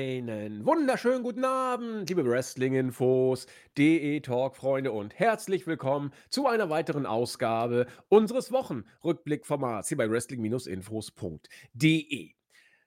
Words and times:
Einen 0.00 0.64
wunderschönen 0.64 1.22
guten 1.22 1.44
Abend, 1.44 2.08
liebe 2.08 2.24
Wrestling-Infos, 2.24 3.46
DE-Talk-Freunde 3.76 4.92
und 4.92 5.18
herzlich 5.18 5.66
willkommen 5.66 6.14
zu 6.30 6.46
einer 6.46 6.70
weiteren 6.70 7.04
Ausgabe 7.04 7.86
unseres 8.08 8.50
Wochenrückblickformats 8.50 9.88
hier 9.88 9.98
bei 9.98 10.10
Wrestling-Infos.de. 10.10 12.30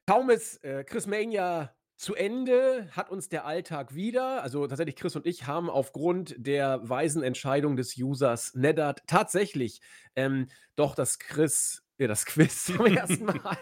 Kaum 0.08 0.32
ist 0.32 0.64
äh, 0.64 0.84
Chris 0.84 1.06
Mania 1.06 1.76
zu 1.98 2.16
Ende, 2.16 2.90
hat 2.94 3.12
uns 3.12 3.30
der 3.30 3.46
Alltag 3.46 3.94
wieder, 3.94 4.42
also 4.42 4.66
tatsächlich 4.66 4.96
Chris 4.96 5.16
und 5.16 5.28
ich 5.28 5.46
haben 5.46 5.70
aufgrund 5.70 6.34
der 6.40 6.90
weisen 6.90 7.22
Entscheidung 7.22 7.76
des 7.76 7.96
Users 7.96 8.56
Neddard 8.56 9.04
tatsächlich 9.06 9.82
ähm, 10.16 10.48
doch 10.76 10.96
das 10.96 11.20
Chris 11.20 11.83
wir 11.98 12.08
das 12.08 12.26
Quiz 12.26 12.66
zum 12.66 12.86
ersten 12.86 13.26
Mal 13.44 13.58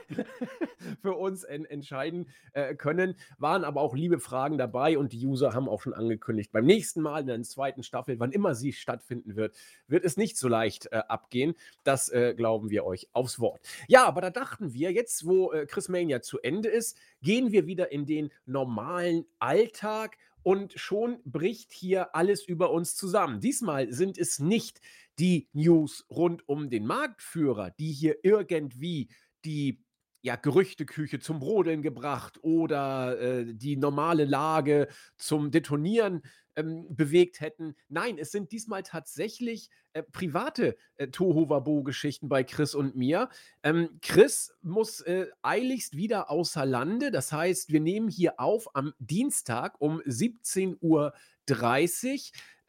für 1.02 1.14
uns 1.14 1.44
en 1.44 1.66
entscheiden 1.66 2.30
äh, 2.54 2.76
können. 2.76 3.16
Waren 3.38 3.64
aber 3.64 3.82
auch 3.82 3.96
liebe 3.96 4.20
Fragen 4.20 4.58
dabei 4.58 4.98
und 4.98 5.14
die 5.14 5.26
User 5.26 5.54
haben 5.54 5.70
auch 5.70 5.82
schon 5.82 5.94
angekündigt, 5.94 6.52
beim 6.52 6.66
nächsten 6.66 7.02
Mal 7.02 7.22
in 7.22 7.28
der 7.28 7.42
zweiten 7.44 7.84
Staffel, 7.84 8.20
wann 8.20 8.32
immer 8.32 8.56
sie 8.56 8.74
stattfinden 8.74 9.36
wird, 9.36 9.56
wird 9.88 10.06
es 10.06 10.18
nicht 10.18 10.38
so 10.38 10.48
leicht 10.48 10.88
äh, 10.92 11.02
abgehen. 11.08 11.56
Das 11.84 12.10
äh, 12.10 12.34
glauben 12.36 12.70
wir 12.70 12.86
euch 12.86 13.10
aufs 13.14 13.40
Wort. 13.40 13.62
Ja, 13.88 14.06
aber 14.06 14.22
da 14.22 14.30
dachten 14.30 14.74
wir, 14.74 14.92
jetzt 14.92 15.26
wo 15.26 15.52
äh, 15.52 15.66
Chris 15.66 15.90
Mania 15.90 16.22
zu 16.22 16.40
Ende 16.40 16.70
ist, 16.70 16.98
gehen 17.22 17.52
wir 17.52 17.66
wieder 17.66 17.92
in 17.92 18.06
den 18.06 18.32
normalen 18.46 19.26
Alltag 19.40 20.18
und 20.44 20.74
schon 20.80 21.20
bricht 21.24 21.72
hier 21.72 22.16
alles 22.16 22.46
über 22.46 22.72
uns 22.72 22.96
zusammen. 22.96 23.40
Diesmal 23.40 23.92
sind 23.92 24.18
es 24.18 24.40
nicht 24.40 24.82
die 25.20 25.50
News 25.54 26.06
rund 26.10 26.48
um 26.48 26.70
den 26.70 26.86
Marktführer, 26.86 27.72
die 27.72 27.92
hier 27.92 28.18
irgendwie 28.24 29.10
die 29.46 29.84
ja, 30.24 30.36
Gerüchteküche 30.36 31.20
zum 31.20 31.40
Brodeln 31.40 31.82
gebracht 31.82 32.38
oder 32.44 33.20
äh, 33.20 33.54
die 33.54 33.76
normale 33.76 34.26
Lage 34.26 34.88
zum 35.18 35.50
Detonieren 35.50 36.22
ähm, 36.56 36.86
bewegt 36.90 37.40
hätten. 37.42 37.76
Nein, 37.90 38.18
es 38.18 38.32
sind 38.32 38.52
diesmal 38.52 38.84
tatsächlich 38.84 39.70
äh, 39.94 40.04
private 40.04 40.78
äh, 40.98 41.08
Tohuwabo-Geschichten 41.08 42.30
bei 42.30 42.44
Chris 42.44 42.76
und 42.76 42.96
mir. 42.96 43.30
Ähm, 43.64 44.00
Chris 44.02 44.54
muss 44.62 45.02
äh, 45.02 45.28
eiligst 45.42 45.98
wieder 45.98 46.30
außer 46.30 46.66
Lande. 46.66 47.10
Das 47.10 47.32
heißt, 47.32 47.72
wir 47.72 47.80
nehmen 47.80 48.10
hier 48.10 48.40
auf 48.40 48.76
am 48.76 48.94
Dienstag 49.00 49.80
um 49.80 50.02
17.30 50.02 50.78
Uhr. 50.82 51.14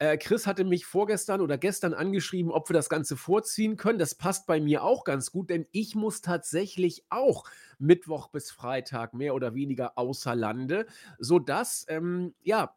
Äh, 0.03 0.17
Chris 0.17 0.47
hatte 0.47 0.65
mich 0.65 0.85
vorgestern 0.85 1.39
oder 1.39 1.57
gestern 1.57 1.93
angeschrieben, 1.93 2.51
ob 2.51 2.69
wir 2.69 2.73
das 2.73 2.89
Ganze 2.89 3.15
vorziehen 3.15 3.77
können. 3.77 3.99
Das 3.99 4.15
passt 4.15 4.47
bei 4.47 4.59
mir 4.59 4.83
auch 4.83 5.05
ganz 5.05 5.31
gut, 5.31 5.49
denn 5.49 5.65
ich 5.71 5.95
muss 5.95 6.19
tatsächlich 6.19 7.05
auch 7.09 7.45
Mittwoch 7.79 8.27
bis 8.27 8.51
Freitag 8.51 9.13
mehr 9.13 9.33
oder 9.33 9.55
weniger 9.55 9.97
außer 9.97 10.35
Lande, 10.35 10.87
sodass, 11.19 11.85
ähm, 11.87 12.33
ja, 12.43 12.75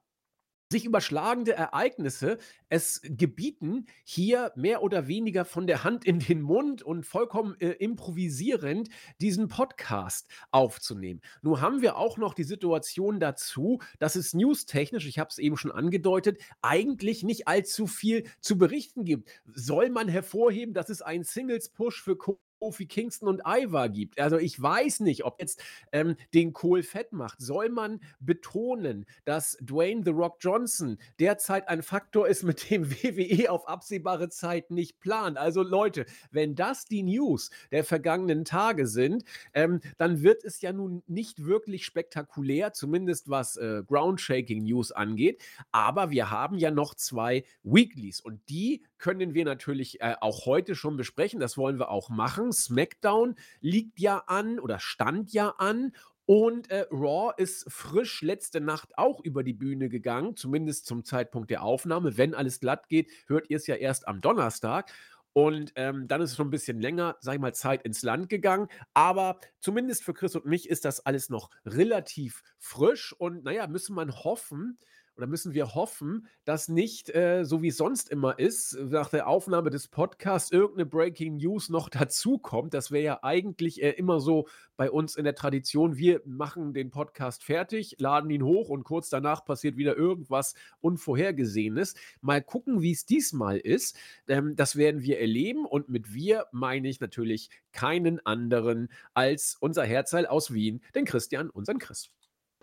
sich 0.71 0.85
überschlagende 0.85 1.53
Ereignisse 1.53 2.39
es 2.69 3.01
gebieten, 3.05 3.87
hier 4.05 4.53
mehr 4.57 4.83
oder 4.83 5.07
weniger 5.07 5.45
von 5.45 5.67
der 5.67 5.85
Hand 5.85 6.05
in 6.05 6.19
den 6.19 6.43
Mund 6.43 6.83
und 6.83 7.05
vollkommen 7.07 7.57
äh, 7.61 7.71
improvisierend 7.71 8.89
diesen 9.21 9.49
Podcast 9.49 10.29
aufzunehmen. 10.51 11.21
Nun 11.43 11.61
haben 11.61 11.83
wir 11.83 11.97
auch 11.97 12.19
noch 12.19 12.35
die 12.35 12.45
Situation 12.45 13.21
dazu, 13.21 13.81
dass 13.99 14.17
es 14.17 14.35
newstechnisch, 14.35 15.07
ich 15.07 15.19
habe 15.19 15.31
es 15.31 15.39
eben 15.39 15.57
schon 15.57 15.71
angedeutet, 15.71 16.41
eigentlich 16.63 17.23
nicht 17.23 17.47
allzu 17.47 17.87
viel 17.87 18.25
zu 18.41 18.59
berichten 18.59 19.05
gibt. 19.05 19.31
Soll 19.55 19.91
man 19.91 20.09
hervorheben, 20.09 20.75
dass 20.75 20.91
es 20.91 21.03
einen 21.03 21.25
Singles-Push 21.25 22.03
für 22.03 22.17
Kofi 22.59 22.87
Kingston 22.87 23.29
und 23.29 23.43
Ivar 23.47 23.89
gibt. 23.89 24.19
Also 24.19 24.39
ich 24.39 24.61
weiß 24.61 25.01
nicht, 25.01 25.25
ob 25.25 25.41
jetzt 25.41 25.63
ähm, 25.93 26.17
den 26.35 26.53
Kohl 26.53 26.83
fett 26.83 27.13
macht. 27.13 27.41
Soll 27.41 27.69
man 27.69 28.01
betonen, 28.21 29.07
dass 29.25 29.57
Dwayne 29.61 30.03
The 30.05 30.11
Rock 30.11 30.39
Johnson 30.41 30.99
derzeit 31.19 31.69
ein 31.69 31.83
Faktor 31.83 32.29
ist, 32.29 32.43
mit 32.43 32.71
dem 32.71 32.91
WWE 32.91 33.51
auf 33.51 33.69
absehbare 33.69 34.29
Zeit 34.29 34.71
nicht 34.71 35.01
plant? 35.01 35.39
Also 35.39 35.63
Leute, 35.63 36.07
wenn 36.31 36.55
das 36.55 36.87
die 36.87 37.03
News 37.03 37.51
der 37.71 37.85
vergangenen 37.85 38.45
Tage 38.45 38.87
sind, 38.87 39.25
ähm, 39.53 39.81
dann 39.99 40.23
wird 40.23 40.45
es 40.45 40.61
ja 40.61 40.73
nun 40.73 41.03
nicht 41.07 41.45
wirklich 41.45 41.85
spektakulär, 41.85 42.73
zumindest 42.73 43.29
was 43.29 43.57
äh, 43.57 43.83
Groundshaking 43.87 44.65
News 44.65 44.93
angeht. 44.93 45.43
Aber 45.73 46.11
wir 46.11 46.31
haben 46.31 46.59
ja 46.59 46.71
noch 46.71 46.95
zwei 46.95 47.45
Weeklies 47.63 48.21
und 48.21 48.41
die 48.49 48.83
können 48.99 49.35
wir 49.35 49.45
natürlich 49.45 50.01
äh, 50.01 50.15
auch 50.21 50.47
heute 50.47 50.75
schon 50.75 50.97
besprechen. 50.97 51.41
Das 51.41 51.57
wollen 51.57 51.79
wir 51.79 51.91
auch 51.91 52.09
machen. 52.09 52.46
SmackDown 52.53 53.37
liegt 53.61 54.01
ja 54.01 54.25
an 54.27 54.59
oder 54.59 54.79
stand 54.81 55.33
ja 55.33 55.51
an. 55.59 55.93
Und 56.27 56.71
äh, 56.71 56.87
Raw 56.91 57.33
ist 57.37 57.71
frisch 57.71 58.21
letzte 58.23 58.61
Nacht 58.61 58.99
auch 58.99 59.21
über 59.23 59.45
die 59.45 59.53
Bühne 59.53 59.89
gegangen, 59.89 60.37
zumindest 60.37 60.87
zum 60.87 61.05
Zeitpunkt 61.05 61.51
der 61.51 61.63
Aufnahme. 61.63 62.17
Wenn 62.17 62.35
alles 62.35 62.59
glatt 62.59 62.89
geht, 62.89 63.11
hört 63.29 63.49
ihr 63.49 63.59
es 63.59 63.69
ja 63.69 63.77
erst 63.77 64.09
am 64.09 64.21
Donnerstag. 64.21 64.93
Und 65.33 65.73
ähm, 65.77 66.09
dann 66.09 66.23
ist 66.23 66.31
es 66.31 66.37
schon 66.37 66.49
ein 66.49 66.51
bisschen 66.51 66.81
länger, 66.81 67.17
sag 67.21 67.35
ich 67.35 67.41
mal, 67.41 67.55
Zeit 67.55 67.83
ins 67.83 68.03
Land 68.03 68.29
gegangen. 68.31 68.69
Aber 68.95 69.39
zumindest 69.61 70.03
für 70.03 70.15
Chris 70.15 70.35
und 70.35 70.47
mich 70.47 70.69
ist 70.69 70.87
das 70.87 71.05
alles 71.05 71.29
noch 71.29 71.51
relativ 71.67 72.43
frisch. 72.59 73.13
Und 73.13 73.45
naja, 73.45 73.67
müssen 73.67 73.95
man 73.95 74.11
hoffen, 74.13 74.79
oder 75.17 75.27
müssen 75.27 75.55
wir 75.55 75.75
hoffen, 75.75 76.27
dass 76.45 76.69
nicht, 76.69 77.15
äh, 77.15 77.45
so 77.45 77.63
wie 77.63 77.69
es 77.69 77.77
sonst 77.77 78.11
immer 78.11 78.39
ist, 78.39 78.77
nach 78.79 79.09
der 79.09 79.27
Aufnahme 79.27 79.71
des 79.71 79.89
Podcasts 79.89 80.53
irgendeine 80.53 80.87
Breaking 80.87 81.39
News 81.39 81.69
noch 81.69 81.89
dazukommt. 81.91 82.75
Das 82.75 82.91
wäre 82.91 83.05
ja 83.05 83.19
eigentlich 83.23 83.83
äh, 83.83 83.91
immer 83.91 84.21
so 84.21 84.47
bei 84.77 84.91
uns 84.91 85.17
in 85.17 85.25
der 85.25 85.35
Tradition. 85.35 85.97
Wir 85.97 86.21
machen 86.25 86.75
den 86.75 86.91
Podcast 86.91 87.45
fertig, 87.45 87.97
laden 87.99 88.31
ihn 88.31 88.43
hoch 88.43 88.69
und 88.69 88.85
kurz 88.85 89.09
danach 89.09 89.45
passiert 89.45 89.77
wieder 89.77 89.97
irgendwas 89.97 90.55
Unvorhergesehenes. 90.81 91.95
Mal 92.21 92.43
gucken, 92.43 92.83
wie 92.83 92.93
es 92.93 93.07
diesmal 93.07 93.59
ist. 93.59 93.97
Ähm, 94.29 94.55
das 94.57 94.77
werden 94.77 95.03
wir 95.03 95.19
erleben 95.19 95.65
und 95.65 95.89
mit 95.89 96.13
wir 96.13 96.47
meine 96.53 96.89
ich 96.89 97.01
natürlich 97.01 97.51
keinen 97.73 98.25
anderen 98.27 98.89
als 99.15 99.57
unser 99.61 99.85
Herzteil 99.85 100.27
aus 100.27 100.53
Wien, 100.53 100.83
den 100.95 101.05
Christian, 101.05 101.51
unseren 101.51 101.79
Chris. 101.79 102.11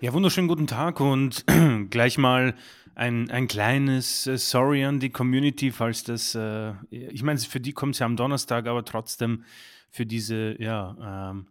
Ja, 0.03 0.11
wunderschönen 0.11 0.49
guten 0.49 0.67
Tag 0.67 0.99
und 0.99 1.45
gleich 1.89 2.17
mal 2.17 2.55
ein, 2.93 3.31
ein 3.31 3.47
kleines 3.47 4.27
äh, 4.27 4.37
Sorry 4.37 4.83
an 4.83 4.99
die 4.99 5.11
Community, 5.11 5.71
falls 5.71 6.03
das, 6.03 6.35
äh, 6.35 6.73
ich 6.89 7.23
meine, 7.23 7.39
für 7.39 7.61
die 7.61 7.71
kommt 7.71 7.95
es 7.95 7.99
ja 7.99 8.05
am 8.05 8.17
Donnerstag, 8.17 8.67
aber 8.67 8.83
trotzdem 8.83 9.45
für 9.91 10.05
diese, 10.05 10.61
ja, 10.61 11.31
ähm, 11.31 11.47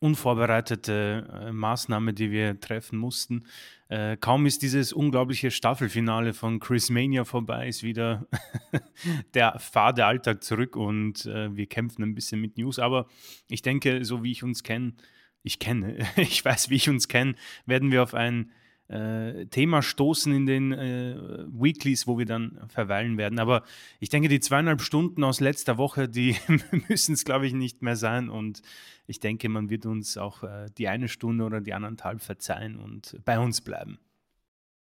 unvorbereitete 0.00 1.46
äh, 1.46 1.52
Maßnahme, 1.52 2.12
die 2.12 2.30
wir 2.30 2.60
treffen 2.60 2.98
mussten. 2.98 3.44
Äh, 3.88 4.18
kaum 4.18 4.44
ist 4.44 4.60
dieses 4.60 4.92
unglaubliche 4.92 5.50
Staffelfinale 5.50 6.34
von 6.34 6.60
Chris 6.60 6.90
Mania 6.90 7.24
vorbei, 7.24 7.68
ist 7.68 7.82
wieder 7.82 8.26
der 9.32 9.58
fade 9.58 10.04
Alltag 10.04 10.44
zurück 10.44 10.76
und 10.76 11.24
äh, 11.24 11.56
wir 11.56 11.66
kämpfen 11.68 12.02
ein 12.02 12.14
bisschen 12.14 12.38
mit 12.42 12.58
News. 12.58 12.78
Aber 12.78 13.06
ich 13.48 13.62
denke, 13.62 14.04
so 14.04 14.22
wie 14.22 14.32
ich 14.32 14.42
uns 14.44 14.62
kenne, 14.62 14.92
ich 15.44 15.60
kenne, 15.60 15.98
ich 16.16 16.44
weiß, 16.44 16.70
wie 16.70 16.74
ich 16.76 16.88
uns 16.88 17.06
kenne, 17.06 17.36
werden 17.66 17.92
wir 17.92 18.02
auf 18.02 18.14
ein 18.14 18.50
äh, 18.88 19.46
Thema 19.46 19.82
stoßen 19.82 20.34
in 20.34 20.46
den 20.46 20.72
äh, 20.72 21.16
Weeklies, 21.48 22.06
wo 22.06 22.18
wir 22.18 22.26
dann 22.26 22.60
verweilen 22.68 23.16
werden. 23.16 23.38
Aber 23.38 23.62
ich 24.00 24.08
denke, 24.08 24.28
die 24.28 24.40
zweieinhalb 24.40 24.82
Stunden 24.82 25.22
aus 25.24 25.40
letzter 25.40 25.78
Woche, 25.78 26.08
die 26.08 26.36
müssen 26.88 27.14
es, 27.14 27.24
glaube 27.24 27.46
ich, 27.46 27.54
nicht 27.54 27.82
mehr 27.82 27.96
sein. 27.96 28.28
Und 28.28 28.62
ich 29.06 29.20
denke, 29.20 29.48
man 29.48 29.70
wird 29.70 29.86
uns 29.86 30.18
auch 30.18 30.42
äh, 30.42 30.66
die 30.76 30.88
eine 30.88 31.08
Stunde 31.08 31.44
oder 31.44 31.60
die 31.60 31.72
anderthalb 31.72 32.20
verzeihen 32.20 32.78
und 32.78 33.20
bei 33.24 33.38
uns 33.38 33.60
bleiben. 33.60 33.98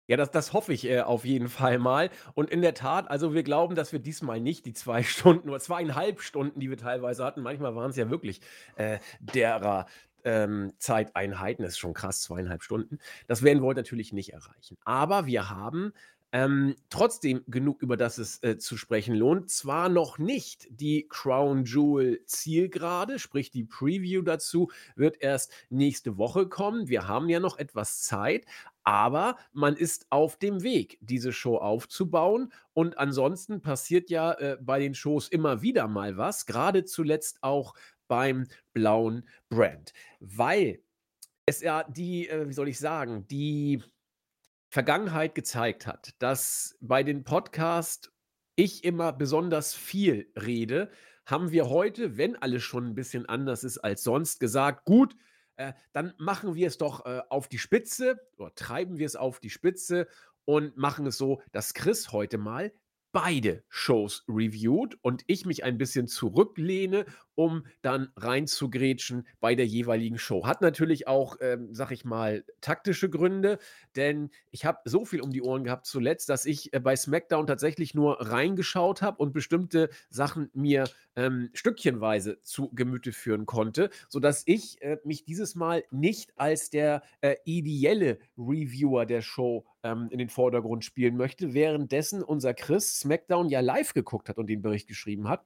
Ja, 0.08 0.18
das, 0.18 0.30
das 0.30 0.54
hoffe 0.54 0.72
ich 0.72 0.86
äh, 0.86 1.02
auf 1.02 1.26
jeden 1.26 1.50
Fall 1.50 1.80
mal. 1.80 2.12
Und 2.36 2.52
in 2.52 2.62
der 2.62 2.76
Tat, 2.76 3.10
also 3.10 3.34
wir 3.34 3.42
glauben, 3.42 3.76
dass 3.76 3.92
wir 3.92 4.00
diesmal 4.00 4.40
nicht 4.40 4.66
die 4.66 4.74
zwei 4.74 5.04
Stunden 5.04 5.50
oder 5.50 5.60
zweieinhalb 5.60 6.22
Stunden, 6.22 6.60
die 6.60 6.70
wir 6.70 6.78
teilweise 6.78 7.24
hatten, 7.24 7.42
manchmal 7.42 7.76
waren 7.76 7.90
es 7.90 7.98
ja 7.98 8.10
wirklich 8.10 8.42
äh, 8.76 9.00
derer 9.20 9.88
ähm, 10.26 10.74
Zeiteinheiten, 10.78 11.64
das 11.64 11.74
ist 11.74 11.80
schon 11.80 11.94
krass, 11.94 12.22
zweieinhalb 12.22 12.64
Stunden. 12.64 13.00
Das 13.28 13.44
werden 13.44 13.62
wir 13.62 13.68
heute 13.68 13.80
natürlich 13.80 14.12
nicht 14.14 14.34
erreichen. 14.34 14.78
Aber 14.84 15.26
wir 15.26 15.50
haben 15.50 15.94
ähm, 16.36 16.76
trotzdem 16.90 17.44
genug, 17.48 17.82
über 17.82 17.96
das 17.96 18.18
es 18.18 18.44
äh, 18.44 18.58
zu 18.58 18.76
sprechen 18.76 19.16
lohnt. 19.16 19.50
Zwar 19.50 19.88
noch 19.88 20.18
nicht 20.18 20.68
die 20.70 21.08
Crown 21.08 21.64
Jewel 21.64 22.26
Zielgerade, 22.26 23.20
sprich 23.20 23.52
die 23.52 23.64
Preview 23.64 24.22
dazu 24.22 24.70
wird 24.98 25.22
erst 25.22 25.54
nächste 25.70 26.18
Woche 26.18 26.50
kommen. 26.50 26.90
Wir 26.90 27.08
haben 27.08 27.30
ja 27.30 27.40
noch 27.40 27.58
etwas 27.58 28.04
Zeit, 28.04 28.46
aber 28.84 29.38
man 29.54 29.78
ist 29.78 30.08
auf 30.10 30.36
dem 30.36 30.62
Weg, 30.62 30.98
diese 31.00 31.32
Show 31.32 31.56
aufzubauen. 31.56 32.52
Und 32.74 32.98
ansonsten 32.98 33.62
passiert 33.62 34.10
ja 34.10 34.34
äh, 34.34 34.58
bei 34.60 34.80
den 34.80 34.94
Shows 34.94 35.30
immer 35.30 35.62
wieder 35.62 35.88
mal 35.88 36.18
was, 36.18 36.46
gerade 36.46 36.84
zuletzt 36.84 37.44
auch 37.44 37.76
beim 38.08 38.48
blauen 38.74 39.28
Brand. 39.50 39.94
Weil 40.20 40.82
es 41.46 41.62
ja 41.62 41.84
die, 41.84 42.30
äh, 42.30 42.48
wie 42.48 42.54
soll 42.54 42.70
ich 42.70 42.80
sagen, 42.80 43.28
die 43.28 43.84
Vergangenheit 44.70 45.36
gezeigt 45.36 45.88
hat, 45.88 46.14
dass 46.20 46.78
bei 46.82 47.04
den 47.04 47.24
Podcasts 47.24 48.12
ich 48.56 48.84
immer 48.84 49.14
besonders 49.14 49.74
viel 49.74 50.32
rede, 50.36 50.90
haben 51.26 51.52
wir 51.52 51.70
heute, 51.70 52.18
wenn 52.18 52.36
alles 52.36 52.64
schon 52.64 52.88
ein 52.88 52.96
bisschen 52.96 53.26
anders 53.26 53.64
ist 53.64 53.78
als 53.80 54.04
sonst, 54.04 54.40
gesagt, 54.40 54.86
gut, 54.86 55.16
äh, 55.58 55.74
dann 55.94 56.14
machen 56.18 56.56
wir 56.56 56.68
es 56.68 56.78
doch, 56.78 57.06
äh, 57.06 57.22
auf 57.30 57.48
die 57.48 57.58
Spitze 57.58 58.20
oder 58.38 58.54
treiben 58.56 58.98
wir 58.98 59.06
es 59.06 59.16
auf 59.16 59.40
die 59.40 59.50
Spitze 59.50 60.08
und 60.46 60.78
machen 60.78 61.08
es 61.08 61.18
so, 61.18 61.42
dass 61.52 61.74
Chris 61.74 62.12
heute 62.12 62.38
mal 62.38 62.72
beide 63.16 63.64
Shows 63.70 64.26
reviewt 64.28 64.98
und 65.02 65.24
ich 65.28 65.46
mich 65.46 65.64
ein 65.64 65.78
bisschen 65.78 66.10
zurücklehne, 66.10 67.06
um 67.34 67.66
dann 67.82 68.10
reinzugrätschen 68.18 69.26
bei 69.40 69.56
der 69.56 69.66
jeweiligen 69.66 70.18
Show. 70.18 70.46
Hat 70.46 70.60
natürlich 70.60 71.08
auch, 71.08 71.38
ähm, 71.40 71.74
sage 71.74 71.94
ich 71.94 72.04
mal, 72.04 72.44
taktische 72.60 73.10
Gründe, 73.10 73.58
denn 73.96 74.32
ich 74.52 74.66
habe 74.66 74.80
so 74.84 75.06
viel 75.06 75.22
um 75.22 75.32
die 75.32 75.42
Ohren 75.42 75.64
gehabt 75.64 75.86
zuletzt, 75.86 76.28
dass 76.28 76.46
ich 76.46 76.74
äh, 76.74 76.82
bei 76.82 76.98
SmackDown 76.98 77.48
tatsächlich 77.48 77.96
nur 77.96 78.20
reingeschaut 78.20 79.02
habe 79.02 79.24
und 79.24 79.32
bestimmte 79.32 79.90
Sachen 80.10 80.50
mir 80.54 80.84
ähm, 81.16 81.52
stückchenweise 81.54 82.42
zu 82.42 82.70
Gemüte 82.74 83.14
führen 83.14 83.46
konnte, 83.46 83.92
sodass 84.10 84.44
ich 84.46 84.82
äh, 84.82 84.98
mich 85.06 85.24
dieses 85.24 85.56
Mal 85.56 85.86
nicht 85.90 86.34
als 86.36 86.70
der 86.70 87.02
äh, 87.22 87.36
ideelle 87.46 88.20
Reviewer 88.38 89.06
der 89.06 89.22
Show 89.22 89.66
ähm, 89.86 90.10
in 90.10 90.18
den 90.18 90.30
Vordergrund 90.30 90.84
spielen 90.84 91.16
möchte, 91.16 91.54
währenddessen 91.54 92.24
unser 92.24 92.54
Chris 92.54 93.00
SmackDown 93.00 93.50
ja 93.50 93.60
live 93.60 93.94
geguckt 93.94 94.28
hat 94.28 94.38
und 94.38 94.48
den 94.48 94.62
Bericht 94.62 94.88
geschrieben 94.88 95.30
hat. 95.30 95.46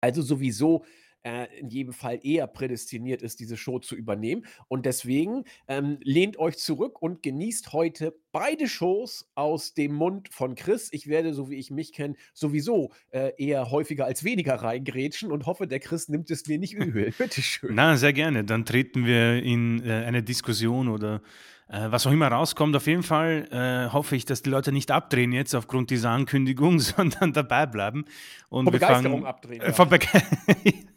Also 0.00 0.22
sowieso 0.22 0.84
äh, 1.24 1.46
in 1.58 1.68
jedem 1.68 1.92
Fall 1.92 2.18
eher 2.22 2.46
prädestiniert 2.46 3.22
ist, 3.22 3.40
diese 3.40 3.56
Show 3.56 3.78
zu 3.78 3.94
übernehmen. 3.94 4.44
Und 4.68 4.86
deswegen 4.86 5.44
ähm, 5.68 5.98
lehnt 6.02 6.38
euch 6.38 6.58
zurück 6.58 7.00
und 7.00 7.22
genießt 7.22 7.72
heute 7.72 8.16
beide 8.32 8.68
Shows 8.68 9.30
aus 9.34 9.74
dem 9.74 9.94
Mund 9.94 10.28
von 10.32 10.54
Chris. 10.54 10.88
Ich 10.92 11.06
werde, 11.06 11.34
so 11.34 11.50
wie 11.50 11.56
ich 11.56 11.70
mich 11.70 11.92
kenne, 11.92 12.14
sowieso 12.34 12.92
äh, 13.10 13.32
eher 13.36 13.70
häufiger 13.70 14.04
als 14.04 14.24
weniger 14.24 14.54
reingrätschen 14.54 15.30
und 15.30 15.46
hoffe, 15.46 15.66
der 15.66 15.80
Chris 15.80 16.08
nimmt 16.08 16.30
es 16.30 16.46
mir 16.46 16.58
nicht 16.58 16.74
übel. 16.74 17.12
Bitteschön. 17.16 17.74
Na, 17.74 17.96
sehr 17.96 18.12
gerne. 18.12 18.44
Dann 18.44 18.64
treten 18.64 19.06
wir 19.06 19.42
in 19.42 19.84
äh, 19.84 20.04
eine 20.04 20.22
Diskussion 20.22 20.88
oder 20.88 21.22
was 21.72 22.06
auch 22.06 22.12
immer 22.12 22.28
rauskommt. 22.28 22.76
Auf 22.76 22.86
jeden 22.86 23.02
Fall 23.02 23.48
äh, 23.50 23.90
hoffe 23.92 24.14
ich, 24.14 24.26
dass 24.26 24.42
die 24.42 24.50
Leute 24.50 24.72
nicht 24.72 24.90
abdrehen 24.90 25.32
jetzt 25.32 25.54
aufgrund 25.54 25.90
dieser 25.90 26.10
Ankündigung, 26.10 26.78
sondern 26.80 27.32
dabei 27.32 27.66
bleiben. 27.66 28.04
Und 28.50 28.66
Vor 28.66 28.72
Begeisterung 28.72 29.22
fangen, 29.22 29.26
abdrehen. 29.26 29.60
Äh, 29.60 29.72
ja. 29.72 30.72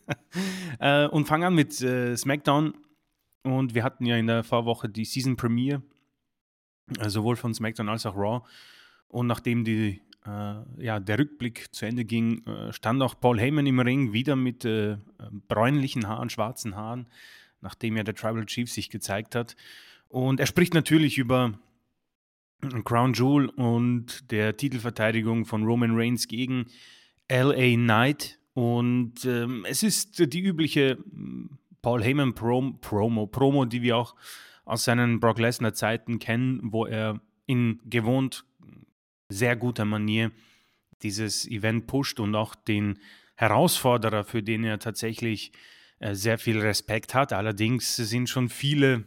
Äh, 0.77 1.07
und 1.07 1.25
fangen 1.25 1.45
an 1.45 1.55
mit 1.55 1.81
äh, 1.81 2.15
SmackDown. 2.17 2.73
Und 3.43 3.73
wir 3.73 3.83
hatten 3.83 4.05
ja 4.05 4.17
in 4.17 4.27
der 4.27 4.43
Vorwoche 4.43 4.89
die 4.89 5.05
Season 5.05 5.37
Premiere, 5.37 5.81
äh, 6.99 7.09
sowohl 7.09 7.37
von 7.37 7.53
SmackDown 7.53 7.89
als 7.89 8.05
auch 8.05 8.15
Raw. 8.15 8.45
Und 9.07 9.27
nachdem 9.27 9.63
die, 9.63 10.01
äh, 10.25 10.83
ja, 10.83 10.99
der 10.99 11.19
Rückblick 11.19 11.73
zu 11.73 11.85
Ende 11.85 12.05
ging, 12.05 12.45
äh, 12.45 12.73
stand 12.73 13.01
auch 13.01 13.19
Paul 13.19 13.39
Heyman 13.39 13.65
im 13.65 13.79
Ring 13.79 14.13
wieder 14.13 14.35
mit 14.35 14.65
äh, 14.65 14.97
bräunlichen 15.47 16.07
Haaren, 16.07 16.29
schwarzen 16.29 16.75
Haaren, 16.75 17.07
nachdem 17.61 17.97
ja 17.97 18.03
der 18.03 18.15
Tribal 18.15 18.45
Chief 18.45 18.69
sich 18.69 18.89
gezeigt 18.89 19.35
hat. 19.35 19.55
Und 20.09 20.39
er 20.39 20.45
spricht 20.45 20.73
natürlich 20.73 21.17
über 21.17 21.59
Crown 22.83 23.13
Jewel 23.13 23.49
und 23.49 24.31
der 24.31 24.57
Titelverteidigung 24.57 25.45
von 25.45 25.63
Roman 25.63 25.95
Reigns 25.95 26.27
gegen 26.27 26.65
LA 27.29 27.75
Knight. 27.75 28.39
Und 28.53 29.25
ähm, 29.25 29.65
es 29.67 29.83
ist 29.83 30.33
die 30.33 30.41
übliche 30.41 30.97
hm, 31.11 31.57
Paul 31.81 32.03
Heyman 32.03 32.33
Prom 32.33 32.79
Promo, 32.79 33.27
Promo, 33.27 33.65
die 33.65 33.81
wir 33.81 33.97
auch 33.97 34.15
aus 34.63 34.85
seinen 34.85 35.19
Brock 35.19 35.39
Lesnar 35.39 35.73
Zeiten 35.73 36.19
kennen, 36.19 36.59
wo 36.63 36.85
er 36.85 37.21
in 37.45 37.79
gewohnt 37.85 38.45
sehr 39.29 39.55
guter 39.55 39.85
Manier 39.85 40.31
dieses 41.03 41.47
Event 41.47 41.87
pusht 41.87 42.19
und 42.19 42.35
auch 42.35 42.55
den 42.55 42.99
Herausforderer, 43.35 44.23
für 44.23 44.41
den 44.41 44.63
er 44.63 44.79
tatsächlich 44.79 45.51
äh, 45.99 46.15
sehr 46.15 46.37
viel 46.37 46.59
Respekt 46.59 47.13
hat. 47.13 47.33
Allerdings 47.33 47.95
sind 47.95 48.29
schon 48.29 48.49
viele 48.49 49.05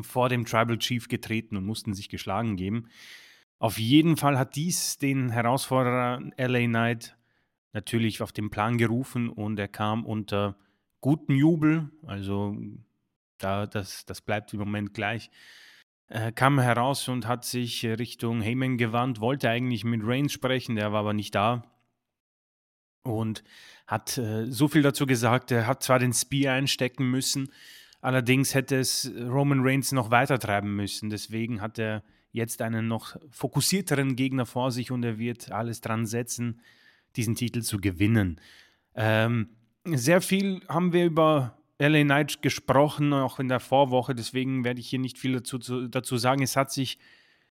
vor 0.00 0.28
dem 0.28 0.44
Tribal 0.44 0.78
Chief 0.78 1.08
getreten 1.08 1.56
und 1.56 1.66
mussten 1.66 1.92
sich 1.94 2.08
geschlagen 2.08 2.56
geben. 2.56 2.88
Auf 3.58 3.78
jeden 3.78 4.16
Fall 4.16 4.38
hat 4.38 4.56
dies 4.56 4.98
den 4.98 5.30
Herausforderer 5.30 6.20
LA 6.36 6.66
Knight 6.66 7.16
natürlich 7.72 8.22
auf 8.22 8.32
den 8.32 8.50
Plan 8.50 8.78
gerufen 8.78 9.28
und 9.28 9.58
er 9.58 9.68
kam 9.68 10.04
unter 10.04 10.56
guten 11.00 11.34
Jubel, 11.34 11.90
also 12.06 12.56
da, 13.38 13.66
das, 13.66 14.04
das 14.06 14.20
bleibt 14.20 14.52
im 14.52 14.60
Moment 14.60 14.94
gleich, 14.94 15.30
äh, 16.08 16.32
kam 16.32 16.58
heraus 16.58 17.08
und 17.08 17.26
hat 17.26 17.44
sich 17.44 17.84
Richtung 17.84 18.40
Heyman 18.40 18.78
gewandt, 18.78 19.20
wollte 19.20 19.48
eigentlich 19.48 19.84
mit 19.84 20.02
Reigns 20.04 20.32
sprechen, 20.32 20.76
der 20.76 20.92
war 20.92 21.00
aber 21.00 21.12
nicht 21.12 21.34
da. 21.34 21.64
Und 23.04 23.42
hat 23.86 24.16
äh, 24.18 24.46
so 24.46 24.68
viel 24.68 24.82
dazu 24.82 25.06
gesagt, 25.06 25.50
er 25.50 25.66
hat 25.66 25.82
zwar 25.82 25.98
den 25.98 26.12
Spear 26.12 26.54
einstecken 26.54 27.10
müssen, 27.10 27.50
allerdings 28.02 28.54
hätte 28.54 28.76
es 28.76 29.10
Roman 29.16 29.60
Reigns 29.62 29.92
noch 29.92 30.10
weiter 30.10 30.38
treiben 30.38 30.76
müssen, 30.76 31.08
deswegen 31.08 31.62
hat 31.62 31.78
er 31.78 32.02
jetzt 32.32 32.60
einen 32.60 32.88
noch 32.88 33.16
fokussierteren 33.30 34.16
Gegner 34.16 34.44
vor 34.44 34.70
sich 34.70 34.90
und 34.90 35.02
er 35.02 35.18
wird 35.18 35.50
alles 35.50 35.80
dran 35.80 36.04
setzen, 36.04 36.60
diesen 37.16 37.34
Titel 37.34 37.62
zu 37.62 37.78
gewinnen. 37.78 38.40
Ähm, 38.94 39.48
sehr 39.84 40.20
viel 40.20 40.60
haben 40.68 40.92
wir 40.92 41.06
über 41.06 41.58
LA 41.78 42.02
Knight 42.02 42.42
gesprochen, 42.42 43.12
auch 43.12 43.38
in 43.38 43.48
der 43.48 43.60
Vorwoche, 43.60 44.14
deswegen 44.14 44.64
werde 44.64 44.80
ich 44.80 44.88
hier 44.88 44.98
nicht 44.98 45.18
viel 45.18 45.32
dazu, 45.32 45.58
dazu 45.88 46.16
sagen. 46.16 46.42
Es 46.42 46.56
hat 46.56 46.70
sich 46.70 46.98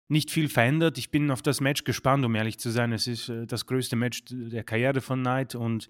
nicht 0.08 0.30
viel 0.30 0.48
verändert. 0.48 0.98
Ich 0.98 1.10
bin 1.10 1.30
auf 1.30 1.42
das 1.42 1.60
Match 1.60 1.84
gespannt, 1.84 2.24
um 2.24 2.34
ehrlich 2.34 2.58
zu 2.58 2.70
sein. 2.70 2.92
Es 2.92 3.06
ist 3.06 3.28
äh, 3.28 3.46
das 3.46 3.66
größte 3.66 3.96
Match 3.96 4.22
der 4.28 4.62
Karriere 4.62 5.00
von 5.00 5.20
Knight 5.20 5.54
und 5.54 5.88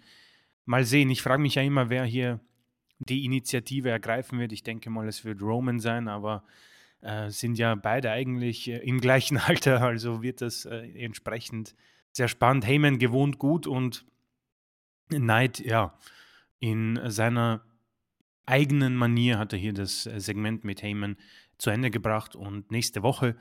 mal 0.65 0.85
sehen. 0.85 1.11
Ich 1.11 1.23
frage 1.23 1.43
mich 1.43 1.57
ja 1.57 1.63
immer, 1.63 1.91
wer 1.91 2.05
hier 2.05 2.41
die 3.09 3.25
Initiative 3.25 3.91
ergreifen 3.91 4.39
wird. 4.39 4.53
Ich 4.53 4.63
denke 4.63 4.91
mal, 4.91 5.09
es 5.09 5.25
wird 5.25 5.43
Roman 5.43 5.81
sein, 5.81 6.09
aber 6.09 6.45
äh, 7.01 7.31
sind 7.31 7.59
ja 7.59 7.75
beide 7.75 8.11
eigentlich 8.11 8.69
äh, 8.69 8.79
im 8.79 9.01
gleichen 9.01 9.37
Alter, 9.39 9.83
also 9.83 10.23
wird 10.23 10.41
das 10.41 10.65
äh, 10.65 10.89
entsprechend 10.95 11.75
sehr 12.13 12.29
spannend. 12.29 12.67
Heyman 12.67 12.99
gewohnt 12.99 13.39
gut 13.39 13.67
und 13.67 14.05
Knight, 15.09 15.61
ja, 15.61 15.99
in 16.61 17.01
seiner 17.07 17.63
eigenen 18.47 18.97
Manier 18.97 19.39
hat 19.39 19.53
er 19.53 19.59
hier 19.59 19.73
das 19.73 20.07
äh, 20.07 20.21
Segment 20.21 20.65
mit 20.65 20.83
Heyman 20.83 21.17
zu 21.59 21.71
Ende 21.71 21.91
gebracht 21.91 22.37
und 22.37 22.71
nächste 22.71 23.03
Woche 23.03 23.37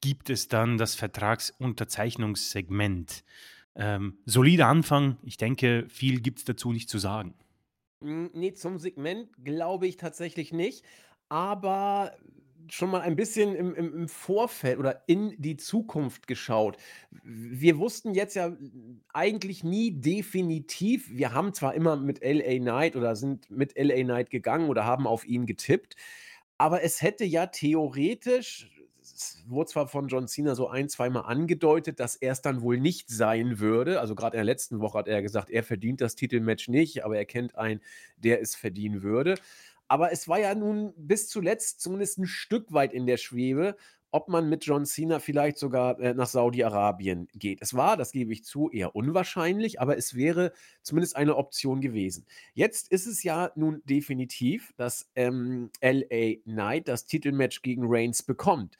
gibt 0.00 0.30
es 0.30 0.46
dann 0.48 0.78
das 0.78 0.94
Vertragsunterzeichnungssegment. 0.94 3.24
Ähm, 3.74 4.18
solider 4.26 4.68
Anfang, 4.68 5.18
ich 5.22 5.36
denke, 5.36 5.86
viel 5.88 6.20
gibt 6.20 6.38
es 6.38 6.44
dazu 6.44 6.72
nicht 6.72 6.88
zu 6.88 6.98
sagen. 6.98 7.34
Nee, 8.00 8.52
zum 8.52 8.78
Segment 8.78 9.30
glaube 9.44 9.86
ich 9.88 9.96
tatsächlich 9.96 10.52
nicht, 10.52 10.84
aber 11.28 12.16
schon 12.70 12.90
mal 12.90 13.00
ein 13.00 13.16
bisschen 13.16 13.54
im, 13.56 13.74
im, 13.74 13.94
im 13.94 14.08
Vorfeld 14.08 14.78
oder 14.78 15.02
in 15.06 15.34
die 15.38 15.56
Zukunft 15.56 16.26
geschaut. 16.26 16.76
Wir 17.24 17.78
wussten 17.78 18.14
jetzt 18.14 18.36
ja 18.36 18.56
eigentlich 19.12 19.64
nie 19.64 19.90
definitiv, 20.00 21.08
wir 21.10 21.32
haben 21.32 21.54
zwar 21.54 21.74
immer 21.74 21.96
mit 21.96 22.20
LA 22.22 22.58
Knight 22.58 22.94
oder 22.94 23.16
sind 23.16 23.50
mit 23.50 23.76
LA 23.76 24.04
Knight 24.04 24.30
gegangen 24.30 24.68
oder 24.68 24.84
haben 24.84 25.06
auf 25.06 25.26
ihn 25.26 25.46
getippt, 25.46 25.96
aber 26.58 26.82
es 26.82 27.02
hätte 27.02 27.24
ja 27.24 27.46
theoretisch, 27.46 28.70
wurde 29.46 29.70
zwar 29.70 29.88
von 29.88 30.08
John 30.08 30.28
Cena 30.28 30.54
so 30.54 30.68
ein, 30.68 30.88
zweimal 30.88 31.24
angedeutet, 31.24 32.00
dass 32.00 32.16
er 32.16 32.32
es 32.32 32.42
dann 32.42 32.62
wohl 32.62 32.78
nicht 32.78 33.10
sein 33.10 33.58
würde. 33.58 34.00
Also 34.00 34.14
gerade 34.14 34.36
in 34.36 34.38
der 34.38 34.44
letzten 34.44 34.80
Woche 34.80 34.98
hat 34.98 35.08
er 35.08 35.22
gesagt, 35.22 35.50
er 35.50 35.62
verdient 35.62 36.00
das 36.00 36.14
Titelmatch 36.14 36.68
nicht, 36.68 37.04
aber 37.04 37.16
er 37.16 37.24
kennt 37.24 37.56
einen, 37.56 37.80
der 38.16 38.40
es 38.40 38.54
verdienen 38.54 39.02
würde. 39.02 39.36
Aber 39.88 40.12
es 40.12 40.28
war 40.28 40.38
ja 40.38 40.54
nun 40.54 40.92
bis 40.96 41.28
zuletzt 41.28 41.80
zumindest 41.80 42.18
ein 42.18 42.26
Stück 42.26 42.72
weit 42.72 42.92
in 42.92 43.06
der 43.06 43.16
Schwebe, 43.16 43.76
ob 44.10 44.28
man 44.28 44.48
mit 44.48 44.64
John 44.64 44.86
Cena 44.86 45.18
vielleicht 45.18 45.58
sogar 45.58 45.98
äh, 46.00 46.14
nach 46.14 46.26
Saudi-Arabien 46.26 47.28
geht. 47.34 47.60
Es 47.60 47.74
war, 47.74 47.96
das 47.96 48.12
gebe 48.12 48.32
ich 48.32 48.44
zu, 48.44 48.70
eher 48.70 48.96
unwahrscheinlich, 48.96 49.80
aber 49.80 49.96
es 49.98 50.14
wäre 50.14 50.52
zumindest 50.82 51.16
eine 51.16 51.36
Option 51.36 51.80
gewesen. 51.80 52.26
Jetzt 52.54 52.90
ist 52.90 53.06
es 53.06 53.22
ja 53.22 53.50
nun 53.54 53.82
definitiv, 53.84 54.72
dass 54.76 55.10
ähm, 55.14 55.70
LA 55.82 56.36
Knight 56.44 56.88
das 56.88 57.06
Titelmatch 57.06 57.62
gegen 57.62 57.82
Reigns 57.86 58.22
bekommt. 58.22 58.78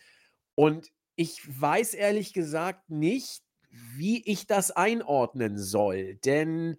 Und 0.58 0.90
ich 1.14 1.40
weiß 1.46 1.94
ehrlich 1.94 2.32
gesagt 2.32 2.90
nicht, 2.90 3.44
wie 3.70 4.24
ich 4.28 4.48
das 4.48 4.72
einordnen 4.72 5.56
soll, 5.56 6.16
denn 6.16 6.78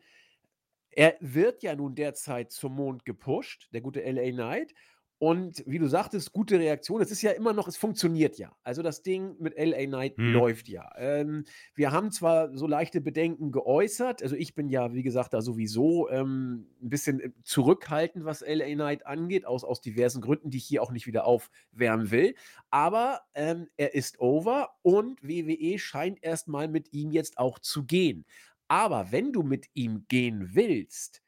er 0.91 1.15
wird 1.21 1.63
ja 1.63 1.75
nun 1.75 1.95
derzeit 1.95 2.51
zum 2.51 2.75
Mond 2.75 3.05
gepusht, 3.05 3.69
der 3.73 3.79
gute 3.79 4.01
LA 4.01 4.31
Knight. 4.31 4.73
Und 5.19 5.63
wie 5.67 5.79
du 5.79 5.87
sagtest, 5.87 6.31
gute 6.31 6.59
Reaktion. 6.59 7.01
Es 7.01 7.11
ist 7.11 7.21
ja 7.21 7.31
immer 7.31 7.51
noch, 7.51 7.67
es 7.67 7.75
funktioniert 7.75 8.37
ja. 8.37 8.55
Also 8.63 8.81
das 8.81 9.01
Ding 9.01 9.35
mit 9.39 9.53
LA 9.57 9.85
Knight 9.85 10.15
hm. 10.15 10.31
läuft 10.31 10.69
ja. 10.69 10.89
Ähm, 10.97 11.43
wir 11.75 11.91
haben 11.91 12.09
zwar 12.11 12.55
so 12.57 12.67
leichte 12.67 13.01
Bedenken 13.01 13.51
geäußert. 13.51 14.23
Also 14.23 14.37
ich 14.37 14.55
bin 14.55 14.69
ja, 14.69 14.93
wie 14.93 15.03
gesagt, 15.03 15.33
da 15.33 15.41
sowieso 15.41 16.09
ähm, 16.09 16.67
ein 16.81 16.89
bisschen 16.89 17.19
äh, 17.19 17.31
zurückhaltend, 17.43 18.23
was 18.23 18.39
LA 18.39 18.73
Knight 18.75 19.05
angeht, 19.05 19.45
aus, 19.45 19.65
aus 19.65 19.81
diversen 19.81 20.21
Gründen, 20.21 20.51
die 20.51 20.57
ich 20.57 20.65
hier 20.65 20.81
auch 20.81 20.91
nicht 20.91 21.05
wieder 21.05 21.25
aufwärmen 21.25 22.11
will. 22.11 22.33
Aber 22.69 23.19
ähm, 23.35 23.67
er 23.75 23.93
ist 23.95 24.21
over 24.21 24.69
und 24.83 25.21
WWE 25.21 25.79
scheint 25.79 26.23
erstmal 26.23 26.69
mit 26.69 26.93
ihm 26.93 27.11
jetzt 27.11 27.37
auch 27.37 27.59
zu 27.59 27.83
gehen. 27.83 28.25
Aber 28.69 29.11
wenn 29.11 29.33
du 29.33 29.43
mit 29.43 29.67
ihm 29.73 30.05
gehen 30.07 30.51
willst, 30.53 31.21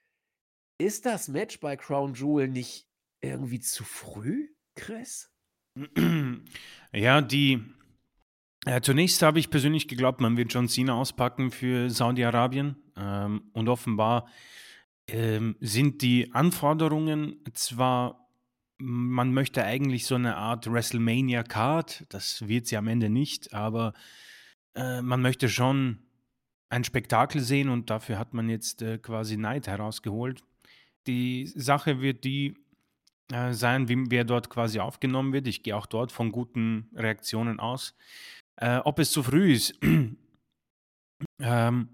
ist 0.78 1.06
das 1.06 1.28
Match 1.28 1.60
bei 1.60 1.76
Crown 1.76 2.14
Jewel 2.14 2.48
nicht 2.48 2.91
irgendwie 3.22 3.60
zu 3.60 3.84
früh, 3.84 4.50
Chris? 4.76 5.32
Ja, 6.94 7.22
die 7.22 7.64
äh, 8.66 8.82
zunächst 8.82 9.22
habe 9.22 9.40
ich 9.40 9.50
persönlich 9.50 9.88
geglaubt, 9.88 10.22
man 10.22 10.38
wird 10.38 10.54
John 10.54 10.68
Cena 10.68 10.94
auspacken 10.94 11.52
für 11.52 11.90
Saudi-Arabien. 11.90 12.76
Ähm, 12.96 13.44
und 13.54 13.70
offenbar 13.70 14.28
ähm, 15.08 15.56
sind 15.60 16.02
die 16.02 16.32
Anforderungen 16.34 17.44
zwar, 17.54 18.30
man 18.78 19.34
möchte 19.34 19.64
eigentlich 19.64 20.06
so 20.06 20.16
eine 20.16 20.36
Art 20.36 20.72
WrestleMania-Card, 20.72 22.06
das 22.10 22.48
wird 22.48 22.68
sie 22.68 22.78
am 22.78 22.88
Ende 22.88 23.10
nicht, 23.10 23.54
aber 23.54 23.94
äh, 24.76 25.02
man 25.02 25.22
möchte 25.22 25.50
schon 25.50 26.00
ein 26.70 26.84
Spektakel 26.84 27.42
sehen 27.42 27.70
und 27.70 27.90
dafür 27.90 28.20
hat 28.20 28.34
man 28.34 28.50
jetzt 28.50 28.82
äh, 28.82 28.98
quasi 28.98 29.38
Night 29.38 29.68
herausgeholt. 29.68 30.44
Die 31.08 31.48
Sache 31.48 32.00
wird 32.00 32.24
die 32.24 32.56
äh, 33.32 33.54
sein, 33.54 33.88
wie 33.90 34.10
wer 34.10 34.24
dort 34.24 34.50
quasi 34.50 34.80
aufgenommen 34.80 35.34
wird. 35.34 35.48
Ich 35.48 35.64
gehe 35.64 35.76
auch 35.76 35.86
dort 35.86 36.12
von 36.12 36.32
guten 36.32 36.90
Reaktionen 36.96 37.60
aus. 37.60 37.96
Äh, 38.58 38.78
ob 38.78 39.00
es 39.00 39.12
zu 39.12 39.24
früh 39.24 39.54
ist, 39.54 39.80
ähm, 41.40 41.90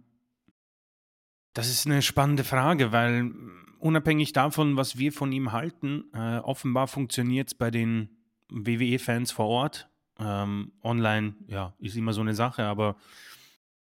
das 1.53 1.69
ist 1.69 1.85
eine 1.85 2.01
spannende 2.01 2.43
Frage, 2.43 2.91
weil 2.91 3.31
unabhängig 3.79 4.33
davon, 4.33 4.77
was 4.77 4.97
wir 4.97 5.11
von 5.11 5.31
ihm 5.31 5.51
halten, 5.51 6.05
äh, 6.13 6.37
offenbar 6.39 6.87
funktioniert 6.87 7.47
es 7.47 7.55
bei 7.55 7.71
den 7.71 8.09
WWE-Fans 8.49 9.31
vor 9.31 9.47
Ort. 9.47 9.89
Ähm, 10.19 10.71
online, 10.83 11.35
ja, 11.47 11.75
ist 11.79 11.95
immer 11.95 12.13
so 12.13 12.21
eine 12.21 12.33
Sache, 12.33 12.63
aber 12.63 12.95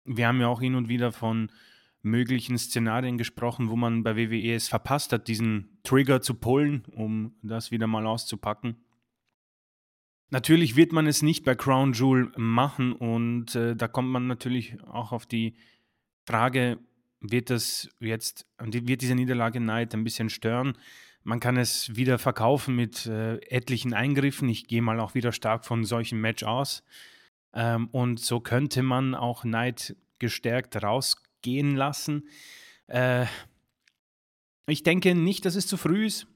wir 0.04 0.28
haben 0.28 0.40
ja 0.40 0.48
auch 0.48 0.60
hin 0.60 0.74
und 0.74 0.88
wieder 0.88 1.12
von 1.12 1.50
möglichen 2.02 2.56
Szenarien 2.58 3.18
gesprochen, 3.18 3.68
wo 3.68 3.76
man 3.76 4.02
bei 4.02 4.16
WWE 4.16 4.54
es 4.54 4.68
verpasst 4.68 5.12
hat, 5.12 5.28
diesen 5.28 5.78
Trigger 5.82 6.20
zu 6.20 6.34
pullen, 6.34 6.84
um 6.92 7.34
das 7.42 7.70
wieder 7.70 7.86
mal 7.86 8.06
auszupacken. 8.06 8.76
Natürlich 10.30 10.76
wird 10.76 10.92
man 10.92 11.06
es 11.06 11.22
nicht 11.22 11.44
bei 11.44 11.54
Crown 11.54 11.92
Jewel 11.92 12.32
machen 12.36 12.92
und 12.92 13.54
äh, 13.56 13.74
da 13.74 13.88
kommt 13.88 14.08
man 14.08 14.28
natürlich 14.28 14.80
auch 14.84 15.12
auf 15.12 15.26
die 15.26 15.56
Frage, 16.24 16.78
wird 17.20 17.50
das 17.50 17.90
jetzt, 17.98 18.46
wird 18.58 19.02
diese 19.02 19.14
Niederlage 19.14 19.60
Neid 19.60 19.92
ein 19.92 20.04
bisschen 20.04 20.30
stören? 20.30 20.78
Man 21.22 21.40
kann 21.40 21.56
es 21.56 21.94
wieder 21.96 22.18
verkaufen 22.18 22.76
mit 22.76 23.06
äh, 23.06 23.36
etlichen 23.48 23.92
Eingriffen. 23.92 24.48
Ich 24.48 24.66
gehe 24.68 24.80
mal 24.80 25.00
auch 25.00 25.14
wieder 25.14 25.32
stark 25.32 25.66
von 25.66 25.84
solchen 25.84 26.20
Match 26.20 26.44
aus. 26.44 26.82
Ähm, 27.52 27.88
und 27.88 28.20
so 28.20 28.40
könnte 28.40 28.82
man 28.82 29.14
auch 29.14 29.44
Neid 29.44 29.96
gestärkt 30.18 30.82
rausgehen 31.40 31.76
lassen. 31.76 32.28
Äh, 32.86 33.26
ich 34.66 34.82
denke 34.82 35.14
nicht, 35.14 35.44
dass 35.44 35.56
es 35.56 35.66
zu 35.66 35.76
früh 35.76 36.06
ist. 36.06 36.26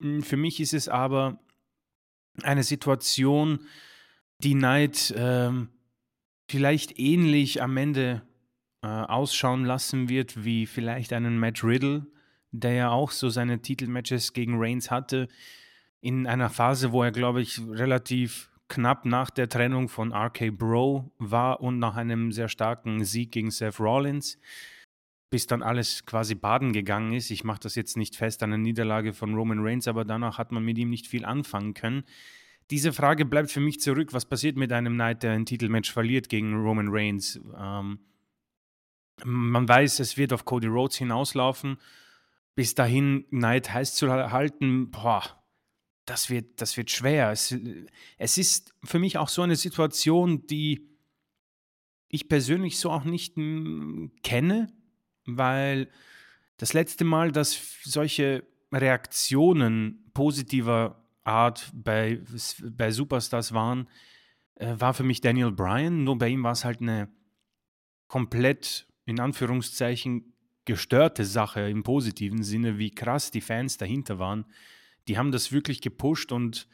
Hm, 0.00 0.22
für 0.22 0.36
mich 0.36 0.60
ist 0.60 0.74
es 0.74 0.88
aber 0.88 1.40
eine 2.42 2.62
Situation, 2.62 3.66
die 4.38 4.54
Neid 4.54 5.10
äh, 5.12 5.50
vielleicht 6.48 6.98
ähnlich 6.98 7.62
am 7.62 7.76
Ende 7.76 8.22
äh, 8.82 8.86
ausschauen 8.86 9.64
lassen 9.64 10.08
wird, 10.08 10.44
wie 10.44 10.66
vielleicht 10.66 11.12
einen 11.12 11.38
Matt 11.38 11.62
Riddle, 11.62 12.06
der 12.50 12.72
ja 12.72 12.90
auch 12.90 13.10
so 13.10 13.28
seine 13.28 13.60
Titelmatches 13.60 14.32
gegen 14.32 14.54
Reigns 14.56 14.90
hatte, 14.90 15.28
in 16.00 16.26
einer 16.26 16.50
Phase, 16.50 16.90
wo 16.90 17.02
er, 17.04 17.12
glaube 17.12 17.40
ich, 17.40 17.60
relativ 17.60 18.50
knapp 18.72 19.04
nach 19.04 19.28
der 19.28 19.50
Trennung 19.50 19.90
von 19.90 20.14
RK 20.14 20.50
Bro 20.50 21.12
war 21.18 21.60
und 21.60 21.78
nach 21.78 21.94
einem 21.94 22.32
sehr 22.32 22.48
starken 22.48 23.04
Sieg 23.04 23.30
gegen 23.30 23.50
Seth 23.50 23.78
Rollins, 23.78 24.38
bis 25.30 25.46
dann 25.46 25.62
alles 25.62 26.06
quasi 26.06 26.34
baden 26.34 26.72
gegangen 26.72 27.12
ist. 27.12 27.30
Ich 27.30 27.44
mache 27.44 27.60
das 27.60 27.74
jetzt 27.74 27.98
nicht 27.98 28.16
fest 28.16 28.42
an 28.42 28.48
der 28.48 28.58
Niederlage 28.58 29.12
von 29.12 29.34
Roman 29.34 29.58
Reigns, 29.60 29.88
aber 29.88 30.06
danach 30.06 30.38
hat 30.38 30.52
man 30.52 30.64
mit 30.64 30.78
ihm 30.78 30.88
nicht 30.88 31.06
viel 31.06 31.26
anfangen 31.26 31.74
können. 31.74 32.04
Diese 32.70 32.94
Frage 32.94 33.26
bleibt 33.26 33.50
für 33.50 33.60
mich 33.60 33.78
zurück. 33.78 34.14
Was 34.14 34.24
passiert 34.24 34.56
mit 34.56 34.72
einem 34.72 34.94
Knight, 34.94 35.22
der 35.22 35.32
ein 35.32 35.44
Titelmatch 35.44 35.92
verliert 35.92 36.30
gegen 36.30 36.54
Roman 36.54 36.88
Reigns? 36.88 37.38
Ähm, 37.58 37.98
man 39.22 39.68
weiß, 39.68 40.00
es 40.00 40.16
wird 40.16 40.32
auf 40.32 40.46
Cody 40.46 40.68
Rhodes 40.68 40.96
hinauslaufen. 40.96 41.76
Bis 42.54 42.74
dahin 42.74 43.26
Knight 43.28 43.74
heiß 43.74 43.96
zu 43.96 44.10
halten, 44.10 44.90
boah, 44.90 45.41
das 46.06 46.30
wird, 46.30 46.60
das 46.60 46.76
wird 46.76 46.90
schwer. 46.90 47.30
Es, 47.30 47.54
es 48.18 48.38
ist 48.38 48.74
für 48.84 48.98
mich 48.98 49.18
auch 49.18 49.28
so 49.28 49.42
eine 49.42 49.56
Situation, 49.56 50.46
die 50.46 50.88
ich 52.08 52.28
persönlich 52.28 52.78
so 52.78 52.90
auch 52.90 53.04
nicht 53.04 53.36
hm, 53.36 54.12
kenne, 54.22 54.72
weil 55.24 55.88
das 56.56 56.72
letzte 56.72 57.04
Mal, 57.04 57.32
dass 57.32 57.58
solche 57.84 58.44
Reaktionen 58.72 60.10
positiver 60.12 61.02
Art 61.24 61.70
bei, 61.72 62.20
bei 62.62 62.90
Superstars 62.90 63.52
waren, 63.52 63.88
äh, 64.56 64.74
war 64.78 64.94
für 64.94 65.04
mich 65.04 65.20
Daniel 65.20 65.52
Bryan. 65.52 66.04
Nur 66.04 66.18
bei 66.18 66.28
ihm 66.28 66.42
war 66.42 66.52
es 66.52 66.64
halt 66.64 66.80
eine 66.80 67.08
komplett, 68.08 68.86
in 69.06 69.20
Anführungszeichen, 69.20 70.34
gestörte 70.64 71.24
Sache 71.24 71.68
im 71.68 71.82
positiven 71.82 72.42
Sinne, 72.42 72.78
wie 72.78 72.90
krass 72.90 73.30
die 73.30 73.40
Fans 73.40 73.78
dahinter 73.78 74.18
waren 74.18 74.44
die 75.08 75.18
haben 75.18 75.32
das 75.32 75.52
wirklich 75.52 75.80
gepusht 75.80 76.32
und 76.32 76.68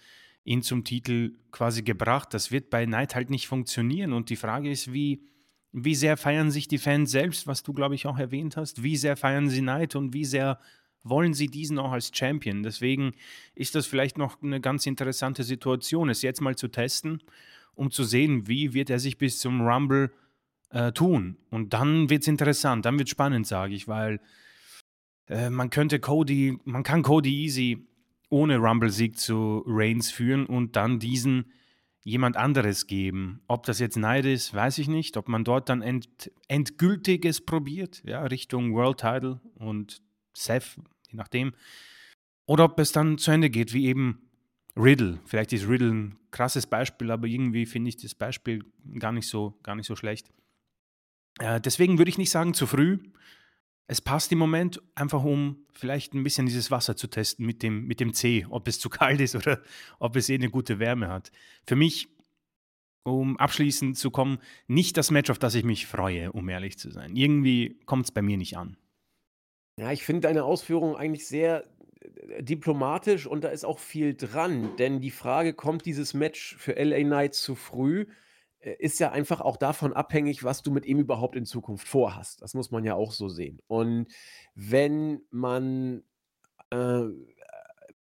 ihn 0.44 0.62
zum 0.62 0.85
Titel 0.85 1.37
quasi 1.50 1.82
gebracht. 1.82 2.32
Das 2.32 2.50
wird 2.50 2.70
bei 2.70 2.87
Knight 2.87 3.14
halt 3.14 3.30
nicht 3.30 3.49
funktionieren. 3.49 4.12
Und 4.12 4.30
die 4.30 4.37
Frage 4.37 4.70
ist, 4.70 4.92
wie, 4.92 5.23
wie 5.73 5.94
sehr 5.94 6.16
feiern 6.16 6.50
sich 6.50 6.68
die 6.68 6.78
Fans 6.78 7.11
selbst, 7.11 7.47
was 7.47 7.62
du, 7.62 7.73
glaube 7.73 7.94
ich, 7.94 8.06
auch 8.06 8.18
erwähnt 8.18 8.56
hast? 8.56 8.82
Wie 8.82 8.97
sehr 8.97 9.16
feiern 9.16 9.49
sie 9.49 9.61
Knight 9.61 9.94
und 9.94 10.14
wie 10.14 10.25
sehr 10.25 10.58
wollen 11.02 11.35
sie 11.35 11.49
diesen 11.49 11.78
auch 11.78 11.92
als 11.92 12.11
Champion? 12.14 12.62
Deswegen 12.62 13.12
ist 13.54 13.75
das 13.75 13.87
vielleicht 13.87 14.18
noch 14.18 14.42
eine 14.42 14.61
ganz 14.61 14.87
interessante 14.87 15.44
Situation, 15.44 16.08
es 16.08 16.23
jetzt 16.23 16.40
mal 16.40 16.56
zu 16.56 16.68
testen, 16.68 17.23
um 17.75 17.90
zu 17.90 18.04
sehen, 18.04 18.49
wie 18.49 18.75
wird 18.75 18.90
er 18.90 18.99
sich 18.99 19.18
bis 19.18 19.38
zum 19.38 19.61
Rumble 19.61 20.12
äh, 20.70 20.92
tun. 20.92 21.37
Und 21.50 21.73
dann 21.75 22.11
wird 22.11 22.23
es 22.23 22.28
interessant, 22.28 22.85
dann 22.85 22.99
wird 22.99 23.08
es 23.08 23.12
spannend, 23.12 23.47
sage 23.47 23.75
ich, 23.75 23.87
weil 23.87 24.20
äh, 25.28 25.50
man 25.50 25.70
könnte 25.70 26.00
Cody, 26.00 26.58
man 26.64 26.82
kann 26.82 27.02
Cody 27.02 27.44
easy 27.44 27.88
ohne 28.28 28.58
Rumble-Sieg 28.58 29.18
zu 29.18 29.62
Reigns 29.66 30.11
führen 30.11 30.47
und 30.47 30.76
dann 30.76 30.99
diesen 30.99 31.52
jemand 32.02 32.37
anderes 32.37 32.87
geben. 32.87 33.42
Ob 33.49 33.66
das 33.66 33.78
jetzt 33.78 33.97
Neid 33.97 34.25
ist, 34.25 34.54
weiß 34.54 34.78
ich 34.78 34.88
nicht. 34.88 35.16
Ob 35.16 35.28
man 35.28 35.44
dort 35.44 35.68
dann 35.68 35.82
end, 35.82 36.30
endgültiges 36.49 37.44
probiert, 37.44 38.02
ja, 38.04 38.23
Richtung 38.23 38.75
World 38.75 39.00
Title 39.00 39.40
und 39.54 40.02
Seth, 40.32 40.76
je 41.08 41.16
nachdem. 41.16 41.52
Oder 42.47 42.64
ob 42.64 42.78
es 42.80 42.92
dann 42.92 43.18
zu 43.18 43.30
Ende 43.30 43.50
geht, 43.50 43.75
wie 43.75 43.87
eben 43.87 44.30
Riddle. 44.76 45.18
Vielleicht 45.26 45.52
ist 45.52 45.68
Riddle 45.68 45.92
ein 45.92 46.18
krasses 46.30 46.66
Beispiel, 46.66 47.11
aber 47.11 47.26
irgendwie 47.26 47.66
finde 47.66 47.90
ich 47.90 47.97
das 47.97 48.14
Beispiel 48.14 48.64
gar 48.99 49.12
nicht 49.12 49.28
so, 49.28 49.58
gar 49.62 49.75
nicht 49.75 49.87
so 49.87 49.97
schlecht. 49.97 50.30
Äh, 51.40 51.61
deswegen 51.61 51.99
würde 51.99 52.11
ich 52.11 52.18
nicht 52.18 52.30
sagen 52.30 52.54
zu 52.54 52.66
früh 52.66 52.99
es 53.88 54.02
passt 54.02 54.30
im 54.33 54.38
Moment 54.38 54.83
einfach, 54.95 55.25
um 55.25 55.66
vielleicht 55.73 56.12
ein 56.12 56.23
bisschen 56.23 56.47
dieses 56.47 56.71
Wasser 56.71 56.95
zu 56.95 57.09
testen 57.09 57.47
mit 57.47 57.62
dem, 57.62 57.87
mit 57.87 58.00
dem 58.00 58.12
C, 58.12 58.47
ob 58.50 58.68
es 58.68 58.78
zu 58.78 58.88
kalt 58.90 59.21
ist 59.21 59.35
oder 59.35 59.61
ob 59.99 60.14
es 60.14 60.28
eh 60.28 60.35
eine 60.35 60.50
gute 60.50 60.78
Wärme 60.78 61.09
hat. 61.09 61.33
Für 61.66 61.75
mich, 61.75 62.09
um 63.02 63.38
abschließend 63.38 63.97
zu 63.97 64.11
kommen, 64.11 64.38
nicht 64.66 64.99
das 64.99 65.11
Match, 65.11 65.30
auf 65.30 65.38
das 65.38 65.54
ich 65.54 65.64
mich 65.64 65.87
freue, 65.87 66.30
um 66.33 66.49
ehrlich 66.50 66.78
zu 66.78 66.90
sein. 66.90 67.16
Irgendwie 67.16 67.80
kommt 67.87 68.04
es 68.04 68.12
bei 68.12 68.21
mir 68.21 68.37
nicht 68.37 68.59
an. 68.59 68.76
Ja, 69.78 69.90
ich 69.90 70.04
finde 70.04 70.23
deine 70.23 70.45
Ausführungen 70.45 70.95
eigentlich 70.95 71.26
sehr 71.26 71.64
äh, 72.28 72.42
diplomatisch 72.42 73.26
und 73.26 73.42
da 73.42 73.49
ist 73.49 73.64
auch 73.64 73.78
viel 73.78 74.14
dran, 74.14 74.76
denn 74.76 75.00
die 75.00 75.11
Frage, 75.11 75.54
kommt 75.54 75.87
dieses 75.87 76.12
Match 76.12 76.57
für 76.57 76.73
LA 76.73 77.04
Knight 77.04 77.35
zu 77.35 77.54
früh? 77.54 78.04
Äh, 78.61 78.75
ist 78.79 78.99
ja 79.00 79.12
einfach 79.12 79.41
auch 79.41 79.57
davon 79.57 79.93
abhängig, 79.93 80.45
was 80.45 80.62
du 80.62 80.71
mit 80.71 80.87
ihm 80.87 80.99
überhaupt 80.99 81.37
in 81.37 81.47
Zukunft 81.47 81.87
vorhast. 81.88 82.43
Das 82.43 82.55
muss 82.55 82.71
man 82.71 82.85
ja 82.85 82.95
auch 82.95 83.12
so 83.12 83.29
sehen. 83.29 83.61
Und 83.67 84.09
wenn 84.55 85.21
man 85.31 86.03
äh, 86.71 87.05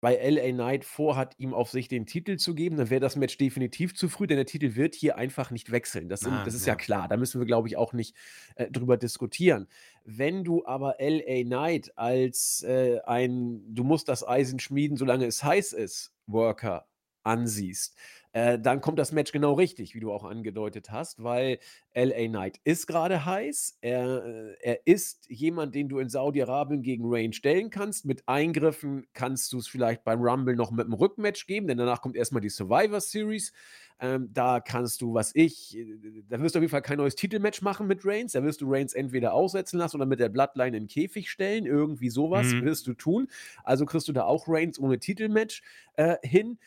bei 0.01 0.15
LA 0.15 0.51
Knight 0.51 0.83
vorhat, 0.83 1.35
ihm 1.37 1.53
auf 1.53 1.69
sich 1.69 1.87
den 1.87 2.07
Titel 2.07 2.37
zu 2.37 2.55
geben, 2.55 2.75
dann 2.75 2.89
wäre 2.89 2.99
das 2.99 3.15
Match 3.15 3.37
definitiv 3.37 3.93
zu 3.95 4.09
früh, 4.09 4.25
denn 4.25 4.37
der 4.37 4.47
Titel 4.47 4.75
wird 4.75 4.95
hier 4.95 5.15
einfach 5.15 5.51
nicht 5.51 5.71
wechseln. 5.71 6.09
Das, 6.09 6.21
sind, 6.21 6.33
Ah, 6.33 6.43
das 6.43 6.55
ist 6.55 6.65
ja 6.65 6.73
ja. 6.73 6.77
klar. 6.77 7.07
Da 7.07 7.17
müssen 7.17 7.39
wir, 7.39 7.45
glaube 7.45 7.67
ich, 7.67 7.77
auch 7.77 7.93
nicht 7.93 8.15
äh, 8.55 8.69
drüber 8.71 8.97
diskutieren. 8.97 9.67
Wenn 10.03 10.43
du 10.43 10.65
aber 10.65 10.95
LA 10.99 11.43
Knight 11.43 11.97
als 11.97 12.63
äh, 12.63 12.99
ein, 13.05 13.61
du 13.75 13.83
musst 13.83 14.09
das 14.09 14.27
Eisen 14.27 14.59
schmieden, 14.59 14.97
solange 14.97 15.25
es 15.25 15.43
heiß 15.43 15.73
ist, 15.73 16.11
Worker 16.25 16.87
ansiehst, 17.23 17.95
äh, 18.33 18.57
dann 18.59 18.81
kommt 18.81 18.97
das 18.99 19.11
Match 19.11 19.31
genau 19.31 19.53
richtig, 19.53 19.93
wie 19.95 19.99
du 19.99 20.11
auch 20.11 20.23
angedeutet 20.23 20.89
hast, 20.91 21.21
weil 21.23 21.59
LA 21.93 22.27
Knight 22.29 22.59
ist 22.63 22.87
gerade 22.87 23.25
heiß. 23.25 23.77
Er, 23.81 24.25
äh, 24.25 24.55
er 24.61 24.87
ist 24.87 25.29
jemand, 25.29 25.75
den 25.75 25.89
du 25.89 25.99
in 25.99 26.09
Saudi-Arabien 26.09 26.81
gegen 26.81 27.03
Rain 27.05 27.33
stellen 27.33 27.69
kannst. 27.69 28.05
Mit 28.05 28.23
Eingriffen 28.27 29.05
kannst 29.13 29.51
du 29.53 29.57
es 29.57 29.67
vielleicht 29.67 30.03
beim 30.03 30.21
Rumble 30.21 30.55
noch 30.55 30.71
mit 30.71 30.85
einem 30.85 30.93
Rückmatch 30.93 31.45
geben, 31.47 31.67
denn 31.67 31.77
danach 31.77 32.01
kommt 32.01 32.15
erstmal 32.15 32.41
die 32.41 32.49
Survivor 32.49 33.01
Series. 33.01 33.51
Ähm, 33.99 34.29
da 34.33 34.59
kannst 34.61 35.01
du, 35.01 35.13
was 35.13 35.31
ich, 35.35 35.77
äh, 35.77 35.85
da 36.27 36.39
wirst 36.41 36.55
du 36.55 36.59
auf 36.59 36.63
jeden 36.63 36.71
Fall 36.71 36.81
kein 36.81 36.97
neues 36.97 37.15
Titelmatch 37.15 37.61
machen 37.61 37.85
mit 37.85 38.03
Reigns. 38.03 38.31
Da 38.31 38.43
wirst 38.43 38.61
du 38.61 38.65
Reigns 38.71 38.93
entweder 38.93 39.33
aussetzen 39.33 39.77
lassen 39.77 39.97
oder 39.97 40.07
mit 40.07 40.19
der 40.19 40.29
Bloodline 40.29 40.75
in 40.75 40.83
den 40.83 40.87
Käfig 40.87 41.29
stellen. 41.29 41.65
Irgendwie 41.67 42.09
sowas 42.09 42.55
Mhm. 42.55 42.61
wirst 42.61 42.87
du 42.87 42.93
tun. 42.93 43.27
Also 43.63 43.85
kriegst 43.85 44.07
du 44.07 44.13
da 44.13 44.23
auch 44.23 44.47
Reigns 44.47 44.79
ohne 44.79 44.97
Titelmatch 44.99 45.61
äh, 45.95 46.15
hin. 46.23 46.57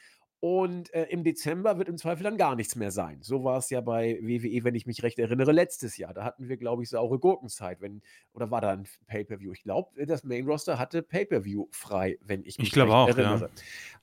Und 0.44 0.92
äh, 0.92 1.04
im 1.04 1.24
Dezember 1.24 1.78
wird 1.78 1.88
im 1.88 1.96
Zweifel 1.96 2.22
dann 2.22 2.36
gar 2.36 2.54
nichts 2.54 2.76
mehr 2.76 2.90
sein. 2.90 3.22
So 3.22 3.44
war 3.44 3.56
es 3.56 3.70
ja 3.70 3.80
bei 3.80 4.18
WWE, 4.20 4.62
wenn 4.62 4.74
ich 4.74 4.84
mich 4.84 5.02
recht 5.02 5.18
erinnere, 5.18 5.52
letztes 5.52 5.96
Jahr. 5.96 6.12
Da 6.12 6.22
hatten 6.22 6.50
wir, 6.50 6.58
glaube 6.58 6.82
ich, 6.82 6.90
saure 6.90 7.18
Gurkenzeit. 7.18 7.80
Wenn, 7.80 8.02
oder 8.34 8.50
war 8.50 8.60
da 8.60 8.68
ein 8.72 8.86
Pay-Per-View? 9.06 9.52
Ich 9.52 9.62
glaube, 9.62 10.04
das 10.04 10.22
Main 10.22 10.44
Roster 10.44 10.78
hatte 10.78 11.00
Pay-Per-View 11.00 11.68
frei, 11.70 12.18
wenn 12.20 12.42
ich 12.42 12.48
Ich 12.48 12.58
mich 12.58 12.72
glaube 12.72 12.92
recht 12.92 12.94
auch, 12.94 13.08
ja. 13.08 13.24
erinnere. 13.24 13.50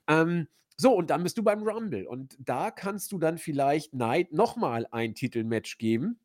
Ähm, 0.08 0.48
so, 0.76 0.92
und 0.96 1.10
dann 1.10 1.22
bist 1.22 1.38
du 1.38 1.44
beim 1.44 1.62
Rumble. 1.62 2.08
Und 2.08 2.36
da 2.40 2.72
kannst 2.72 3.12
du 3.12 3.20
dann 3.20 3.38
vielleicht 3.38 3.92
Knight 3.92 4.32
nochmal 4.32 4.88
ein 4.90 5.14
Titelmatch 5.14 5.78
geben, 5.78 6.18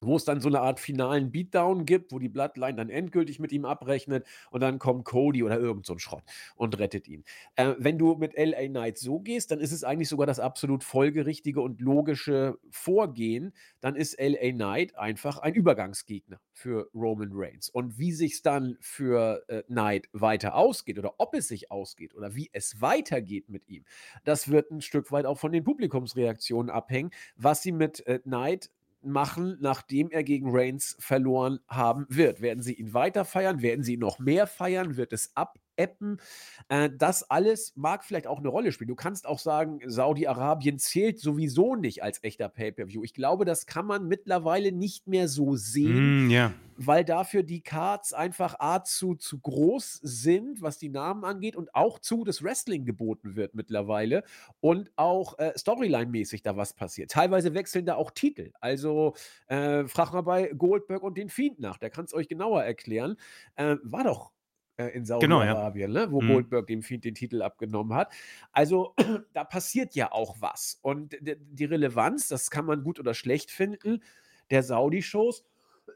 wo 0.00 0.16
es 0.16 0.24
dann 0.24 0.40
so 0.40 0.48
eine 0.48 0.60
Art 0.60 0.80
finalen 0.80 1.30
Beatdown 1.30 1.84
gibt, 1.84 2.12
wo 2.12 2.18
die 2.18 2.28
Bloodline 2.28 2.76
dann 2.76 2.90
endgültig 2.90 3.38
mit 3.38 3.52
ihm 3.52 3.64
abrechnet 3.64 4.26
und 4.50 4.60
dann 4.60 4.78
kommt 4.78 5.04
Cody 5.04 5.42
oder 5.42 5.58
irgend 5.58 5.86
so 5.86 5.94
ein 5.94 5.98
Schrott 5.98 6.24
und 6.56 6.78
rettet 6.78 7.08
ihn. 7.08 7.24
Äh, 7.56 7.74
wenn 7.78 7.98
du 7.98 8.14
mit 8.14 8.34
LA 8.36 8.68
Knight 8.68 8.98
so 8.98 9.20
gehst, 9.20 9.50
dann 9.50 9.60
ist 9.60 9.72
es 9.72 9.84
eigentlich 9.84 10.08
sogar 10.08 10.26
das 10.26 10.40
absolut 10.40 10.84
folgerichtige 10.84 11.60
und 11.60 11.80
logische 11.80 12.58
Vorgehen. 12.70 13.52
Dann 13.80 13.94
ist 13.94 14.18
LA 14.18 14.52
Knight 14.52 14.96
einfach 14.96 15.38
ein 15.38 15.54
Übergangsgegner 15.54 16.40
für 16.52 16.88
Roman 16.94 17.30
Reigns. 17.32 17.68
Und 17.68 17.98
wie 17.98 18.12
sich 18.12 18.42
dann 18.42 18.76
für 18.80 19.44
äh, 19.48 19.62
Knight 19.64 20.08
weiter 20.12 20.54
ausgeht 20.54 20.98
oder 20.98 21.14
ob 21.18 21.34
es 21.34 21.48
sich 21.48 21.70
ausgeht 21.70 22.14
oder 22.14 22.34
wie 22.34 22.50
es 22.52 22.80
weitergeht 22.80 23.48
mit 23.48 23.68
ihm, 23.68 23.84
das 24.24 24.48
wird 24.48 24.70
ein 24.70 24.80
Stück 24.80 25.12
weit 25.12 25.26
auch 25.26 25.38
von 25.38 25.52
den 25.52 25.64
Publikumsreaktionen 25.64 26.70
abhängen, 26.70 27.10
was 27.36 27.62
sie 27.62 27.72
mit 27.72 28.06
äh, 28.06 28.18
Knight 28.20 28.70
machen, 29.02 29.56
nachdem 29.60 30.10
er 30.10 30.22
gegen 30.22 30.50
Reigns 30.50 30.96
verloren 30.98 31.60
haben 31.68 32.06
wird. 32.08 32.40
Werden 32.40 32.62
sie 32.62 32.74
ihn 32.74 32.94
weiter 32.94 33.24
feiern? 33.24 33.62
Werden 33.62 33.84
sie 33.84 33.94
ihn 33.94 34.00
noch 34.00 34.18
mehr 34.18 34.46
feiern? 34.46 34.96
Wird 34.96 35.12
es 35.12 35.32
abeppen? 35.80 36.20
Äh, 36.68 36.90
das 36.96 37.30
alles 37.30 37.72
mag 37.76 38.04
vielleicht 38.04 38.26
auch 38.26 38.38
eine 38.38 38.48
Rolle 38.48 38.72
spielen. 38.72 38.88
Du 38.88 38.94
kannst 38.94 39.26
auch 39.26 39.38
sagen, 39.38 39.80
Saudi-Arabien 39.86 40.78
zählt 40.78 41.18
sowieso 41.18 41.74
nicht 41.76 42.02
als 42.02 42.22
echter 42.22 42.48
Pay-per-View. 42.48 43.02
Ich 43.04 43.14
glaube, 43.14 43.44
das 43.44 43.66
kann 43.66 43.86
man 43.86 44.06
mittlerweile 44.06 44.72
nicht 44.72 45.06
mehr 45.06 45.28
so 45.28 45.56
sehen, 45.56 46.26
Mm, 46.26 46.30
ja. 46.30 46.52
weil 46.76 47.04
dafür 47.04 47.42
die 47.42 47.62
Cards 47.62 48.12
einfach 48.12 48.56
A 48.58 48.82
zu, 48.84 49.14
zu 49.14 49.38
groß 49.38 50.00
sind, 50.02 50.62
was 50.62 50.78
die 50.78 50.88
Namen 50.88 51.24
angeht, 51.24 51.56
und 51.56 51.74
auch 51.74 51.98
zu 51.98 52.24
das 52.24 52.42
Wrestling 52.42 52.84
geboten 52.84 53.36
wird 53.36 53.54
mittlerweile 53.54 54.24
und 54.60 54.90
auch 54.96 55.38
äh, 55.38 55.52
Storyline-mäßig 55.56 56.42
da 56.42 56.56
was 56.56 56.74
passiert. 56.74 57.10
Teilweise 57.10 57.54
wechseln 57.54 57.86
da 57.86 57.94
auch 57.96 58.10
Titel. 58.10 58.52
Also 58.60 59.14
äh, 59.48 59.84
frag 59.86 60.12
mal 60.12 60.22
bei 60.22 60.48
Goldberg 60.48 61.02
und 61.02 61.16
den 61.16 61.28
Fiend 61.28 61.60
nach, 61.60 61.78
der 61.78 61.90
kann 61.90 62.04
es 62.04 62.14
euch 62.14 62.28
genauer 62.28 62.62
erklären. 62.62 63.16
Äh, 63.56 63.76
war 63.82 64.04
doch 64.04 64.32
äh, 64.80 64.88
in 64.90 65.04
Genau, 65.04 65.40
ja. 65.40 65.48
Saudi-Arabien, 65.48 65.92
ne? 65.92 66.10
wo 66.10 66.20
Mhm. 66.20 66.28
Goldberg 66.28 66.66
dem 66.66 66.82
Fiend 66.82 67.04
den 67.04 67.14
Titel 67.14 67.42
abgenommen 67.42 67.94
hat. 67.94 68.12
Also 68.52 68.94
da 69.32 69.44
passiert 69.44 69.94
ja 69.94 70.12
auch 70.12 70.36
was. 70.40 70.78
Und 70.82 71.16
die 71.20 71.64
Relevanz, 71.64 72.28
das 72.28 72.50
kann 72.50 72.66
man 72.66 72.82
gut 72.82 72.98
oder 72.98 73.14
schlecht 73.14 73.50
finden, 73.50 74.02
der 74.50 74.62
Saudi-Shows 74.62 75.44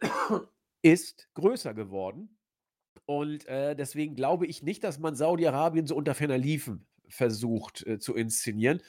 ist 0.82 1.28
größer 1.34 1.74
geworden. 1.74 2.36
Und 3.06 3.46
äh, 3.46 3.76
deswegen 3.76 4.14
glaube 4.14 4.46
ich 4.46 4.62
nicht, 4.62 4.84
dass 4.84 4.98
man 4.98 5.14
Saudi-Arabien 5.14 5.86
so 5.86 5.94
unter 5.94 6.14
ferner 6.14 6.38
Liefen 6.38 6.86
versucht 7.08 7.86
äh, 7.86 7.98
zu 7.98 8.14
inszenieren 8.14 8.80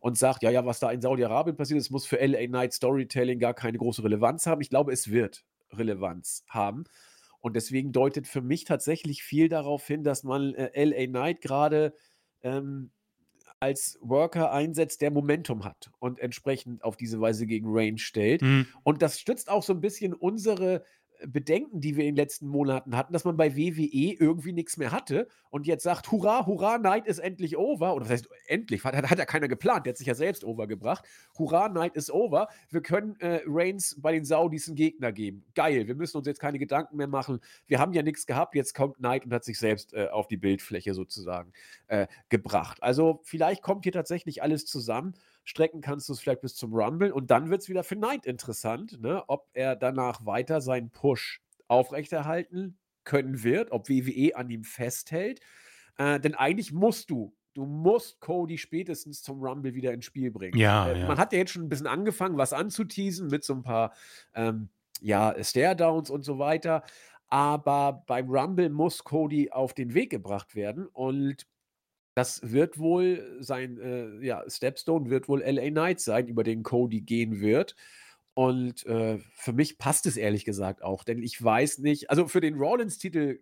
und 0.00 0.18
sagt, 0.18 0.42
ja, 0.42 0.50
ja, 0.50 0.66
was 0.66 0.80
da 0.80 0.90
in 0.90 1.00
Saudi-Arabien 1.00 1.56
passiert 1.56 1.78
ist, 1.78 1.90
muss 1.90 2.06
für 2.06 2.16
LA 2.16 2.48
Night 2.48 2.72
Storytelling 2.72 3.38
gar 3.38 3.54
keine 3.54 3.78
große 3.78 4.02
Relevanz 4.02 4.46
haben. 4.46 4.60
Ich 4.60 4.68
glaube, 4.68 4.92
es 4.92 5.10
wird 5.10 5.44
Relevanz 5.70 6.44
haben. 6.48 6.84
Und 7.42 7.54
deswegen 7.56 7.92
deutet 7.92 8.26
für 8.26 8.40
mich 8.40 8.64
tatsächlich 8.64 9.22
viel 9.22 9.48
darauf 9.48 9.86
hin, 9.86 10.04
dass 10.04 10.22
man 10.22 10.54
äh, 10.54 10.84
LA 10.84 11.06
Knight 11.08 11.40
gerade 11.42 11.94
ähm, 12.42 12.92
als 13.60 13.98
Worker 14.00 14.52
einsetzt, 14.52 15.02
der 15.02 15.10
Momentum 15.10 15.64
hat 15.64 15.90
und 15.98 16.18
entsprechend 16.18 16.82
auf 16.82 16.96
diese 16.96 17.20
Weise 17.20 17.46
gegen 17.46 17.66
Range 17.68 17.98
stellt. 17.98 18.42
Mhm. 18.42 18.66
Und 18.84 19.02
das 19.02 19.20
stützt 19.20 19.50
auch 19.50 19.62
so 19.62 19.72
ein 19.72 19.80
bisschen 19.80 20.14
unsere 20.14 20.84
Bedenken, 21.26 21.80
die 21.80 21.96
wir 21.96 22.04
in 22.04 22.14
den 22.14 22.16
letzten 22.16 22.46
Monaten 22.46 22.96
hatten, 22.96 23.12
dass 23.12 23.24
man 23.24 23.36
bei 23.36 23.56
WWE 23.56 24.14
irgendwie 24.18 24.52
nichts 24.52 24.76
mehr 24.76 24.92
hatte 24.92 25.28
und 25.50 25.66
jetzt 25.66 25.82
sagt, 25.82 26.10
hurra, 26.10 26.46
hurra, 26.46 26.78
Night 26.78 27.06
ist 27.06 27.18
endlich 27.18 27.56
over. 27.56 27.94
Oder 27.94 28.04
was 28.04 28.10
heißt 28.10 28.28
endlich? 28.46 28.84
Hat, 28.84 28.94
hat 28.94 29.18
ja 29.18 29.24
keiner 29.24 29.48
geplant, 29.48 29.86
der 29.86 29.92
hat 29.92 29.98
sich 29.98 30.06
ja 30.06 30.14
selbst 30.14 30.44
overgebracht. 30.44 31.04
Hurra, 31.38 31.68
Night 31.68 31.94
ist 31.94 32.10
over. 32.10 32.48
Wir 32.70 32.82
können 32.82 33.16
äh, 33.20 33.42
Reigns 33.46 33.96
bei 34.00 34.12
den 34.12 34.24
Saudis 34.24 34.68
einen 34.68 34.76
Gegner 34.76 35.12
geben. 35.12 35.44
Geil, 35.54 35.86
wir 35.86 35.94
müssen 35.94 36.16
uns 36.16 36.26
jetzt 36.26 36.40
keine 36.40 36.58
Gedanken 36.58 36.96
mehr 36.96 37.08
machen. 37.08 37.40
Wir 37.66 37.78
haben 37.78 37.92
ja 37.92 38.02
nichts 38.02 38.26
gehabt, 38.26 38.54
jetzt 38.54 38.74
kommt 38.74 38.96
Knight 38.96 39.24
und 39.24 39.32
hat 39.32 39.44
sich 39.44 39.58
selbst 39.58 39.92
äh, 39.94 40.08
auf 40.08 40.26
die 40.28 40.36
Bildfläche 40.36 40.94
sozusagen 40.94 41.52
äh, 41.88 42.06
gebracht. 42.28 42.82
Also 42.82 43.20
vielleicht 43.24 43.62
kommt 43.62 43.84
hier 43.84 43.92
tatsächlich 43.92 44.42
alles 44.42 44.66
zusammen. 44.66 45.14
Strecken 45.44 45.80
kannst 45.80 46.08
du 46.08 46.12
es 46.12 46.20
vielleicht 46.20 46.40
bis 46.40 46.54
zum 46.54 46.72
Rumble 46.72 47.12
und 47.12 47.30
dann 47.30 47.50
wird 47.50 47.62
es 47.62 47.68
wieder 47.68 47.82
für 47.82 47.96
Knight 47.96 48.26
interessant, 48.26 49.00
ne? 49.00 49.24
ob 49.26 49.48
er 49.52 49.76
danach 49.76 50.24
weiter 50.24 50.60
seinen 50.60 50.90
Push 50.90 51.40
aufrechterhalten 51.68 52.78
können 53.04 53.42
wird, 53.42 53.72
ob 53.72 53.88
WWE 53.88 54.36
an 54.36 54.50
ihm 54.50 54.64
festhält. 54.64 55.40
Äh, 55.98 56.20
denn 56.20 56.34
eigentlich 56.34 56.72
musst 56.72 57.10
du, 57.10 57.34
du 57.54 57.64
musst 57.64 58.20
Cody 58.20 58.58
spätestens 58.58 59.22
zum 59.22 59.42
Rumble 59.42 59.74
wieder 59.74 59.92
ins 59.92 60.04
Spiel 60.04 60.30
bringen. 60.30 60.56
Ja, 60.56 60.88
Äh, 60.88 61.00
ja. 61.00 61.08
Man 61.08 61.18
hat 61.18 61.32
ja 61.32 61.38
jetzt 61.38 61.52
schon 61.52 61.62
ein 61.62 61.68
bisschen 61.68 61.86
angefangen, 61.86 62.36
was 62.38 62.52
anzuteasen 62.52 63.28
mit 63.28 63.44
so 63.44 63.54
ein 63.54 63.62
paar 63.62 63.92
ähm, 64.34 64.68
ja, 65.00 65.34
Stare-Downs 65.42 66.10
und 66.10 66.22
so 66.22 66.38
weiter. 66.38 66.84
Aber 67.28 68.04
beim 68.06 68.28
Rumble 68.28 68.68
muss 68.68 69.04
Cody 69.04 69.50
auf 69.50 69.74
den 69.74 69.94
Weg 69.94 70.10
gebracht 70.10 70.54
werden 70.54 70.86
und 70.86 71.46
das 72.14 72.40
wird 72.52 72.78
wohl 72.78 73.36
sein, 73.40 73.78
äh, 73.78 74.24
ja, 74.24 74.44
Stepstone 74.48 75.10
wird 75.10 75.28
wohl 75.28 75.42
LA 75.42 75.70
Knight 75.70 76.00
sein, 76.00 76.28
über 76.28 76.44
den 76.44 76.62
Cody 76.62 77.00
gehen 77.02 77.40
wird. 77.40 77.74
Und 78.34 78.86
äh, 78.86 79.18
für 79.34 79.52
mich 79.52 79.76
passt 79.76 80.06
es 80.06 80.16
ehrlich 80.16 80.46
gesagt 80.46 80.82
auch, 80.82 81.04
denn 81.04 81.22
ich 81.22 81.42
weiß 81.42 81.78
nicht, 81.80 82.08
also 82.08 82.28
für 82.28 82.40
den 82.40 82.54
Rollins-Titel, 82.54 83.40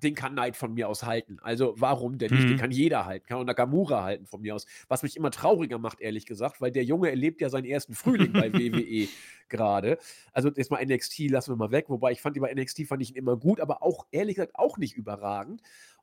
den 0.00 0.14
kann 0.14 0.34
Knight 0.34 0.56
von 0.56 0.74
mir 0.74 0.88
aus 0.88 1.02
halten. 1.02 1.38
Also 1.42 1.74
warum 1.76 2.18
denn 2.18 2.30
nicht? 2.30 2.48
Den 2.48 2.56
Mhm. 2.56 2.56
kann 2.56 2.70
jeder 2.70 3.04
halten, 3.04 3.26
kann 3.26 3.38
auch 3.38 3.44
Nakamura 3.44 4.04
halten 4.04 4.26
von 4.26 4.40
mir 4.40 4.54
aus. 4.54 4.66
Was 4.86 5.02
mich 5.02 5.16
immer 5.16 5.32
trauriger 5.32 5.78
macht, 5.78 6.00
ehrlich 6.00 6.24
gesagt, 6.24 6.60
weil 6.60 6.70
der 6.70 6.84
Junge 6.84 7.10
erlebt 7.10 7.40
ja 7.40 7.48
seinen 7.48 7.64
ersten 7.64 7.94
Frühling 7.94 8.36
bei 8.36 8.54
WWE 8.56 9.10
gerade. 9.48 9.98
Also 10.32 10.50
jetzt 10.54 10.70
mal 10.70 10.84
NXT 10.86 11.18
lassen 11.30 11.50
wir 11.50 11.56
mal 11.56 11.72
weg, 11.72 11.86
wobei 11.88 12.12
ich 12.12 12.20
fand 12.20 12.36
ihn 12.36 12.42
bei 12.42 12.54
NXT 12.54 12.86
fand 12.86 13.02
ich 13.02 13.10
ihn 13.10 13.16
immer 13.16 13.36
gut, 13.36 13.58
aber 13.60 13.82
auch 13.82 14.06
ehrlich 14.12 14.36
gesagt 14.36 14.54
auch 14.54 14.78
nicht 14.78 14.94
überragend. 14.94 15.62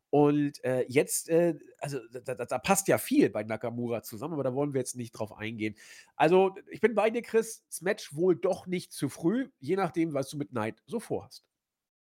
Und 0.10 0.63
äh, 0.63 0.86
jetzt, 0.88 1.30
äh, 1.30 1.56
also 1.80 2.00
da, 2.12 2.36
da, 2.36 2.46
da 2.46 2.58
passt 2.60 2.88
ja 2.88 2.98
viel 2.98 3.30
bei 3.30 3.44
Nakamura 3.44 4.02
zusammen, 4.02 4.34
aber 4.36 4.44
da 4.44 4.54
wollen 4.54 4.74
wir 4.74 4.80
jetzt 4.80 4.96
nicht 4.96 5.12
drauf 5.12 5.34
eingehen. 5.38 5.76
Also 6.15 6.56
ich 6.72 6.80
bin 6.80 6.96
bei 6.96 7.10
dir, 7.10 7.22
Chris. 7.22 7.63
Das 7.68 7.82
Match 7.82 8.15
wohl 8.15 8.36
doch 8.36 8.65
nicht 8.68 8.94
zu 8.94 9.10
früh, 9.10 9.50
je 9.60 9.76
nachdem, 9.76 10.13
was 10.13 10.30
du 10.30 10.38
mit 10.38 10.50
Knight 10.52 10.82
so 10.86 11.00
vorhast. 11.00 11.44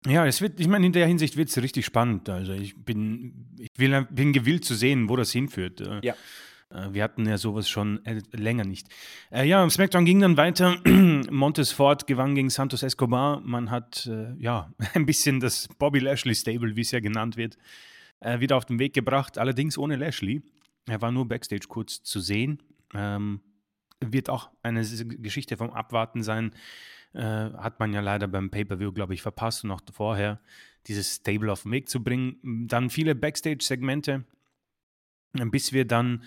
Ja, 0.06 0.26
es 0.26 0.40
wird, 0.42 0.60
ich 0.60 0.68
meine, 0.68 0.84
in 0.86 0.92
der 0.92 1.06
Hinsicht 1.06 1.36
wird 1.36 1.48
es 1.48 1.60
richtig 1.60 1.86
spannend. 1.86 2.28
Also 2.28 2.52
ich 2.52 2.76
bin, 2.76 3.48
ich 3.58 3.70
will, 3.78 4.06
bin 4.10 4.32
gewillt 4.34 4.64
zu 4.64 4.74
sehen, 4.74 5.08
wo 5.08 5.16
das 5.16 5.32
hinführt. 5.32 5.80
Äh, 5.80 6.00
Ja. 6.04 6.14
äh, 6.70 6.92
Wir 6.92 7.02
hatten 7.02 7.26
ja 7.26 7.38
sowas 7.38 7.68
schon 7.70 8.04
äh, 8.04 8.20
länger 8.32 8.64
nicht. 8.64 8.86
Äh, 9.32 9.48
ja, 9.48 9.68
SmackDown 9.68 10.04
ging 10.04 10.20
dann 10.20 10.36
weiter. 10.36 10.76
Montes 11.30 11.72
Ford 11.72 12.06
gewann 12.06 12.34
gegen 12.34 12.50
Santos 12.50 12.82
Escobar. 12.82 13.40
Man 13.40 13.70
hat 13.70 14.06
äh, 14.06 14.34
ja 14.38 14.70
ein 14.94 15.06
bisschen 15.06 15.40
das 15.40 15.68
Bobby 15.78 16.00
Lashley 16.00 16.34
Stable, 16.34 16.76
wie 16.76 16.82
es 16.82 16.90
ja 16.90 17.00
genannt 17.00 17.38
wird, 17.38 17.56
äh, 18.20 18.40
wieder 18.40 18.56
auf 18.56 18.64
den 18.64 18.78
Weg 18.78 18.94
gebracht. 18.94 19.38
Allerdings 19.38 19.78
ohne 19.78 19.96
Lashley. 19.96 20.42
Er 20.86 21.00
war 21.00 21.12
nur 21.12 21.26
backstage 21.26 21.66
kurz 21.68 22.02
zu 22.02 22.20
sehen. 22.20 22.62
Ähm, 22.94 23.40
wird 24.00 24.28
auch 24.28 24.50
eine 24.62 24.82
Geschichte 24.82 25.56
vom 25.56 25.70
Abwarten 25.70 26.22
sein. 26.22 26.54
Äh, 27.12 27.22
hat 27.22 27.78
man 27.80 27.92
ja 27.92 28.00
leider 28.00 28.26
beim 28.26 28.50
Pay-Per-View, 28.50 28.92
glaube 28.92 29.14
ich, 29.14 29.22
verpasst 29.22 29.64
und 29.64 29.70
auch 29.70 29.80
vorher 29.92 30.40
dieses 30.86 31.16
Stable 31.16 31.50
auf 31.52 31.62
den 31.62 31.72
Weg 31.72 31.88
zu 31.88 32.02
bringen. 32.02 32.66
Dann 32.68 32.90
viele 32.90 33.14
Backstage-Segmente, 33.14 34.24
bis 35.32 35.72
wir 35.72 35.86
dann 35.86 36.24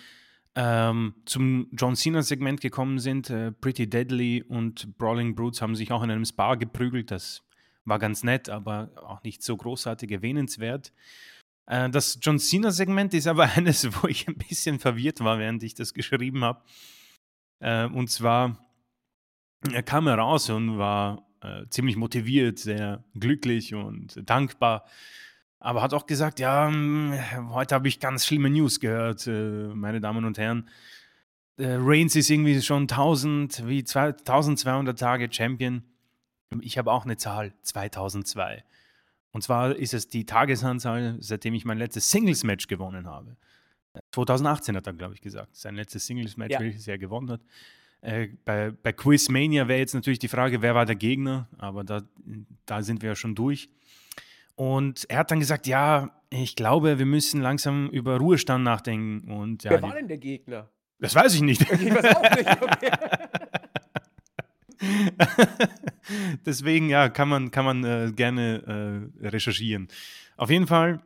ähm, 0.56 1.14
zum 1.26 1.68
John 1.74 1.96
Cena-Segment 1.96 2.62
gekommen 2.62 3.00
sind. 3.00 3.30
Äh, 3.30 3.52
Pretty 3.52 3.88
Deadly 3.88 4.44
und 4.44 4.98
Brawling 4.98 5.36
Brutes 5.36 5.62
haben 5.62 5.76
sich 5.76 5.92
auch 5.92 6.02
in 6.04 6.10
einem 6.10 6.26
Spa 6.26 6.56
geprügelt. 6.56 7.12
Das 7.12 7.44
war 7.86 8.00
ganz 8.00 8.24
nett, 8.24 8.50
aber 8.50 8.92
auch 8.96 9.22
nicht 9.24 9.44
so 9.44 9.56
großartig 9.56 10.12
erwähnenswert. 10.12 10.94
Äh, 11.68 11.90
das 11.90 12.18
John 12.22 12.40
Cena-Segment 12.40 13.14
ist 13.14 13.28
aber 13.28 13.44
eines, 13.56 13.86
wo 14.02 14.08
ich 14.08 14.28
ein 14.28 14.38
bisschen 14.38 14.80
verwirrt 14.80 15.20
war, 15.20 15.38
während 15.38 15.62
ich 15.64 15.76
das 15.76 15.94
geschrieben 15.94 16.44
habe. 16.44 16.62
Äh, 17.60 17.86
und 17.86 18.10
zwar, 18.10 18.58
er 19.72 19.84
kam 19.84 20.08
heraus 20.08 20.50
und 20.50 20.78
war 20.78 21.28
äh, 21.42 21.66
ziemlich 21.70 21.96
motiviert, 21.98 22.60
sehr 22.60 23.04
glücklich 23.14 23.76
und 23.76 24.20
dankbar. 24.28 24.86
Aber 25.60 25.82
hat 25.82 25.94
auch 25.94 26.06
gesagt, 26.06 26.40
ja, 26.40 26.68
hm, 26.68 27.14
heute 27.50 27.76
habe 27.76 27.88
ich 27.88 28.00
ganz 28.00 28.26
schlimme 28.26 28.50
News 28.50 28.80
gehört, 28.80 29.26
meine 29.26 30.00
Damen 30.00 30.24
und 30.24 30.38
Herren. 30.38 30.70
Reigns 31.58 32.16
ist 32.16 32.30
irgendwie 32.30 32.62
schon 32.62 32.84
1000, 32.84 33.68
wie 33.68 33.80
1200 33.80 34.98
Tage 34.98 35.28
Champion. 35.34 35.82
Ich 36.62 36.78
habe 36.78 36.92
auch 36.92 37.06
eine 37.06 37.18
Zahl, 37.18 37.54
2002. 37.64 38.64
Und 39.38 39.44
zwar 39.44 39.76
ist 39.76 39.94
es 39.94 40.08
die 40.08 40.26
Tagesanzahl, 40.26 41.16
seitdem 41.20 41.54
ich 41.54 41.64
mein 41.64 41.78
letztes 41.78 42.10
Singles-Match 42.10 42.66
gewonnen 42.66 43.06
habe. 43.06 43.38
2018 44.12 44.76
hat 44.76 44.88
er, 44.88 44.94
glaube 44.94 45.14
ich, 45.14 45.22
gesagt. 45.22 45.56
Sein 45.56 45.76
letztes 45.76 46.08
Singles-Match, 46.08 46.54
ja. 46.54 46.60
welches 46.60 46.88
er 46.88 46.98
gewonnen 46.98 47.30
hat. 47.30 47.42
Äh, 48.02 48.30
bei, 48.46 48.72
bei 48.72 48.94
Quizmania 48.94 49.68
wäre 49.68 49.78
jetzt 49.78 49.94
natürlich 49.94 50.18
die 50.18 50.28
Frage, 50.28 50.64
wer 50.64 50.74
war 50.74 50.88
der 50.88 50.96
Gegner, 50.96 51.48
aber 51.60 51.84
da, 51.84 52.02
da 52.66 52.82
sind 52.82 53.04
wir 53.04 53.10
ja 53.10 53.16
schon 53.16 53.36
durch. 53.36 53.70
Und 54.56 55.06
er 55.08 55.20
hat 55.20 55.30
dann 55.30 55.40
gesagt, 55.40 55.68
ja, 55.68 56.20
ich 56.32 56.56
glaube, 56.56 56.98
wir 56.98 57.06
müssen 57.06 57.40
langsam 57.40 57.92
über 57.92 58.18
Ruhestand 58.18 58.64
nachdenken. 58.64 59.32
Und, 59.32 59.66
ja, 59.66 59.70
wer 59.70 59.84
war 59.84 59.94
denn 59.94 60.08
der 60.08 60.18
Gegner? 60.18 60.68
Das 60.98 61.14
weiß 61.14 61.36
ich 61.36 61.42
nicht. 61.42 61.62
Ich 61.62 61.94
weiß 61.94 62.16
auch 62.16 62.36
nicht, 62.36 62.60
okay. 62.60 62.92
Deswegen, 66.46 66.90
ja, 66.90 67.10
kann 67.10 67.30
man, 67.30 67.52
kann 67.52 67.66
man 67.66 67.84
äh, 67.84 68.12
gerne 68.16 69.12
äh, 69.22 69.28
recherchieren. 69.28 69.88
Auf 70.36 70.50
jeden 70.50 70.68
Fall 70.68 71.02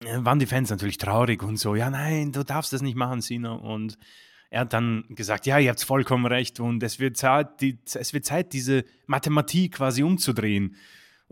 äh, 0.00 0.18
waren 0.18 0.38
die 0.38 0.46
Fans 0.46 0.70
natürlich 0.70 0.98
traurig 0.98 1.42
und 1.42 1.56
so, 1.58 1.74
ja, 1.74 1.90
nein, 1.90 2.32
du 2.32 2.44
darfst 2.44 2.72
das 2.72 2.82
nicht 2.82 2.96
machen, 2.96 3.20
Sina. 3.20 3.52
Und 3.52 3.98
er 4.50 4.60
hat 4.60 4.72
dann 4.72 5.04
gesagt, 5.10 5.46
ja, 5.46 5.58
ihr 5.58 5.70
habt 5.70 5.82
vollkommen 5.82 6.26
recht 6.26 6.60
und 6.60 6.82
es 6.82 7.00
wird 7.00 7.16
Zeit, 7.16 7.60
die, 7.60 7.78
es 7.92 8.12
wird 8.12 8.24
Zeit 8.24 8.52
diese 8.52 8.84
Mathematik 9.06 9.74
quasi 9.74 10.02
umzudrehen. 10.02 10.76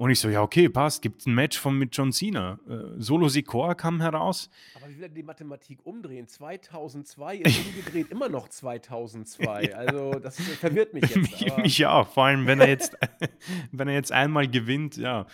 Und 0.03 0.11
ich 0.11 0.19
so, 0.19 0.29
ja, 0.29 0.43
okay, 0.43 0.69
passt, 0.69 1.01
gibt 1.01 1.29
ein 1.29 1.35
Match 1.37 1.57
von 1.57 1.79
mit 1.79 1.97
John 1.97 2.11
Cena. 2.11 2.59
Äh, 2.69 3.01
Solo 3.01 3.29
Sikoa 3.29 3.77
kam 3.77 4.01
heraus. 4.01 4.51
Aber 4.75 4.89
wie 4.89 4.97
will 4.97 5.05
er 5.05 5.09
die 5.09 5.23
Mathematik 5.23 5.79
umdrehen? 5.87 6.27
2002 6.27 7.37
ist 7.37 7.67
umgedreht 7.69 8.11
immer 8.11 8.29
noch 8.29 8.49
2002. 8.49 9.77
Also 9.83 10.19
das 10.19 10.41
verwirrt 10.41 10.93
mich 10.93 11.05
jetzt. 11.05 11.17
mich, 11.17 11.57
mich 11.57 11.79
ja, 11.79 12.03
vor 12.03 12.25
allem 12.25 12.49
wenn 12.49 12.59
er 12.59 12.69
jetzt, 12.69 12.97
wenn 13.71 13.87
er 13.87 13.95
jetzt 13.95 14.11
einmal 14.11 14.49
gewinnt, 14.49 14.97
ja, 14.97 15.27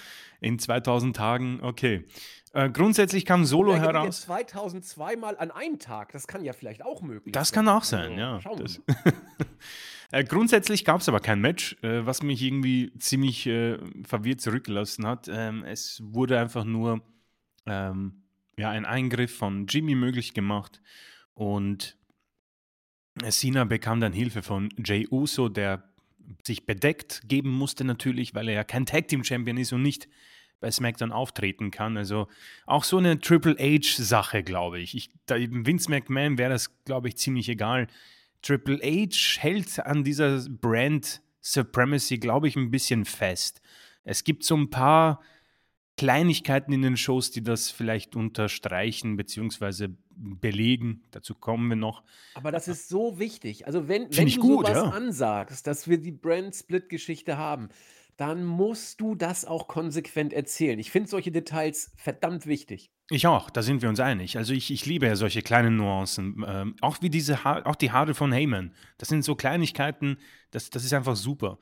in 0.42 0.59
2000 0.59 1.16
Tagen, 1.16 1.61
okay. 1.62 2.04
Äh, 2.52 2.68
grundsätzlich 2.68 3.24
kam 3.24 3.46
Solo 3.46 3.72
ja, 3.72 3.81
heraus. 3.81 4.22
2002 4.22 5.16
mal 5.16 5.38
an 5.38 5.50
einem 5.50 5.78
Tag, 5.78 6.12
das 6.12 6.26
kann 6.26 6.44
ja 6.44 6.52
vielleicht 6.52 6.85
auch 6.85 7.00
möglich 7.00 7.33
das 7.33 7.48
sein. 7.48 7.64
Das 7.64 7.66
kann 7.66 7.74
auch 7.74 7.85
sein, 7.85 8.11
also, 8.11 8.20
ja. 8.20 8.40
Schauen 8.42 8.59
wir 8.59 8.64
mal. 8.66 9.46
Äh, 10.11 10.25
grundsätzlich 10.25 10.85
gab 10.85 11.01
es 11.01 11.09
aber 11.09 11.21
kein 11.21 11.40
Match, 11.40 11.77
äh, 11.83 12.07
was 12.07 12.23
mich 12.23 12.42
irgendwie 12.42 12.92
ziemlich 12.99 13.47
äh, 13.47 13.79
verwirrt 14.05 14.40
zurückgelassen 14.40 15.07
hat. 15.07 15.29
Ähm, 15.31 15.64
es 15.64 16.03
wurde 16.03 16.38
einfach 16.40 16.64
nur 16.64 17.03
ähm, 17.66 18.23
ja, 18.57 18.71
ein 18.71 18.87
Eingriff 18.87 19.37
von 19.37 19.66
Jimmy 19.66 19.94
möglich 19.94 20.35
gemacht 20.35 20.81
und 21.35 21.97
Cena 23.29 23.64
bekam 23.64 24.01
dann 24.01 24.12
Hilfe 24.12 24.42
von 24.42 24.71
Jay 24.85 25.07
Uso, 25.11 25.49
der 25.49 25.85
sich 26.47 26.66
bedeckt 26.66 27.23
geben 27.27 27.51
musste 27.51 27.85
natürlich, 27.85 28.35
weil 28.35 28.49
er 28.49 28.55
ja 28.55 28.64
kein 28.64 28.87
Tag 28.87 29.09
Team 29.09 29.25
Champion 29.25 29.57
ist 29.57 29.73
und 29.73 29.83
nicht 29.83 30.09
bei 30.61 30.71
SmackDown 30.71 31.12
auftreten 31.12 31.71
kann. 31.71 31.97
Also 31.97 32.29
auch 32.66 32.85
so 32.85 32.99
eine 32.99 33.21
Triple 33.21 33.57
H-Sache, 33.59 34.42
glaube 34.42 34.81
ich. 34.81 34.94
ich 34.97 35.11
da, 35.27 35.37
Vince 35.37 35.90
McMahon 35.90 36.38
wäre 36.38 36.51
das, 36.51 36.85
glaube 36.85 37.09
ich, 37.09 37.16
ziemlich 37.16 37.49
egal. 37.49 37.87
Triple 38.42 38.79
H 38.83 39.40
hält 39.40 39.81
an 39.81 40.05
dieser 40.05 40.44
Brand 40.48 41.20
Supremacy, 41.40 42.18
glaube 42.18 42.48
ich, 42.48 42.57
ein 42.57 42.70
bisschen 42.70 43.05
fest. 43.05 43.61
Es 44.05 44.24
gibt 44.24 44.44
so 44.44 44.57
ein 44.57 44.70
paar 44.70 45.20
Kleinigkeiten 45.96 46.72
in 46.72 46.83
den 46.83 46.96
Shows, 46.96 47.31
die 47.33 47.42
das 47.42 47.70
vielleicht 47.70 48.14
unterstreichen 48.14 49.16
bzw. 49.16 49.88
belegen. 50.11 51.03
Dazu 51.11 51.35
kommen 51.35 51.68
wir 51.68 51.77
noch. 51.77 52.05
Aber 52.35 52.53
das 52.53 52.68
ist 52.68 52.88
so 52.88 53.18
wichtig. 53.18 53.66
Also 53.66 53.88
wenn, 53.88 54.09
wenn 54.16 54.29
du 54.29 54.40
gut, 54.40 54.66
sowas 54.66 54.85
ja. 54.85 54.90
ansagst, 54.90 55.66
dass 55.66 55.88
wir 55.88 55.98
die 55.98 56.12
Brand-Split-Geschichte 56.12 57.37
haben, 57.37 57.68
dann 58.18 58.44
musst 58.44 59.00
du 59.00 59.14
das 59.14 59.44
auch 59.44 59.68
konsequent 59.68 60.33
erzählen. 60.33 60.78
Ich 60.81 60.90
finde 60.90 61.09
solche 61.09 61.31
Details 61.31 61.92
verdammt 61.96 62.46
wichtig. 62.46 62.90
Ich 63.11 63.28
auch, 63.28 63.48
da 63.48 63.62
sind 63.62 63.81
wir 63.81 63.88
uns 63.88 64.00
einig. 64.00 64.37
Also 64.37 64.52
ich, 64.52 64.72
ich 64.72 64.85
liebe 64.85 65.07
ja 65.07 65.14
solche 65.14 65.40
kleinen 65.40 65.76
Nuancen. 65.76 66.44
Ähm, 66.46 66.74
auch 66.81 67.00
wie 67.00 67.11
diese 67.11 67.44
ha 67.44 67.62
auch 67.64 67.76
die 67.76 67.92
Haare 67.92 68.14
von 68.14 68.33
Heyman. 68.33 68.74
Das 68.98 69.09
sind 69.09 69.24
so 69.24 69.37
Kleinigkeiten, 69.37 70.18
das, 70.50 70.68
das 70.68 70.85
ist 70.85 70.92
einfach 70.92 71.14
super. 71.14 71.59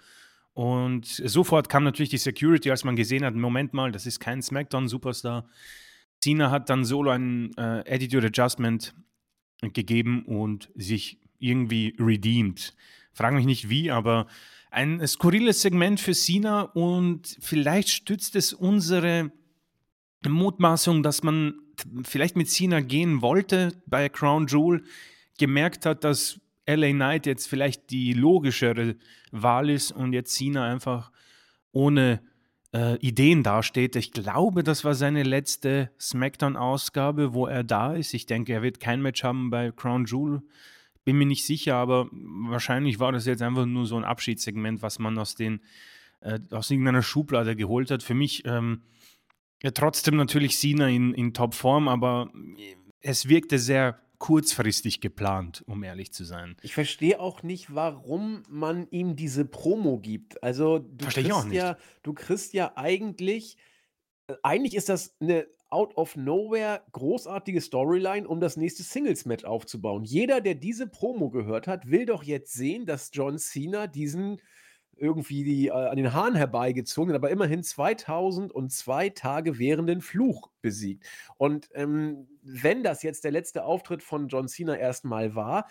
Und 0.54 1.04
sofort 1.04 1.68
kam 1.68 1.84
natürlich 1.84 2.08
die 2.08 2.16
Security, 2.16 2.70
als 2.70 2.84
man 2.84 2.96
gesehen 2.96 3.22
hat, 3.22 3.34
Moment 3.34 3.74
mal, 3.74 3.92
das 3.92 4.06
ist 4.06 4.18
kein 4.18 4.40
SmackDown-Superstar. 4.40 5.46
Cena 6.22 6.50
hat 6.50 6.70
dann 6.70 6.86
solo 6.86 7.10
ein 7.10 7.52
äh, 7.58 7.84
Attitude 7.86 8.28
Adjustment 8.28 8.94
gegeben 9.60 10.24
und 10.24 10.70
sich 10.74 11.20
irgendwie 11.38 11.94
redeemed. 12.00 12.74
Frag 13.12 13.34
mich 13.34 13.44
nicht 13.44 13.68
wie, 13.68 13.90
aber 13.90 14.26
ein 14.70 15.06
skurriles 15.06 15.62
Segment 15.62 16.00
für 16.00 16.12
Cena 16.12 16.62
und 16.62 17.36
vielleicht 17.40 17.88
stützt 17.88 18.36
es 18.36 18.52
unsere 18.52 19.30
Mutmaßung, 20.26 21.02
dass 21.02 21.22
man 21.22 21.54
vielleicht 22.04 22.36
mit 22.36 22.48
Cena 22.48 22.80
gehen 22.80 23.22
wollte 23.22 23.72
bei 23.86 24.08
Crown 24.08 24.46
Jewel, 24.46 24.82
gemerkt 25.38 25.86
hat, 25.86 26.04
dass 26.04 26.40
LA 26.66 26.90
Knight 26.90 27.26
jetzt 27.26 27.46
vielleicht 27.46 27.90
die 27.90 28.12
logischere 28.12 28.96
Wahl 29.30 29.70
ist 29.70 29.92
und 29.92 30.12
jetzt 30.12 30.34
Cena 30.34 30.64
einfach 30.64 31.12
ohne 31.72 32.20
äh, 32.72 32.96
Ideen 32.98 33.42
dasteht. 33.42 33.96
Ich 33.96 34.12
glaube, 34.12 34.64
das 34.64 34.84
war 34.84 34.94
seine 34.94 35.22
letzte 35.22 35.90
SmackDown-Ausgabe, 36.00 37.34
wo 37.34 37.46
er 37.46 37.62
da 37.64 37.94
ist. 37.94 38.14
Ich 38.14 38.26
denke, 38.26 38.52
er 38.54 38.62
wird 38.62 38.80
kein 38.80 39.02
Match 39.02 39.22
haben 39.22 39.50
bei 39.50 39.70
Crown 39.70 40.06
Jewel. 40.06 40.42
Bin 41.06 41.18
mir 41.18 41.26
nicht 41.26 41.46
sicher, 41.46 41.76
aber 41.76 42.08
wahrscheinlich 42.10 42.98
war 42.98 43.12
das 43.12 43.26
jetzt 43.26 43.40
einfach 43.40 43.64
nur 43.64 43.86
so 43.86 43.96
ein 43.96 44.04
Abschiedssegment, 44.04 44.82
was 44.82 44.98
man 44.98 45.16
aus, 45.18 45.36
den, 45.36 45.62
äh, 46.20 46.40
aus 46.50 46.68
irgendeiner 46.68 47.02
Schublade 47.02 47.54
geholt 47.54 47.92
hat. 47.92 48.02
Für 48.02 48.14
mich 48.14 48.44
ähm, 48.44 48.82
ja 49.62 49.70
trotzdem 49.70 50.16
natürlich 50.16 50.58
Sina 50.58 50.88
in, 50.88 51.14
in 51.14 51.32
Topform, 51.32 51.86
aber 51.86 52.32
es 53.00 53.28
wirkte 53.28 53.60
sehr 53.60 54.00
kurzfristig 54.18 55.00
geplant, 55.00 55.62
um 55.68 55.84
ehrlich 55.84 56.12
zu 56.12 56.24
sein. 56.24 56.56
Ich 56.62 56.74
verstehe 56.74 57.20
auch 57.20 57.44
nicht, 57.44 57.72
warum 57.72 58.42
man 58.48 58.88
ihm 58.90 59.14
diese 59.14 59.44
Promo 59.44 59.98
gibt. 60.00 60.42
Also 60.42 60.80
du 60.80 61.06
auch 61.32 61.44
nicht. 61.44 61.54
ja, 61.54 61.76
du 62.02 62.14
kriegst 62.14 62.52
ja 62.52 62.72
eigentlich, 62.74 63.58
äh, 64.26 64.34
eigentlich 64.42 64.74
ist 64.74 64.88
das 64.88 65.14
eine 65.20 65.46
out 65.76 65.94
of 65.98 66.16
nowhere 66.16 66.80
großartige 66.92 67.60
Storyline, 67.60 68.26
um 68.26 68.40
das 68.40 68.56
nächste 68.56 68.82
Singles-Match 68.82 69.44
aufzubauen. 69.44 70.04
Jeder, 70.04 70.40
der 70.40 70.54
diese 70.54 70.86
Promo 70.86 71.28
gehört 71.28 71.66
hat, 71.66 71.90
will 71.90 72.06
doch 72.06 72.22
jetzt 72.22 72.54
sehen, 72.54 72.86
dass 72.86 73.10
John 73.12 73.38
Cena 73.38 73.86
diesen 73.86 74.40
irgendwie 74.96 75.44
die, 75.44 75.66
äh, 75.66 75.72
an 75.72 75.98
den 75.98 76.14
Haaren 76.14 76.34
herbeigezogen, 76.34 77.14
aber 77.14 77.28
immerhin 77.28 77.62
2002 77.62 79.10
Tage 79.10 79.58
währenden 79.58 80.00
Fluch 80.00 80.48
besiegt. 80.62 81.04
Und 81.36 81.68
ähm, 81.74 82.26
wenn 82.40 82.82
das 82.82 83.02
jetzt 83.02 83.24
der 83.24 83.32
letzte 83.32 83.64
Auftritt 83.64 84.02
von 84.02 84.28
John 84.28 84.48
Cena 84.48 84.76
erstmal 84.76 85.34
war, 85.34 85.68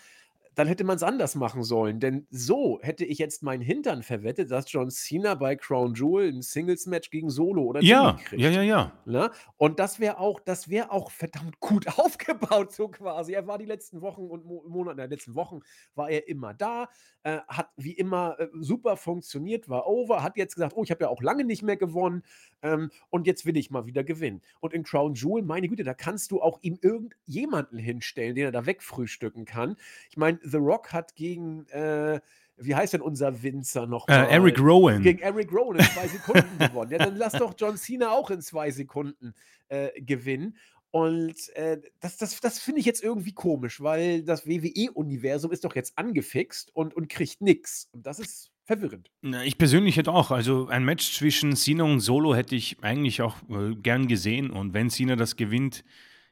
dann 0.56 0.68
hätte 0.68 0.84
man 0.84 0.96
es 0.96 1.02
anders 1.02 1.34
machen 1.34 1.62
sollen. 1.62 2.00
Denn 2.00 2.26
so 2.30 2.80
hätte 2.82 3.04
ich 3.04 3.18
jetzt 3.18 3.42
meinen 3.42 3.60
Hintern 3.60 4.02
verwettet, 4.02 4.50
dass 4.50 4.72
John 4.72 4.90
Cena 4.90 5.34
bei 5.34 5.54
Crown 5.54 5.92
Jewel 5.94 6.32
ein 6.32 6.40
Singles-Match 6.40 7.10
gegen 7.10 7.28
Solo 7.28 7.62
oder 7.62 7.82
ja, 7.82 8.08
Jimmy 8.08 8.22
kriegt. 8.24 8.42
Ja, 8.42 8.50
ja, 8.50 8.62
ja. 8.62 8.92
Ne? 9.04 9.30
Und 9.58 9.78
das 9.78 10.00
wäre 10.00 10.18
auch, 10.18 10.40
das 10.40 10.70
wäre 10.70 10.90
auch 10.90 11.10
verdammt 11.10 11.60
gut 11.60 11.86
aufgebaut, 11.98 12.72
so 12.72 12.88
quasi. 12.88 13.34
Er 13.34 13.46
war 13.46 13.58
die 13.58 13.66
letzten 13.66 14.00
Wochen 14.00 14.22
und 14.22 14.46
Mo 14.46 14.64
Monate, 14.66 15.02
in 15.02 15.08
den 15.08 15.10
letzten 15.10 15.34
Wochen 15.34 15.60
war 15.94 16.08
er 16.08 16.26
immer 16.26 16.54
da, 16.54 16.88
äh, 17.22 17.38
hat 17.48 17.68
wie 17.76 17.92
immer 17.92 18.40
äh, 18.40 18.48
super 18.58 18.96
funktioniert, 18.96 19.68
war 19.68 19.86
over, 19.86 20.22
hat 20.22 20.38
jetzt 20.38 20.54
gesagt, 20.54 20.72
oh, 20.74 20.84
ich 20.84 20.90
habe 20.90 21.04
ja 21.04 21.10
auch 21.10 21.20
lange 21.20 21.44
nicht 21.44 21.62
mehr 21.62 21.76
gewonnen 21.76 22.22
ähm, 22.62 22.90
und 23.10 23.26
jetzt 23.26 23.44
will 23.44 23.58
ich 23.58 23.70
mal 23.70 23.84
wieder 23.84 24.04
gewinnen. 24.04 24.40
Und 24.60 24.72
in 24.72 24.84
Crown 24.84 25.12
Jewel, 25.12 25.42
meine 25.42 25.68
Güte, 25.68 25.84
da 25.84 25.92
kannst 25.92 26.30
du 26.30 26.40
auch 26.40 26.58
ihm 26.62 26.78
irgendjemanden 26.80 27.78
hinstellen, 27.78 28.34
den 28.34 28.46
er 28.46 28.52
da 28.52 28.64
wegfrühstücken 28.64 29.44
kann. 29.44 29.76
Ich 30.08 30.16
meine, 30.16 30.38
The 30.46 30.58
Rock 30.58 30.92
hat 30.92 31.14
gegen, 31.16 31.66
äh, 31.68 32.20
wie 32.56 32.74
heißt 32.74 32.94
denn 32.94 33.00
unser 33.00 33.42
Winzer 33.42 33.86
noch? 33.86 34.08
Äh, 34.08 34.30
Eric 34.30 34.58
Rowan. 34.60 35.02
Gegen 35.02 35.18
Eric 35.20 35.52
Rowan 35.52 35.78
in 35.78 35.84
zwei 35.84 36.08
Sekunden 36.08 36.58
gewonnen. 36.58 36.90
Ja, 36.92 36.98
dann 36.98 37.16
lass 37.16 37.32
doch 37.32 37.54
John 37.58 37.76
Cena 37.76 38.10
auch 38.10 38.30
in 38.30 38.40
zwei 38.40 38.70
Sekunden 38.70 39.34
äh, 39.68 40.00
gewinnen. 40.00 40.56
Und 40.90 41.34
äh, 41.56 41.78
das, 42.00 42.16
das, 42.16 42.40
das 42.40 42.58
finde 42.58 42.80
ich 42.80 42.86
jetzt 42.86 43.02
irgendwie 43.02 43.32
komisch, 43.32 43.82
weil 43.82 44.22
das 44.22 44.46
WWE-Universum 44.46 45.52
ist 45.52 45.64
doch 45.64 45.74
jetzt 45.74 45.98
angefixt 45.98 46.74
und, 46.74 46.94
und 46.94 47.08
kriegt 47.08 47.42
nichts. 47.42 47.88
Und 47.92 48.06
das 48.06 48.18
ist 48.18 48.50
verwirrend. 48.64 49.10
Ich 49.44 49.58
persönlich 49.58 49.96
hätte 49.96 50.12
auch, 50.12 50.30
also 50.30 50.68
ein 50.68 50.84
Match 50.84 51.14
zwischen 51.14 51.54
Cena 51.54 51.84
und 51.84 52.00
Solo 52.00 52.34
hätte 52.34 52.56
ich 52.56 52.82
eigentlich 52.82 53.20
auch 53.20 53.36
äh, 53.50 53.74
gern 53.74 54.08
gesehen. 54.08 54.50
Und 54.50 54.74
wenn 54.74 54.88
Cena 54.88 55.16
das 55.16 55.36
gewinnt, 55.36 55.84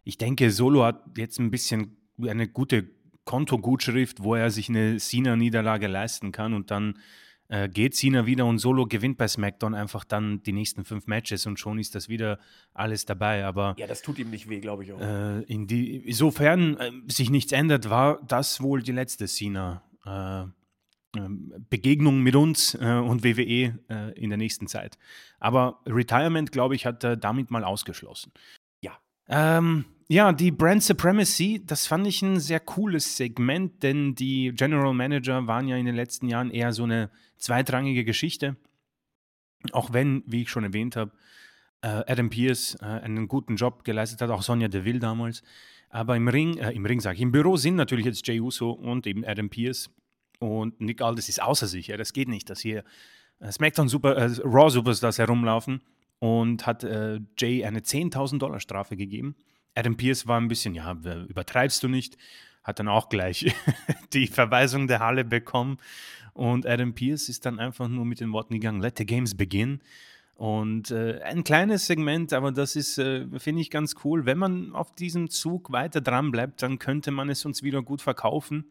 ich 0.03 0.19
denke, 0.19 0.51
Solo 0.51 0.85
hat 0.85 1.03
jetzt 1.17 1.39
ein 1.39 1.51
bisschen 1.51 1.97
eine 2.21 2.49
gute 2.49 2.89
Kontogutschrift, 3.25 4.23
wo 4.23 4.35
er 4.35 4.51
sich 4.51 4.69
eine 4.69 4.99
Cena-Niederlage 4.99 5.87
leisten 5.87 6.33
kann 6.33 6.55
und 6.55 6.71
dann 6.71 6.99
äh, 7.49 7.69
geht 7.69 7.95
Cena 7.95 8.27
wieder 8.27 8.47
und 8.47 8.59
Solo 8.59 8.87
gewinnt 8.87 9.19
bei 9.19 9.29
SmackDown 9.29 9.75
einfach 9.75 10.05
dann 10.05 10.43
die 10.43 10.53
nächsten 10.53 10.85
fünf 10.85 11.07
Matches 11.07 11.47
und 11.47 11.59
schon 11.59 11.79
ist 11.79 11.95
das 11.95 12.09
wieder 12.09 12.39
alles 12.73 13.05
dabei. 13.05 13.45
Aber 13.45 13.75
ja, 13.79 13.87
das 13.87 14.03
tut 14.03 14.19
ihm 14.19 14.31
nicht 14.31 14.49
weh, 14.49 14.61
glaube 14.61 14.85
ich 14.85 14.93
auch. 14.93 15.01
Äh, 15.01 15.43
in 15.43 15.67
die, 15.67 15.97
insofern 15.97 16.77
äh, 16.79 16.91
sich 17.09 17.31
nichts 17.31 17.53
ändert, 17.53 17.91
war 17.91 18.21
das 18.27 18.61
wohl 18.61 18.83
die 18.83 18.93
letzte 18.93 19.27
Cena. 19.27 19.83
Äh, 20.07 20.51
ähm, 21.17 21.53
Begegnung 21.71 22.23
mit 22.23 22.35
uns 22.35 22.75
äh, 22.75 22.95
und 22.95 23.23
WWE 23.23 23.79
äh, 23.89 24.13
in 24.19 24.31
der 24.31 24.37
nächsten 24.37 24.67
Zeit. 24.67 24.99
Aber 25.39 25.81
Retirement, 25.87 26.51
glaube 26.51 26.75
ich, 26.75 26.87
hat 26.87 27.05
er 27.05 27.17
damit 27.17 27.51
mal 27.51 27.63
ausgeschlossen. 27.63 28.33
Ja. 28.81 28.99
Ähm, 29.29 29.85
ja, 30.09 30.33
die 30.33 30.51
Brand 30.51 30.83
Supremacy, 30.83 31.63
das 31.65 31.87
fand 31.87 32.07
ich 32.07 32.23
ein 32.23 32.39
sehr 32.39 32.61
cooles 32.61 33.17
Segment, 33.17 33.83
denn 33.83 34.15
die 34.15 34.53
General 34.55 34.93
Manager 34.93 35.47
waren 35.47 35.69
ja 35.69 35.77
in 35.77 35.87
den 35.87 35.95
letzten 35.95 36.29
Jahren 36.29 36.51
eher 36.51 36.73
so 36.73 36.85
eine 36.85 37.11
zweitrangige 37.39 38.05
Geschichte. 38.05 38.57
Auch 39.73 39.93
wenn, 39.93 40.23
wie 40.27 40.43
ich 40.43 40.51
schon 40.51 40.65
erwähnt 40.65 40.97
habe, 40.97 41.13
äh, 41.81 42.03
Adam 42.07 42.29
Pierce 42.29 42.77
äh, 42.81 42.85
einen 42.85 43.29
guten 43.29 43.57
Job 43.57 43.85
geleistet 43.85 44.21
hat, 44.21 44.31
auch 44.31 44.43
Sonja 44.43 44.69
Deville 44.69 44.99
damals. 44.99 45.43
Aber 45.89 46.17
im 46.17 46.29
Ring, 46.29 46.59
äh, 46.59 46.73
im 46.73 46.85
Ring 46.85 47.01
sage 47.01 47.17
ich, 47.17 47.23
im 47.23 47.33
Büro 47.33 47.57
sind 47.57 47.77
natürlich 47.77 48.05
jetzt 48.05 48.27
Jay 48.27 48.41
Uso 48.41 48.71
und 48.71 49.07
eben 49.07 49.25
Adam 49.25 49.49
Pierce 49.49 49.91
und 50.39 50.81
Nick 50.81 51.01
Aldis 51.01 51.29
ist 51.29 51.43
außer 51.43 51.67
sich. 51.67 51.87
Ja, 51.87 51.97
das 51.97 52.13
geht 52.13 52.29
nicht, 52.29 52.51
dass 52.51 52.61
hier 52.61 52.85
äh, 53.41 53.51
SmackDown 53.51 53.89
Super, 53.89 54.17
äh, 54.17 54.31
Raw 54.45 54.71
Superstars 54.71 55.19
herumlaufen 55.19 55.83
und 56.19 56.67
hat 56.67 56.85
äh, 56.85 57.21
Jay 57.39 57.65
eine 57.65 57.81
10.000 57.81 58.39
Dollar 58.39 58.61
Strafe 58.61 58.97
gegeben. 58.97 59.37
Adam 59.75 59.97
Pierce 59.97 60.27
war 60.27 60.41
ein 60.41 60.49
bisschen, 60.49 60.75
ja, 60.75 60.93
übertreibst 60.93 61.83
du 61.83 61.89
nicht, 61.89 62.17
hat 62.63 62.79
dann 62.79 62.89
auch 62.89 63.09
gleich 63.09 63.53
die 64.13 64.27
Verweisung 64.27 64.87
der 64.87 65.01
Halle 65.01 65.25
bekommen. 65.25 65.79
Und 66.33 66.67
Adam 66.67 66.95
Pierce 66.95 67.29
ist 67.29 67.47
dann 67.47 67.61
einfach 67.61 67.89
nur 67.89 68.05
mit 68.05 68.21
den 68.21 68.33
Worten 68.33 68.55
gegangen, 68.55 68.81
let 68.81 68.99
the 68.99 69.07
games 69.07 69.37
begin. 69.37 69.81
Und 70.37 70.91
äh, 70.91 71.21
ein 71.23 71.45
kleines 71.45 71.87
Segment, 71.87 72.33
aber 72.33 72.51
das 72.51 72.75
ist, 72.75 72.99
äh, 72.99 73.27
finde 73.39 73.63
ich, 73.63 73.71
ganz 73.71 73.95
cool. 74.05 74.27
Wenn 74.27 74.39
man 74.39 74.73
auf 74.73 74.93
diesem 74.95 75.31
Zug 75.31 75.71
weiter 75.71 76.01
dran 76.01 76.33
bleibt, 76.33 76.61
dann 76.63 76.81
könnte 76.81 77.13
man 77.13 77.29
es 77.29 77.45
uns 77.45 77.63
wieder 77.63 77.83
gut 77.83 78.03
verkaufen. 78.03 78.65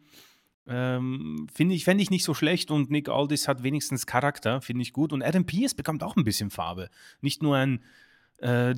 Ähm, 0.66 1.46
finde 1.54 1.74
ich, 1.74 1.84
fände 1.84 2.02
ich 2.02 2.10
nicht 2.10 2.24
so 2.24 2.34
schlecht 2.34 2.70
und 2.70 2.90
Nick 2.90 3.08
Aldis 3.08 3.48
hat 3.48 3.62
wenigstens 3.62 4.06
Charakter, 4.06 4.60
finde 4.60 4.82
ich 4.82 4.92
gut. 4.92 5.12
Und 5.12 5.22
Adam 5.22 5.46
Pierce 5.46 5.74
bekommt 5.74 6.02
auch 6.02 6.16
ein 6.16 6.24
bisschen 6.24 6.50
Farbe. 6.50 6.90
Nicht 7.22 7.42
nur 7.42 7.56
ein 7.56 7.82
äh, 8.38 8.74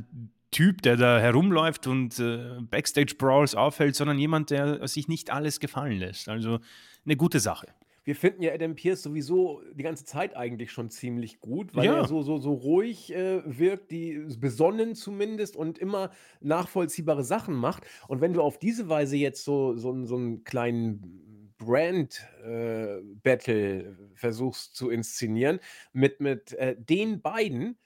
Typ, 0.51 0.83
der 0.83 0.97
da 0.97 1.19
herumläuft 1.19 1.87
und 1.87 2.19
äh, 2.19 2.61
Backstage-Brawls 2.61 3.55
aufhält, 3.55 3.97
sondern 3.97 4.19
jemand, 4.19 4.51
der 4.51 4.87
sich 4.89 5.09
nicht 5.09 5.31
alles 5.31 5.61
gefallen 5.61 5.99
lässt. 5.99 6.29
Also 6.29 6.61
eine 7.05 7.17
gute 7.17 7.41
Sache. 7.41 7.67
Wir 8.05 8.15
finden 8.15 8.43
ja 8.43 8.55
Adam 8.55 8.77
Pierce 8.77 9.03
sowieso 9.03 9.63
die 9.75 9.83
ganze 9.83 10.05
Zeit 10.05 10.37
eigentlich 10.37 10.71
schon 10.71 10.91
ziemlich 10.91 11.41
gut, 11.41 11.75
weil 11.75 11.87
ja. 11.87 11.97
er 11.97 12.07
so, 12.07 12.23
so, 12.23 12.39
so 12.39 12.53
ruhig 12.53 13.13
äh, 13.13 13.43
wirkt, 13.45 13.91
die 13.91 14.25
besonnen 14.39 14.95
zumindest 14.95 15.57
und 15.57 15.79
immer 15.79 16.13
nachvollziehbare 16.41 17.25
Sachen 17.25 17.57
macht. 17.57 17.83
Und 18.07 18.21
wenn 18.21 18.33
du 18.33 18.43
auf 18.43 18.61
diese 18.61 18.89
Weise 18.89 19.17
jetzt 19.17 19.45
so, 19.45 19.77
so, 19.77 20.05
so 20.05 20.17
einen 20.17 20.45
kleinen 20.45 21.27
Brand-Battle 21.59 23.81
äh, 23.81 23.95
versuchst 24.15 24.77
zu 24.77 24.91
inszenieren 24.91 25.59
mit, 25.93 26.21
mit 26.21 26.53
äh, 26.53 26.77
den 26.79 27.21
beiden. 27.21 27.77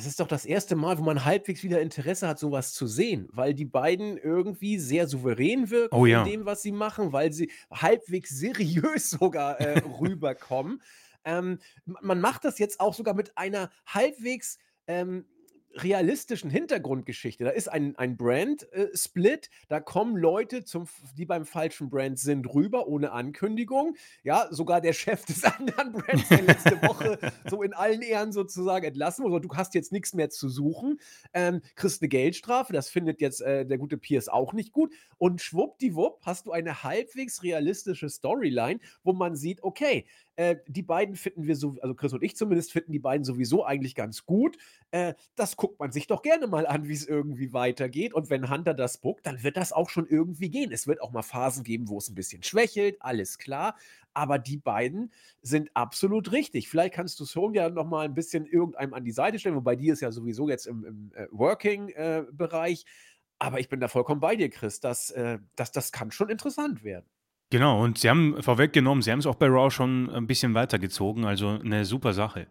Es 0.00 0.06
ist 0.06 0.18
doch 0.18 0.28
das 0.28 0.46
erste 0.46 0.76
Mal, 0.76 0.96
wo 0.96 1.02
man 1.02 1.26
halbwegs 1.26 1.62
wieder 1.62 1.82
Interesse 1.82 2.26
hat, 2.26 2.38
sowas 2.38 2.72
zu 2.72 2.86
sehen, 2.86 3.28
weil 3.32 3.52
die 3.52 3.66
beiden 3.66 4.16
irgendwie 4.16 4.78
sehr 4.78 5.06
souverän 5.06 5.68
wirken 5.68 5.94
Oh 5.94 6.06
ja. 6.06 6.22
in 6.22 6.30
dem, 6.30 6.46
was 6.46 6.62
sie 6.62 6.72
machen, 6.72 7.12
weil 7.12 7.34
sie 7.34 7.50
halbwegs 7.70 8.30
seriös 8.38 9.10
sogar 9.10 9.60
äh, 9.60 9.80
rüberkommen. 10.00 10.80
Ähm, 11.26 11.58
man 11.84 12.18
macht 12.18 12.46
das 12.46 12.58
jetzt 12.58 12.80
auch 12.80 12.94
sogar 12.94 13.12
mit 13.12 13.36
einer 13.36 13.70
halbwegs 13.84 14.56
ähm, 14.86 15.26
realistischen 15.74 16.50
Hintergrundgeschichte. 16.50 17.44
Da 17.44 17.50
ist 17.50 17.68
ein, 17.68 17.96
ein 17.96 18.16
Brand-Split, 18.16 19.46
äh, 19.46 19.66
da 19.68 19.80
kommen 19.80 20.16
Leute, 20.16 20.64
zum, 20.64 20.86
die 21.16 21.26
beim 21.26 21.44
falschen 21.44 21.90
Brand 21.90 22.18
sind, 22.18 22.52
rüber, 22.52 22.88
ohne 22.88 23.12
Ankündigung. 23.12 23.96
Ja, 24.22 24.48
sogar 24.50 24.80
der 24.80 24.92
Chef 24.92 25.24
des 25.26 25.44
anderen 25.44 25.92
Brands, 25.92 26.28
der 26.28 26.42
letzte 26.42 26.82
Woche 26.82 27.18
so 27.48 27.62
in 27.62 27.72
allen 27.72 28.02
Ehren 28.02 28.32
sozusagen 28.32 28.86
entlassen 28.86 29.24
wurde. 29.24 29.46
Du 29.46 29.54
hast 29.54 29.74
jetzt 29.74 29.92
nichts 29.92 30.14
mehr 30.14 30.30
zu 30.30 30.48
suchen, 30.48 31.00
ähm, 31.32 31.60
kriegst 31.76 32.02
eine 32.02 32.08
Geldstrafe, 32.08 32.72
das 32.72 32.88
findet 32.88 33.20
jetzt 33.20 33.40
äh, 33.40 33.64
der 33.64 33.78
gute 33.78 33.96
Pierce 33.96 34.28
auch 34.28 34.52
nicht 34.52 34.72
gut. 34.72 34.92
Und 35.18 35.40
schwuppdiwupp 35.40 36.20
hast 36.22 36.46
du 36.46 36.52
eine 36.52 36.82
halbwegs 36.82 37.42
realistische 37.42 38.08
Storyline, 38.08 38.80
wo 39.04 39.12
man 39.12 39.36
sieht, 39.36 39.62
okay, 39.62 40.06
äh, 40.40 40.56
die 40.66 40.82
beiden 40.82 41.16
finden 41.16 41.46
wir 41.46 41.54
so, 41.54 41.76
also 41.82 41.94
Chris 41.94 42.14
und 42.14 42.22
ich 42.22 42.34
zumindest 42.34 42.72
finden 42.72 42.92
die 42.92 42.98
beiden 42.98 43.24
sowieso 43.24 43.62
eigentlich 43.66 43.94
ganz 43.94 44.24
gut. 44.24 44.56
Äh, 44.90 45.12
das 45.34 45.54
guckt 45.58 45.78
man 45.78 45.92
sich 45.92 46.06
doch 46.06 46.22
gerne 46.22 46.46
mal 46.46 46.66
an, 46.66 46.88
wie 46.88 46.94
es 46.94 47.06
irgendwie 47.06 47.52
weitergeht. 47.52 48.14
Und 48.14 48.30
wenn 48.30 48.48
Hunter 48.48 48.72
das 48.72 48.96
bookt, 48.96 49.26
dann 49.26 49.42
wird 49.42 49.58
das 49.58 49.70
auch 49.70 49.90
schon 49.90 50.06
irgendwie 50.06 50.48
gehen. 50.48 50.72
Es 50.72 50.86
wird 50.86 51.02
auch 51.02 51.10
mal 51.12 51.20
Phasen 51.20 51.62
geben, 51.62 51.90
wo 51.90 51.98
es 51.98 52.08
ein 52.08 52.14
bisschen 52.14 52.42
schwächelt, 52.42 52.96
alles 53.02 53.36
klar. 53.36 53.76
Aber 54.14 54.38
die 54.38 54.56
beiden 54.56 55.12
sind 55.42 55.68
absolut 55.74 56.32
richtig. 56.32 56.70
Vielleicht 56.70 56.94
kannst 56.94 57.20
du 57.20 57.26
Song 57.26 57.52
ja 57.52 57.68
noch 57.68 57.86
mal 57.86 58.06
ein 58.06 58.14
bisschen 58.14 58.46
irgendeinem 58.46 58.94
an 58.94 59.04
die 59.04 59.12
Seite 59.12 59.38
stellen, 59.38 59.56
wobei 59.56 59.76
die 59.76 59.90
ist 59.90 60.00
ja 60.00 60.10
sowieso 60.10 60.48
jetzt 60.48 60.66
im, 60.66 60.86
im 60.86 61.12
äh, 61.16 61.26
Working-Bereich. 61.32 62.80
Äh, 62.80 62.90
aber 63.38 63.60
ich 63.60 63.68
bin 63.68 63.80
da 63.80 63.88
vollkommen 63.88 64.22
bei 64.22 64.36
dir, 64.36 64.48
Chris. 64.48 64.80
Das, 64.80 65.10
äh, 65.10 65.38
das, 65.54 65.70
das 65.70 65.92
kann 65.92 66.10
schon 66.10 66.30
interessant 66.30 66.82
werden. 66.82 67.06
Genau, 67.50 67.82
und 67.82 67.98
sie 67.98 68.08
haben 68.08 68.40
vorweggenommen, 68.40 69.02
sie 69.02 69.10
haben 69.10 69.18
es 69.18 69.26
auch 69.26 69.34
bei 69.34 69.46
Raw 69.46 69.70
schon 69.70 70.08
ein 70.10 70.28
bisschen 70.28 70.54
weitergezogen, 70.54 71.24
also 71.24 71.48
eine 71.48 71.84
super 71.84 72.12
Sache. 72.12 72.46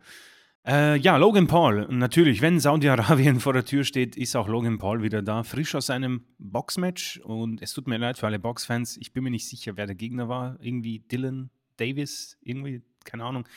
Äh, 0.68 0.98
ja, 0.98 1.16
Logan 1.16 1.48
Paul, 1.48 1.88
natürlich, 1.90 2.42
wenn 2.42 2.60
Saudi-Arabien 2.60 3.40
vor 3.40 3.54
der 3.54 3.64
Tür 3.64 3.86
steht, 3.86 4.18
ist 4.18 4.36
auch 4.36 4.50
Logan 4.50 4.78
Paul 4.78 5.02
wieder 5.02 5.22
da, 5.22 5.44
frisch 5.44 5.74
aus 5.74 5.90
einem 5.90 6.26
Boxmatch 6.38 7.22
und 7.24 7.62
es 7.62 7.74
tut 7.74 7.88
mir 7.88 7.98
leid 7.98 8.18
für 8.18 8.28
alle 8.28 8.40
Boxfans, 8.40 8.98
ich 8.98 9.14
bin 9.14 9.24
mir 9.24 9.32
nicht 9.32 9.48
sicher, 9.48 9.78
wer 9.78 9.86
der 9.86 9.96
Gegner 9.96 10.28
war, 10.28 10.58
irgendwie 10.60 11.00
Dylan 11.00 11.50
Davis, 11.78 12.38
irgendwie, 12.42 12.82
keine 13.06 13.24
Ahnung. 13.24 13.48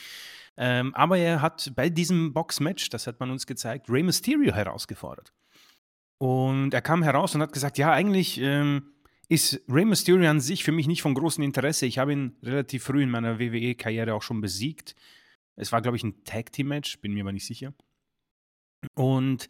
Ähm, 0.56 0.94
aber 0.94 1.18
er 1.18 1.42
hat 1.42 1.72
bei 1.74 1.90
diesem 1.90 2.32
Boxmatch, 2.32 2.88
das 2.90 3.08
hat 3.08 3.18
man 3.18 3.32
uns 3.32 3.46
gezeigt, 3.46 3.90
Rey 3.90 4.04
Mysterio 4.04 4.54
herausgefordert. 4.54 5.32
Und 6.18 6.72
er 6.72 6.82
kam 6.82 7.02
heraus 7.02 7.34
und 7.34 7.42
hat 7.42 7.52
gesagt, 7.52 7.78
ja, 7.78 7.90
eigentlich 7.90 8.40
ähm, 8.40 8.91
ist 9.32 9.62
Rey 9.66 9.86
Mysterio 9.86 10.28
an 10.28 10.40
sich 10.40 10.62
für 10.62 10.72
mich 10.72 10.86
nicht 10.86 11.00
von 11.00 11.14
großem 11.14 11.42
Interesse. 11.42 11.86
Ich 11.86 11.98
habe 11.98 12.12
ihn 12.12 12.36
relativ 12.42 12.84
früh 12.84 13.02
in 13.02 13.08
meiner 13.08 13.38
WWE-Karriere 13.38 14.12
auch 14.12 14.20
schon 14.20 14.42
besiegt. 14.42 14.94
Es 15.56 15.72
war, 15.72 15.80
glaube 15.80 15.96
ich, 15.96 16.04
ein 16.04 16.22
Tag-Team-Match, 16.24 16.98
bin 17.00 17.14
mir 17.14 17.22
aber 17.22 17.32
nicht 17.32 17.46
sicher. 17.46 17.72
Und 18.94 19.48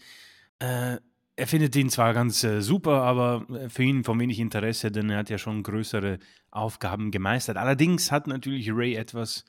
äh, 0.61 0.99
er 1.35 1.47
findet 1.47 1.75
ihn 1.75 1.91
zwar 1.91 2.15
ganz 2.15 2.45
äh, 2.45 2.61
super, 2.61 3.03
aber 3.03 3.45
äh, 3.51 3.69
für 3.69 3.83
ihn 3.83 4.05
von 4.05 4.21
wenig 4.21 4.39
Interesse, 4.39 4.93
denn 4.93 5.11
er 5.11 5.19
hat 5.19 5.31
ja 5.31 5.39
schon 5.39 5.65
größere 5.65 6.21
Aufgaben 6.53 7.11
gemeistert. 7.11 7.57
Allerdings 7.57 8.13
hat 8.13 8.29
natürlich 8.29 8.71
Ray 8.71 8.95
etwas, 8.95 9.45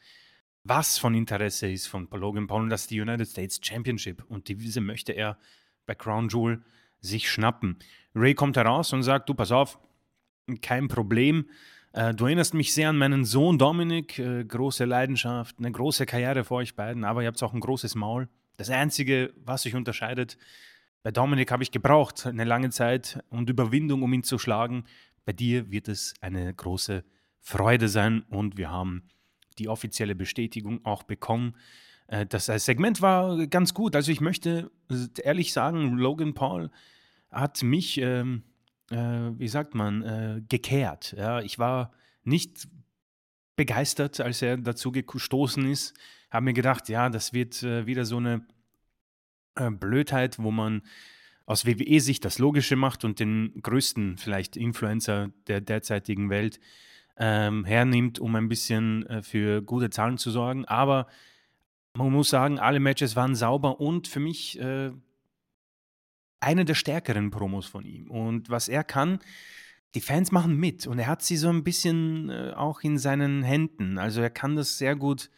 was 0.63 0.98
von 0.98 1.13
Interesse 1.13 1.69
ist 1.69 1.86
von 1.86 2.08
Logan 2.10 2.48
Paul, 2.48 2.63
und 2.63 2.69
das 2.69 2.82
ist 2.82 2.91
die 2.91 3.02
United 3.02 3.28
States 3.28 3.60
Championship. 3.62 4.24
Und 4.30 4.48
diese 4.48 4.82
möchte 4.82 5.12
er 5.12 5.38
bei 5.86 5.93
Crown 5.93 6.30
Jewel 6.30 6.63
sich 7.02 7.30
schnappen. 7.30 7.78
Ray 8.15 8.34
kommt 8.34 8.58
heraus 8.58 8.93
und 8.93 9.04
sagt: 9.04 9.30
Du, 9.30 9.36
pass 9.36 9.52
auf, 9.52 9.78
kein 10.62 10.88
Problem. 10.88 11.45
Äh, 11.93 12.13
du 12.13 12.25
erinnerst 12.25 12.53
mich 12.53 12.73
sehr 12.73 12.89
an 12.89 12.97
meinen 12.97 13.25
Sohn 13.25 13.58
Dominik, 13.58 14.19
äh, 14.19 14.43
große 14.43 14.86
Leidenschaft, 14.86 15.58
eine 15.60 15.71
große 15.71 16.06
Karriere 16.06 16.43
vor 16.43 16.58
euch 16.58 16.75
beiden, 16.75 17.03
aber 17.03 17.21
ihr 17.21 17.27
habt 17.27 17.41
auch 17.43 17.53
ein 17.53 17.60
großes 17.60 17.95
Maul. 17.95 18.27
Das 18.58 18.69
Einzige, 18.69 19.34
was 19.38 19.65
euch 19.65 19.75
unterscheidet, 19.75 20.38
bei 21.03 21.12
Dominik 21.12 21.51
habe 21.51 21.63
ich 21.63 21.71
gebraucht 21.71 22.25
eine 22.25 22.45
lange 22.45 22.69
Zeit 22.69 23.23
und 23.29 23.49
Überwindung, 23.49 24.03
um 24.03 24.13
ihn 24.13 24.23
zu 24.23 24.38
schlagen. 24.38 24.86
Bei 25.25 25.34
dir 25.34 25.69
wird 25.71 25.88
es 25.88 26.13
eine 26.21 26.53
große 26.53 27.03
Freude 27.39 27.89
sein 27.89 28.23
und 28.29 28.58
wir 28.58 28.71
haben 28.71 29.03
die 29.60 29.69
offizielle 29.69 30.15
Bestätigung 30.15 30.84
auch 30.86 31.03
bekommen. 31.03 31.56
Äh, 32.08 32.25
das 32.25 32.45
Segment 32.45 33.01
war 33.01 33.45
ganz 33.47 33.73
gut. 33.73 33.95
Also 33.95 34.12
ich 34.12 34.21
möchte 34.21 34.71
ehrlich 35.21 35.53
sagen, 35.53 35.97
Logan 35.97 36.34
Paul 36.34 36.71
hat 37.32 37.63
mich 37.63 37.99
ähm, 37.99 38.43
äh, 38.91 38.98
wie 38.98 39.48
sagt 39.48 39.76
man, 39.76 40.02
äh, 40.02 40.41
gekehrt. 40.48 41.15
Ja, 41.17 41.41
ich 41.41 41.60
war 41.60 41.91
nicht 42.24 42.67
begeistert, 43.56 44.19
als 44.19 44.41
er 44.41 44.58
dazu 44.58 44.91
gestoßen 44.91 45.69
ist. 45.69 45.93
Habe 46.30 46.46
mir 46.46 46.54
gedacht, 46.54 46.89
ja, 46.89 47.10
das 47.10 47.34
wird 47.34 47.62
äh, 47.63 47.86
wieder 47.86 48.06
so 48.06 48.17
eine 48.17 48.46
äh, 49.56 49.69
Blödheit, 49.69 50.39
wo 50.39 50.52
man 50.52 50.82
aus 51.46 51.65
WWE-Sicht 51.65 52.24
das 52.24 52.39
Logische 52.39 52.76
macht 52.76 53.04
und 53.04 53.19
den 53.19 53.54
größten 53.62 54.17
vielleicht 54.17 54.56
Influencer 54.56 55.30
der 55.48 55.62
derzeitigen 55.62 56.30
Welt 56.30 56.60
ähm, 57.17 57.65
hernimmt, 57.65 58.19
um 58.19 58.36
ein 58.36 58.48
bisschen 58.48 59.06
äh, 59.08 59.22
für 59.22 59.62
gute 59.62 59.89
Zahlen 59.89 60.17
zu 60.17 60.32
sorgen. 60.32 60.65
Aber 60.65 61.08
man 61.93 62.12
muss 62.12 62.30
sagen, 62.30 62.60
alle 62.60 62.80
Matches 62.80 63.15
waren 63.15 63.36
sauber 63.36 63.80
und 63.80 64.08
für 64.08 64.19
mich 64.19 64.60
äh, 64.60 64.91
eine 66.43 66.65
der 66.65 66.75
stärkeren 66.75 67.32
Promos 67.32 67.65
von 67.65 67.86
ihm. 67.86 68.10
Und 68.10 68.49
was 68.49 68.67
er 68.67 68.84
kann, 68.84 69.19
die 69.95 70.01
Fans 70.01 70.32
machen 70.32 70.58
mit 70.58 70.88
und 70.88 70.99
er 70.99 71.08
hat 71.08 71.21
sie 71.21 71.38
so 71.38 71.49
ein 71.49 71.63
bisschen 71.63 72.29
äh, 72.29 72.53
auch 72.56 72.82
in 72.82 72.97
seinen 72.97 73.43
Händen. 73.43 73.97
Also 73.97 74.21
er 74.21 74.29
kann 74.29 74.56
das 74.56 74.77
sehr 74.77 74.95
gut 74.95 75.29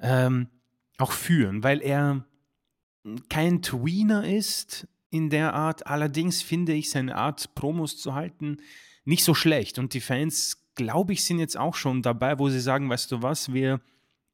ähm, 0.00 0.48
auch 0.98 1.12
führen, 1.12 1.62
weil 1.62 1.80
er 1.82 2.24
kein 3.28 3.62
Tweener 3.62 4.24
ist 4.26 4.88
in 5.10 5.30
der 5.30 5.54
Art. 5.54 5.86
Allerdings 5.86 6.42
finde 6.42 6.72
ich 6.72 6.90
seine 6.90 7.16
Art, 7.16 7.54
Promos 7.54 7.96
zu 7.96 8.14
halten, 8.14 8.56
nicht 9.04 9.22
so 9.22 9.34
schlecht. 9.34 9.78
Und 9.78 9.94
die 9.94 10.00
Fans, 10.00 10.64
glaube 10.74 11.12
ich, 11.12 11.24
sind 11.24 11.38
jetzt 11.38 11.56
auch 11.56 11.74
schon 11.74 12.02
dabei, 12.02 12.38
wo 12.38 12.48
sie 12.48 12.60
sagen, 12.60 12.90
weißt 12.90 13.12
du 13.12 13.22
was, 13.22 13.52
wir 13.52 13.80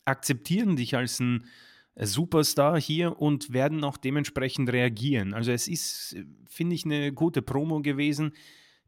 akzeptieren 0.04 0.76
dich 0.76 0.96
als 0.96 1.20
ein 1.20 1.44
Superstar 1.96 2.80
hier 2.80 3.20
und 3.20 3.52
werden 3.52 3.84
auch 3.84 3.96
dementsprechend 3.96 4.72
reagieren. 4.72 5.34
Also 5.34 5.52
es 5.52 5.68
ist, 5.68 6.16
finde 6.48 6.74
ich, 6.74 6.84
eine 6.84 7.12
gute 7.12 7.42
Promo 7.42 7.80
gewesen. 7.82 8.32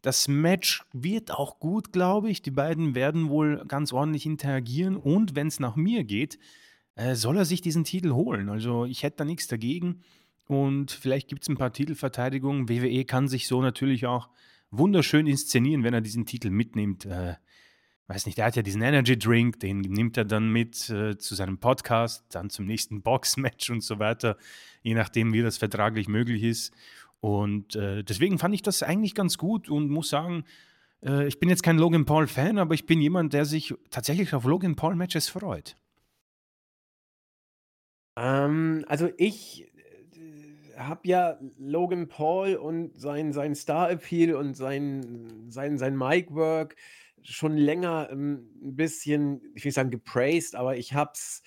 Das 0.00 0.28
Match 0.28 0.84
wird 0.92 1.30
auch 1.30 1.58
gut, 1.60 1.92
glaube 1.92 2.30
ich. 2.30 2.42
Die 2.42 2.50
beiden 2.50 2.94
werden 2.94 3.28
wohl 3.28 3.64
ganz 3.66 3.92
ordentlich 3.92 4.26
interagieren 4.26 4.96
und 4.96 5.34
wenn 5.34 5.48
es 5.48 5.60
nach 5.60 5.76
mir 5.76 6.04
geht, 6.04 6.38
äh, 6.94 7.14
soll 7.14 7.36
er 7.38 7.44
sich 7.44 7.60
diesen 7.60 7.84
Titel 7.84 8.12
holen. 8.12 8.48
Also 8.48 8.84
ich 8.84 9.02
hätte 9.02 9.18
da 9.18 9.24
nichts 9.24 9.48
dagegen 9.48 10.02
und 10.46 10.90
vielleicht 10.90 11.28
gibt 11.28 11.42
es 11.42 11.48
ein 11.48 11.56
paar 11.56 11.72
Titelverteidigungen. 11.72 12.68
WWE 12.68 13.04
kann 13.04 13.28
sich 13.28 13.46
so 13.48 13.62
natürlich 13.62 14.06
auch 14.06 14.28
wunderschön 14.70 15.26
inszenieren, 15.26 15.84
wenn 15.84 15.94
er 15.94 16.00
diesen 16.00 16.26
Titel 16.26 16.50
mitnimmt. 16.50 17.06
Äh, 17.06 17.34
weiß 18.06 18.26
nicht, 18.26 18.38
er 18.38 18.46
hat 18.46 18.56
ja 18.56 18.62
diesen 18.62 18.82
Energy 18.82 19.18
Drink, 19.18 19.60
den 19.60 19.80
nimmt 19.80 20.16
er 20.16 20.24
dann 20.24 20.50
mit 20.50 20.90
äh, 20.90 21.16
zu 21.16 21.34
seinem 21.34 21.58
Podcast, 21.58 22.24
dann 22.30 22.50
zum 22.50 22.66
nächsten 22.66 23.02
Boxmatch 23.02 23.70
und 23.70 23.82
so 23.82 23.98
weiter, 23.98 24.36
je 24.82 24.94
nachdem, 24.94 25.32
wie 25.32 25.42
das 25.42 25.58
vertraglich 25.58 26.08
möglich 26.08 26.42
ist. 26.42 26.74
Und 27.20 27.76
äh, 27.76 28.04
deswegen 28.04 28.38
fand 28.38 28.54
ich 28.54 28.62
das 28.62 28.82
eigentlich 28.82 29.14
ganz 29.14 29.38
gut 29.38 29.70
und 29.70 29.88
muss 29.88 30.10
sagen, 30.10 30.44
äh, 31.02 31.26
ich 31.26 31.38
bin 31.38 31.48
jetzt 31.48 31.62
kein 31.62 31.78
Logan 31.78 32.04
Paul-Fan, 32.04 32.58
aber 32.58 32.74
ich 32.74 32.84
bin 32.84 33.00
jemand, 33.00 33.32
der 33.32 33.46
sich 33.46 33.74
tatsächlich 33.90 34.34
auf 34.34 34.44
Logan 34.44 34.76
Paul-Matches 34.76 35.30
freut. 35.30 35.76
Ähm, 38.16 38.84
also 38.88 39.08
ich 39.16 39.72
äh, 40.14 40.78
habe 40.78 41.08
ja 41.08 41.38
Logan 41.58 42.08
Paul 42.08 42.56
und 42.56 43.00
sein, 43.00 43.32
sein 43.32 43.54
Star-Appeal 43.54 44.34
und 44.34 44.54
sein, 44.54 45.46
sein, 45.48 45.78
sein 45.78 45.96
Mic-Work 45.96 46.76
schon 47.22 47.56
länger 47.56 48.08
ähm, 48.10 48.50
ein 48.62 48.76
bisschen, 48.76 49.40
ich 49.54 49.64
will 49.64 49.68
nicht 49.68 49.74
sagen 49.74 49.90
gepraised, 49.90 50.54
aber 50.56 50.76
ich 50.76 50.92
habe 50.94 51.12
es 51.14 51.42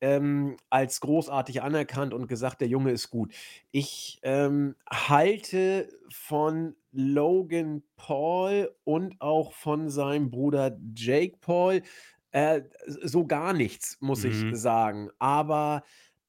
ähm, 0.00 0.56
als 0.70 1.00
großartig 1.00 1.62
anerkannt 1.62 2.14
und 2.14 2.28
gesagt, 2.28 2.60
der 2.60 2.68
Junge 2.68 2.92
ist 2.92 3.10
gut. 3.10 3.34
Ich 3.72 4.20
ähm, 4.22 4.76
halte 4.88 5.88
von 6.10 6.76
Logan 6.92 7.82
Paul 7.96 8.74
und 8.84 9.20
auch 9.20 9.52
von 9.52 9.90
seinem 9.90 10.30
Bruder 10.30 10.78
Jake 10.94 11.38
Paul 11.40 11.82
äh, 12.30 12.62
so 12.86 13.26
gar 13.26 13.52
nichts, 13.52 13.98
muss 14.00 14.22
ich 14.24 14.46
Mhm. 14.46 14.50
sagen. 14.50 15.10
Aber 15.18 15.82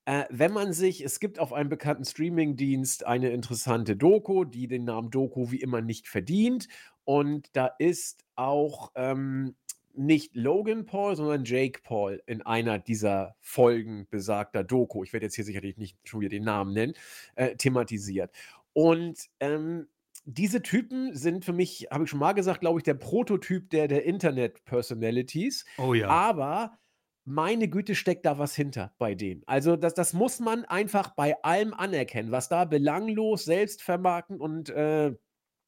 äh, 0.06 0.26
wenn 0.30 0.52
man 0.54 0.74
sich, 0.74 1.02
es 1.04 1.20
gibt 1.20 1.40
auf 1.40 1.54
einem 1.54 1.70
bekannten 1.70 2.06
Streamingdienst 2.06 3.06
eine 3.06 3.30
interessante 3.32 3.96
Doku, 3.96 4.46
die 4.46 4.68
den 4.68 4.86
Namen 4.86 5.12
Doku 5.12 5.52
wie 5.52 5.62
immer 5.62 5.82
nicht 5.82 6.08
verdient. 6.08 6.68
Und 7.10 7.50
da 7.54 7.66
ist 7.80 8.24
auch 8.36 8.92
ähm, 8.94 9.56
nicht 9.96 10.36
Logan 10.36 10.86
Paul, 10.86 11.16
sondern 11.16 11.44
Jake 11.44 11.82
Paul 11.82 12.22
in 12.28 12.44
einer 12.44 12.78
dieser 12.78 13.36
Folgen 13.40 14.06
besagter 14.12 14.64
Doku. 14.64 15.04
Ich 15.04 15.12
werde 15.12 15.26
jetzt 15.26 15.34
hier 15.34 15.44
sicherlich 15.44 15.76
nicht 15.78 15.98
schon 16.04 16.20
wieder 16.20 16.30
den 16.30 16.44
Namen 16.44 16.72
nennen, 16.72 16.94
äh, 17.34 17.56
thematisiert. 17.56 18.32
Und 18.74 19.26
ähm, 19.40 19.88
diese 20.26 20.62
Typen 20.62 21.16
sind 21.16 21.46
für 21.46 21.52
mich, 21.52 21.88
habe 21.90 22.04
ich 22.04 22.12
schon 22.12 22.20
mal 22.20 22.34
gesagt, 22.34 22.60
glaube 22.60 22.80
ich, 22.80 22.84
der 22.84 22.94
Prototyp 22.94 23.72
der, 23.72 23.88
der 23.88 24.06
Internet-Personalities. 24.06 25.66
Oh 25.80 25.96
ja. 25.96 26.10
Aber 26.10 26.78
meine 27.26 27.70
Güte, 27.70 27.96
steckt 27.96 28.28
da 28.28 28.38
was 28.38 28.56
hinter 28.56 28.94
bei 29.00 29.16
denen. 29.16 29.42
Also, 29.48 29.78
das 29.78 29.96
das 29.96 30.14
muss 30.14 30.40
man 30.40 30.64
einfach 30.66 31.16
bei 31.16 31.42
allem 31.42 31.74
anerkennen, 31.74 32.32
was 32.32 32.50
da 32.50 32.66
belanglos, 32.66 33.46
selbstvermarktend 33.46 34.40
und, 34.40 34.70
äh, 34.70 35.16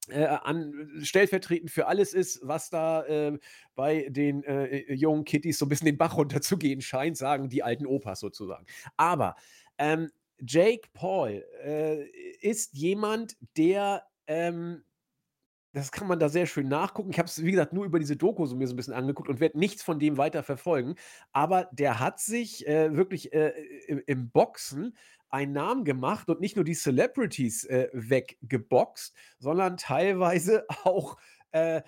äh, 0.08 0.24
an 0.26 1.00
stellvertretend 1.02 1.70
für 1.70 1.86
alles 1.86 2.14
ist, 2.14 2.40
was 2.42 2.70
da, 2.70 3.04
äh, 3.06 3.38
bei 3.74 4.08
den, 4.10 4.42
äh, 4.44 4.66
äh, 4.78 4.94
jungen 4.94 5.24
Kitties 5.24 5.58
so 5.58 5.66
'n 5.66 5.68
bisschen 5.68 5.86
den 5.86 5.98
Bach 5.98 6.16
runterzugehen 6.16 6.80
scheint, 6.82 7.16
sagen 7.16 7.48
die 7.48 7.62
alten 7.62 7.86
Opas 7.86 8.20
sozusagen. 8.20 8.66
Aber, 8.96 9.36
ähm, 9.78 10.10
Jake 10.40 10.88
Paul, 10.94 11.44
äh, 11.64 12.04
ist 12.40 12.74
jemand, 12.74 13.36
der, 13.56 14.04
ähm 14.26 14.84
das 15.74 15.92
kann 15.92 16.08
man 16.08 16.18
da 16.20 16.28
sehr 16.28 16.46
schön 16.46 16.68
nachgucken. 16.68 17.10
Ich 17.12 17.18
habe 17.18 17.28
es, 17.28 17.42
wie 17.44 17.50
gesagt, 17.52 17.72
nur 17.74 17.84
über 17.86 17.98
diese 17.98 18.16
Doku 18.16 18.46
so 18.46 18.56
mir 18.56 18.66
so 18.68 18.74
'n 18.74 18.76
bisschen 18.76 18.94
angeguckt 18.94 19.28
und 19.30 19.40
werde 19.40 19.58
nichts 19.58 19.82
von 19.82 19.98
dem 20.00 20.18
weiter 20.18 20.42
verfolgen. 20.42 20.96
Aber 21.32 21.68
der 21.72 22.00
hat 22.00 22.20
sich, 22.20 22.66
äh, 22.68 22.96
wirklich, 22.96 23.32
äh, 23.34 23.52
im 23.88 24.02
im 24.06 24.30
Boxen 24.30 24.96
einen 25.32 25.52
Namen 25.52 25.84
gemacht 25.84 26.28
und 26.28 26.40
nicht 26.40 26.56
nur 26.56 26.64
die 26.64 26.74
Celebrities, 26.74 27.64
äh, 27.64 27.88
weggeboxt, 27.92 29.14
sondern 29.38 29.76
teilweise 29.76 30.66
auch, 30.84 31.16
äh, 31.52 31.82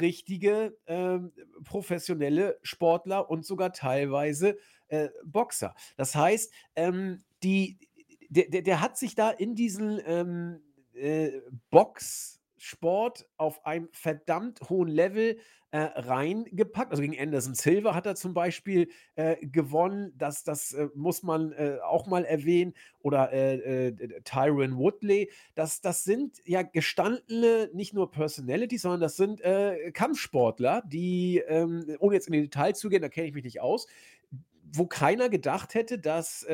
richtige, 0.00 0.76
ähm, 0.86 1.32
professionelle 1.64 2.58
Sportler 2.62 3.30
und 3.30 3.44
sogar 3.46 3.72
teilweise, 3.72 4.58
äh, 4.88 5.10
Boxer. 5.24 5.74
Das 5.96 6.14
heißt, 6.14 6.52
ähm, 6.74 7.22
die 7.42 7.78
der 8.30 8.62
der 8.62 8.80
hat 8.80 8.96
sich 8.96 9.14
da 9.14 9.30
in 9.30 9.54
diesen, 9.54 10.00
ähm, 10.04 10.60
äh, 10.94 11.40
Boxsport 12.60 13.26
auf 13.38 13.64
einem 13.64 13.88
verdammt 13.92 14.60
hohen 14.68 14.88
Level, 14.88 15.38
äh, 15.72 15.78
reingepackt. 15.78 16.90
Also, 16.90 17.00
gegen 17.02 17.18
Anderson 17.18 17.54
Silva 17.54 17.94
hat 17.94 18.04
er 18.04 18.16
zum 18.16 18.34
Beispiel, 18.34 18.88
äh, 19.14 19.36
gewonnen. 19.46 20.12
Das 20.18 20.42
das, 20.44 20.72
äh, 20.72 20.88
muss 20.94 21.22
man, 21.22 21.52
äh, 21.52 21.78
auch 21.82 22.06
mal 22.06 22.24
erwähnen. 22.24 22.74
Oder, 23.02 23.32
äh, 23.32 23.88
äh, 23.88 24.20
Tyron 24.24 24.76
Woodley. 24.76 25.30
Das 25.54 25.80
das 25.80 26.04
sind 26.04 26.38
ja 26.44 26.62
gestandene, 26.62 27.70
nicht 27.72 27.94
nur 27.94 28.10
Personalities, 28.10 28.82
sondern 28.82 29.00
das 29.00 29.16
sind, 29.16 29.40
Kampfsportler, 29.94 30.82
die, 30.86 31.38
ähm, 31.46 31.96
ohne 32.00 32.14
jetzt 32.14 32.26
in 32.26 32.32
die 32.32 32.42
Details 32.42 32.78
zu 32.78 32.88
gehen, 32.88 33.00
da 33.02 33.08
kenne 33.08 33.28
ich 33.28 33.34
mich 33.34 33.44
nicht 33.44 33.60
aus, 33.60 33.86
wo 34.72 34.86
keiner 34.86 35.28
gedacht 35.28 35.74
hätte, 35.74 35.98
dass, 35.98 36.44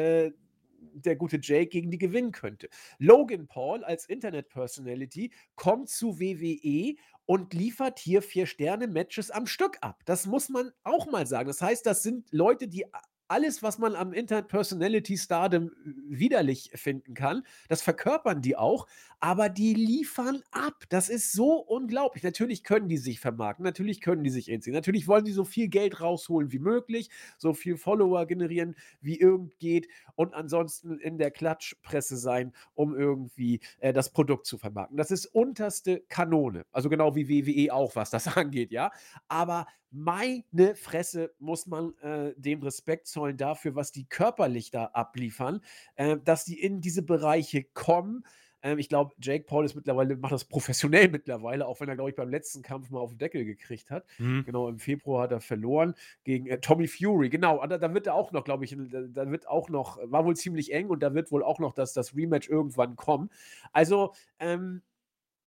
der 1.03 1.17
gute 1.17 1.39
Jake 1.41 1.69
gegen 1.69 1.91
die 1.91 1.99
gewinnen 1.99 2.33
könnte. 2.33 2.69
Logan 2.99 3.47
Paul 3.47 3.85
als 3.85 4.07
Internet-Personality 4.07 5.33
kommt 5.55 5.89
zu 5.89 6.19
WWE 6.19 6.97
und 7.27 7.55
liefert 7.55 7.99
hier 7.99 8.23
4-Sterne-Matches 8.23 9.31
am 9.31 9.47
Stück 9.47 9.79
ab. 9.81 10.03
Das 10.05 10.27
muss 10.27 10.49
man 10.49 10.73
auch 10.85 11.11
mal 11.11 11.27
sagen. 11.27 11.49
Das 11.49 11.61
heißt, 11.61 11.85
das 11.85 12.03
sind 12.03 12.29
Leute, 12.31 12.69
die 12.69 12.87
alles, 13.29 13.63
was 13.63 13.79
man 13.79 13.95
am 13.95 14.13
Internet-Personality-Stardom 14.13 15.71
widerlich 16.09 16.71
finden 16.75 17.15
kann, 17.15 17.43
das 17.69 17.83
verkörpern 17.83 18.43
die 18.43 18.57
auch, 18.57 18.87
aber 19.21 19.49
die 19.49 19.75
liefern 19.75 20.43
ab. 20.51 20.85
Das 20.89 21.09
ist 21.09 21.33
so 21.33 21.55
unglaublich. 21.55 22.23
Natürlich 22.23 22.63
können 22.63 22.89
die 22.89 22.99
sich 22.99 23.21
vermarkten, 23.21 23.65
natürlich 23.65 24.01
können 24.01 24.25
die 24.25 24.31
sich 24.31 24.49
inszenieren, 24.49 24.79
natürlich 24.79 25.09
wollen 25.09 25.25
die 25.25 25.33
so 25.33 25.45
viel 25.45 25.69
Geld 25.69 26.01
rausholen 26.01 26.53
wie 26.53 26.59
möglich, 26.59 27.11
so 27.39 27.55
viel 27.55 27.77
Follower 27.77 28.27
generieren, 28.27 28.77
wie 29.01 29.19
irgend 29.19 29.59
geht 29.59 29.89
und 30.15 30.35
ansonsten 30.35 30.99
in 30.99 31.19
der 31.19 31.31
Klatschpresse 31.31 32.17
sein, 32.17 32.53
um 32.75 32.95
irgendwie, 32.95 33.61
äh, 33.79 33.93
das 33.93 34.11
Produkt 34.11 34.47
zu 34.47 34.59
vermarkten. 34.59 34.97
Das 34.97 35.11
ist 35.11 35.27
unterste 35.27 36.01
Kanone. 36.09 36.65
Also, 36.73 36.89
genau 36.89 37.15
wie 37.15 37.29
WWE 37.29 37.73
auch, 37.73 37.97
was 37.97 38.11
das 38.11 38.27
angeht, 38.37 38.71
ja? 38.73 38.91
Aber 39.29 39.67
meine 39.91 40.75
Fresse, 40.77 41.35
muss 41.39 41.67
man, 41.67 41.95
äh, 41.99 42.35
dem 42.37 42.63
Respekt 42.63 43.07
zollen 43.09 43.37
dafür, 43.37 43.75
was 43.75 43.93
die 43.93 44.07
körperlich 44.09 44.71
da 44.71 44.87
abliefern, 44.87 45.61
äh, 45.97 46.17
dass 46.23 46.45
die 46.45 46.61
in 46.61 46.81
diese 46.81 47.03
Bereiche 47.03 47.65
kommen. 47.65 48.25
Ähm, 48.63 48.79
ich 48.79 48.89
glaube, 48.89 49.15
Jake 49.21 49.45
Paul 49.45 49.65
ist 49.65 49.75
mittlerweile 49.75 50.17
macht 50.17 50.33
das 50.33 50.45
professionell 50.45 51.09
mittlerweile, 51.11 51.67
auch 51.67 51.81
wenn 51.81 51.89
er, 51.89 51.95
glaube 51.97 52.11
ich, 52.11 52.17
beim 52.17 52.29
letzten 52.31 52.63
Kampf 52.63 52.91
mal 52.91 53.01
auf 53.01 53.13
'n 53.13 53.19
Deckel 53.19 53.45
gekriegt 53.45 53.91
hat. 53.91 54.07
Mhm. 54.19 54.45
Genau, 54.45 54.69
im 54.69 54.79
Februar 54.79 55.23
hat 55.25 55.33
er 55.33 55.41
verloren 55.41 55.95
gegen, 56.25 56.47
äh, 56.47 56.61
Tommy 56.61 56.87
Fury. 56.89 57.29
Genau, 57.31 57.65
da 57.67 57.79
da 57.79 57.95
wird 57.95 58.07
er 58.07 58.15
auch 58.15 58.33
noch, 58.33 58.45
glaube 58.45 58.65
ich 58.65 58.77
da 58.91 59.01
da 59.03 59.31
wird 59.31 59.49
auch 59.49 59.69
noch 59.69 59.99
war 60.05 60.25
wohl 60.25 60.37
ziemlich 60.37 60.73
eng 60.73 60.89
und 60.89 61.03
da 61.03 61.15
wird 61.15 61.31
wohl 61.33 61.43
auch 61.43 61.59
noch 61.59 61.73
das 61.75 61.93
das 61.93 62.15
Rematch 62.17 62.49
irgendwann 62.49 62.97
kommen. 62.97 63.31
Also, 63.73 64.13
ähm 64.39 64.83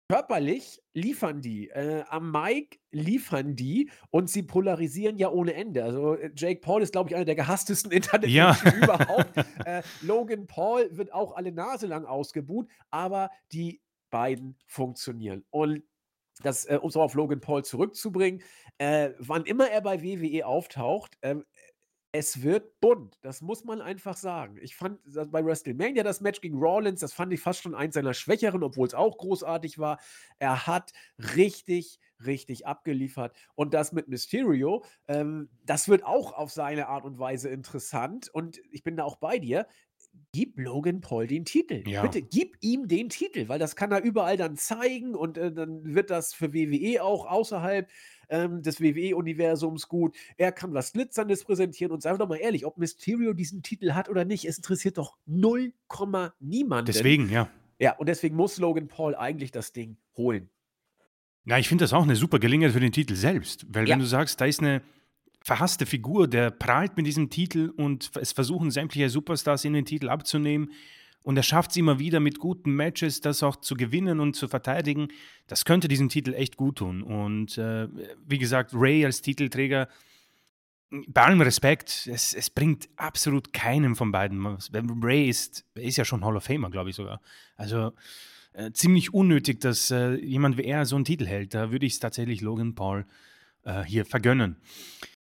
Körperlich 0.09 0.81
liefern 0.95 1.40
die, 1.42 1.69
äh, 1.71 2.05
am 2.09 2.31
Mic 2.31 2.79
liefern 2.92 3.57
die 3.57 3.90
und 4.11 4.31
sie 4.31 4.44
polarisieren 4.44 5.17
ja 5.17 5.31
ohne 5.31 5.54
Ende. 5.54 5.83
Also, 5.83 6.15
äh, 6.15 6.31
Jake 6.37 6.61
Paul 6.61 6.83
ist, 6.83 6.92
glaube 6.92 7.11
ich, 7.11 7.17
einer 7.17 7.25
der 7.25 7.35
gehasstesten 7.35 7.90
Ja. 8.27 8.50
Internetmenschen 8.52 8.83
überhaupt. 8.83 9.37
Äh, 9.65 9.83
Logan 10.02 10.46
Paul 10.46 10.88
wird 10.96 11.13
auch 11.13 11.35
alle 11.35 11.50
Nase 11.50 11.88
lang 11.88 12.04
ausgebuht, 12.04 12.69
aber 12.90 13.31
die 13.50 13.83
beiden 14.11 14.57
funktionieren. 14.67 15.44
Und 15.50 15.83
das, 16.42 16.67
äh 16.67 16.79
um's 16.81 16.94
mal 16.94 17.02
auf 17.02 17.15
Logan 17.15 17.40
Paul 17.40 17.65
zurückzubringen, 17.65 18.42
äh, 18.79 19.11
wann 19.19 19.44
immer 19.44 19.69
er 19.69 19.81
bei 19.81 20.02
WWE 20.02 20.46
auftaucht, 20.46 21.17
ähm, 21.23 21.44
es 22.19 22.42
wird 22.42 22.81
bunt. 22.81 23.19
Das 23.21 23.42
muss 23.42 23.64
man 23.64 23.83
einfach 23.83 24.17
sagen. 24.17 24.56
Ich 24.62 24.75
fand 24.75 25.00
bei 25.31 25.44
WrestleMania 25.44 26.02
das 26.02 26.23
Match 26.23 26.40
gegen 26.40 26.56
Rollins, 26.56 27.00
das 27.00 27.12
fand 27.12 27.31
ich 27.33 27.40
fast 27.40 27.60
schon 27.62 27.75
eins 27.75 27.94
seiner 27.94 28.14
schwächeren, 28.14 28.62
obwohl 28.62 28.87
es 28.87 28.94
auch 28.94 29.19
großartig 29.19 29.79
war. 29.79 29.98
Er 30.38 30.67
hat 30.67 30.92
richtig, 31.37 32.00
richtig 32.25 32.67
abgeliefert. 32.67 33.37
Und 33.54 33.75
das 33.75 33.92
mit 33.92 34.08
Mysterio, 34.08 34.83
ähm, 35.08 35.50
das 35.67 35.88
wird 35.88 36.04
auch 36.04 36.33
auf 36.33 36.50
seine 36.50 36.88
Art 36.88 37.04
und 37.04 37.19
Weise 37.19 37.50
interessant. 37.50 38.31
Und 38.33 38.60
ich 38.71 38.83
bin 38.83 38.96
da 38.96 39.04
auch 39.04 39.17
bei 39.17 39.38
dir 39.38 39.67
gib 40.33 40.58
Logan 40.58 41.00
Paul 41.00 41.27
den 41.27 41.44
Titel. 41.44 41.83
Ja. 41.87 42.02
Bitte 42.02 42.23
gib 42.23 42.56
ihm 42.60 42.88
den 42.88 43.08
Titel, 43.08 43.48
weil 43.48 43.58
das 43.58 43.77
kann 43.77 43.92
er 43.92 44.02
überall 44.02 44.37
dann 44.37 44.56
zeigen 44.56 45.14
und 45.14 45.38
äh, 45.38 45.52
dann 45.52 45.94
wird 45.94 46.10
das 46.10 46.35
für 46.35 46.52
WWE 46.52 47.02
auch 47.02 47.27
außerhalb 47.27 47.88
ähm, 48.29 48.62
des 48.62 48.81
WWE-Universums 48.81 49.88
gut. 49.88 50.17
Er 50.37 50.52
kann 50.52 50.75
was 50.75 50.92
Glitzerndes 50.92 51.44
präsentieren 51.44 51.92
und 51.92 52.02
sagen 52.02 52.14
wir 52.14 52.19
doch 52.19 52.29
mal 52.29 52.37
ehrlich, 52.37 52.67
ob 52.67 52.79
Mysterio 52.79 53.33
diesen 53.33 53.62
Titel 53.62 53.92
hat 53.92 54.08
oder 54.08 54.25
nicht, 54.25 54.44
es 54.44 54.56
interessiert 54.56 54.98
doch 54.98 55.17
0, 55.27 55.73
niemanden. 56.40 56.87
Deswegen, 56.87 57.31
ja. 57.31 57.48
Ja, 57.79 57.96
und 57.96 58.08
deswegen 58.08 58.37
muss 58.37 58.58
Logan 58.58 58.88
Paul 58.88 59.14
eigentlich 59.14 59.50
das 59.52 59.73
Ding 59.73 59.96
holen. 60.17 60.48
Ja, 61.44 61.58
ich 61.58 61.69
finde 61.69 61.85
das 61.85 61.92
auch 61.92 62.02
eine 62.02 62.17
super 62.17 62.38
Gelegenheit 62.38 62.73
für 62.73 62.81
den 62.81 62.92
Titel 62.92 63.14
selbst. 63.14 63.67
Weil 63.69 63.87
Ja. 63.87 63.94
wenn 63.94 64.00
du 64.00 64.06
sagst, 64.06 64.40
da 64.40 64.46
ist 64.46 64.60
eine 64.60 64.83
verhasste 65.47 65.87
Figur, 65.87 66.27
der 66.27 66.51
prahlt 66.51 66.97
mit 66.97 67.07
diesem 67.07 67.31
Titel 67.31 67.73
und 67.77 68.11
es 68.17 68.33
versuchen 68.33 68.73
sämtliche 68.73 69.09
Superstars 69.09 69.65
ihn 69.65 69.75
den 69.75 69.85
Titel 69.85 70.09
abzunehmen 70.09 70.73
und 71.23 71.37
er 71.37 71.44
schafft 71.44 71.71
es 71.71 71.77
immer 71.77 72.01
wieder 72.01 72.19
mit 72.19 72.40
guten 72.40 72.75
Matches, 72.75 73.21
das 73.21 73.44
auch 73.44 73.55
zu 73.55 73.77
gewinnen 73.77 74.19
und 74.19 74.35
zu 74.35 74.49
verteidigen, 74.49 75.07
das 75.47 75.65
könnte 75.65 75.87
diesem 75.87 76.09
Titel 76.09 76.35
echt 76.35 76.57
gut 76.57 76.79
tun. 76.79 77.01
Und 77.01 77.59
äh, 77.59 77.87
wie 78.27 78.38
gesagt, 78.38 78.73
Ray 78.75 79.05
als 79.05 79.23
Titelträger, 79.23 79.88
bei 80.90 81.23
allem 81.23 81.40
Respekt, 81.40 82.09
es, 82.13 82.35
es 82.35 82.51
bringt 82.51 82.88
absolut 82.97 83.53
keinem 83.53 83.94
von 83.94 84.11
beiden. 84.11 84.42
was. 84.42 84.73
Ray 84.73 85.29
ist, 85.29 85.65
ist 85.75 85.97
ja 85.97 86.05
schon 86.05 86.25
Hall 86.25 86.37
of 86.37 86.42
Famer, 86.42 86.71
glaube 86.71 86.90
ich 86.90 86.97
sogar. 86.97 87.21
Also 87.57 87.92
äh, 88.53 88.73
ziemlich 88.73 89.15
unnötig, 89.15 89.61
dass 89.61 89.92
äh, 89.92 90.15
jemand 90.15 90.59
wie 90.59 90.65
er 90.65 90.87
so 90.87 90.97
einen 90.97 91.05
Titel 91.05 91.27
hält. 91.27 91.55
Da 91.55 91.71
würde 91.71 91.87
ich 91.87 91.92
es 91.92 92.01
tatsächlich 92.01 92.40
Logan 92.40 92.75
Paul 92.75 93.07
äh, 93.63 93.85
hier 93.85 94.05
vergönnen. 94.05 94.57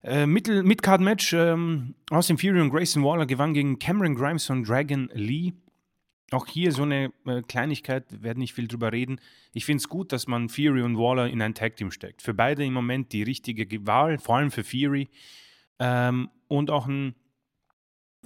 Äh, 0.04 0.26
Mid-Card-Match, 0.26 1.32
ähm, 1.32 1.94
Austin 2.10 2.36
Fury 2.36 2.60
und 2.60 2.68
Grayson 2.68 3.02
Waller 3.02 3.24
gewann 3.24 3.54
gegen 3.54 3.78
Cameron 3.78 4.14
Grimes 4.14 4.50
und 4.50 4.68
Dragon 4.68 5.08
Lee. 5.14 5.54
Auch 6.30 6.46
hier 6.46 6.72
so 6.72 6.82
eine 6.82 7.10
äh, 7.26 7.40
Kleinigkeit, 7.42 8.22
werden 8.22 8.40
nicht 8.40 8.52
viel 8.52 8.68
drüber 8.68 8.92
reden. 8.92 9.18
Ich 9.54 9.64
finde 9.64 9.78
es 9.78 9.88
gut, 9.88 10.12
dass 10.12 10.26
man 10.26 10.50
Fury 10.50 10.82
und 10.82 10.98
Waller 10.98 11.28
in 11.28 11.40
ein 11.40 11.54
Tag-Team 11.54 11.90
steckt. 11.90 12.20
Für 12.20 12.34
beide 12.34 12.64
im 12.64 12.74
Moment 12.74 13.12
die 13.12 13.22
richtige 13.22 13.64
Ge- 13.64 13.80
Wahl, 13.84 14.18
vor 14.18 14.36
allem 14.36 14.50
für 14.50 14.62
Fury. 14.64 15.08
Ähm, 15.78 16.28
und 16.48 16.70
auch 16.70 16.86
ein 16.86 17.14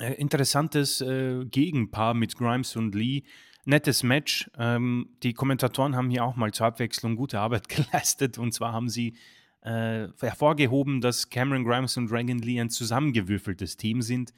äh, 0.01 0.15
interessantes 0.15 1.01
äh, 1.01 1.45
Gegenpaar 1.45 2.15
mit 2.15 2.37
Grimes 2.37 2.75
und 2.75 2.95
Lee. 2.95 3.23
Nettes 3.67 4.03
Match. 4.03 4.51
Ähm, 4.59 5.11
die 5.23 5.33
Kommentatoren 5.35 5.95
haben 5.95 6.11
hier 6.11 6.25
auch 6.25 6.35
mal 6.35 6.53
zur 6.53 6.67
Abwechslung 6.67 7.15
gute 7.15 7.39
Arbeit 7.39 7.69
geleistet. 7.69 8.37
Und 8.37 8.53
zwar 8.53 8.73
haben 8.73 8.89
sie 8.89 9.15
äh, 9.63 10.09
hervorgehoben, 10.21 11.01
dass 11.01 11.31
Cameron 11.31 11.65
Grimes 11.65 11.97
und 11.97 12.11
Dragon 12.11 12.39
Lee 12.39 12.61
ein 12.61 12.71
zusammengewürfeltes 12.71 13.77
Team 13.77 14.03
sind 14.03 14.33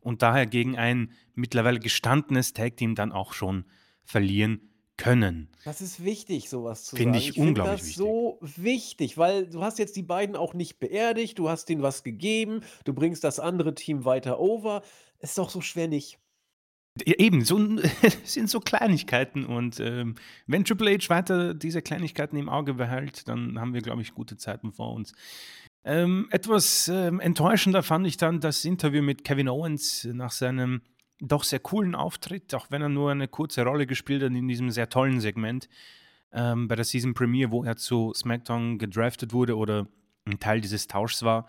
und 0.00 0.22
daher 0.22 0.46
gegen 0.46 0.76
ein 0.76 1.12
mittlerweile 1.34 1.80
gestandenes 1.80 2.52
Tag-Team 2.52 2.94
dann 2.94 3.12
auch 3.12 3.32
schon 3.32 3.64
verlieren 4.04 4.60
können. 4.96 5.48
Das 5.64 5.80
ist 5.80 6.04
wichtig, 6.04 6.48
sowas 6.48 6.84
zu 6.84 6.96
Finde 6.96 7.18
sagen. 7.18 7.28
ich 7.28 7.34
find 7.34 7.48
unglaublich 7.48 7.76
das 7.76 7.86
wichtig. 7.88 7.96
so 7.96 8.38
wichtig, 8.40 9.18
weil 9.18 9.46
du 9.48 9.62
hast 9.62 9.78
jetzt 9.78 9.96
die 9.96 10.02
beiden 10.02 10.36
auch 10.36 10.54
nicht 10.54 10.78
beerdigt, 10.78 11.38
du 11.38 11.48
hast 11.48 11.68
denen 11.68 11.82
was 11.82 12.02
gegeben, 12.02 12.60
du 12.84 12.94
bringst 12.94 13.24
das 13.24 13.40
andere 13.40 13.74
Team 13.74 14.04
weiter 14.04 14.40
over. 14.40 14.82
Ist 15.18 15.38
doch 15.38 15.50
so 15.50 15.60
schwer 15.60 15.88
nicht. 15.88 16.18
Eben, 17.04 17.44
so 17.44 17.58
sind 18.24 18.48
so 18.48 18.60
Kleinigkeiten 18.60 19.44
und 19.44 19.80
ähm, 19.80 20.14
wenn 20.46 20.64
Triple 20.64 20.96
H 20.96 21.08
weiter 21.08 21.52
diese 21.54 21.82
Kleinigkeiten 21.82 22.36
im 22.36 22.48
Auge 22.48 22.74
behält, 22.74 23.28
dann 23.28 23.60
haben 23.60 23.74
wir, 23.74 23.82
glaube 23.82 24.02
ich, 24.02 24.14
gute 24.14 24.36
Zeiten 24.36 24.72
vor 24.72 24.94
uns. 24.94 25.12
Ähm, 25.84 26.26
etwas 26.30 26.88
ähm, 26.88 27.20
enttäuschender 27.20 27.82
fand 27.82 28.06
ich 28.06 28.16
dann 28.16 28.40
das 28.40 28.64
Interview 28.64 29.02
mit 29.02 29.24
Kevin 29.24 29.48
Owens 29.48 30.08
nach 30.12 30.32
seinem 30.32 30.80
doch 31.20 31.44
sehr 31.44 31.60
coolen 31.60 31.94
Auftritt, 31.94 32.54
auch 32.54 32.70
wenn 32.70 32.82
er 32.82 32.88
nur 32.88 33.10
eine 33.10 33.28
kurze 33.28 33.62
Rolle 33.62 33.86
gespielt 33.86 34.22
hat 34.22 34.32
in 34.32 34.48
diesem 34.48 34.70
sehr 34.70 34.88
tollen 34.88 35.20
Segment 35.20 35.68
ähm, 36.32 36.68
bei 36.68 36.76
der 36.76 36.84
Season 36.84 37.14
Premiere, 37.14 37.50
wo 37.50 37.64
er 37.64 37.76
zu 37.76 38.12
SmackDown 38.14 38.78
gedraftet 38.78 39.32
wurde 39.32 39.56
oder 39.56 39.86
ein 40.26 40.38
Teil 40.38 40.60
dieses 40.60 40.86
Tauschs 40.86 41.22
war. 41.22 41.46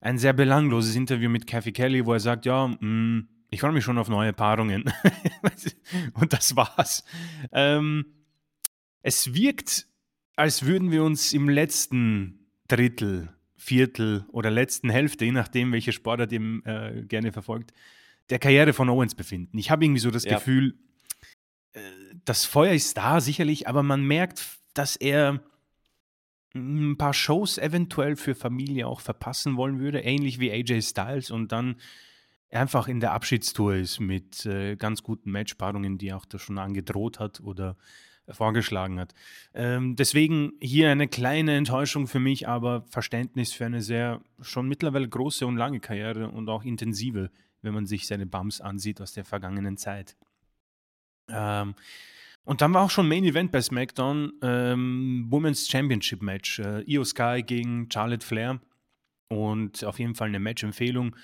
Ein 0.00 0.18
sehr 0.18 0.32
belangloses 0.32 0.94
Interview 0.96 1.28
mit 1.28 1.46
Kathy 1.46 1.72
Kelly, 1.72 2.06
wo 2.06 2.12
er 2.12 2.20
sagt, 2.20 2.46
ja, 2.46 2.68
mh, 2.68 3.24
ich 3.50 3.60
freue 3.60 3.72
mich 3.72 3.84
schon 3.84 3.98
auf 3.98 4.08
neue 4.08 4.32
Paarungen. 4.32 4.84
Und 6.14 6.32
das 6.32 6.54
war's. 6.56 7.04
Ähm, 7.52 8.06
es 9.02 9.34
wirkt, 9.34 9.86
als 10.36 10.64
würden 10.64 10.90
wir 10.90 11.02
uns 11.02 11.32
im 11.32 11.48
letzten 11.48 12.46
Drittel, 12.68 13.34
Viertel 13.56 14.24
oder 14.28 14.50
letzten 14.50 14.88
Hälfte, 14.88 15.24
je 15.24 15.32
nachdem, 15.32 15.72
welche 15.72 15.92
Sportart 15.92 16.32
ihr 16.32 16.40
äh, 16.64 17.02
gerne 17.02 17.32
verfolgt, 17.32 17.72
der 18.30 18.38
Karriere 18.38 18.72
von 18.72 18.88
Owens 18.88 19.14
befinden. 19.14 19.58
Ich 19.58 19.70
habe 19.70 19.84
irgendwie 19.84 20.00
so 20.00 20.10
das 20.10 20.24
Ja. 20.24 20.36
Gefühl, 20.36 20.78
äh, 21.72 21.80
das 22.24 22.44
Feuer 22.44 22.72
ist 22.72 22.96
da 22.96 23.20
sicherlich, 23.20 23.68
aber 23.68 23.82
man 23.82 24.04
merkt, 24.04 24.58
dass 24.74 24.96
er 24.96 25.42
ein 26.54 26.96
paar 26.96 27.14
Shows 27.14 27.58
eventuell 27.58 28.16
für 28.16 28.34
Familie 28.34 28.86
auch 28.86 29.00
verpassen 29.00 29.56
wollen 29.56 29.78
würde, 29.80 30.00
ähnlich 30.00 30.40
wie 30.40 30.50
AJ 30.50 30.82
Styles 30.82 31.30
und 31.30 31.52
dann 31.52 31.76
einfach 32.50 32.88
in 32.88 33.00
der 33.00 33.12
Abschiedstour 33.12 33.76
ist 33.76 34.00
mit 34.00 34.44
äh, 34.46 34.76
ganz 34.76 35.02
guten 35.02 35.30
Matchpaarungen, 35.30 35.98
die 35.98 36.12
auch 36.12 36.24
da 36.24 36.38
schon 36.38 36.58
angedroht 36.58 37.18
hat 37.18 37.40
oder 37.40 37.76
vorgeschlagen 38.28 39.00
hat. 39.00 39.14
Ähm, 39.54 39.96
deswegen 39.96 40.52
hier 40.60 40.90
eine 40.90 41.08
kleine 41.08 41.56
Enttäuschung 41.56 42.06
für 42.06 42.20
mich, 42.20 42.48
aber 42.48 42.82
Verständnis 42.88 43.52
für 43.52 43.66
eine 43.66 43.82
sehr 43.82 44.20
schon 44.40 44.68
mittlerweile 44.68 45.08
große 45.08 45.46
und 45.46 45.56
lange 45.56 45.80
Karriere 45.80 46.28
und 46.28 46.48
auch 46.48 46.64
intensive, 46.64 47.30
wenn 47.62 47.74
man 47.74 47.86
sich 47.86 48.06
seine 48.06 48.26
Bums 48.26 48.60
ansieht 48.60 49.00
aus 49.00 49.12
der 49.12 49.24
vergangenen 49.24 49.76
Zeit. 49.76 50.16
Ähm, 51.28 51.74
und 52.44 52.62
dann 52.62 52.72
war 52.74 52.82
auch 52.82 52.90
schon 52.90 53.08
Main 53.08 53.24
Event 53.24 53.52
bei 53.52 53.60
SmackDown, 53.60 54.32
ähm, 54.42 55.26
Women's 55.28 55.68
Championship 55.68 56.22
Match. 56.22 56.58
Äh, 56.58 56.82
Io 56.90 57.04
Sky 57.04 57.42
gegen 57.46 57.88
Charlotte 57.92 58.26
Flair. 58.26 58.60
Und 59.28 59.84
auf 59.84 59.98
jeden 60.00 60.14
Fall 60.14 60.28
eine 60.28 60.40
Match-Empfehlung. 60.40 61.14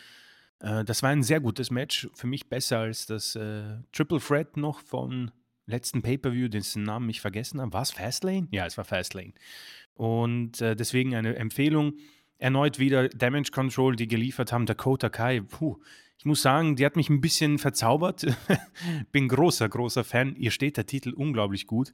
Äh, 0.60 0.84
das 0.84 1.02
war 1.02 1.10
ein 1.10 1.22
sehr 1.22 1.40
gutes 1.40 1.70
Match. 1.70 2.08
Für 2.14 2.26
mich 2.26 2.48
besser 2.48 2.78
als 2.80 3.06
das 3.06 3.36
äh, 3.36 3.78
Triple 3.92 4.20
Threat 4.20 4.56
noch 4.56 4.80
vom 4.80 5.30
letzten 5.66 6.02
Pay-Per-View, 6.02 6.48
dessen 6.48 6.84
Namen 6.84 7.08
ich 7.10 7.20
vergessen 7.20 7.60
habe. 7.60 7.72
War 7.72 7.82
es 7.82 7.90
Fastlane? 7.90 8.48
Ja, 8.52 8.66
es 8.66 8.76
war 8.76 8.84
Fastlane. 8.84 9.32
Und 9.94 10.60
äh, 10.60 10.76
deswegen 10.76 11.14
eine 11.14 11.36
Empfehlung. 11.36 11.94
Erneut 12.38 12.78
wieder 12.78 13.08
Damage 13.08 13.50
Control, 13.50 13.96
die 13.96 14.06
geliefert 14.08 14.52
haben. 14.52 14.66
Dakota 14.66 15.08
Kai, 15.08 15.40
puh, 15.40 15.78
ich 16.18 16.24
muss 16.26 16.42
sagen, 16.42 16.76
die 16.76 16.84
hat 16.84 16.96
mich 16.96 17.08
ein 17.08 17.20
bisschen 17.20 17.58
verzaubert. 17.58 18.26
Bin 19.12 19.28
großer, 19.28 19.68
großer 19.68 20.04
Fan. 20.04 20.36
Ihr 20.36 20.50
steht 20.50 20.76
der 20.76 20.86
Titel 20.86 21.12
unglaublich 21.14 21.66
gut. 21.66 21.92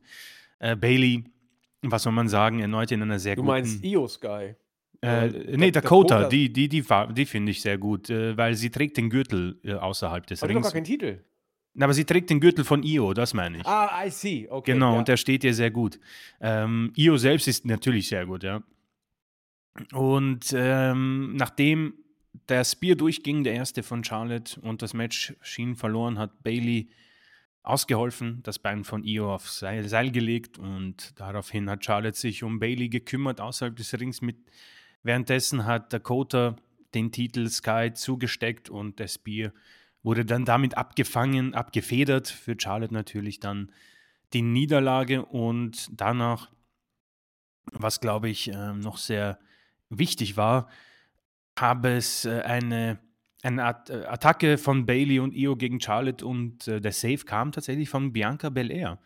Äh, 0.59 0.77
Bailey, 0.77 1.25
was 1.83 2.03
soll 2.03 2.13
man 2.13 2.29
sagen, 2.29 2.61
erneut 2.61 2.91
in 2.93 3.03
einer 3.03 3.19
sehr 3.19 3.37
Du 3.37 3.43
guten. 3.43 3.53
meinst 3.53 3.85
Io 3.85 4.07
Sky. 4.09 4.55
Äh, 5.05 5.27
Äh, 5.27 5.57
nee, 5.57 5.71
Da- 5.71 5.81
Dakota, 5.81 6.17
Dakota- 6.21 6.29
die, 6.29 6.53
die, 6.53 6.69
die, 6.69 6.85
die 7.13 7.27
finde 7.27 7.51
ich 7.51 7.61
sehr 7.61 7.77
gut, 7.79 8.09
äh, 8.11 8.37
weil 8.37 8.55
sie 8.55 8.71
trägt 8.71 8.97
den 8.97 9.11
Gürtel 9.11 9.59
äh, 9.65 9.73
außerhalb 9.75 10.27
des 10.27 10.43
Aber 10.43 10.51
Rings. 10.51 10.63
gar 10.63 10.73
keinen 10.73 10.85
Titel. 10.85 11.19
Aber 11.81 11.95
sie 11.95 12.05
trägt 12.05 12.29
den 12.31 12.39
Gürtel 12.39 12.65
von 12.65 12.83
Io, 12.83 13.15
das 13.15 13.33
meine 13.35 13.59
ich. 13.59 13.67
Ah, 13.67 14.05
I 14.07 14.11
see. 14.11 14.47
Okay. 14.49 14.73
genau, 14.75 14.93
ja. 14.93 14.99
und 14.99 15.09
der 15.09 15.17
steht 15.17 15.43
ihr 15.43 15.55
sehr 15.55 15.71
gut. 15.71 15.99
Ähm, 16.41 16.93
Io 16.97 17.17
selbst 17.17 17.49
ist 17.49 17.65
natürlich 17.65 18.09
sehr 18.09 18.27
gut, 18.27 18.45
ja. 18.45 18.63
Und 19.93 20.53
ähm, 20.55 21.35
nachdem 21.37 21.95
der 22.49 22.65
Spear 22.65 22.95
durchging, 22.95 23.43
der 23.43 23.55
erste 23.55 23.83
von 23.83 24.05
Charlotte, 24.05 24.61
und 24.61 24.83
das 24.83 24.93
Match 24.95 25.35
schien 25.41 25.75
verloren, 25.77 26.19
hat 26.19 26.43
Bailey 26.43 26.89
ausgeholfen, 27.63 28.41
das 28.43 28.59
Bein 28.59 28.85
von 28.85 29.03
Io 29.05 29.33
aufs 29.35 29.61
Seil, 29.61 29.89
Seil 29.89 30.11
gelegt 30.11 30.59
und 30.59 31.19
daraufhin 31.19 31.71
hat 31.71 31.85
Charlotte 31.85 32.19
sich 32.19 32.43
um 32.43 32.59
Bailey 32.59 32.89
gekümmert 32.89 33.41
außerhalb 33.41 33.75
des 33.77 33.99
Rings. 33.99 34.21
Mit, 34.21 34.37
währenddessen 35.03 35.65
hat 35.65 35.93
Dakota 35.93 36.57
den 36.95 37.13
Titel 37.13 37.49
Sky 37.49 37.91
zugesteckt 37.95 38.71
und 38.71 38.99
der 38.99 39.09
Spear 39.09 39.53
wurde 40.03 40.25
dann 40.25 40.45
damit 40.45 40.77
abgefangen, 40.77 41.55
abgefedert. 41.55 42.29
Für 42.29 42.57
Charlotte 42.59 42.93
natürlich 42.93 43.41
dann 43.41 43.71
die 44.33 44.43
Niederlage 44.43 45.25
und 45.25 45.89
danach, 45.93 46.51
was 47.73 48.01
glaube 48.01 48.29
ich 48.29 48.49
äh, 48.49 48.73
noch 48.73 48.97
sehr 48.97 49.39
wichtig 49.89 50.37
war, 50.37 50.69
habe 51.59 51.91
es 51.91 52.25
äh, 52.25 52.41
eine, 52.43 52.99
eine 53.43 53.63
äh, 53.63 54.05
Attacke 54.07 54.59
von 54.59 54.87
Bailey 54.87 55.21
und 55.21 55.35
Io 55.35 55.57
gegen 55.57 55.81
Charlotte 55.81 56.27
und 56.27 56.67
äh, 56.69 56.81
der 56.81 56.93
Save 56.93 57.19
kam 57.19 57.53
tatsächlich 57.53 57.89
von 57.89 58.13
Bianca 58.13 58.49
Belair. 58.49 58.99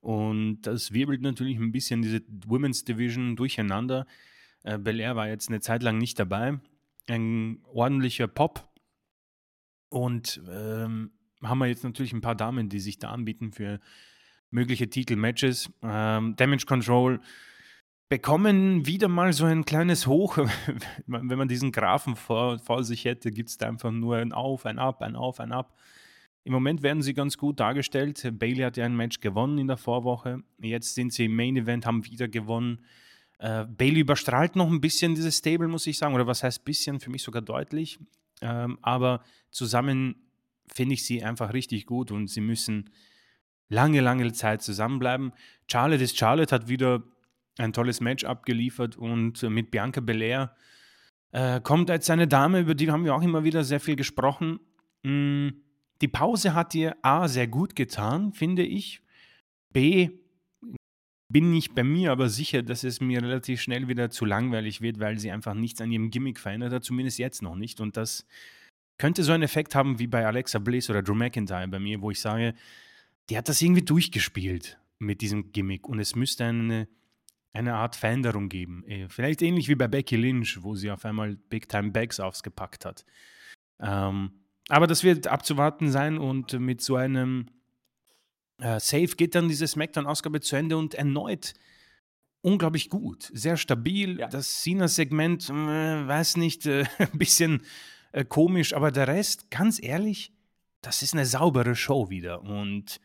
Und 0.00 0.62
das 0.62 0.92
wirbelt 0.92 1.22
natürlich 1.22 1.56
ein 1.56 1.72
bisschen 1.72 2.02
diese 2.02 2.22
Women's 2.46 2.84
Division 2.84 3.34
durcheinander. 3.34 4.06
Äh, 4.66 4.78
Belair 4.78 5.16
war 5.16 5.28
jetzt 5.28 5.48
eine 5.48 5.60
Zeit 5.60 5.82
lang 5.82 5.96
nicht 5.96 6.18
dabei. 6.18 6.58
Ein 7.08 7.60
ordentlicher 7.72 8.26
Pop 8.26 8.68
Und 9.88 10.42
ähm, 10.50 11.12
haben 11.42 11.58
wir 11.58 11.66
jetzt 11.66 11.84
natürlich 11.84 12.12
ein 12.12 12.20
paar 12.20 12.34
Damen, 12.34 12.68
die 12.68 12.80
sich 12.80 12.98
da 12.98 13.10
anbieten 13.10 13.52
für 13.52 13.78
mögliche 14.50 14.90
Titelmatches. 14.90 15.70
Ähm, 15.82 16.34
Damage 16.36 16.66
Control 16.66 17.20
bekommen 18.08 18.86
wieder 18.86 19.08
mal 19.08 19.32
so 19.32 19.44
ein 19.44 19.64
kleines 19.64 20.08
Hoch. 20.08 20.38
Wenn 21.06 21.38
man 21.38 21.48
diesen 21.48 21.70
Graphen 21.70 22.16
vor, 22.16 22.58
vor 22.58 22.82
sich 22.82 23.04
hätte, 23.04 23.30
gibt 23.30 23.50
es 23.50 23.58
da 23.58 23.68
einfach 23.68 23.92
nur 23.92 24.16
ein 24.16 24.32
Auf, 24.32 24.66
ein 24.66 24.80
Ab, 24.80 25.00
ein 25.02 25.14
Auf, 25.14 25.38
ein 25.38 25.52
Ab. 25.52 25.76
Im 26.42 26.52
Moment 26.52 26.82
werden 26.82 27.02
sie 27.02 27.14
ganz 27.14 27.38
gut 27.38 27.60
dargestellt. 27.60 28.32
Bailey 28.38 28.62
hat 28.62 28.76
ja 28.76 28.84
ein 28.84 28.96
Match 28.96 29.20
gewonnen 29.20 29.58
in 29.58 29.68
der 29.68 29.76
Vorwoche. 29.76 30.42
Jetzt 30.58 30.94
sind 30.94 31.12
sie 31.12 31.26
im 31.26 31.36
Main 31.36 31.56
Event, 31.56 31.86
haben 31.86 32.04
wieder 32.04 32.26
gewonnen. 32.28 32.84
Äh, 33.38 33.64
Bailey 33.64 34.00
überstrahlt 34.00 34.56
noch 34.56 34.70
ein 34.70 34.80
bisschen 34.80 35.14
dieses 35.14 35.38
Stable, 35.38 35.68
muss 35.68 35.86
ich 35.86 35.98
sagen. 35.98 36.14
Oder 36.14 36.26
was 36.26 36.42
heißt 36.42 36.64
bisschen? 36.64 37.00
Für 37.00 37.10
mich 37.10 37.22
sogar 37.22 37.42
deutlich. 37.42 37.98
Ähm, 38.40 38.78
aber 38.82 39.22
zusammen 39.50 40.16
finde 40.72 40.94
ich 40.94 41.04
sie 41.04 41.22
einfach 41.22 41.52
richtig 41.52 41.86
gut 41.86 42.10
und 42.10 42.28
sie 42.28 42.40
müssen 42.40 42.90
lange, 43.68 44.00
lange 44.00 44.32
Zeit 44.32 44.62
zusammenbleiben. 44.62 45.32
Charlotte 45.70 46.02
ist 46.02 46.18
Charlotte, 46.18 46.54
hat 46.54 46.68
wieder 46.68 47.02
ein 47.58 47.72
tolles 47.72 48.00
Match 48.00 48.24
abgeliefert 48.24 48.96
und 48.96 49.42
mit 49.42 49.70
Bianca 49.70 50.00
Belair 50.00 50.54
äh, 51.32 51.60
kommt 51.60 51.90
als 51.90 52.08
eine 52.10 52.28
Dame, 52.28 52.60
über 52.60 52.74
die 52.74 52.90
haben 52.90 53.04
wir 53.04 53.14
auch 53.14 53.22
immer 53.22 53.44
wieder 53.44 53.64
sehr 53.64 53.80
viel 53.80 53.96
gesprochen. 53.96 54.60
Mm, 55.02 55.48
die 56.00 56.08
Pause 56.08 56.54
hat 56.54 56.74
ihr 56.74 56.96
A 57.02 57.28
sehr 57.28 57.48
gut 57.48 57.74
getan, 57.74 58.32
finde 58.32 58.62
ich. 58.62 59.02
B 59.72 60.10
bin 61.28 61.52
ich 61.54 61.72
bei 61.72 61.82
mir 61.82 62.12
aber 62.12 62.28
sicher, 62.28 62.62
dass 62.62 62.84
es 62.84 63.00
mir 63.00 63.22
relativ 63.22 63.60
schnell 63.60 63.88
wieder 63.88 64.10
zu 64.10 64.24
langweilig 64.24 64.80
wird, 64.80 65.00
weil 65.00 65.18
sie 65.18 65.30
einfach 65.30 65.54
nichts 65.54 65.80
an 65.80 65.90
ihrem 65.90 66.10
Gimmick 66.10 66.38
verändert 66.38 66.72
hat, 66.72 66.84
zumindest 66.84 67.18
jetzt 67.18 67.42
noch 67.42 67.56
nicht. 67.56 67.80
Und 67.80 67.96
das 67.96 68.26
könnte 68.98 69.24
so 69.24 69.32
einen 69.32 69.42
Effekt 69.42 69.74
haben 69.74 69.98
wie 69.98 70.06
bei 70.06 70.24
Alexa 70.24 70.58
Bliss 70.58 70.88
oder 70.88 71.02
Drew 71.02 71.14
McIntyre 71.14 71.68
bei 71.68 71.78
mir, 71.78 72.00
wo 72.00 72.10
ich 72.10 72.20
sage, 72.20 72.54
die 73.28 73.36
hat 73.36 73.48
das 73.48 73.60
irgendwie 73.60 73.82
durchgespielt 73.82 74.78
mit 74.98 75.20
diesem 75.20 75.52
Gimmick 75.52 75.88
und 75.88 75.98
es 75.98 76.14
müsste 76.14 76.44
eine, 76.44 76.88
eine 77.52 77.74
Art 77.74 77.96
Veränderung 77.96 78.48
geben. 78.48 78.84
Äh, 78.86 79.08
vielleicht 79.08 79.42
ähnlich 79.42 79.68
wie 79.68 79.74
bei 79.74 79.88
Becky 79.88 80.16
Lynch, 80.16 80.62
wo 80.62 80.74
sie 80.76 80.90
auf 80.90 81.04
einmal 81.04 81.36
Big 81.36 81.68
Time 81.68 81.90
Bags 81.90 82.20
aufgepackt 82.20 82.84
hat. 82.84 83.04
Ähm, 83.80 84.30
aber 84.68 84.86
das 84.86 85.04
wird 85.04 85.26
abzuwarten 85.26 85.90
sein 85.90 86.18
und 86.18 86.58
mit 86.58 86.80
so 86.80 86.96
einem 86.96 87.46
äh, 88.58 88.80
Save 88.80 89.08
geht 89.16 89.34
dann 89.34 89.48
diese 89.48 89.66
Smackdown-Ausgabe 89.66 90.40
zu 90.40 90.56
Ende 90.56 90.76
und 90.76 90.94
erneut 90.94 91.54
unglaublich 92.42 92.90
gut, 92.90 93.30
sehr 93.32 93.56
stabil. 93.56 94.20
Ja. 94.20 94.28
Das 94.28 94.62
Cena-Segment, 94.62 95.50
äh, 95.50 95.52
weiß 96.06 96.36
nicht, 96.36 96.66
äh, 96.66 96.84
ein 96.98 97.18
bisschen 97.18 97.62
äh, 98.12 98.24
komisch, 98.24 98.72
aber 98.72 98.92
der 98.92 99.08
Rest, 99.08 99.50
ganz 99.50 99.82
ehrlich, 99.82 100.32
das 100.80 101.02
ist 101.02 101.14
eine 101.14 101.26
saubere 101.26 101.74
Show 101.74 102.10
wieder 102.10 102.42
und 102.42 103.00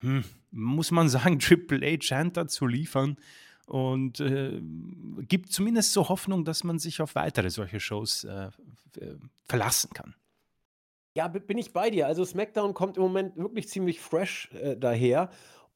hm, 0.00 0.24
muss 0.50 0.90
man 0.90 1.08
sagen, 1.08 1.38
Triple 1.40 1.80
H 1.80 2.02
scheint 2.02 2.36
da 2.36 2.46
zu 2.46 2.66
liefern 2.66 3.16
und 3.66 4.20
äh, 4.20 4.60
gibt 5.22 5.52
zumindest 5.52 5.92
so 5.92 6.08
Hoffnung, 6.08 6.44
dass 6.44 6.64
man 6.64 6.78
sich 6.78 7.00
auf 7.00 7.14
weitere 7.14 7.50
solche 7.50 7.80
Shows 7.80 8.24
äh, 8.24 8.50
verlassen 9.46 9.90
kann. 9.94 10.14
Ja, 11.18 11.26
bin 11.26 11.58
ich 11.58 11.72
bei 11.72 11.90
dir. 11.90 12.06
Also 12.06 12.24
SmackDown 12.24 12.74
kommt 12.74 12.96
im 12.96 13.02
Moment 13.02 13.36
wirklich 13.36 13.68
ziemlich 13.68 13.98
fresh 13.98 14.52
äh, 14.52 14.76
daher. 14.76 15.30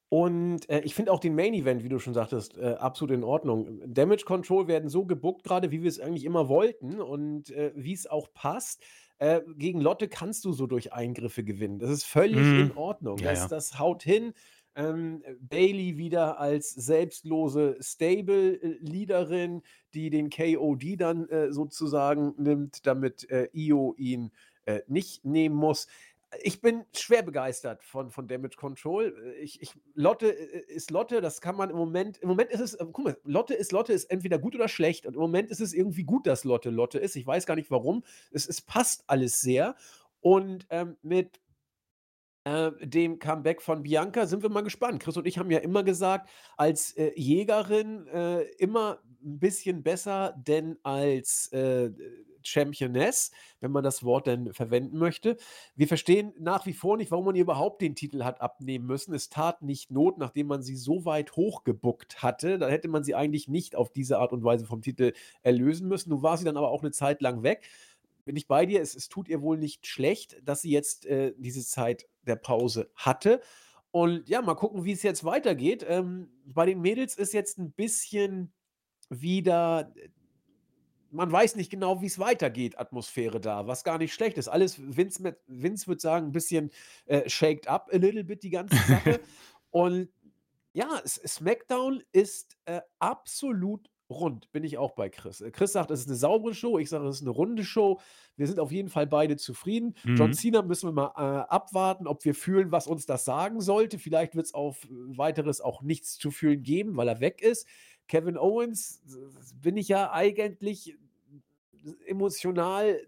Und 0.08 0.70
äh, 0.70 0.82
ich 0.84 0.94
finde 0.94 1.10
auch 1.10 1.18
den 1.18 1.34
Main 1.34 1.52
Event, 1.52 1.82
wie 1.82 1.88
du 1.88 1.98
schon 1.98 2.14
sagtest, 2.14 2.56
äh, 2.58 2.74
absolut 2.78 3.12
in 3.12 3.24
Ordnung. 3.24 3.80
Damage 3.84 4.24
Control 4.24 4.68
werden 4.68 4.88
so 4.88 5.04
gebuckt, 5.04 5.42
gerade 5.42 5.72
wie 5.72 5.82
wir 5.82 5.88
es 5.88 5.98
eigentlich 5.98 6.26
immer 6.26 6.48
wollten 6.48 7.00
und 7.00 7.50
äh, 7.50 7.72
wie 7.74 7.92
es 7.92 8.06
auch 8.06 8.32
passt. 8.32 8.84
Äh, 9.18 9.40
gegen 9.56 9.80
Lotte 9.80 10.06
kannst 10.06 10.44
du 10.44 10.52
so 10.52 10.68
durch 10.68 10.92
Eingriffe 10.92 11.42
gewinnen. 11.42 11.80
Das 11.80 11.90
ist 11.90 12.04
völlig 12.04 12.38
mhm. 12.38 12.60
in 12.60 12.76
Ordnung. 12.76 13.18
Ja, 13.18 13.30
das, 13.30 13.40
ja. 13.40 13.48
das 13.48 13.80
haut 13.80 14.04
hin. 14.04 14.34
Ähm, 14.76 15.24
Bailey 15.40 15.98
wieder 15.98 16.38
als 16.38 16.70
selbstlose 16.70 17.78
Stable-Leaderin, 17.80 19.62
die 19.92 20.08
den 20.08 20.30
KOD 20.30 21.00
dann 21.00 21.28
äh, 21.30 21.50
sozusagen 21.50 22.32
nimmt, 22.36 22.86
damit 22.86 23.28
äh, 23.28 23.48
Io 23.52 23.96
ihn 23.98 24.26
äh, 24.26 24.51
nicht 24.86 25.24
nehmen 25.24 25.56
muss. 25.56 25.86
Ich 26.40 26.60
bin 26.60 26.84
schwer 26.94 27.22
begeistert 27.22 27.84
von, 27.84 28.10
von 28.10 28.26
Damage 28.26 28.56
Control. 28.56 29.14
Äh, 29.36 29.42
ich, 29.42 29.60
ich, 29.60 29.74
Lotte 29.94 30.30
äh, 30.30 30.72
ist 30.72 30.90
Lotte, 30.90 31.20
das 31.20 31.40
kann 31.40 31.56
man 31.56 31.70
im 31.70 31.76
Moment. 31.76 32.18
Im 32.18 32.28
Moment 32.28 32.50
ist 32.50 32.60
es, 32.60 32.78
guck 32.78 33.04
mal, 33.04 33.16
Lotte 33.24 33.54
ist 33.54 33.72
Lotte 33.72 33.92
ist 33.92 34.04
entweder 34.04 34.38
gut 34.38 34.54
oder 34.54 34.68
schlecht. 34.68 35.06
Und 35.06 35.14
im 35.14 35.20
Moment 35.20 35.50
ist 35.50 35.60
es 35.60 35.74
irgendwie 35.74 36.04
gut, 36.04 36.26
dass 36.26 36.44
Lotte 36.44 36.70
Lotte 36.70 36.98
ist. 36.98 37.16
Ich 37.16 37.26
weiß 37.26 37.44
gar 37.46 37.56
nicht 37.56 37.70
warum. 37.70 38.02
Es, 38.30 38.48
es 38.48 38.60
passt 38.62 39.04
alles 39.08 39.40
sehr. 39.40 39.76
Und 40.20 40.66
ähm, 40.70 40.96
mit 41.02 41.40
äh, 42.44 42.70
dem 42.80 43.18
Comeback 43.18 43.60
von 43.60 43.82
Bianca 43.82 44.26
sind 44.26 44.42
wir 44.42 44.50
mal 44.50 44.62
gespannt. 44.62 45.02
Chris 45.02 45.16
und 45.16 45.26
ich 45.26 45.38
haben 45.38 45.50
ja 45.50 45.58
immer 45.58 45.82
gesagt, 45.82 46.30
als 46.56 46.92
äh, 46.96 47.12
Jägerin 47.14 48.06
äh, 48.06 48.42
immer 48.58 49.00
ein 49.22 49.38
bisschen 49.38 49.82
besser 49.82 50.34
denn 50.38 50.78
als 50.82 51.52
äh, 51.52 51.90
Championess, 52.44 53.30
wenn 53.60 53.70
man 53.70 53.84
das 53.84 54.04
Wort 54.04 54.26
denn 54.26 54.52
verwenden 54.52 54.98
möchte. 54.98 55.36
Wir 55.74 55.88
verstehen 55.88 56.32
nach 56.38 56.66
wie 56.66 56.72
vor 56.72 56.96
nicht, 56.96 57.10
warum 57.10 57.26
man 57.26 57.34
ihr 57.34 57.42
überhaupt 57.42 57.82
den 57.82 57.94
Titel 57.94 58.24
hat 58.24 58.40
abnehmen 58.40 58.86
müssen. 58.86 59.14
Es 59.14 59.28
tat 59.28 59.62
nicht 59.62 59.90
Not, 59.90 60.18
nachdem 60.18 60.46
man 60.46 60.62
sie 60.62 60.76
so 60.76 61.04
weit 61.04 61.36
hochgebuckt 61.36 62.22
hatte. 62.22 62.58
Da 62.58 62.68
hätte 62.68 62.88
man 62.88 63.04
sie 63.04 63.14
eigentlich 63.14 63.48
nicht 63.48 63.76
auf 63.76 63.92
diese 63.92 64.18
Art 64.18 64.32
und 64.32 64.44
Weise 64.44 64.66
vom 64.66 64.82
Titel 64.82 65.12
erlösen 65.42 65.88
müssen. 65.88 66.10
Nun 66.10 66.22
war 66.22 66.36
sie 66.36 66.44
dann 66.44 66.56
aber 66.56 66.70
auch 66.70 66.82
eine 66.82 66.92
Zeit 66.92 67.20
lang 67.22 67.42
weg 67.42 67.68
bin 68.24 68.36
ich 68.36 68.46
bei 68.46 68.66
dir. 68.66 68.80
Es, 68.80 68.94
es 68.94 69.08
tut 69.08 69.28
ihr 69.28 69.42
wohl 69.42 69.58
nicht 69.58 69.86
schlecht, 69.86 70.36
dass 70.44 70.62
sie 70.62 70.70
jetzt 70.70 71.06
äh, 71.06 71.34
diese 71.36 71.64
Zeit 71.64 72.06
der 72.22 72.36
Pause 72.36 72.90
hatte. 72.94 73.40
Und 73.90 74.28
ja, 74.28 74.40
mal 74.40 74.54
gucken, 74.54 74.84
wie 74.84 74.92
es 74.92 75.02
jetzt 75.02 75.24
weitergeht. 75.24 75.84
Ähm, 75.86 76.30
bei 76.46 76.66
den 76.66 76.80
Mädels 76.80 77.16
ist 77.16 77.34
jetzt 77.34 77.58
ein 77.58 77.72
bisschen 77.72 78.52
wieder, 79.10 79.92
man 81.12 81.30
weiß 81.30 81.56
nicht 81.56 81.70
genau, 81.70 82.00
wie 82.00 82.06
es 82.06 82.18
weitergeht, 82.18 82.78
Atmosphäre 82.78 83.40
da, 83.40 83.66
was 83.66 83.84
gar 83.84 83.98
nicht 83.98 84.14
schlecht 84.14 84.38
ist. 84.38 84.48
Alles, 84.48 84.76
Vince, 84.78 85.22
mit, 85.22 85.36
Vince 85.46 85.86
würde 85.86 86.00
sagen, 86.00 86.26
ein 86.26 86.32
bisschen 86.32 86.70
äh, 87.06 87.28
shaked 87.28 87.68
up 87.68 87.90
a 87.92 87.96
little 87.96 88.24
bit, 88.24 88.42
die 88.42 88.50
ganze 88.50 88.76
Sache. 88.76 89.20
Und 89.70 90.08
ja, 90.72 91.00
SmackDown 91.04 92.02
ist 92.12 92.56
äh, 92.64 92.80
absolut 92.98 93.90
rund, 94.12 94.50
bin 94.52 94.64
ich 94.64 94.78
auch 94.78 94.92
bei 94.92 95.08
Chris. 95.08 95.40
Äh, 95.40 95.50
Chris 95.50 95.72
sagt, 95.72 95.90
es 95.90 96.00
ist 96.00 96.08
eine 96.08 96.16
saubere 96.16 96.54
Show, 96.54 96.78
ich 96.78 96.88
sage, 96.88 97.06
es 97.06 97.16
ist 97.16 97.22
eine 97.22 97.30
runde 97.30 97.64
Show. 97.64 98.00
Wir 98.36 98.46
sind 98.46 98.60
auf 98.60 98.72
jeden 98.72 98.88
Fall 98.88 99.06
beide 99.06 99.36
zufrieden. 99.36 99.94
Mhm. 100.04 100.16
John 100.16 100.32
Cena 100.32 100.62
müssen 100.62 100.88
wir 100.88 100.92
mal 100.92 101.12
äh, 101.16 101.48
abwarten, 101.48 102.06
ob 102.06 102.24
wir 102.24 102.34
fühlen, 102.34 102.72
was 102.72 102.86
uns 102.86 103.06
das 103.06 103.24
sagen 103.24 103.60
sollte. 103.60 103.98
Vielleicht 103.98 104.34
wird 104.34 104.46
es 104.46 104.54
auf 104.54 104.84
äh, 104.84 104.88
weiteres 104.90 105.60
auch 105.60 105.82
nichts 105.82 106.18
zu 106.18 106.30
fühlen 106.30 106.62
geben, 106.62 106.96
weil 106.96 107.08
er 107.08 107.20
weg 107.20 107.42
ist. 107.42 107.66
Kevin 108.08 108.36
Owens 108.36 109.02
bin 109.60 109.76
ich 109.76 109.88
ja 109.88 110.12
eigentlich 110.12 110.96
emotional 112.06 113.00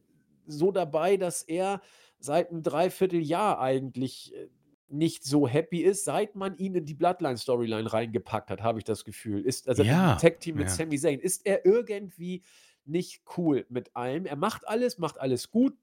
so 0.47 0.73
dabei, 0.73 1.17
dass 1.17 1.43
er 1.43 1.81
seit 2.19 2.51
einem 2.51 2.63
Dreivierteljahr 2.63 3.61
eigentlich 3.61 4.35
nicht 4.89 5.25
so 5.25 5.49
happy 5.49 5.83
ist, 5.83 6.05
seit 6.05 6.37
man 6.37 6.57
ihn 6.57 6.75
in 6.75 6.85
die 6.85 6.95
Bloodline-Storyline 6.95 7.93
reingepackt 7.93 8.51
hat, 8.51 8.63
habe 8.63 8.79
ich 8.79 8.85
das 8.85 9.05
Gefühl. 9.05 9.45
Ist, 9.45 9.69
also 9.69 9.83
ja, 9.83 10.17
Tag-Team 10.17 10.57
mit 10.57 10.69
ja. 10.69 10.75
Sami 10.75 10.99
Zayn, 10.99 11.21
ist 11.21 11.47
er 11.47 11.67
irgendwie 11.67 12.43
nicht 12.85 13.23
cool 13.37 13.67
mit 13.69 13.95
allem. 13.97 14.27
Er 14.27 14.37
macht 14.37 14.69
alles, 14.69 14.99
macht 14.99 15.19
alles 15.19 15.51
gut, 15.51 15.77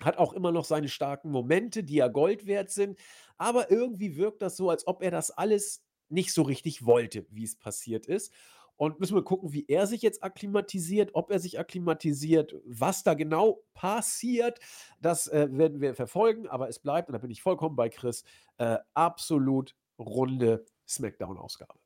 hat 0.00 0.18
auch 0.18 0.32
immer 0.32 0.52
noch 0.52 0.64
seine 0.64 0.88
starken 0.88 1.30
Momente, 1.30 1.82
die 1.82 1.96
ja 1.96 2.08
Gold 2.08 2.46
wert 2.46 2.70
sind, 2.70 2.98
aber 3.36 3.70
irgendwie 3.70 4.16
wirkt 4.16 4.42
das 4.42 4.56
so, 4.56 4.70
als 4.70 4.86
ob 4.86 5.02
er 5.02 5.10
das 5.10 5.30
alles 5.30 5.84
nicht 6.12 6.32
so 6.32 6.42
richtig 6.42 6.84
wollte, 6.84 7.26
wie 7.30 7.44
es 7.44 7.56
passiert 7.56 8.06
ist. 8.06 8.32
Und 8.76 8.98
müssen 8.98 9.14
wir 9.14 9.22
gucken, 9.22 9.52
wie 9.52 9.66
er 9.68 9.86
sich 9.86 10.02
jetzt 10.02 10.24
akklimatisiert, 10.24 11.10
ob 11.14 11.30
er 11.30 11.38
sich 11.38 11.58
akklimatisiert, 11.58 12.54
was 12.64 13.04
da 13.04 13.14
genau 13.14 13.60
passiert. 13.74 14.58
Das 15.00 15.28
äh, 15.28 15.48
werden 15.52 15.80
wir 15.80 15.94
verfolgen, 15.94 16.48
aber 16.48 16.68
es 16.68 16.78
bleibt, 16.78 17.08
und 17.08 17.12
da 17.12 17.18
bin 17.18 17.30
ich 17.30 17.42
vollkommen 17.42 17.76
bei 17.76 17.88
Chris, 17.88 18.24
äh, 18.58 18.78
absolut 18.94 19.76
runde 19.98 20.64
Smackdown-Ausgabe. 20.88 21.78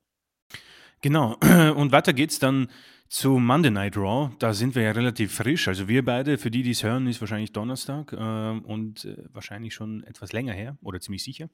Genau, 1.03 1.37
und 1.77 1.93
weiter 1.93 2.13
geht's 2.13 2.39
dann 2.39 2.71
zu 3.09 3.39
Monday 3.39 3.71
Night 3.71 3.97
Raw. 3.97 4.31
Da 4.39 4.55
sind 4.55 4.75
wir 4.75 4.83
ja 4.83 4.93
relativ 4.93 5.35
frisch. 5.35 5.69
Also 5.69 5.89
wir 5.89 6.05
beide, 6.05 6.39
für 6.39 6.51
die, 6.51 6.63
die 6.63 6.71
es 6.71 6.83
hören, 6.83 7.07
ist 7.07 7.21
wahrscheinlich 7.21 7.53
Donnerstag 7.53 8.13
äh, 8.13 8.17
und 8.17 9.07
wahrscheinlich 9.33 9.75
schon 9.75 10.03
etwas 10.05 10.33
länger 10.33 10.55
her 10.55 10.79
oder 10.83 11.01
ziemlich 11.01 11.23
sicher. 11.23 11.49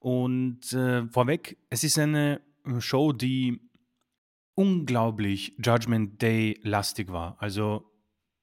Und 0.00 0.72
äh, 0.72 1.06
vorweg, 1.08 1.58
es 1.68 1.84
ist 1.84 1.98
eine 1.98 2.40
Show, 2.78 3.12
die 3.12 3.60
unglaublich 4.54 5.54
Judgment 5.62 6.20
Day 6.20 6.58
lastig 6.62 7.12
war. 7.12 7.36
Also 7.38 7.90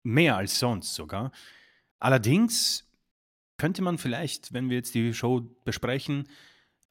mehr 0.03 0.37
als 0.37 0.59
sonst 0.59 0.93
sogar. 0.93 1.31
Allerdings 1.99 2.87
könnte 3.57 3.81
man 3.81 3.97
vielleicht, 3.97 4.53
wenn 4.53 4.69
wir 4.69 4.77
jetzt 4.77 4.93
die 4.95 5.13
Show 5.13 5.41
besprechen, 5.65 6.27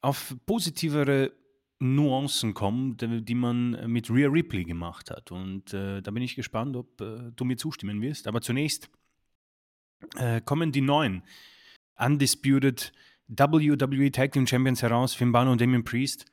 auf 0.01 0.35
positivere 0.45 1.31
Nuancen 1.79 2.53
kommen, 2.53 2.97
die 2.97 3.35
man 3.35 3.89
mit 3.89 4.09
Rhea 4.09 4.29
Ripley 4.29 4.65
gemacht 4.65 5.11
hat. 5.11 5.31
Und 5.31 5.73
äh, 5.73 6.01
da 6.01 6.11
bin 6.11 6.23
ich 6.23 6.35
gespannt, 6.35 6.75
ob 6.75 6.99
äh, 6.99 7.31
du 7.35 7.45
mir 7.45 7.55
zustimmen 7.55 8.01
wirst. 8.01 8.27
Aber 8.27 8.41
zunächst 8.41 8.89
äh, 10.17 10.41
kommen 10.41 10.71
die 10.71 10.81
neuen 10.81 11.23
Undisputed 11.95 12.91
WWE 13.27 14.11
Tag 14.11 14.31
Team 14.31 14.47
Champions 14.47 14.81
heraus, 14.81 15.13
Finn 15.13 15.31
Balor 15.31 15.51
und 15.51 15.61
Damien 15.61 15.83
Priest. 15.83 16.25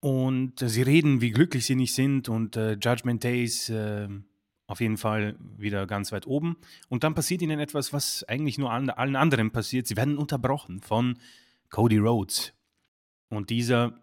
Und 0.00 0.60
äh, 0.62 0.68
sie 0.68 0.82
reden, 0.82 1.20
wie 1.20 1.30
glücklich 1.30 1.66
sie 1.66 1.74
nicht 1.74 1.94
sind 1.94 2.28
und 2.28 2.56
äh, 2.56 2.74
Judgment 2.74 3.24
Day 3.24 3.42
ist 3.44 3.70
äh, 3.70 4.08
auf 4.66 4.80
jeden 4.80 4.96
Fall 4.96 5.36
wieder 5.56 5.86
ganz 5.86 6.12
weit 6.12 6.26
oben. 6.26 6.56
Und 6.88 7.04
dann 7.04 7.14
passiert 7.14 7.42
ihnen 7.42 7.60
etwas, 7.60 7.92
was 7.92 8.24
eigentlich 8.24 8.58
nur 8.58 8.72
allen, 8.72 8.90
allen 8.90 9.16
anderen 9.16 9.50
passiert. 9.50 9.86
Sie 9.86 9.96
werden 9.96 10.18
unterbrochen 10.18 10.80
von 10.80 11.18
Cody 11.70 11.98
Rhodes. 11.98 12.52
Und 13.28 13.50
dieser 13.50 13.98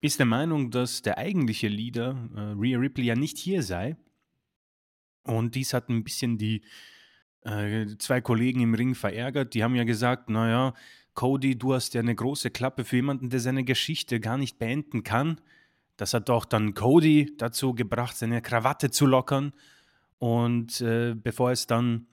ist 0.00 0.18
der 0.18 0.26
Meinung, 0.26 0.70
dass 0.70 1.02
der 1.02 1.18
eigentliche 1.18 1.68
Leader, 1.68 2.16
äh, 2.34 2.40
Rhea 2.58 2.78
Ripley, 2.78 3.06
ja 3.06 3.16
nicht 3.16 3.38
hier 3.38 3.62
sei. 3.62 3.96
Und 5.24 5.54
dies 5.54 5.74
hat 5.74 5.88
ein 5.88 6.04
bisschen 6.04 6.38
die 6.38 6.62
äh, 7.42 7.86
zwei 7.98 8.20
Kollegen 8.20 8.60
im 8.60 8.74
Ring 8.74 8.94
verärgert. 8.94 9.54
Die 9.54 9.62
haben 9.62 9.74
ja 9.74 9.84
gesagt, 9.84 10.30
naja, 10.30 10.74
Cody, 11.20 11.58
du 11.58 11.74
hast 11.74 11.92
ja 11.92 12.00
eine 12.00 12.14
große 12.14 12.50
Klappe 12.50 12.82
für 12.82 12.96
jemanden, 12.96 13.28
der 13.28 13.40
seine 13.40 13.62
Geschichte 13.62 14.20
gar 14.20 14.38
nicht 14.38 14.58
beenden 14.58 15.02
kann. 15.02 15.38
Das 15.98 16.14
hat 16.14 16.30
doch 16.30 16.46
dann 16.46 16.72
Cody 16.72 17.34
dazu 17.36 17.74
gebracht, 17.74 18.16
seine 18.16 18.40
Krawatte 18.40 18.90
zu 18.90 19.04
lockern. 19.04 19.52
Und 20.18 20.80
äh, 20.80 21.14
bevor 21.14 21.50
es 21.50 21.66
dann 21.66 22.06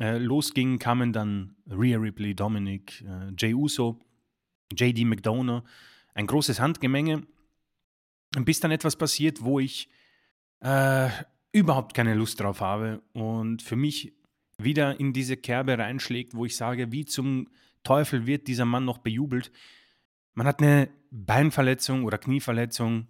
äh, 0.00 0.16
losging, 0.16 0.78
kamen 0.78 1.12
dann 1.12 1.54
Rhea 1.68 1.98
Ripley, 1.98 2.34
Dominic, 2.34 3.02
äh, 3.02 3.30
Jay 3.36 3.52
Uso, 3.52 4.00
JD 4.72 5.04
McDonough 5.04 5.62
ein 6.14 6.26
großes 6.26 6.58
Handgemenge, 6.58 7.26
bis 8.40 8.60
dann 8.60 8.70
etwas 8.70 8.96
passiert, 8.96 9.44
wo 9.44 9.60
ich 9.60 9.90
äh, 10.60 11.10
überhaupt 11.52 11.92
keine 11.92 12.14
Lust 12.14 12.40
drauf 12.40 12.62
habe 12.62 13.02
und 13.12 13.60
für 13.60 13.76
mich 13.76 14.14
wieder 14.56 14.98
in 14.98 15.12
diese 15.12 15.36
Kerbe 15.36 15.76
reinschlägt, 15.76 16.34
wo 16.34 16.46
ich 16.46 16.56
sage, 16.56 16.90
wie 16.90 17.04
zum 17.04 17.48
Teufel 17.86 18.26
wird 18.26 18.48
dieser 18.48 18.64
Mann 18.64 18.84
noch 18.84 18.98
bejubelt. 18.98 19.52
Man 20.34 20.48
hat 20.48 20.60
eine 20.60 20.88
Beinverletzung 21.12 22.02
oder 22.02 22.18
Knieverletzung, 22.18 23.06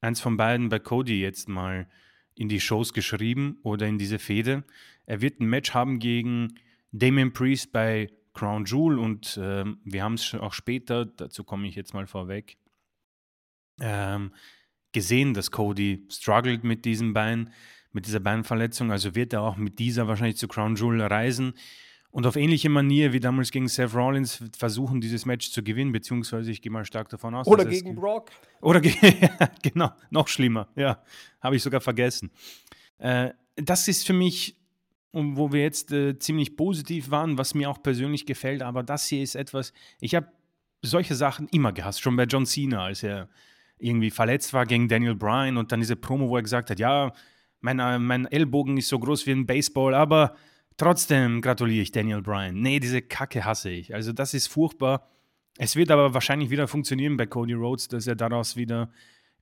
eins 0.00 0.20
von 0.20 0.36
beiden 0.36 0.68
bei 0.68 0.80
Cody 0.80 1.20
jetzt 1.20 1.48
mal 1.48 1.88
in 2.34 2.48
die 2.48 2.58
Shows 2.58 2.92
geschrieben 2.92 3.58
oder 3.62 3.86
in 3.86 3.96
diese 3.96 4.18
Fehde. 4.18 4.64
Er 5.06 5.20
wird 5.20 5.38
ein 5.38 5.46
Match 5.46 5.74
haben 5.74 6.00
gegen 6.00 6.58
Damien 6.90 7.32
Priest 7.32 7.70
bei 7.70 8.10
Crown 8.32 8.64
Jewel 8.64 8.98
und 8.98 9.38
ähm, 9.40 9.78
wir 9.84 10.02
haben 10.02 10.14
es 10.14 10.34
auch 10.34 10.54
später, 10.54 11.06
dazu 11.06 11.44
komme 11.44 11.68
ich 11.68 11.76
jetzt 11.76 11.94
mal 11.94 12.08
vorweg, 12.08 12.56
ähm, 13.80 14.34
gesehen, 14.90 15.34
dass 15.34 15.52
Cody 15.52 16.04
struggelt 16.10 16.64
mit 16.64 16.84
diesem 16.84 17.12
Bein, 17.12 17.52
mit 17.92 18.06
dieser 18.06 18.18
Beinverletzung. 18.18 18.90
Also 18.90 19.14
wird 19.14 19.32
er 19.32 19.42
auch 19.42 19.56
mit 19.56 19.78
dieser 19.78 20.08
wahrscheinlich 20.08 20.36
zu 20.36 20.48
Crown 20.48 20.74
Jewel 20.74 21.00
reisen 21.00 21.54
und 22.14 22.28
auf 22.28 22.36
ähnliche 22.36 22.68
Manier 22.68 23.12
wie 23.12 23.18
damals 23.18 23.50
gegen 23.50 23.66
Seth 23.66 23.92
Rollins 23.92 24.40
versuchen, 24.56 25.00
dieses 25.00 25.26
Match 25.26 25.50
zu 25.50 25.64
gewinnen, 25.64 25.90
beziehungsweise 25.90 26.48
ich 26.52 26.62
gehe 26.62 26.70
mal 26.70 26.84
stark 26.84 27.08
davon 27.08 27.34
aus. 27.34 27.48
Oder 27.48 27.64
gegen 27.64 27.96
Brock. 27.96 28.30
Oder 28.60 28.80
genau, 29.62 29.90
noch 30.10 30.28
schlimmer. 30.28 30.68
Ja, 30.76 31.02
habe 31.40 31.56
ich 31.56 31.62
sogar 31.64 31.80
vergessen. 31.80 32.30
Äh, 32.98 33.30
das 33.56 33.88
ist 33.88 34.06
für 34.06 34.12
mich 34.12 34.56
wo 35.12 35.52
wir 35.52 35.62
jetzt 35.62 35.92
äh, 35.92 36.18
ziemlich 36.18 36.56
positiv 36.56 37.10
waren, 37.10 37.38
was 37.38 37.54
mir 37.54 37.70
auch 37.70 37.82
persönlich 37.82 38.26
gefällt. 38.26 38.62
Aber 38.62 38.82
das 38.82 39.06
hier 39.06 39.22
ist 39.22 39.36
etwas, 39.36 39.72
ich 40.00 40.16
habe 40.16 40.28
solche 40.82 41.14
Sachen 41.14 41.48
immer 41.48 41.72
gehasst, 41.72 42.00
schon 42.00 42.16
bei 42.16 42.24
John 42.24 42.46
Cena, 42.46 42.84
als 42.84 43.04
er 43.04 43.28
irgendwie 43.78 44.10
verletzt 44.10 44.52
war 44.52 44.66
gegen 44.66 44.88
Daniel 44.88 45.14
Bryan 45.14 45.56
und 45.56 45.70
dann 45.70 45.80
diese 45.80 45.94
Promo, 45.94 46.28
wo 46.28 46.36
er 46.36 46.42
gesagt 46.42 46.70
hat, 46.70 46.80
ja, 46.80 47.12
mein, 47.60 47.78
äh, 47.78 47.98
mein 47.98 48.26
Ellbogen 48.26 48.76
ist 48.76 48.88
so 48.88 48.98
groß 48.98 49.26
wie 49.26 49.32
ein 49.32 49.46
Baseball, 49.46 49.94
aber 49.94 50.34
trotzdem 50.76 51.40
gratuliere 51.40 51.82
ich 51.82 51.92
Daniel 51.92 52.22
Bryan. 52.22 52.60
Nee, 52.60 52.80
diese 52.80 53.02
Kacke 53.02 53.44
hasse 53.44 53.70
ich. 53.70 53.94
Also 53.94 54.12
das 54.12 54.34
ist 54.34 54.48
furchtbar. 54.48 55.08
Es 55.56 55.76
wird 55.76 55.90
aber 55.90 56.14
wahrscheinlich 56.14 56.50
wieder 56.50 56.66
funktionieren 56.66 57.16
bei 57.16 57.26
Cody 57.26 57.54
Rhodes, 57.54 57.88
dass 57.88 58.06
er 58.06 58.16
daraus 58.16 58.56
wieder 58.56 58.90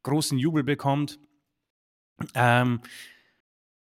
großen 0.03 0.39
Jubel 0.39 0.63
bekommt. 0.63 1.19
Ähm, 2.35 2.81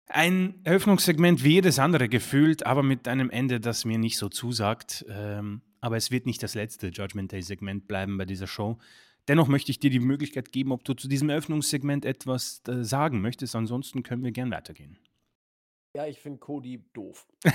ein 0.07 0.55
Eröffnungssegment 0.63 1.43
wie 1.43 1.53
jedes 1.53 1.79
andere 1.79 2.07
gefühlt, 2.07 2.65
aber 2.65 2.83
mit 2.83 3.07
einem 3.07 3.29
Ende, 3.29 3.59
das 3.59 3.83
mir 3.83 3.97
nicht 3.97 4.17
so 4.17 4.29
zusagt. 4.29 5.05
Ähm, 5.09 5.61
aber 5.81 5.97
es 5.97 6.11
wird 6.11 6.25
nicht 6.25 6.43
das 6.43 6.55
letzte 6.55 6.87
Judgment 6.87 7.31
Day-Segment 7.31 7.87
bleiben 7.87 8.17
bei 8.17 8.25
dieser 8.25 8.47
Show. 8.47 8.77
Dennoch 9.27 9.47
möchte 9.47 9.71
ich 9.71 9.79
dir 9.79 9.89
die 9.89 9.99
Möglichkeit 9.99 10.51
geben, 10.51 10.71
ob 10.71 10.83
du 10.83 10.93
zu 10.93 11.07
diesem 11.07 11.29
Eröffnungssegment 11.29 12.05
etwas 12.05 12.61
äh, 12.67 12.83
sagen 12.83 13.21
möchtest. 13.21 13.55
Ansonsten 13.55 14.03
können 14.03 14.23
wir 14.23 14.31
gern 14.31 14.51
weitergehen. 14.51 14.99
Ja, 15.95 16.07
ich 16.07 16.19
finde 16.19 16.39
Cody 16.39 16.83
doof. 16.93 17.27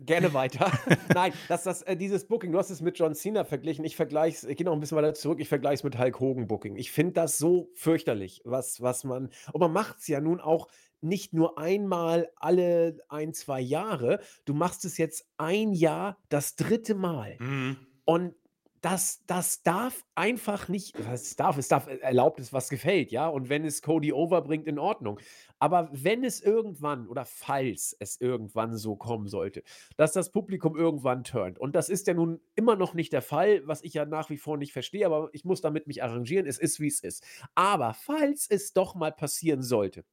Gerne 0.00 0.34
weiter. 0.34 0.70
Nein, 1.14 1.32
dass 1.48 1.62
das, 1.62 1.80
äh, 1.82 1.96
dieses 1.96 2.28
Booking, 2.28 2.52
du 2.52 2.58
hast 2.58 2.68
es 2.68 2.82
mit 2.82 2.98
John 2.98 3.14
Cena 3.14 3.44
verglichen. 3.44 3.82
Ich 3.86 3.96
vergleiche 3.96 4.36
es, 4.36 4.44
ich 4.44 4.58
gehe 4.58 4.66
noch 4.66 4.74
ein 4.74 4.80
bisschen 4.80 4.98
weiter 4.98 5.14
zurück, 5.14 5.40
ich 5.40 5.48
vergleiche 5.48 5.76
es 5.76 5.84
mit 5.84 5.98
Hulk 5.98 6.20
Hogan 6.20 6.46
Booking. 6.46 6.76
Ich 6.76 6.92
finde 6.92 7.14
das 7.14 7.38
so 7.38 7.70
fürchterlich, 7.74 8.42
was, 8.44 8.82
was 8.82 9.04
man, 9.04 9.30
und 9.52 9.60
man 9.60 9.72
macht 9.72 10.00
es 10.00 10.08
ja 10.08 10.20
nun 10.20 10.40
auch 10.40 10.68
nicht 11.00 11.32
nur 11.32 11.58
einmal 11.58 12.30
alle 12.36 12.98
ein, 13.08 13.32
zwei 13.32 13.60
Jahre. 13.60 14.20
Du 14.44 14.52
machst 14.52 14.84
es 14.84 14.98
jetzt 14.98 15.26
ein 15.38 15.72
Jahr 15.72 16.18
das 16.28 16.56
dritte 16.56 16.94
Mal. 16.94 17.36
Mhm. 17.38 17.76
Und 18.04 18.34
das, 18.80 19.24
das 19.26 19.62
darf 19.62 20.04
einfach 20.14 20.68
nicht, 20.68 20.98
es 20.98 21.36
darf, 21.36 21.58
es 21.58 21.68
darf 21.68 21.86
äh, 21.88 21.96
erlaubt 21.98 22.40
ist, 22.40 22.52
was 22.52 22.68
gefällt, 22.68 23.10
ja. 23.10 23.28
Und 23.28 23.48
wenn 23.48 23.64
es 23.64 23.82
Cody 23.82 24.12
overbringt, 24.12 24.66
in 24.66 24.78
Ordnung. 24.78 25.18
Aber 25.58 25.88
wenn 25.92 26.24
es 26.24 26.40
irgendwann 26.40 27.08
oder 27.08 27.24
falls 27.24 27.96
es 27.98 28.20
irgendwann 28.20 28.76
so 28.76 28.96
kommen 28.96 29.26
sollte, 29.26 29.62
dass 29.96 30.12
das 30.12 30.30
Publikum 30.30 30.76
irgendwann 30.76 31.24
turnt, 31.24 31.58
und 31.58 31.74
das 31.74 31.88
ist 31.88 32.06
ja 32.06 32.14
nun 32.14 32.40
immer 32.54 32.76
noch 32.76 32.94
nicht 32.94 33.12
der 33.12 33.22
Fall, 33.22 33.66
was 33.66 33.82
ich 33.82 33.94
ja 33.94 34.04
nach 34.04 34.30
wie 34.30 34.38
vor 34.38 34.56
nicht 34.56 34.72
verstehe, 34.72 35.06
aber 35.06 35.30
ich 35.32 35.44
muss 35.44 35.60
damit 35.60 35.86
mich 35.86 36.02
arrangieren, 36.02 36.46
es 36.46 36.58
ist, 36.58 36.80
wie 36.80 36.88
es 36.88 37.00
ist. 37.00 37.24
Aber 37.54 37.94
falls 37.94 38.46
es 38.48 38.72
doch 38.72 38.94
mal 38.94 39.12
passieren 39.12 39.62
sollte, 39.62 40.04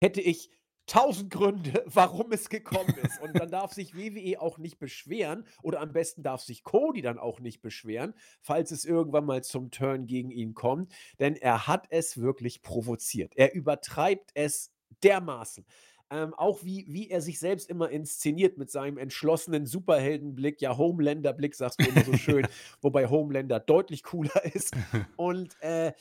hätte 0.00 0.20
ich 0.20 0.50
tausend 0.90 1.30
Gründe, 1.30 1.84
warum 1.86 2.32
es 2.32 2.48
gekommen 2.48 2.94
ist. 3.02 3.20
Und 3.20 3.38
dann 3.38 3.50
darf 3.50 3.72
sich 3.72 3.94
WWE 3.94 4.40
auch 4.40 4.58
nicht 4.58 4.78
beschweren 4.78 5.44
oder 5.62 5.80
am 5.80 5.92
besten 5.92 6.22
darf 6.22 6.42
sich 6.42 6.64
Cody 6.64 7.00
dann 7.00 7.18
auch 7.18 7.38
nicht 7.38 7.62
beschweren, 7.62 8.12
falls 8.40 8.72
es 8.72 8.84
irgendwann 8.84 9.24
mal 9.24 9.44
zum 9.44 9.70
Turn 9.70 10.06
gegen 10.06 10.30
ihn 10.30 10.54
kommt, 10.54 10.92
denn 11.20 11.36
er 11.36 11.68
hat 11.68 11.86
es 11.90 12.20
wirklich 12.20 12.62
provoziert. 12.62 13.34
Er 13.36 13.54
übertreibt 13.54 14.30
es 14.34 14.72
dermaßen. 15.02 15.64
Ähm, 16.12 16.34
auch 16.34 16.64
wie, 16.64 16.86
wie 16.88 17.08
er 17.08 17.20
sich 17.20 17.38
selbst 17.38 17.70
immer 17.70 17.88
inszeniert 17.88 18.58
mit 18.58 18.68
seinem 18.68 18.98
entschlossenen 18.98 19.66
Superheldenblick, 19.66 20.60
ja, 20.60 20.76
Homelander-Blick, 20.76 21.54
sagst 21.54 21.80
du 21.80 21.88
immer 21.88 22.02
so 22.02 22.12
schön, 22.16 22.48
wobei 22.80 23.06
Homelander 23.06 23.60
deutlich 23.60 24.02
cooler 24.02 24.44
ist. 24.54 24.74
Und 25.14 25.54
äh, 25.60 25.92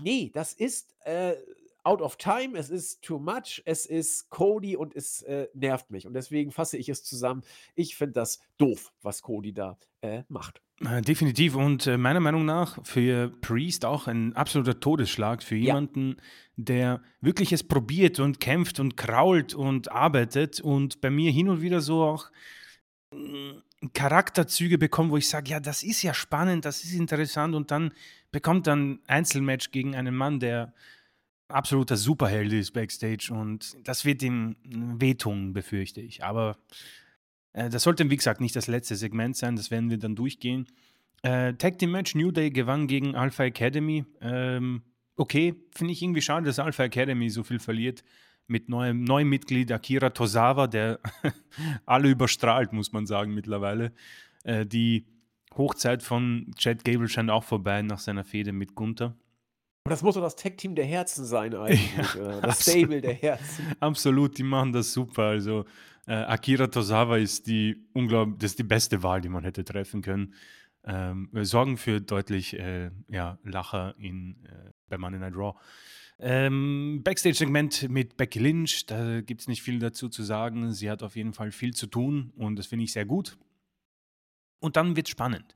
nee, 0.00 0.30
das 0.32 0.54
ist 0.54 0.94
äh, 1.04 1.34
out 1.86 2.02
of 2.02 2.16
time, 2.16 2.58
es 2.58 2.68
ist 2.68 3.02
too 3.02 3.18
much, 3.18 3.62
es 3.64 3.86
ist 3.86 4.28
Cody 4.28 4.76
und 4.76 4.94
es 4.96 5.22
äh, 5.22 5.46
nervt 5.54 5.90
mich. 5.90 6.06
Und 6.06 6.14
deswegen 6.14 6.50
fasse 6.50 6.76
ich 6.76 6.88
es 6.88 7.04
zusammen. 7.04 7.42
Ich 7.74 7.96
finde 7.96 8.14
das 8.14 8.40
doof, 8.58 8.92
was 9.02 9.22
Cody 9.22 9.52
da 9.52 9.78
äh, 10.00 10.24
macht. 10.28 10.60
Definitiv. 10.80 11.54
Und 11.54 11.86
äh, 11.86 11.96
meiner 11.96 12.20
Meinung 12.20 12.44
nach 12.44 12.84
für 12.84 13.30
Priest 13.40 13.86
auch 13.86 14.08
ein 14.08 14.34
absoluter 14.34 14.78
Todesschlag 14.78 15.42
für 15.42 15.56
jemanden, 15.56 16.16
ja. 16.18 16.22
der 16.56 17.02
wirklich 17.22 17.52
es 17.52 17.62
probiert 17.62 18.20
und 18.20 18.40
kämpft 18.40 18.78
und 18.78 18.96
krault 18.96 19.54
und 19.54 19.90
arbeitet 19.90 20.60
und 20.60 21.00
bei 21.00 21.08
mir 21.08 21.30
hin 21.30 21.48
und 21.48 21.62
wieder 21.62 21.80
so 21.80 22.02
auch 22.02 22.30
mm, 23.10 23.52
Charakterzüge 23.94 24.76
bekommt, 24.76 25.12
wo 25.12 25.16
ich 25.16 25.28
sage, 25.28 25.50
ja, 25.50 25.60
das 25.60 25.82
ist 25.82 26.02
ja 26.02 26.12
spannend, 26.12 26.66
das 26.66 26.84
ist 26.84 26.92
interessant 26.92 27.54
und 27.54 27.70
dann 27.70 27.92
bekommt 28.30 28.66
dann 28.66 29.00
Einzelmatch 29.06 29.70
gegen 29.70 29.94
einen 29.96 30.14
Mann, 30.14 30.40
der 30.40 30.74
absoluter 31.48 31.96
Superheld 31.96 32.52
ist 32.52 32.72
backstage 32.72 33.28
und 33.32 33.76
das 33.84 34.04
wird 34.04 34.22
ihm 34.22 34.56
wehtun, 34.64 35.52
befürchte 35.52 36.00
ich. 36.00 36.24
Aber 36.24 36.58
äh, 37.52 37.68
das 37.68 37.82
sollte, 37.82 38.08
wie 38.10 38.16
gesagt, 38.16 38.40
nicht 38.40 38.56
das 38.56 38.66
letzte 38.66 38.96
Segment 38.96 39.36
sein, 39.36 39.56
das 39.56 39.70
werden 39.70 39.90
wir 39.90 39.98
dann 39.98 40.16
durchgehen. 40.16 40.66
Äh, 41.22 41.54
Tag 41.54 41.78
Team 41.78 41.92
Match 41.92 42.14
New 42.14 42.30
Day 42.30 42.50
gewann 42.50 42.86
gegen 42.86 43.14
Alpha 43.14 43.44
Academy. 43.44 44.04
Ähm, 44.20 44.82
okay, 45.16 45.54
finde 45.74 45.92
ich 45.92 46.02
irgendwie 46.02 46.22
schade, 46.22 46.46
dass 46.46 46.58
Alpha 46.58 46.84
Academy 46.84 47.30
so 47.30 47.42
viel 47.42 47.58
verliert 47.58 48.04
mit 48.46 48.68
neuem, 48.68 49.02
neuem 49.02 49.28
Mitglied 49.28 49.72
Akira 49.72 50.10
Tosawa, 50.10 50.66
der 50.66 51.00
alle 51.86 52.10
überstrahlt, 52.10 52.72
muss 52.72 52.92
man 52.92 53.06
sagen, 53.06 53.34
mittlerweile. 53.34 53.92
Äh, 54.44 54.66
die 54.66 55.06
Hochzeit 55.56 56.02
von 56.02 56.52
Chad 56.56 56.84
Gable 56.84 57.08
scheint 57.08 57.30
auch 57.30 57.44
vorbei 57.44 57.82
nach 57.82 57.98
seiner 57.98 58.24
Fehde 58.24 58.52
mit 58.52 58.74
Gunther. 58.74 59.16
Und 59.86 59.90
das 59.90 60.02
muss 60.02 60.16
doch 60.16 60.22
das 60.22 60.34
Tech-Team 60.34 60.74
der 60.74 60.84
Herzen 60.84 61.24
sein 61.24 61.54
eigentlich. 61.54 61.94
Ja, 62.16 62.40
das 62.40 62.62
Stable 62.62 63.00
der 63.00 63.14
Herzen. 63.14 63.64
Absolut, 63.78 64.36
die 64.36 64.42
machen 64.42 64.72
das 64.72 64.92
super. 64.92 65.22
Also 65.22 65.64
äh, 66.08 66.14
Akira 66.14 66.66
Tosawa 66.66 67.18
ist 67.18 67.46
die 67.46 67.86
unglaublich, 67.92 68.36
das 68.40 68.50
ist 68.50 68.58
die 68.58 68.64
beste 68.64 69.04
Wahl, 69.04 69.20
die 69.20 69.28
man 69.28 69.44
hätte 69.44 69.64
treffen 69.64 70.02
können. 70.02 70.34
Ähm, 70.82 71.28
wir 71.30 71.44
sorgen 71.44 71.76
für 71.76 72.00
deutlich 72.00 72.58
äh, 72.58 72.90
ja, 73.08 73.38
Lacher 73.44 73.94
in, 73.96 74.44
äh, 74.46 74.72
bei 74.88 74.98
Monday 74.98 75.20
Night 75.20 75.36
Raw. 75.36 75.56
Ähm, 76.18 77.02
Backstage-Segment 77.04 77.88
mit 77.88 78.16
Becky 78.16 78.40
Lynch, 78.40 78.86
da 78.86 79.20
gibt 79.20 79.42
es 79.42 79.46
nicht 79.46 79.62
viel 79.62 79.78
dazu 79.78 80.08
zu 80.08 80.24
sagen. 80.24 80.72
Sie 80.72 80.90
hat 80.90 81.04
auf 81.04 81.14
jeden 81.14 81.32
Fall 81.32 81.52
viel 81.52 81.74
zu 81.74 81.86
tun 81.86 82.32
und 82.36 82.56
das 82.56 82.66
finde 82.66 82.86
ich 82.86 82.92
sehr 82.92 83.06
gut. 83.06 83.38
Und 84.58 84.74
dann 84.76 84.96
wird 84.96 85.06
es 85.06 85.12
spannend. 85.12 85.54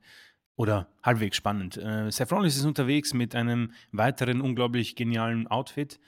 Oder 0.55 0.87
halbwegs 1.01 1.37
spannend. 1.37 1.77
Äh, 1.77 2.11
Seth 2.11 2.31
Rollins 2.31 2.57
ist 2.57 2.65
unterwegs 2.65 3.13
mit 3.13 3.35
einem 3.35 3.71
weiteren 3.91 4.41
unglaublich 4.41 4.95
genialen 4.95 5.47
Outfit. 5.47 5.99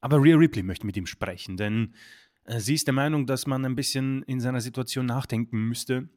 Aber 0.00 0.22
Rhea 0.22 0.36
Ripley 0.36 0.62
möchte 0.62 0.86
mit 0.86 0.96
ihm 0.96 1.06
sprechen, 1.06 1.56
denn 1.56 1.94
äh, 2.44 2.60
sie 2.60 2.74
ist 2.74 2.86
der 2.86 2.94
Meinung, 2.94 3.26
dass 3.26 3.46
man 3.46 3.64
ein 3.64 3.76
bisschen 3.76 4.22
in 4.24 4.40
seiner 4.40 4.60
Situation 4.60 5.06
nachdenken 5.06 5.68
müsste, 5.68 6.08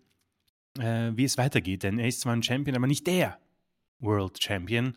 äh, 0.80 1.12
wie 1.14 1.24
es 1.24 1.38
weitergeht. 1.38 1.84
Denn 1.84 2.00
er 2.00 2.08
ist 2.08 2.22
zwar 2.22 2.34
ein 2.34 2.44
Champion, 2.44 2.76
aber 2.76 2.88
nicht 2.88 3.08
der 3.08 3.40
World 4.00 4.42
Champion. 4.44 4.96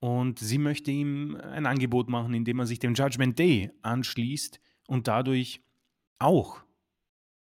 Und 0.00 0.38
sie 0.38 0.58
möchte 0.58 0.90
ihm 0.90 1.36
ein 1.36 1.66
Angebot 1.66 2.08
machen, 2.08 2.34
indem 2.34 2.58
er 2.58 2.66
sich 2.66 2.80
dem 2.80 2.94
Judgment 2.94 3.38
Day 3.38 3.70
anschließt 3.82 4.60
und 4.88 5.06
dadurch 5.06 5.60
auch 6.18 6.62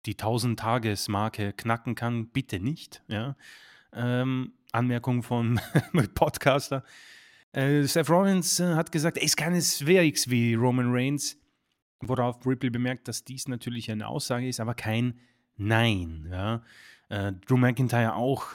die 0.05 0.15
1000-Tages-Marke 0.15 1.53
knacken 1.53 1.93
kann. 1.93 2.30
Bitte 2.30 2.59
nicht. 2.59 3.03
Ja? 3.07 3.36
Ähm, 3.93 4.53
Anmerkung 4.72 5.24
von 5.24 5.59
Podcaster. 6.13 6.84
Äh, 7.51 7.84
Seth 7.84 8.09
Rollins 8.09 8.59
äh, 8.59 8.76
hat 8.76 8.91
gesagt, 8.91 9.17
er 9.17 9.24
ist 9.24 9.38
keineswegs 9.38 10.30
wie 10.30 10.53
Roman 10.53 10.91
Reigns, 10.91 11.38
worauf 12.01 12.45
Ripley 12.45 12.70
bemerkt, 12.70 13.07
dass 13.07 13.24
dies 13.24 13.47
natürlich 13.47 13.89
eine 13.89 14.07
Aussage 14.07 14.47
ist, 14.47 14.59
aber 14.59 14.76
kein 14.76 15.20
Nein. 15.59 16.28
Ja? 16.32 16.63
Äh, 17.09 17.34
Drew 17.45 17.57
McIntyre 17.57 18.15
auch, 18.15 18.47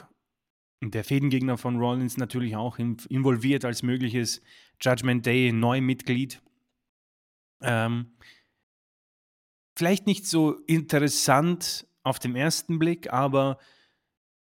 der 0.81 1.03
Fädengegner 1.03 1.57
von 1.57 1.77
Rollins 1.77 2.17
natürlich 2.17 2.55
auch 2.55 2.77
involviert 2.77 3.63
als 3.63 3.83
mögliches 3.83 4.41
Judgment 4.81 5.25
Day 5.25 5.51
Neumitglied. 5.51 6.41
Ähm, 7.61 8.17
vielleicht 9.75 10.05
nicht 10.07 10.25
so 10.25 10.53
interessant 10.67 11.87
auf 12.03 12.19
den 12.19 12.35
ersten 12.35 12.77
Blick, 12.77 13.11
aber 13.11 13.57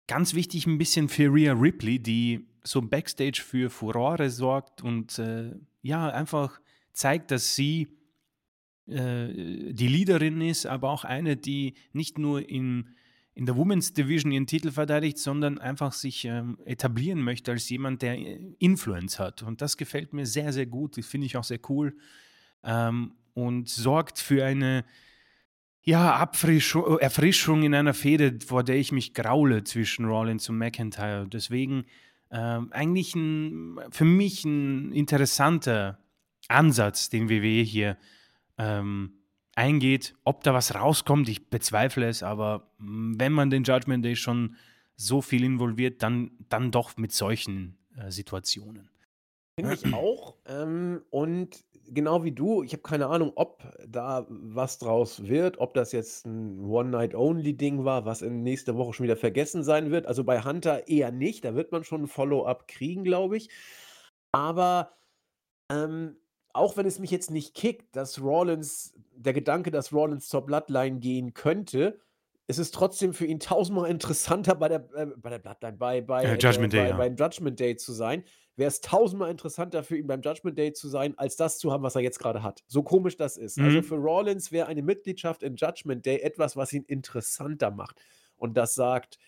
ganz 0.06 0.34
wichtig 0.34 0.66
ein 0.66 0.78
bisschen 0.78 1.08
für 1.08 1.32
Rhea 1.32 1.52
Ripley, 1.52 1.98
die 1.98 2.46
so 2.62 2.82
Backstage 2.82 3.42
für 3.44 3.70
Furore 3.70 4.30
sorgt 4.30 4.82
und 4.82 5.18
äh, 5.18 5.52
ja, 5.82 6.08
einfach 6.10 6.60
zeigt, 6.92 7.30
dass 7.30 7.54
sie 7.54 7.88
äh, 8.88 9.72
die 9.72 9.88
Leaderin 9.88 10.40
ist, 10.40 10.66
aber 10.66 10.90
auch 10.90 11.04
eine, 11.04 11.36
die 11.36 11.74
nicht 11.92 12.18
nur 12.18 12.48
in, 12.48 12.94
in 13.34 13.46
der 13.46 13.56
Women's 13.56 13.92
Division 13.92 14.32
ihren 14.32 14.46
Titel 14.46 14.70
verteidigt, 14.70 15.18
sondern 15.18 15.58
einfach 15.58 15.92
sich 15.92 16.24
ähm, 16.24 16.58
etablieren 16.64 17.22
möchte 17.22 17.52
als 17.52 17.68
jemand, 17.68 18.02
der 18.02 18.16
Influence 18.58 19.18
hat. 19.18 19.42
Und 19.42 19.60
das 19.60 19.76
gefällt 19.76 20.12
mir 20.12 20.26
sehr, 20.26 20.52
sehr 20.52 20.66
gut. 20.66 20.96
Das 20.96 21.06
finde 21.06 21.26
ich 21.26 21.36
auch 21.36 21.44
sehr 21.44 21.60
cool. 21.68 21.96
Ähm, 22.64 23.12
und 23.34 23.68
sorgt 23.68 24.18
für 24.18 24.44
eine 24.44 24.84
ja, 25.86 26.16
Abfrischung, 26.16 26.98
Erfrischung 26.98 27.62
in 27.62 27.72
einer 27.72 27.94
Fehde, 27.94 28.38
vor 28.44 28.64
der 28.64 28.76
ich 28.76 28.90
mich 28.90 29.14
graule 29.14 29.62
zwischen 29.62 30.04
Rollins 30.04 30.48
und 30.48 30.58
McIntyre. 30.58 31.28
Deswegen 31.28 31.86
ähm, 32.32 32.72
eigentlich 32.72 33.14
ein, 33.14 33.78
für 33.90 34.04
mich 34.04 34.44
ein 34.44 34.90
interessanter 34.92 36.00
Ansatz, 36.48 37.08
den 37.08 37.30
WWE 37.30 37.62
hier 37.62 37.96
ähm, 38.58 39.12
eingeht. 39.54 40.16
Ob 40.24 40.42
da 40.42 40.52
was 40.52 40.74
rauskommt, 40.74 41.28
ich 41.28 41.50
bezweifle 41.50 42.08
es, 42.08 42.24
aber 42.24 42.68
mm, 42.78 43.14
wenn 43.18 43.32
man 43.32 43.50
den 43.50 43.62
Judgment 43.62 44.04
Day 44.04 44.16
schon 44.16 44.56
so 44.96 45.22
viel 45.22 45.44
involviert, 45.44 46.02
dann, 46.02 46.32
dann 46.48 46.72
doch 46.72 46.96
mit 46.96 47.12
solchen 47.12 47.78
äh, 47.96 48.10
Situationen. 48.10 48.90
Finde 49.54 49.74
ich 49.74 49.94
auch. 49.94 50.36
Ähm, 50.46 51.02
und 51.10 51.64
genau 51.88 52.24
wie 52.24 52.32
du, 52.32 52.62
ich 52.62 52.72
habe 52.72 52.82
keine 52.82 53.06
Ahnung, 53.06 53.32
ob 53.34 53.62
da 53.86 54.26
was 54.28 54.78
draus 54.78 55.26
wird, 55.26 55.58
ob 55.58 55.74
das 55.74 55.92
jetzt 55.92 56.26
ein 56.26 56.64
One-Night-Only-Ding 56.64 57.84
war, 57.84 58.04
was 58.04 58.22
in 58.22 58.42
nächster 58.42 58.76
Woche 58.76 58.92
schon 58.92 59.04
wieder 59.04 59.16
vergessen 59.16 59.62
sein 59.62 59.90
wird. 59.90 60.06
Also 60.06 60.24
bei 60.24 60.42
Hunter 60.42 60.88
eher 60.88 61.12
nicht, 61.12 61.44
da 61.44 61.54
wird 61.54 61.72
man 61.72 61.84
schon 61.84 62.02
ein 62.02 62.08
Follow-up 62.08 62.68
kriegen, 62.68 63.04
glaube 63.04 63.36
ich. 63.36 63.50
Aber 64.32 64.92
ähm, 65.70 66.16
auch 66.52 66.76
wenn 66.76 66.86
es 66.86 66.98
mich 66.98 67.10
jetzt 67.10 67.30
nicht 67.30 67.54
kickt, 67.54 67.94
dass 67.96 68.20
Rollins, 68.20 68.94
der 69.14 69.32
Gedanke, 69.32 69.70
dass 69.70 69.92
Rollins 69.92 70.28
zur 70.28 70.44
Bloodline 70.44 70.98
gehen 70.98 71.34
könnte, 71.34 72.00
es 72.46 72.58
ist 72.58 72.74
trotzdem 72.74 73.12
für 73.12 73.26
ihn 73.26 73.40
tausendmal 73.40 73.90
interessanter 73.90 74.54
bei 74.54 74.68
der, 74.68 74.88
äh, 74.94 75.06
bei 75.16 75.30
der 75.30 75.38
Bloodline, 75.38 75.76
bei, 75.76 76.00
bei, 76.00 76.24
äh, 76.24 76.38
Judgment 76.38 76.72
äh, 76.74 76.76
Day, 76.76 76.84
bei, 76.84 76.88
ja. 76.90 76.96
beim 76.96 77.16
Judgment 77.16 77.60
Day 77.60 77.76
zu 77.76 77.92
sein. 77.92 78.24
Wäre 78.56 78.68
es 78.68 78.80
tausendmal 78.80 79.30
interessanter 79.30 79.84
für 79.84 79.96
ihn 79.96 80.06
beim 80.06 80.22
Judgment 80.22 80.58
Day 80.58 80.72
zu 80.72 80.88
sein, 80.88 81.16
als 81.18 81.36
das 81.36 81.58
zu 81.58 81.72
haben, 81.72 81.82
was 81.82 81.94
er 81.94 82.00
jetzt 82.00 82.18
gerade 82.18 82.42
hat. 82.42 82.64
So 82.66 82.82
komisch 82.82 83.16
das 83.16 83.36
ist. 83.36 83.58
Also 83.58 83.70
mhm. 83.70 83.76
Also 83.76 83.88
für 83.88 83.96
Rollins 83.96 84.50
wäre 84.50 84.66
eine 84.66 84.82
Mitgliedschaft 84.82 85.42
in 85.42 85.56
Judgment 85.56 86.06
Day 86.06 86.20
etwas, 86.20 86.56
was 86.56 86.72
ihn 86.72 86.84
interessanter 86.84 87.70
macht. 87.70 88.00
Und 88.36 88.56
das 88.56 88.74
sagt, 88.74 89.18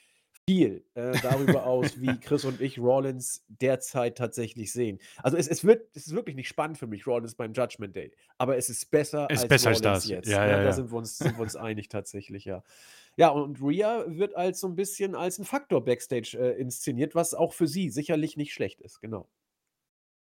viel 0.48 0.82
äh, 0.94 1.12
darüber 1.22 1.66
aus, 1.66 2.00
wie 2.00 2.06
Chris 2.20 2.46
und 2.46 2.62
ich 2.62 2.78
Rollins 2.78 3.44
derzeit 3.48 4.16
tatsächlich 4.16 4.72
sehen. 4.72 4.98
Also 5.22 5.36
es, 5.36 5.46
es, 5.46 5.62
wird, 5.62 5.94
es 5.94 6.06
ist 6.06 6.14
wirklich 6.14 6.36
nicht 6.36 6.48
spannend 6.48 6.78
für 6.78 6.86
mich, 6.86 7.06
Rollins 7.06 7.34
beim 7.34 7.52
Judgment 7.52 7.94
Day. 7.94 8.12
Aber 8.38 8.56
es 8.56 8.70
ist 8.70 8.90
besser 8.90 9.28
ist 9.28 9.42
als 9.42 9.48
besser 9.48 9.70
Rollins 9.72 9.86
als 9.86 10.02
das. 10.04 10.08
jetzt. 10.08 10.28
Ja, 10.28 10.46
ja, 10.46 10.56
ja, 10.56 10.64
da 10.64 10.72
sind 10.72 10.90
wir, 10.90 10.96
uns, 10.96 11.18
sind 11.18 11.36
wir 11.36 11.42
uns 11.42 11.54
einig 11.54 11.90
tatsächlich, 11.90 12.46
ja. 12.46 12.62
Ja, 13.18 13.30
und 13.30 13.60
Rhea 13.60 14.04
wird 14.06 14.36
als 14.36 14.60
so 14.60 14.68
ein 14.68 14.76
bisschen 14.76 15.16
als 15.16 15.40
ein 15.40 15.44
Faktor 15.44 15.84
Backstage 15.84 16.38
äh, 16.38 16.60
inszeniert, 16.60 17.16
was 17.16 17.34
auch 17.34 17.52
für 17.52 17.66
sie 17.66 17.90
sicherlich 17.90 18.36
nicht 18.36 18.52
schlecht 18.52 18.80
ist, 18.80 19.00
genau. 19.00 19.28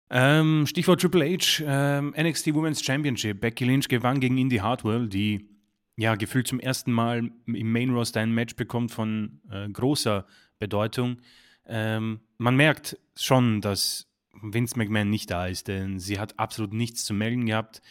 Ähm, 0.10 0.66
Stichwort 0.68 1.00
Triple 1.00 1.24
H, 1.26 1.64
ähm, 1.66 2.14
NXT 2.20 2.54
Women's 2.54 2.84
Championship. 2.84 3.39
Becky 3.39 3.64
Lynch 3.64 3.88
gewann 3.88 4.20
gegen 4.20 4.38
Indy 4.38 4.58
Hartwell, 4.58 5.08
die 5.08 5.48
ja 5.96 6.16
gefühlt 6.16 6.48
zum 6.48 6.60
ersten 6.60 6.92
Mal 6.92 7.32
im 7.46 7.72
Main 7.72 7.92
Roster 7.92 8.20
ein 8.20 8.34
Match 8.34 8.58
bekommt 8.58 8.92
von 8.92 9.39
äh, 9.50 9.70
großer 9.70 10.26
Bedeutung. 10.60 11.22
Ähm, 11.66 12.20
man 12.38 12.58
merkt 12.58 12.98
schon, 13.16 13.62
dass 13.62 14.12
Vince 14.42 14.78
McMahon 14.78 15.10
nicht 15.10 15.32
da 15.32 15.48
ist, 15.48 15.70
denn 15.70 15.98
sie 15.98 16.20
hat 16.20 16.38
absolut 16.38 16.74
nichts 16.74 17.06
zu 17.06 17.14
melden 17.14 17.46
gehabt. 17.46 17.82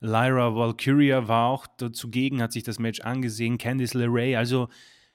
Lyra 0.00 0.54
Valkyria 0.54 1.28
war 1.28 1.48
auch 1.48 1.66
zugegen, 1.92 2.42
hat 2.42 2.52
sich 2.52 2.62
das 2.62 2.78
Match 2.78 3.00
angesehen. 3.00 3.58
Candice 3.58 3.94
LeRae, 3.94 4.36
also 4.36 4.68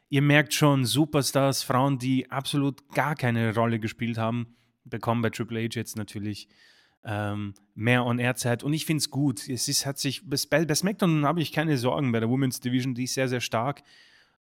ihr 0.10 0.22
merkt 0.22 0.54
schon, 0.54 0.86
Superstars, 0.86 1.64
Frauen, 1.64 1.98
die 1.98 2.30
absolut 2.30 2.88
gar 2.94 3.16
keine 3.16 3.54
Rolle 3.56 3.80
gespielt 3.80 4.18
haben, 4.18 4.56
bekommen 4.84 5.22
bei 5.22 5.32
Triple 5.32 5.64
H 5.64 5.70
jetzt 5.74 5.98
natürlich 5.98 6.48
ähm, 7.04 7.54
mehr 7.74 8.06
On-Air-Zeit. 8.06 8.64
Und 8.64 8.74
ich 8.74 8.86
finde 8.86 9.00
es 9.00 9.10
gut. 9.10 9.48
Es 9.50 9.68
ist, 9.68 9.86
hat 9.86 9.98
sich, 9.98 10.22
bei, 10.28 10.66
bei 10.66 10.76
SmackDown 10.76 11.26
habe 11.26 11.42
ich 11.42 11.52
keine 11.52 11.78
Sorgen. 11.78 12.12
Bei 12.12 12.20
der 12.20 12.30
Women's 12.30 12.60
Division, 12.60 12.94
die 12.94 13.06
ist 13.06 13.16
sehr, 13.16 13.28
sehr 13.28 13.42
stark. 13.42 13.84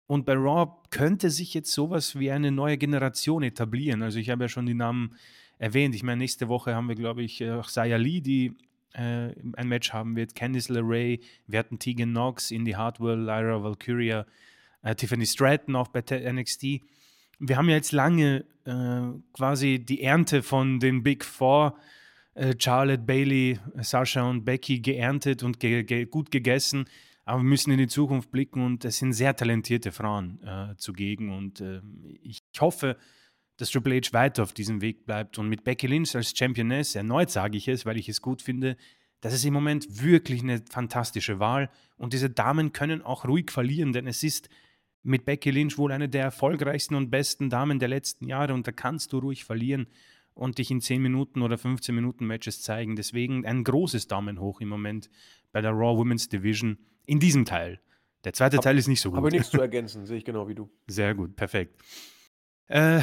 Und 0.07 0.27
bei 0.27 0.35
Raw 0.35 0.71
könnte 0.91 1.31
sich 1.31 1.55
jetzt 1.55 1.73
sowas 1.73 2.19
wie 2.19 2.31
eine 2.31 2.51
neue 2.51 2.77
Generation 2.77 3.43
etablieren. 3.43 4.03
Also 4.03 4.19
ich 4.19 4.29
habe 4.29 4.45
ja 4.45 4.49
schon 4.49 4.67
die 4.67 4.75
Namen 4.75 5.17
erwähnt. 5.59 5.95
Ich 5.95 6.03
meine, 6.03 6.19
nächste 6.19 6.49
Woche 6.49 6.75
haben 6.75 6.89
wir, 6.89 6.95
glaube 6.95 7.23
ich, 7.23 7.43
auch 7.51 7.69
Saya 7.69 7.97
Lee, 7.97 8.21
die 8.21 8.55
äh, 8.95 9.35
ein 9.57 9.69
Match 9.69 9.93
haben 9.93 10.17
wird. 10.17 10.35
Candice 10.35 10.71
LeRae, 10.71 11.21
wir 11.47 11.59
hatten 11.59 11.79
Tegan 11.79 12.11
Knox, 12.11 12.51
Indy 12.51 12.73
Hartwell, 12.73 13.19
Lyra 13.19 13.63
Valkyria, 13.63 14.27
äh, 14.83 14.95
Tiffany 14.95 15.27
Stratton 15.27 15.77
auch 15.77 15.89
bei 15.89 16.01
NXT. 16.01 16.81
Wir 17.41 17.57
haben 17.57 17.69
ja 17.69 17.77
jetzt 17.77 17.93
lange 17.93 18.45
äh, 18.65 19.03
quasi 19.33 19.79
die 19.79 20.03
Ernte 20.03 20.43
von 20.43 20.79
den 20.79 21.03
Big 21.03 21.25
Four, 21.25 21.77
äh, 22.35 22.55
Charlotte, 22.59 23.03
Bailey, 23.03 23.59
Sasha 23.81 24.29
und 24.29 24.45
Becky 24.45 24.81
geerntet 24.81 25.43
und 25.43 25.61
ge 25.61 25.83
ge 25.83 26.07
gut 26.07 26.31
gegessen. 26.31 26.87
Aber 27.25 27.41
wir 27.41 27.49
müssen 27.49 27.71
in 27.71 27.79
die 27.79 27.89
Zukunft 27.89 28.31
blicken 28.31 28.65
und 28.65 28.85
es 28.85 28.99
sind 28.99 29.15
sehr 29.15 29.35
talentierte 29.35 29.93
Frauen 29.93 30.43
äh, 30.43 30.77
zugegen. 30.77 31.33
Und 31.33 31.61
äh, 31.61 31.81
ich 32.23 32.43
hoffe, 32.61 32.97
dass 33.57 33.71
Triple 33.71 33.97
H 33.97 34.13
weiter 34.13 34.43
auf 34.43 34.53
diesem 34.53 34.81
Weg 34.81 35.07
bleibt. 35.07 35.39
Und 35.39 35.49
mit 35.49 35.65
Becky 35.65 35.87
Lynch 35.87 36.15
als 36.17 36.37
Championess, 36.37 36.95
erneut 36.95 37.31
sage 37.31 37.57
ich 37.57 37.69
es, 37.69 37.87
weil 37.87 37.97
ich 37.97 38.09
es 38.09 38.21
gut 38.21 38.43
finde, 38.43 38.77
das 39.21 39.33
ist 39.33 39.45
im 39.45 39.55
Moment 39.55 40.03
wirklich 40.03 40.43
eine 40.43 40.63
fantastische 40.71 41.39
Wahl. 41.39 41.71
Und 41.97 42.13
diese 42.13 42.29
Damen 42.29 42.73
können 42.73 43.01
auch 43.01 43.25
ruhig 43.25 43.51
verlieren, 43.51 43.93
denn 43.93 44.07
es 44.07 44.23
ist 44.23 44.49
mit 45.03 45.25
Becky 45.25 45.51
Lynch 45.51 45.79
wohl 45.79 45.93
eine 45.93 46.09
der 46.09 46.25
erfolgreichsten 46.25 46.95
und 46.95 47.11
besten 47.11 47.49
Damen 47.49 47.79
der 47.79 47.89
letzten 47.89 48.27
Jahre. 48.27 48.55
Und 48.55 48.67
da 48.67 48.73
kannst 48.73 49.13
du 49.13 49.19
ruhig 49.19 49.45
verlieren 49.45 49.87
und 50.35 50.59
dich 50.59 50.71
in 50.71 50.81
10 50.81 51.01
Minuten 51.01 51.43
oder 51.43 51.57
15 51.57 51.95
Minuten 51.95 52.27
Matches 52.27 52.61
zeigen. 52.63 52.97
Deswegen 52.97 53.47
ein 53.47 53.65
großes 53.65 54.09
Daumen 54.09 54.41
hoch 54.41 54.61
im 54.61 54.69
Moment 54.69 55.09
bei 55.53 55.61
der 55.61 55.71
Raw 55.71 55.97
Women's 55.97 56.29
Division 56.29 56.79
in 57.07 57.21
diesem 57.21 57.45
Teil. 57.45 57.81
Der 58.25 58.33
zweite 58.33 58.59
Teil 58.59 58.79
ist 58.79 58.89
nicht 58.89 59.01
so 59.01 59.11
gut. 59.11 59.19
Aber 59.19 59.31
nichts 59.31 59.51
zu 59.51 59.61
ergänzen, 59.61 60.07
sehe 60.07 60.19
ich 60.19 60.25
genau 60.25 60.49
wie 60.49 60.55
du. 60.55 60.71
Sehr 60.87 61.15
gut, 61.15 61.37
perfekt. 61.37 61.81
Äh, 62.67 63.01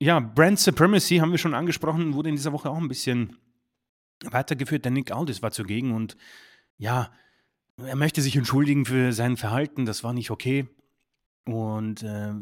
ja, 0.00 0.20
Brand 0.20 0.58
Supremacy 0.58 1.16
haben 1.16 1.30
wir 1.30 1.38
schon 1.38 1.54
angesprochen, 1.54 2.14
wurde 2.14 2.28
in 2.28 2.36
dieser 2.36 2.52
Woche 2.52 2.70
auch 2.70 2.78
ein 2.78 2.88
bisschen 2.88 3.36
weitergeführt. 4.24 4.84
Der 4.84 4.92
Nick 4.92 5.12
Aldis 5.12 5.42
war 5.42 5.50
zugegen 5.50 5.92
und 5.92 6.16
ja, 6.76 7.12
er 7.76 7.96
möchte 7.96 8.22
sich 8.22 8.36
entschuldigen 8.36 8.84
für 8.84 9.12
sein 9.12 9.36
Verhalten, 9.36 9.86
das 9.86 10.04
war 10.04 10.12
nicht 10.12 10.30
okay. 10.30 10.68
Und 11.44 12.02
äh, 12.02 12.32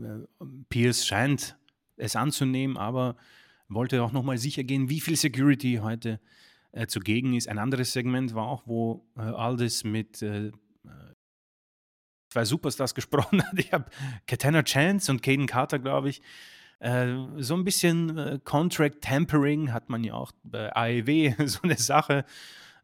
Pierce 0.69 1.07
scheint 1.07 1.57
es 1.97 2.17
anzunehmen, 2.17 2.77
aber 2.77 3.17
wollte 3.69 4.03
auch 4.03 4.13
nochmal 4.13 4.39
sicher 4.39 4.65
gehen, 4.65 4.89
wie 4.89 5.01
viel 5.01 5.17
Security 5.17 5.81
heute 5.83 6.21
äh, 6.73 6.87
zugegen 6.87 7.35
ist. 7.35 7.49
Ein 7.49 7.59
anderes 7.59 7.93
Segment 7.93 8.35
war 8.35 8.47
auch, 8.47 8.67
wo 8.67 9.07
äh, 9.17 9.21
Aldis 9.21 9.85
mit 9.85 10.23
äh, 10.23 10.53
zwei 12.31 12.45
Superstars 12.45 12.95
gesprochen 12.95 13.43
hat. 13.43 13.59
Ich 13.59 13.73
habe 13.73 13.87
Katana 14.27 14.63
Chance 14.63 15.11
und 15.11 15.23
Caden 15.23 15.47
Carter, 15.47 15.79
glaube 15.79 16.11
ich. 16.11 16.21
Äh, 16.79 17.15
so 17.39 17.55
ein 17.55 17.65
bisschen 17.65 18.19
äh, 18.19 18.39
Contract 18.45 19.03
Tampering 19.03 19.73
hat 19.73 19.89
man 19.89 20.05
ja 20.05 20.15
auch 20.15 20.33
bei 20.43 20.75
AEW, 20.75 21.35
so 21.47 21.61
eine 21.63 21.77
Sache, 21.77 22.25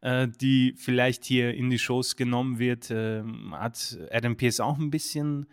äh, 0.01 0.27
die 0.27 0.73
vielleicht 0.77 1.25
hier 1.25 1.53
in 1.53 1.69
die 1.69 1.79
Shows 1.79 2.15
genommen 2.15 2.59
wird. 2.59 2.89
Ähm, 2.91 3.53
hat 3.55 3.97
Adam 4.11 4.35
Pierce 4.35 4.59
auch 4.59 4.77
ein 4.77 4.89
bisschen 4.89 5.47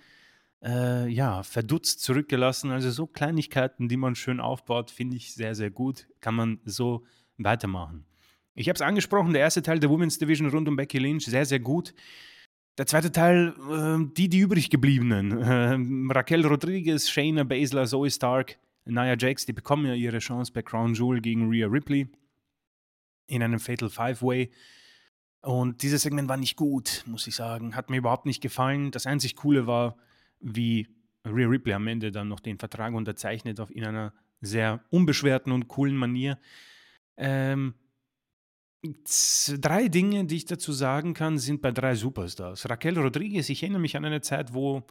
äh, 0.63 1.09
ja, 1.09 1.43
verdutzt 1.43 2.01
zurückgelassen. 2.01 2.71
Also 2.71 2.91
so 2.91 3.07
Kleinigkeiten, 3.07 3.89
die 3.89 3.97
man 3.97 4.15
schön 4.15 4.41
aufbaut, 4.41 4.91
finde 4.91 5.17
ich 5.17 5.35
sehr, 5.35 5.55
sehr 5.55 5.71
gut. 5.71 6.07
Kann 6.21 6.35
man 6.35 6.61
so 6.65 7.05
weitermachen. 7.39 8.05
Ich 8.55 8.69
habe 8.69 8.75
es 8.75 8.83
angesprochen, 8.83 9.33
der 9.33 9.43
erste 9.43 9.63
Teil 9.63 9.79
der 9.79 9.91
Women's 9.91 10.19
Division 10.19 10.51
rund 10.51 10.69
um 10.69 10.77
Becky 10.77 10.99
Lynch, 10.99 11.25
sehr, 11.25 11.47
sehr 11.47 11.61
gut. 11.61 11.95
Der 12.79 12.87
zweite 12.87 13.13
Teil, 13.13 13.55
äh, 13.71 14.13
die, 14.17 14.29
die 14.29 14.39
übrig 14.39 14.71
gebliebenen. 14.71 15.33
Äh, 16.11 16.13
Raquel 16.13 16.47
Rodriguez, 16.47 17.11
Shayna 17.11 17.45
Baszler, 17.45 17.87
Zoe 17.87 18.11
Stark, 18.11 18.59
Nia 18.85 19.17
Jax, 19.19 19.47
die 19.47 19.53
bekommen 19.53 19.87
ja 19.87 19.95
ihre 19.95 20.19
Chance 20.19 20.53
bei 20.53 20.63
Crown 20.63 20.95
Jewel 20.95 21.21
gegen 21.21 21.49
Rhea 21.49 21.67
Ripley 21.67 22.09
in 23.27 23.43
einem 23.43 23.61
Fatal 23.61 23.89
Five-Way. 23.89 24.51
Und 25.43 25.83
dieses 25.83 26.03
Segment 26.03 26.29
war 26.29 26.37
nicht 26.37 26.57
gut, 26.57 27.05
muss 27.07 27.27
ich 27.27 27.35
sagen. 27.35 27.75
Hat 27.75 27.89
mir 27.89 27.99
überhaupt 27.99 28.27
nicht 28.27 28.43
gefallen. 28.43 28.91
Das 28.91 29.07
einzig 29.07 29.37
Coole 29.37 29.67
war, 29.67 29.97
wie 30.41 30.89
Rhea 31.25 31.47
Ripley 31.49 31.73
am 31.73 31.87
Ende 31.87 32.11
dann 32.11 32.29
noch 32.29 32.41
den 32.41 32.59
Vertrag 32.59 32.95
unterzeichnet, 32.95 33.61
auf 33.61 33.71
in 33.71 33.85
einer 33.85 34.13
sehr 34.41 34.81
unbeschwerten 34.91 35.53
und 35.53 35.69
coolen 35.69 35.97
Manier. 35.97 36.39
Ähm, 37.17 37.75
drei 38.83 39.89
Dinge, 39.89 40.25
die 40.25 40.37
ich 40.37 40.47
dazu 40.47 40.73
sagen 40.73 41.15
kann, 41.15 41.39
sind 41.39 41.61
bei 41.61 41.71
drei 41.71 41.95
Superstars. 41.95 42.69
Raquel 42.69 42.99
Rodriguez, 42.99 43.49
ich 43.49 43.63
erinnere 43.63 43.81
mich 43.81 43.97
an 43.97 44.05
eine 44.05 44.21
Zeit, 44.21 44.55
wo 44.55 44.83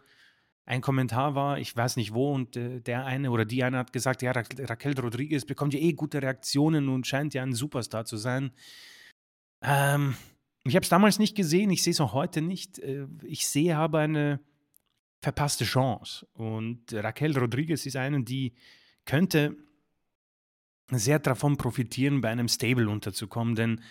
ein 0.66 0.82
Kommentar 0.82 1.34
war, 1.34 1.58
ich 1.58 1.76
weiß 1.76 1.96
nicht 1.96 2.14
wo, 2.14 2.32
und 2.32 2.56
äh, 2.56 2.80
der 2.82 3.06
eine 3.06 3.32
oder 3.32 3.46
die 3.46 3.64
eine 3.64 3.78
hat 3.78 3.92
gesagt, 3.92 4.22
ja, 4.22 4.32
Ra 4.32 4.44
Raquel 4.60 5.00
Rodriguez 5.00 5.46
bekommt 5.46 5.74
ja 5.74 5.80
eh 5.80 5.94
gute 5.94 6.22
Reaktionen 6.22 6.90
und 6.90 7.08
scheint 7.08 7.34
ja 7.34 7.42
ein 7.42 7.54
Superstar 7.54 8.06
zu 8.06 8.18
sein. 8.18 8.52
Ähm, 9.64 10.16
ich 10.64 10.76
habe 10.76 10.84
es 10.84 10.90
damals 10.90 11.18
nicht 11.18 11.36
gesehen, 11.36 11.72
ich 11.72 11.82
sehe 11.82 11.92
es 11.92 12.02
auch 12.02 12.14
heute 12.14 12.44
nicht. 12.44 12.78
Äh, 12.78 13.08
ich 13.24 13.48
sehe 13.48 13.76
aber 13.78 14.00
eine 14.00 14.40
verpasste 15.24 15.66
Chance. 15.66 16.28
Und 16.34 16.94
Raquel 16.94 17.36
Rodriguez 17.36 17.88
ist 17.88 17.96
eine, 17.96 18.24
die 18.24 18.54
könnte 19.06 19.58
sehr 20.98 21.20
davon 21.20 21.58
profitieren, 21.58 22.22
bei 22.22 22.30
einem 22.30 22.48
Stable 22.48 22.90
unterzukommen, 22.90 23.56
denn 23.56 23.82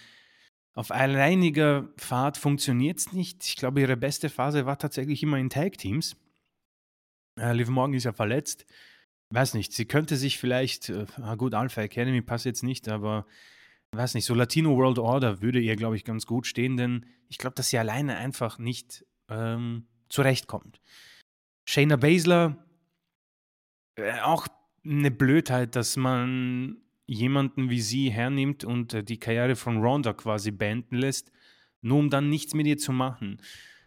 auf 0.75 0.91
alleiniger 0.91 1.89
Fahrt 1.97 2.37
funktioniert 2.37 2.99
es 2.99 3.13
nicht. 3.13 3.45
Ich 3.45 3.57
glaube, 3.57 3.81
ihre 3.81 3.97
beste 3.97 4.31
Phase 4.31 4.65
war 4.65 4.79
tatsächlich 4.79 5.23
immer 5.23 5.39
in 5.39 5.51
Tag-Teams. 5.51 6.17
Äh, 7.39 7.53
Liv 7.53 7.69
Morgan 7.69 7.95
ist 7.95 8.05
ja 8.05 8.13
verletzt. 8.13 8.65
Weiß 9.31 9.55
nicht, 9.55 9.73
sie 9.73 9.87
könnte 9.87 10.17
sich 10.17 10.39
vielleicht, 10.39 10.89
äh, 10.89 11.07
gut, 11.37 11.55
Alpha 11.55 11.83
Academy 11.83 12.23
passt 12.23 12.45
jetzt 12.45 12.63
nicht, 12.63 12.89
aber 12.89 13.27
weiß 13.93 14.15
nicht, 14.15 14.25
so 14.25 14.35
Latino 14.35 14.77
World 14.77 14.99
Order 14.99 15.43
würde 15.43 15.61
ihr, 15.61 15.77
glaube 15.77 15.97
ich, 15.97 16.05
ganz 16.05 16.27
gut 16.27 16.47
stehen, 16.47 16.77
denn 16.77 17.07
ich 17.29 17.39
glaube, 17.39 17.55
dass 17.55 17.69
sie 17.71 17.79
alleine 17.79 18.17
einfach 18.17 18.59
nicht 18.59 19.05
ähm, 19.29 19.87
zurechtkommt. 20.09 20.81
Shayna 21.69 21.97
Baszler, 21.97 22.65
äh, 23.97 24.21
auch 24.21 24.47
eine 24.85 25.11
Blödheit, 25.11 25.77
dass 25.77 25.97
man 25.97 26.81
jemanden 27.09 27.71
wie 27.71 27.81
sie 27.81 28.11
hernimmt 28.11 28.65
und 28.65 28.95
äh, 28.95 29.03
die 29.03 29.19
Karriere 29.19 29.57
von 29.57 29.79
Ronda 29.79 30.13
quasi 30.13 30.53
beenden 30.53 30.97
lässt, 30.97 31.33
nur 31.81 31.99
um 31.99 32.11
dann 32.11 32.29
nichts 32.29 32.55
mit 32.55 32.67
ihr 32.67 32.77
zu 32.77 32.93
machen. 32.93 33.41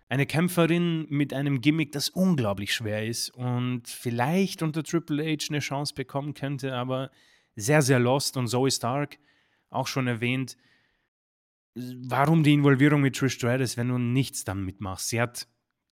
Eine 0.10 0.26
Kämpferin 0.26 1.06
mit 1.08 1.34
einem 1.34 1.62
Gimmick, 1.62 1.94
das 1.94 2.10
unglaublich 2.10 2.74
schwer 2.74 3.08
ist 3.08 3.30
und 3.30 3.88
vielleicht 3.88 4.62
unter 4.62 4.84
Triple 4.84 5.24
H 5.24 5.46
eine 5.50 5.60
Chance 5.60 5.94
bekommen 5.94 6.34
könnte, 6.34 6.74
aber 6.74 7.12
sehr, 7.56 7.82
sehr 7.82 8.00
lost. 8.00 8.36
Und 8.36 8.48
Zoe 8.48 8.72
Stark, 8.72 9.20
auch 9.70 9.88
schon 9.88 10.08
erwähnt, 10.08 10.58
warum 11.76 12.44
die 12.44 12.54
Involvierung 12.54 13.02
mit 13.02 13.16
Trish 13.16 13.36
Stratus, 13.36 13.78
wenn 13.78 13.88
du 13.88 14.00
nichts 14.00 14.44
damit 14.44 14.82
machst? 14.82 15.10
Sie 15.10 15.22
hat 15.22 15.48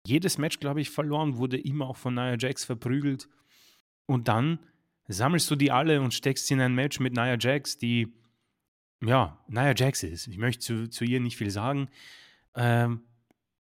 jedes 0.06 0.38
Match, 0.38 0.60
glaube 0.60 0.80
ich, 0.82 0.90
verloren, 0.90 1.38
wurde 1.38 1.58
immer 1.58 1.88
auch 1.88 1.96
von 1.96 2.14
Nia 2.14 2.36
Jax 2.38 2.64
verprügelt. 2.64 3.28
Und 4.06 4.28
dann 4.28 4.58
sammelst 5.08 5.50
du 5.50 5.56
die 5.56 5.70
alle 5.70 6.00
und 6.00 6.14
steckst 6.14 6.46
sie 6.46 6.54
in 6.54 6.60
ein 6.60 6.74
Match 6.74 7.00
mit 7.00 7.14
Nia 7.14 7.36
Jax, 7.38 7.78
die, 7.78 8.12
ja, 9.04 9.38
Nia 9.48 9.74
Jax 9.74 10.02
ist. 10.02 10.26
Ich 10.26 10.38
möchte 10.38 10.60
zu, 10.60 10.88
zu 10.88 11.04
ihr 11.04 11.20
nicht 11.20 11.36
viel 11.36 11.50
sagen. 11.50 11.88
Ähm, 12.54 13.02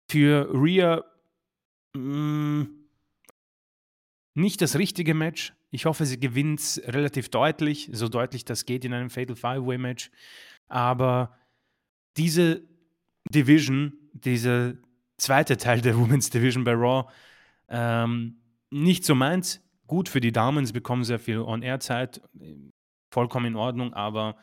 für 0.10 0.50
Rhea 0.54 1.04
mh, 1.94 2.64
mm, 2.64 2.78
nicht 4.36 4.62
das 4.62 4.78
richtige 4.78 5.14
Match. 5.14 5.54
Ich 5.72 5.86
hoffe, 5.86 6.06
sie 6.06 6.20
gewinnt 6.20 6.60
es 6.60 6.82
relativ 6.86 7.30
deutlich, 7.30 7.90
so 7.92 8.08
deutlich 8.08 8.46
das 8.46 8.66
geht 8.66 8.86
in 8.86 8.94
einem 8.94 9.10
Fatal 9.10 9.36
Five-Way-Match. 9.36 10.12
Aber 10.68 11.36
diese 12.18 12.62
Division, 13.30 13.94
diese 14.14 14.78
zweite 15.18 15.58
Teil 15.58 15.82
der 15.82 15.98
Women's 16.00 16.30
Division 16.30 16.64
bei 16.64 16.74
Raw. 16.74 17.12
Ähm, 17.68 18.38
nicht 18.70 19.06
so 19.06 19.16
meins. 19.16 19.62
Gut 19.88 20.10
für 20.10 20.22
die 20.22 20.32
Damen, 20.32 20.66
sie 20.66 20.74
bekommen 20.74 21.04
sehr 21.04 21.20
viel 21.20 21.40
On-Air-Zeit. 21.40 22.22
Vollkommen 23.10 23.46
in 23.46 23.56
Ordnung, 23.56 23.94
aber 23.94 24.36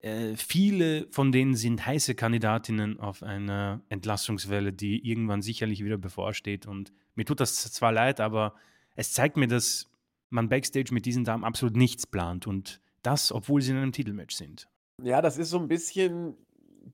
äh, 0.00 0.34
viele 0.36 1.06
von 1.10 1.32
denen 1.32 1.54
sind 1.54 1.84
heiße 1.84 2.14
Kandidatinnen 2.14 2.98
auf 3.00 3.22
eine 3.22 3.82
Entlassungswelle, 3.88 4.72
die 4.72 5.06
irgendwann 5.08 5.42
sicherlich 5.42 5.84
wieder 5.84 5.98
bevorsteht. 5.98 6.66
Und 6.66 6.92
mir 7.14 7.24
tut 7.24 7.40
das 7.40 7.70
zwar 7.72 7.92
leid, 7.92 8.20
aber 8.20 8.54
es 8.94 9.12
zeigt 9.12 9.36
mir, 9.36 9.48
dass 9.48 9.90
man 10.30 10.48
backstage 10.48 10.92
mit 10.94 11.04
diesen 11.04 11.24
Damen 11.24 11.44
absolut 11.44 11.76
nichts 11.76 12.06
plant. 12.06 12.46
Und 12.46 12.80
das, 13.02 13.32
obwohl 13.32 13.60
sie 13.60 13.72
in 13.72 13.78
einem 13.78 13.92
Titelmatch 13.92 14.34
sind. 14.34 14.68
Ja, 15.02 15.20
das 15.22 15.38
ist 15.38 15.50
so 15.50 15.58
ein 15.58 15.68
bisschen 15.68 16.36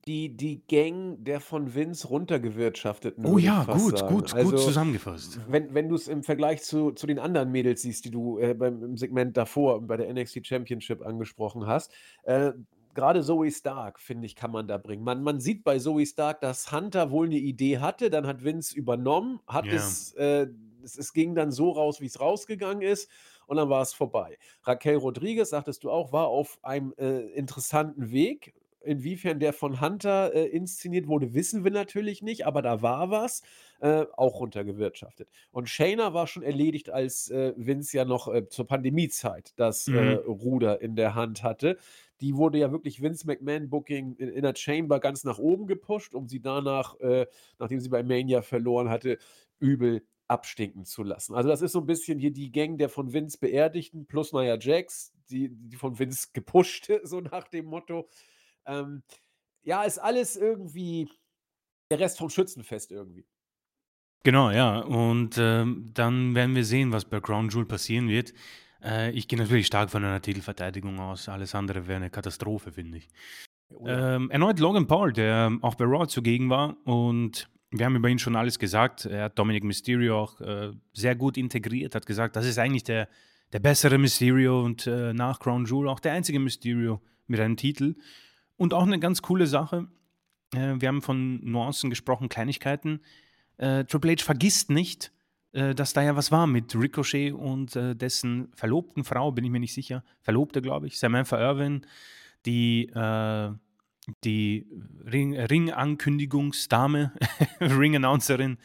die, 0.07 0.37
die 0.37 0.63
Gang 0.69 1.17
der 1.25 1.41
von 1.41 1.75
Vince 1.75 2.09
runtergewirtschafteten, 2.09 3.25
Oh 3.27 3.39
ja, 3.39 3.65
gut, 3.65 3.99
sagen. 3.99 4.15
gut, 4.17 4.31
gut 4.33 4.35
Also, 4.37 4.57
zusammengefasst. 4.59 5.41
wenn, 5.49 5.75
wenn 5.75 5.89
du 5.89 5.95
es 5.95 6.09
im 6.09 6.23
Vergleich 6.23 6.63
zu, 6.63 6.93
zu 6.93 7.07
den 7.07 7.19
anderen 7.19 7.51
Mädels 7.51 7.83
siehst, 7.83 8.05
die 8.05 8.11
du 8.11 8.39
äh, 8.39 8.55
beim, 8.55 8.83
im 8.83 8.97
Segment 8.97 9.37
davor 9.37 9.81
bei 9.83 9.97
der 9.97 10.13
NXT 10.13 10.47
Championship 10.47 11.03
angesprochen 11.05 11.67
hast, 11.67 11.93
äh, 12.25 12.53
gerade 12.95 13.23
Zoe 13.23 13.51
Stark, 13.51 14.01
finde 14.01 14.27
ich, 14.27 14.37
kann 14.37 14.53
man 14.53 14.69
da 14.69 14.79
bringen. 14.79 15.03
Man, 15.03 15.23
man 15.23 15.41
sieht 15.41 15.65
bei 15.65 15.79
Zoe 15.79 16.07
Stark, 16.07 16.41
dass 16.41 16.71
Hunter 16.73 17.11
wohl 17.11 17.27
eine 17.27 17.37
Idee 17.37 17.79
hatte, 17.79 18.11
dann 18.11 18.27
hat 18.27 18.45
Vince 18.45 18.77
übernommen, 18.77 19.41
hat 19.47 19.67
Ja. 19.67 19.75
es, 19.75 20.13
äh, 20.15 20.47
es, 20.83 20.97
es 20.97 21.13
ging 21.13 21.35
dann 21.35 21.51
so 21.51 21.71
raus, 21.71 22.01
wie 22.01 22.07
es 22.07 22.21
rausgegangen 22.21 22.83
ist 22.83 23.11
und 23.47 23.57
dann 23.57 23.69
war 23.69 23.83
es 23.83 23.93
vorbei. 23.95 24.39
Raquel 24.63 24.97
Rodriguez, 24.97 25.51
sagtest 25.51 25.85
du 25.85 25.91
auch, 25.91 26.13
war 26.13 26.29
auf 26.29 26.59
einem 26.63 26.95
äh, 26.99 27.21
interessanten 27.33 28.11
Weg. 28.11 28.55
Inwiefern 28.85 29.41
der 29.41 29.53
von 29.53 29.81
Hunter 29.81 30.35
äh, 30.35 30.47
inszeniert 30.47 31.07
wurde, 31.09 31.35
wissen 31.35 31.65
wir 31.65 31.71
natürlich 31.71 32.23
nicht, 32.23 32.47
aber 32.47 32.63
da 32.63 32.83
war 32.83 33.11
was, 33.11 33.43
äh, 33.81 34.05
auch 34.17 34.41
runtergewirtschaftet. 34.41 35.29
Und 35.51 35.69
Shayna 35.69 36.15
war 36.15 36.27
schon 36.27 36.43
erledigt, 36.43 36.91
als 36.91 37.31
äh, 37.31 37.53
Vince 37.57 37.97
ja 37.97 38.05
noch 38.05 38.33
äh, 38.33 38.49
zur 38.49 38.67
Pandemiezeit 38.67 39.53
das 39.57 39.89
äh, 39.89 39.93
Mhm. 39.93 40.19
Ruder 40.31 40.81
in 40.81 40.97
der 40.97 41.15
Hand 41.15 41.43
hatte. 41.43 41.79
Die 42.21 42.37
wurde 42.37 42.59
ja 42.59 42.71
wirklich 42.73 43.03
Vince 43.03 43.27
McMahon 43.27 43.69
Booking 43.71 44.15
in, 44.17 44.29
in 44.29 44.43
der 44.43 44.55
Chamber 44.55 45.01
ganz 45.01 45.25
nach 45.25 45.39
oben 45.39 45.67
gepusht, 45.67 46.15
um 46.15 46.29
sie 46.29 46.41
danach, 46.41 46.99
äh, 47.01 47.27
nachdem 47.59 47.81
sie 47.81 47.89
bei 47.89 48.03
Mania 48.03 48.43
verloren 48.43 48.89
hatte, 48.89 49.19
übel 49.59 50.03
abstinken 50.29 50.85
zu 50.85 51.03
lassen. 51.03 51.35
Also 51.35 51.49
das 51.49 51.63
ist 51.63 51.73
so 51.73 51.81
ein 51.81 51.87
bisschen 51.87 52.19
hier 52.19 52.33
die 52.33 52.51
Gang 52.51 52.79
der 52.79 52.89
von 52.89 53.13
Vince 53.13 53.39
Beerdigten 53.39 54.07
plus 54.07 54.33
Nia 54.33 54.57
Jax, 54.59 55.13
die, 55.31 55.51
die 55.51 55.77
von 55.77 55.99
Vince 55.99 56.29
gepushte, 56.33 57.01
so 57.05 57.21
nach 57.21 57.49
dem 57.49 57.67
Motto. 57.67 58.09
Ähm, 58.67 59.03
ja, 59.63 59.83
ist 59.85 59.99
alles 59.99 60.37
irgendwie 60.37 61.09
der 61.91 62.01
Rest 62.01 62.19
vom 62.19 62.31
Schützenfest 62.31 62.93
irgendwie. 62.93 63.27
Genau, 64.23 64.51
ja. 64.51 64.79
Und 64.81 65.37
ähm, 65.39 65.91
dann 65.93 66.35
werden 66.35 66.55
wir 66.55 66.65
sehen, 66.65 66.93
was 66.93 67.05
bei 67.05 67.21
Crown 67.21 67.51
Jewel 67.51 67.67
passieren 67.67 68.09
wird. 68.09 68.33
Äh, 68.83 69.11
ich 69.13 69.29
gehe 69.29 69.39
natürlich 69.39 69.67
stark 69.67 69.91
von 69.91 70.05
einer 70.05 70.21
Titelverteidigung 70.21 70.99
aus. 70.99 71.29
Alles 71.29 71.55
andere 71.55 71.87
wäre 71.87 71.97
eine 71.97 72.11
Katastrophe, 72.11 72.73
finde 72.73 72.99
ich. 72.99 73.09
Ähm, 73.87 74.31
erneut 74.31 74.61
Logan 74.61 74.87
Paul, 74.87 75.13
der 75.13 75.59
auch 75.63 75.75
bei 75.75 75.85
Raw 75.85 76.07
zugegen 76.07 76.49
war. 76.49 76.77
Und 76.85 77.51
wir 77.71 77.87
haben 77.87 77.97
über 77.97 78.09
ihn 78.09 78.19
schon 78.19 78.37
alles 78.37 78.59
gesagt. 78.59 79.05
Er 79.05 79.25
hat 79.25 79.39
Dominic 79.39 79.65
Mysterio 79.65 80.19
auch 80.19 80.41
äh, 80.41 80.73
sehr 80.93 81.17
gut 81.17 81.37
integriert, 81.37 81.95
hat 81.95 82.07
gesagt, 82.07 82.37
das 82.37 82.47
ist 82.47 82.59
eigentlich 82.59 82.85
der, 82.85 83.09
der 83.53 83.59
bessere 83.59 83.99
Mysterio 83.99 84.63
und 84.63 84.87
äh, 84.87 85.13
nach 85.13 85.41
Crown 85.41 85.65
Jewel 85.65 85.89
auch 85.89 86.01
der 86.01 86.13
einzige 86.13 86.39
Mysterio 86.39 87.03
mit 87.27 87.41
einem 87.41 87.57
Titel. 87.57 87.97
Und 88.57 88.75
auch 88.75 88.85
eine 88.85 88.99
ganz 88.99 89.23
coole 89.23 89.47
Sache. 89.47 89.89
Äh, 90.55 90.75
wir 90.79 90.89
haben 90.89 91.03
von 91.03 91.45
Nuancen 91.45 91.91
gesprochen, 91.91 92.29
Kleinigkeiten. 92.29 93.01
Äh, 93.57 93.85
Triple 93.85 94.13
H 94.13 94.25
vergisst 94.25 94.71
nicht, 94.71 95.13
äh, 95.53 95.75
dass 95.75 95.93
da 95.93 96.03
ja 96.03 96.17
was 96.17 96.33
war 96.33 96.47
mit 96.47 96.75
Ricochet 96.75 97.33
und 97.33 97.77
äh, 97.77 97.95
dessen 97.95 98.49
verlobten 98.55 99.05
Frau, 99.05 99.33
bin 99.33 99.45
ich 99.45 99.51
mir 99.51 99.61
nicht 99.61 99.75
sicher. 99.75 100.05
Verlobte, 100.21 100.63
glaube 100.63 100.87
ich, 100.87 100.99
Samantha 100.99 101.39
Irwin, 101.39 101.87
die, 102.47 102.87
äh, 102.89 103.51
die 104.25 104.67
Ring- 105.05 105.39
Ring-Ankündigungsdame, 105.39 107.13
Ring-Announcerin. 107.61 108.59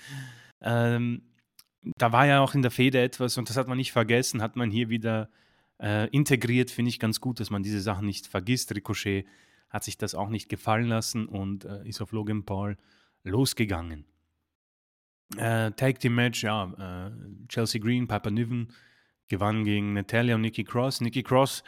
Ähm, 0.62 1.22
da 1.98 2.12
war 2.12 2.26
ja 2.26 2.42
auch 2.42 2.56
in 2.56 2.62
der 2.62 2.72
Feder 2.72 3.04
etwas, 3.04 3.38
und 3.38 3.50
das 3.50 3.58
hat 3.58 3.68
man 3.68 3.78
nicht 3.78 3.92
vergessen, 3.92 4.42
hat 4.42 4.56
man 4.56 4.70
hier 4.70 4.90
wieder 4.90 5.30
äh, 5.82 6.10
integriert. 6.10 6.72
Finde 6.72 6.90
ich 6.90 7.00
ganz 7.00 7.22
gut, 7.22 7.40
dass 7.40 7.50
man 7.50 7.64
diese 7.64 7.80
Sachen 7.80 8.06
nicht 8.06 8.28
vergisst. 8.28 8.76
Ricochet 8.76 9.26
hat 9.70 9.84
sich 9.84 9.98
das 9.98 10.16
auch 10.16 10.30
nicht 10.30 10.50
gefallen 10.50 10.88
lassen 10.88 11.28
und 11.28 11.66
äh, 11.66 11.88
ist 11.88 12.02
auf 12.02 12.12
Logan 12.12 12.44
Paul 12.44 12.78
losgegangen. 13.24 14.06
Äh, 15.38 15.72
Tag 15.72 16.00
Team 16.00 16.16
Match, 16.16 16.44
ja, 16.44 17.10
äh, 17.10 17.12
Chelsea 17.48 17.80
Green, 17.80 18.08
Piper 18.08 18.32
Niven 18.32 18.74
gewann 19.28 19.64
gegen 19.64 19.94
Natalia 19.94 20.36
und 20.36 20.42
Nikki 20.42 20.64
Cross. 20.64 21.02
Nikki 21.02 21.22
Cross 21.22 21.64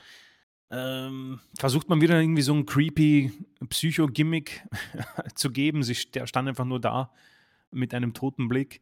ähm, 0.72 1.40
versucht 1.60 1.90
man 1.90 2.02
wieder 2.02 2.20
irgendwie 2.20 2.42
so 2.42 2.54
ein 2.54 2.66
creepy 2.66 3.32
Psycho-Gimmick 3.70 4.64
zu 5.36 5.52
geben. 5.52 5.84
Sie 5.84 5.96
stand 5.96 6.48
einfach 6.48 6.66
nur 6.66 6.80
da 6.80 7.12
mit 7.72 7.94
einem 7.94 8.14
toten 8.14 8.48
Blick. 8.48 8.82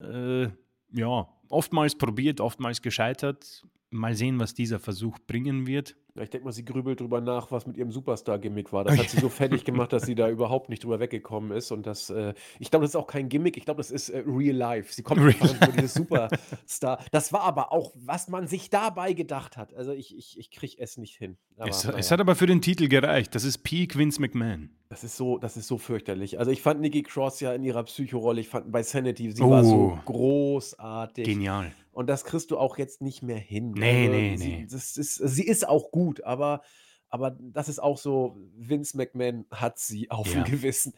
Äh, 0.00 0.48
ja, 0.92 1.28
oftmals 1.48 1.96
probiert, 1.96 2.40
oftmals 2.40 2.82
gescheitert. 2.82 3.62
Mal 3.90 4.14
sehen, 4.14 4.40
was 4.40 4.54
dieser 4.54 4.78
Versuch 4.78 5.18
bringen 5.26 5.66
wird. 5.66 5.96
Ich 6.22 6.30
denke 6.30 6.46
mal, 6.46 6.52
sie 6.52 6.64
grübelt 6.64 7.00
drüber 7.00 7.20
nach, 7.20 7.50
was 7.50 7.66
mit 7.66 7.76
ihrem 7.76 7.92
Superstar-Gimmick 7.92 8.72
war. 8.72 8.84
Das 8.84 8.96
hat 8.98 9.10
sie 9.10 9.20
so 9.20 9.28
fertig 9.28 9.64
gemacht, 9.64 9.92
dass 9.92 10.04
sie 10.04 10.14
da 10.14 10.30
überhaupt 10.30 10.70
nicht 10.70 10.82
drüber 10.82 10.98
weggekommen 10.98 11.50
ist. 11.50 11.70
Und 11.72 11.86
das, 11.86 12.10
äh, 12.10 12.34
ich 12.58 12.70
glaube, 12.70 12.84
das 12.84 12.92
ist 12.92 12.96
auch 12.96 13.06
kein 13.06 13.28
Gimmick, 13.28 13.56
ich 13.56 13.64
glaube, 13.64 13.78
das 13.78 13.90
ist 13.90 14.08
äh, 14.08 14.24
real 14.26 14.56
life. 14.56 14.92
Sie 14.92 15.02
kommt 15.02 15.20
einfach 15.20 15.68
dieses 15.74 15.94
Superstar. 15.94 17.04
Das 17.12 17.32
war 17.32 17.42
aber 17.42 17.72
auch, 17.72 17.92
was 17.96 18.28
man 18.28 18.46
sich 18.46 18.70
dabei 18.70 19.12
gedacht 19.12 19.56
hat. 19.56 19.74
Also 19.74 19.92
ich, 19.92 20.16
ich, 20.16 20.38
ich 20.38 20.50
kriege 20.50 20.76
es 20.78 20.96
nicht 20.96 21.16
hin. 21.16 21.36
Aber, 21.58 21.68
es, 21.68 21.84
es, 21.84 22.10
hat 22.10 22.20
aber 22.20 22.34
für 22.34 22.46
den 22.46 22.62
Titel 22.62 22.88
gereicht. 22.88 23.34
Das 23.34 23.44
ist 23.44 23.58
Peak 23.58 23.96
Vince 23.96 24.20
McMahon. 24.20 24.70
Das 24.88 25.04
ist 25.04 25.16
so, 25.16 25.38
das 25.38 25.56
ist 25.56 25.66
so 25.66 25.78
fürchterlich. 25.78 26.38
Also 26.38 26.50
ich 26.50 26.62
fand 26.62 26.80
Nikki 26.80 27.02
Cross 27.02 27.40
ja 27.40 27.52
in 27.52 27.62
ihrer 27.64 27.82
Psychorolle, 27.84 28.40
ich 28.40 28.48
fand 28.48 28.70
bei 28.70 28.82
Sanity, 28.82 29.32
sie 29.32 29.42
oh, 29.42 29.50
war 29.50 29.64
so 29.64 29.74
oh. 29.74 29.98
großartig. 30.04 31.24
Genial. 31.24 31.72
Und 31.96 32.08
das 32.08 32.24
kriegst 32.24 32.50
du 32.50 32.58
auch 32.58 32.76
jetzt 32.76 33.00
nicht 33.00 33.22
mehr 33.22 33.38
hin. 33.38 33.70
Nee, 33.70 34.08
also, 34.08 34.12
nee, 34.12 34.36
sie, 34.36 34.48
nee. 34.48 34.66
Das 34.70 34.98
ist, 34.98 35.14
sie 35.14 35.46
ist 35.46 35.66
auch 35.66 35.90
gut, 35.90 36.22
aber, 36.24 36.60
aber 37.08 37.38
das 37.40 37.70
ist 37.70 37.78
auch 37.78 37.96
so, 37.96 38.36
Vince 38.54 38.98
McMahon 38.98 39.46
hat 39.50 39.78
sie 39.78 40.10
auf 40.10 40.26
ja. 40.26 40.42
dem 40.42 40.44
Gewissen. 40.44 40.92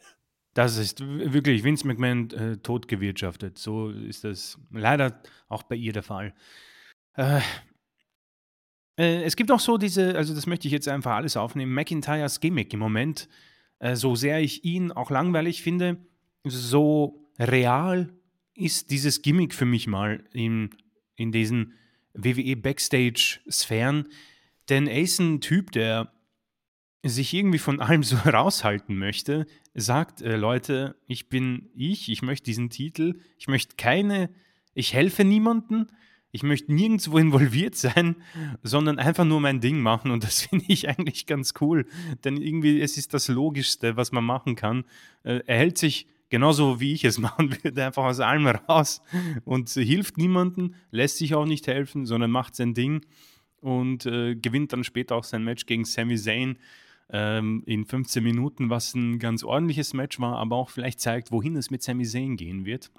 Das 0.53 0.75
ist 0.75 0.99
wirklich 0.99 1.63
Vince 1.63 1.87
McMahon 1.87 2.29
äh, 2.31 2.57
totgewirtschaftet. 2.57 3.57
So 3.57 3.91
ist 3.91 4.25
das 4.25 4.59
leider 4.71 5.21
auch 5.47 5.63
bei 5.63 5.75
ihr 5.75 5.93
der 5.93 6.03
Fall. 6.03 6.33
Äh, 7.13 7.39
äh, 8.97 9.23
es 9.23 9.37
gibt 9.37 9.53
auch 9.53 9.61
so 9.61 9.77
diese, 9.77 10.17
also 10.17 10.35
das 10.35 10.47
möchte 10.47 10.67
ich 10.67 10.73
jetzt 10.73 10.89
einfach 10.89 11.15
alles 11.15 11.37
aufnehmen, 11.37 11.73
McIntyres 11.73 12.41
Gimmick 12.41 12.73
im 12.73 12.81
Moment. 12.81 13.29
Äh, 13.79 13.95
so 13.95 14.15
sehr 14.15 14.41
ich 14.41 14.65
ihn 14.65 14.91
auch 14.91 15.11
langweilig 15.11 15.61
finde, 15.63 15.95
so 16.43 17.25
real 17.39 18.09
ist 18.53 18.91
dieses 18.91 19.21
Gimmick 19.21 19.53
für 19.53 19.63
mich 19.63 19.87
mal 19.87 20.25
in 20.33 20.71
in 21.19 21.31
diesen 21.31 21.73
WWE-Backstage-Sphären. 22.13 24.07
Denn 24.69 24.87
er 24.87 25.01
ist 25.01 25.19
ein 25.19 25.41
Typ, 25.41 25.71
der 25.71 26.11
sich 27.03 27.33
irgendwie 27.33 27.59
von 27.59 27.79
allem 27.79 28.03
so 28.03 28.15
raushalten 28.25 28.97
möchte, 28.97 29.45
sagt, 29.73 30.21
äh, 30.21 30.35
Leute, 30.35 30.95
ich 31.07 31.29
bin 31.29 31.69
ich, 31.75 32.09
ich 32.09 32.21
möchte 32.21 32.45
diesen 32.45 32.69
Titel, 32.69 33.19
ich 33.37 33.47
möchte 33.47 33.75
keine, 33.77 34.29
ich 34.73 34.93
helfe 34.93 35.23
niemanden, 35.23 35.87
ich 36.31 36.43
möchte 36.43 36.73
nirgendwo 36.73 37.17
involviert 37.19 37.75
sein, 37.75 38.17
sondern 38.63 38.99
einfach 38.99 39.25
nur 39.25 39.39
mein 39.39 39.61
Ding 39.61 39.79
machen 39.79 40.11
und 40.11 40.23
das 40.23 40.41
finde 40.47 40.65
ich 40.67 40.89
eigentlich 40.89 41.25
ganz 41.25 41.53
cool, 41.61 41.85
denn 42.23 42.37
irgendwie 42.37 42.81
es 42.81 42.97
ist 42.97 43.13
das 43.13 43.27
Logischste, 43.27 43.95
was 43.95 44.11
man 44.11 44.25
machen 44.25 44.55
kann. 44.55 44.83
Äh, 45.23 45.41
er 45.45 45.57
hält 45.57 45.77
sich 45.77 46.07
genauso 46.29 46.79
wie 46.79 46.93
ich 46.93 47.03
es 47.05 47.17
machen 47.19 47.55
würde, 47.63 47.85
einfach 47.85 48.03
aus 48.03 48.19
allem 48.19 48.47
raus 48.47 49.01
und 49.45 49.69
hilft 49.69 50.17
niemandem, 50.17 50.75
lässt 50.91 51.17
sich 51.17 51.35
auch 51.35 51.45
nicht 51.45 51.67
helfen, 51.67 52.05
sondern 52.05 52.31
macht 52.31 52.55
sein 52.55 52.73
Ding 52.73 53.01
und 53.61 54.05
äh, 54.05 54.35
gewinnt 54.35 54.73
dann 54.73 54.83
später 54.83 55.15
auch 55.15 55.23
sein 55.23 55.43
Match 55.43 55.65
gegen 55.65 55.85
Sami 55.85 56.15
Zayn 56.15 56.57
ähm, 57.11 57.63
in 57.65 57.85
15 57.85 58.23
Minuten, 58.23 58.69
was 58.69 58.93
ein 58.93 59.19
ganz 59.19 59.43
ordentliches 59.43 59.93
Match 59.93 60.19
war, 60.19 60.37
aber 60.37 60.55
auch 60.55 60.69
vielleicht 60.69 60.99
zeigt, 60.99 61.31
wohin 61.31 61.55
es 61.55 61.71
mit 61.71 61.83
Sami 61.83 62.05
Zayn 62.05 62.37
gehen 62.37 62.65
wird. 62.65 62.91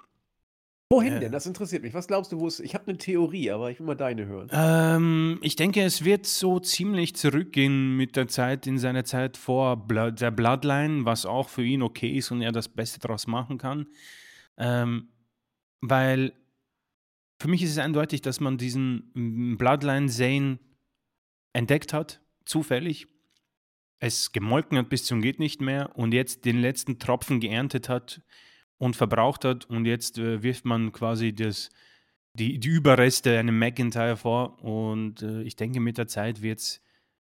Wohin 0.91 1.13
äh, 1.13 1.19
denn? 1.21 1.31
Das 1.31 1.45
interessiert 1.45 1.83
mich. 1.83 1.93
Was 1.93 2.07
glaubst 2.07 2.33
du, 2.33 2.39
wo 2.39 2.47
es. 2.47 2.59
Ich 2.59 2.75
habe 2.75 2.87
eine 2.87 2.97
Theorie, 2.97 3.49
aber 3.49 3.71
ich 3.71 3.79
will 3.79 3.87
mal 3.87 3.95
deine 3.95 4.25
hören. 4.25 4.49
Ähm, 4.51 5.39
ich 5.41 5.55
denke, 5.55 5.81
es 5.83 6.03
wird 6.03 6.25
so 6.25 6.59
ziemlich 6.59 7.15
zurückgehen 7.15 7.95
mit 7.95 8.17
der 8.17 8.27
Zeit, 8.27 8.67
in 8.67 8.77
seiner 8.77 9.05
Zeit 9.05 9.37
vor 9.37 9.77
Blood, 9.77 10.19
der 10.19 10.31
Bloodline, 10.31 11.05
was 11.05 11.25
auch 11.25 11.47
für 11.47 11.63
ihn 11.63 11.81
okay 11.81 12.09
ist 12.09 12.31
und 12.31 12.41
er 12.41 12.51
das 12.51 12.67
Beste 12.67 12.99
daraus 12.99 13.25
machen 13.25 13.57
kann. 13.57 13.87
Ähm, 14.57 15.07
weil 15.79 16.33
für 17.39 17.47
mich 17.47 17.63
ist 17.63 17.71
es 17.71 17.77
eindeutig, 17.77 18.21
dass 18.21 18.41
man 18.41 18.57
diesen 18.57 19.55
Bloodline 19.57 20.09
Zane 20.09 20.59
entdeckt 21.53 21.93
hat, 21.93 22.19
zufällig, 22.43 23.07
es 23.99 24.33
gemolken 24.33 24.77
hat 24.77 24.89
bis 24.89 25.05
zum 25.05 25.21
geht 25.21 25.39
nicht 25.39 25.61
mehr 25.61 25.95
und 25.95 26.13
jetzt 26.13 26.43
den 26.43 26.59
letzten 26.59 26.99
Tropfen 26.99 27.39
geerntet 27.39 27.87
hat 27.87 28.21
und 28.81 28.95
verbraucht 28.95 29.45
hat. 29.45 29.65
Und 29.65 29.85
jetzt 29.85 30.17
äh, 30.17 30.41
wirft 30.41 30.65
man 30.65 30.91
quasi 30.91 31.33
das, 31.33 31.69
die, 32.33 32.57
die 32.57 32.69
Überreste 32.69 33.37
einem 33.37 33.59
McIntyre 33.59 34.17
vor. 34.17 34.59
Und 34.63 35.21
äh, 35.21 35.43
ich 35.43 35.55
denke, 35.55 35.79
mit 35.79 35.99
der 35.99 36.07
Zeit 36.07 36.41
wird 36.41 36.59
es 36.59 36.81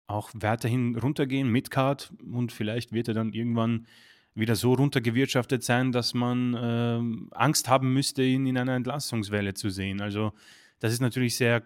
auch 0.07 0.31
weiterhin 0.35 0.95
runtergehen, 0.97 1.49
mit 1.49 1.71
Card. 1.71 2.13
Und 2.31 2.53
vielleicht 2.53 2.93
wird 2.93 3.09
er 3.09 3.15
dann 3.15 3.33
irgendwann 3.33 3.87
wieder 4.35 4.57
so 4.57 4.75
runtergewirtschaftet 4.75 5.65
sein, 5.65 5.91
dass 5.91 6.13
man 6.13 6.53
äh, 6.53 7.35
Angst 7.35 7.67
haben 7.71 7.95
müsste, 7.95 8.23
ihn 8.23 8.47
in 8.47 8.59
einer 8.59 8.77
Entlassungswelle 8.77 9.55
zu 9.55 9.71
sehen. 9.71 10.03
Also 10.03 10.33
das 10.81 10.93
ist 10.93 11.01
natürlich 11.01 11.39
sehr 11.39 11.63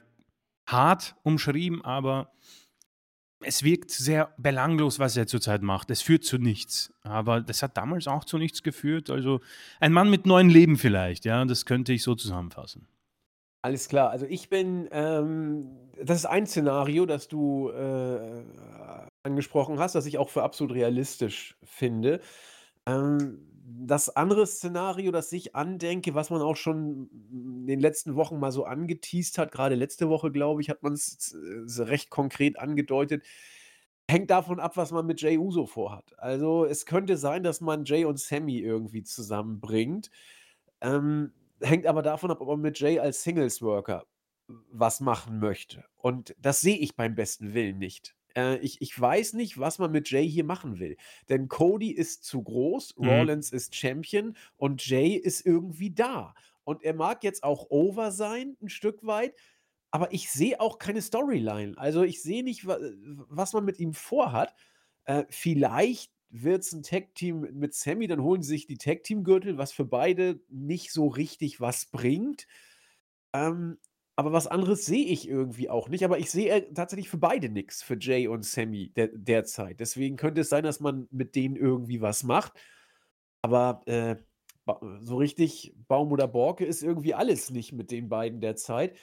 hart 0.65 1.17
umschrieben, 1.25 1.85
aber 1.85 2.31
es 3.45 3.63
wirkt 3.63 3.91
sehr 3.91 4.33
belanglos, 4.37 4.99
was 4.99 5.17
er 5.17 5.27
zurzeit 5.27 5.63
macht. 5.63 5.91
Es 5.91 6.03
führt 6.03 6.25
zu 6.25 6.39
nichts. 6.39 6.93
Aber 7.03 7.41
das 7.41 7.63
hat 7.63 7.77
damals 7.77 8.07
auch 8.07 8.25
zu 8.25 8.39
nichts 8.39 8.63
geführt. 8.63 9.11
Also 9.11 9.41
ein 9.81 9.93
Mann 9.93 10.11
mit 10.11 10.27
neuen 10.27 10.51
Leben 10.51 10.77
vielleicht, 10.77 11.25
ja, 11.25 11.45
das 11.45 11.67
könnte 11.67 11.93
ich 11.93 12.03
so 12.03 12.15
zusammenfassen. 12.15 12.87
Alles 13.65 13.89
klar. 13.89 14.11
Also 14.11 14.27
ich 14.27 14.49
bin, 14.49 14.89
ähm, 14.91 15.69
das 16.03 16.19
ist 16.19 16.27
ein 16.27 16.47
Szenario, 16.47 17.07
das 17.07 17.29
du 17.29 17.71
äh, 17.71 18.43
angesprochen 19.23 19.79
hast, 19.79 19.95
das 19.95 20.07
ich 20.07 20.19
auch 20.19 20.31
für 20.31 20.43
absolut 20.43 20.75
realistisch 20.75 21.57
finde. 21.63 22.21
Ähm, 22.87 23.52
das 23.81 24.09
andere 24.09 24.47
Szenario, 24.47 25.13
das 25.13 25.33
ich 25.33 25.55
andenke, 25.55 26.15
was 26.15 26.31
man 26.31 26.43
auch 26.43 26.57
schon 26.57 27.09
in 27.31 27.67
den 27.67 27.81
letzten 27.81 28.17
Wochen 28.17 28.39
mal 28.39 28.53
so 28.53 28.65
angeteast 28.65 29.39
hat, 29.39 29.53
gerade 29.53 29.75
letzte 29.75 30.09
Woche, 30.09 30.31
glaube 30.31 30.61
ich, 30.61 30.71
hat 30.71 30.83
man 30.83 30.93
es 30.95 31.35
äh, 31.35 31.83
recht 31.83 32.11
konkret 32.11 32.59
angedeutet, 32.59 33.25
hängt 34.09 34.31
davon 34.31 34.61
ab, 34.61 34.77
was 34.77 34.93
man 34.93 35.07
mit 35.07 35.21
Jay 35.21 35.39
Uso 35.39 35.67
vorhat. 35.67 36.19
Also 36.19 36.65
es 36.65 36.87
könnte 36.87 37.17
sein, 37.17 37.43
dass 37.43 37.61
man 37.61 37.85
Jay 37.85 38.05
und 38.05 38.19
Sammy 38.19 38.59
irgendwie 38.59 39.03
zusammenbringt. 39.03 40.11
Ähm, 40.81 41.33
hängt 41.61 41.87
aber 41.87 42.03
davon 42.03 42.31
ab, 42.31 42.41
ob 42.41 42.49
man 42.49 42.61
mit 42.61 42.79
Jay 42.79 42.99
als 42.99 43.23
Singles 43.23 43.63
Worker 43.63 44.07
was 44.71 45.01
machen 45.01 45.39
möchte. 45.39 45.85
Und 45.97 46.35
das 46.39 46.61
sehe 46.61 46.77
ich 46.77 46.97
beim 46.97 47.15
besten 47.15 47.55
Willen 47.55 47.79
nicht. 47.79 48.15
Äh, 48.37 48.59
ich, 48.59 48.81
ich 48.81 48.99
weiß 48.99 49.35
nicht, 49.35 49.59
was 49.59 49.79
man 49.79 49.91
mit 49.91 50.11
Jay 50.11 50.29
hier 50.29 50.45
machen 50.45 50.79
will. 50.79 50.97
Denn 51.29 51.49
Cody 51.49 51.91
ist 51.91 52.25
zu 52.25 52.43
groß, 52.43 52.97
mhm. 52.97 53.09
Rollins 53.09 53.53
ist 53.53 53.75
Champion 53.75 54.37
und 54.57 54.87
Jay 54.87 55.15
ist 55.15 55.45
irgendwie 55.45 55.91
da. 55.91 56.35
Und 56.65 56.83
er 56.83 56.95
mag 56.95 57.25
jetzt 57.25 57.43
auch 57.43 57.67
over 57.71 58.13
sein, 58.13 58.57
ein 58.63 58.69
Stück 58.69 59.05
weit, 59.05 59.35
aber 59.91 60.13
ich 60.13 60.31
sehe 60.31 60.61
auch 60.61 60.79
keine 60.79 61.03
Storyline. 61.03 61.77
Also 61.77 62.03
ich 62.03 62.23
sehe 62.23 62.43
nicht, 62.43 62.67
was 62.67 63.53
man 63.53 63.65
mit 63.65 63.79
ihm 63.79 63.93
vorhat. 63.93 64.55
Äh, 65.05 65.25
vielleicht 65.29 66.13
wird 66.31 66.63
es 66.63 66.73
ein 66.73 66.83
Tag-Team 66.83 67.49
mit 67.53 67.75
Sammy, 67.75 68.07
dann 68.07 68.23
holen 68.23 68.43
sie 68.43 68.51
sich 68.51 68.67
die 68.67 68.79
Tag-Team-Gürtel, 68.79 69.59
was 69.59 69.73
für 69.73 69.85
beide 69.85 70.41
nicht 70.49 70.93
so 70.93 71.09
richtig 71.09 71.61
was 71.61 71.87
bringt. 71.87 72.47
Ähm, 73.35 73.79
aber 74.17 74.33
was 74.33 74.47
anderes 74.47 74.85
sehe 74.85 75.07
ich 75.07 75.29
irgendwie 75.29 75.71
auch 75.71 75.89
nicht. 75.89 76.05
Aber 76.05 76.19
ich 76.19 76.31
sehe 76.31 76.51
äh, 76.51 76.73
tatsächlich 76.75 77.09
für 77.09 77.19
beide 77.19 77.49
nichts, 77.49 77.83
für 77.83 77.97
Jay 77.99 78.29
und 78.29 78.45
Sammy 78.45 78.93
der, 78.95 79.09
derzeit. 79.09 79.81
Deswegen 79.81 80.17
könnte 80.17 80.43
es 80.43 80.51
sein, 80.51 80.65
dass 80.65 80.81
man 80.81 81.09
mit 81.11 81.35
denen 81.35 81.57
irgendwie 81.57 82.01
was 82.01 82.23
macht. 82.23 82.53
Aber 83.43 83.83
äh, 83.87 84.17
so 85.01 85.17
richtig 85.17 85.75
Baum 85.89 86.13
oder 86.13 86.29
Borke 86.29 86.65
ist 86.65 86.83
irgendwie 86.83 87.15
alles 87.15 87.51
nicht 87.51 87.73
mit 87.73 87.91
den 87.91 88.09
beiden 88.09 88.41
derzeit. 88.41 88.97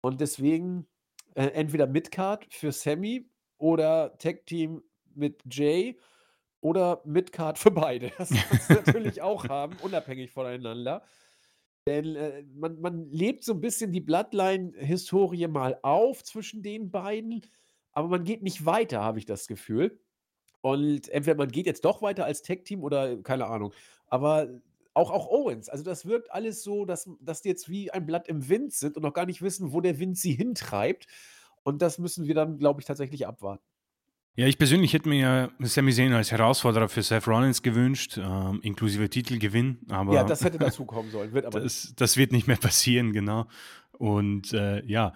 Und 0.00 0.20
deswegen 0.20 0.86
äh, 1.34 1.46
entweder 1.46 1.86
Midcard 1.86 2.46
für 2.50 2.72
Sammy 2.72 3.30
oder 3.58 4.18
Tag 4.18 4.44
Team 4.46 4.82
mit 5.14 5.42
Jay 5.50 5.98
oder 6.60 7.00
Midcard 7.04 7.58
für 7.58 7.70
beide. 7.70 8.10
Das 8.18 8.30
kannst 8.30 8.70
du 8.70 8.74
natürlich 8.86 9.22
auch 9.22 9.48
haben, 9.48 9.76
unabhängig 9.82 10.30
voneinander. 10.30 11.02
Denn 11.88 12.16
äh, 12.16 12.42
man, 12.54 12.78
man 12.82 13.10
lebt 13.10 13.44
so 13.44 13.54
ein 13.54 13.62
bisschen 13.62 13.92
die 13.92 14.02
Bloodline-Historie 14.02 15.48
mal 15.48 15.78
auf 15.80 16.22
zwischen 16.22 16.62
den 16.62 16.90
beiden, 16.90 17.40
aber 17.92 18.08
man 18.08 18.24
geht 18.24 18.42
nicht 18.42 18.66
weiter, 18.66 19.00
habe 19.00 19.18
ich 19.18 19.24
das 19.24 19.46
Gefühl. 19.46 19.98
Und 20.60 21.08
entweder 21.08 21.38
man 21.38 21.48
geht 21.48 21.64
jetzt 21.64 21.86
doch 21.86 22.02
weiter 22.02 22.26
als 22.26 22.42
Tech-Team 22.42 22.84
oder 22.84 23.16
keine 23.22 23.46
Ahnung. 23.46 23.72
Aber 24.06 24.60
auch, 24.92 25.10
auch 25.10 25.28
Owens. 25.28 25.70
Also 25.70 25.82
das 25.82 26.04
wirkt 26.04 26.30
alles 26.30 26.62
so, 26.62 26.84
dass, 26.84 27.08
dass 27.20 27.40
die 27.40 27.48
jetzt 27.48 27.70
wie 27.70 27.90
ein 27.90 28.04
Blatt 28.04 28.28
im 28.28 28.50
Wind 28.50 28.74
sind 28.74 28.98
und 28.98 29.02
noch 29.02 29.14
gar 29.14 29.24
nicht 29.24 29.40
wissen, 29.40 29.72
wo 29.72 29.80
der 29.80 29.98
Wind 29.98 30.18
sie 30.18 30.32
hintreibt. 30.32 31.06
Und 31.62 31.80
das 31.80 31.98
müssen 31.98 32.26
wir 32.26 32.34
dann, 32.34 32.58
glaube 32.58 32.82
ich, 32.82 32.86
tatsächlich 32.86 33.26
abwarten. 33.26 33.64
Ja, 34.38 34.46
ich 34.46 34.56
persönlich 34.56 34.92
hätte 34.92 35.08
mir 35.08 35.18
ja 35.18 35.50
Sami 35.66 35.92
Zayn 35.92 36.12
als 36.12 36.30
Herausforderer 36.30 36.88
für 36.88 37.02
Seth 37.02 37.26
Rollins 37.26 37.60
gewünscht, 37.60 38.18
ähm, 38.18 38.60
inklusive 38.62 39.10
Titelgewinn. 39.10 39.78
Aber 39.88 40.14
ja, 40.14 40.22
das 40.22 40.44
hätte 40.44 40.58
dazu 40.58 40.84
kommen 40.84 41.10
sollen, 41.10 41.32
wird 41.32 41.44
aber 41.46 41.58
das, 41.58 41.92
das 41.96 42.16
wird 42.16 42.30
nicht 42.30 42.46
mehr 42.46 42.56
passieren, 42.56 43.12
genau. 43.12 43.48
Und 43.94 44.52
äh, 44.52 44.84
ja, 44.86 45.12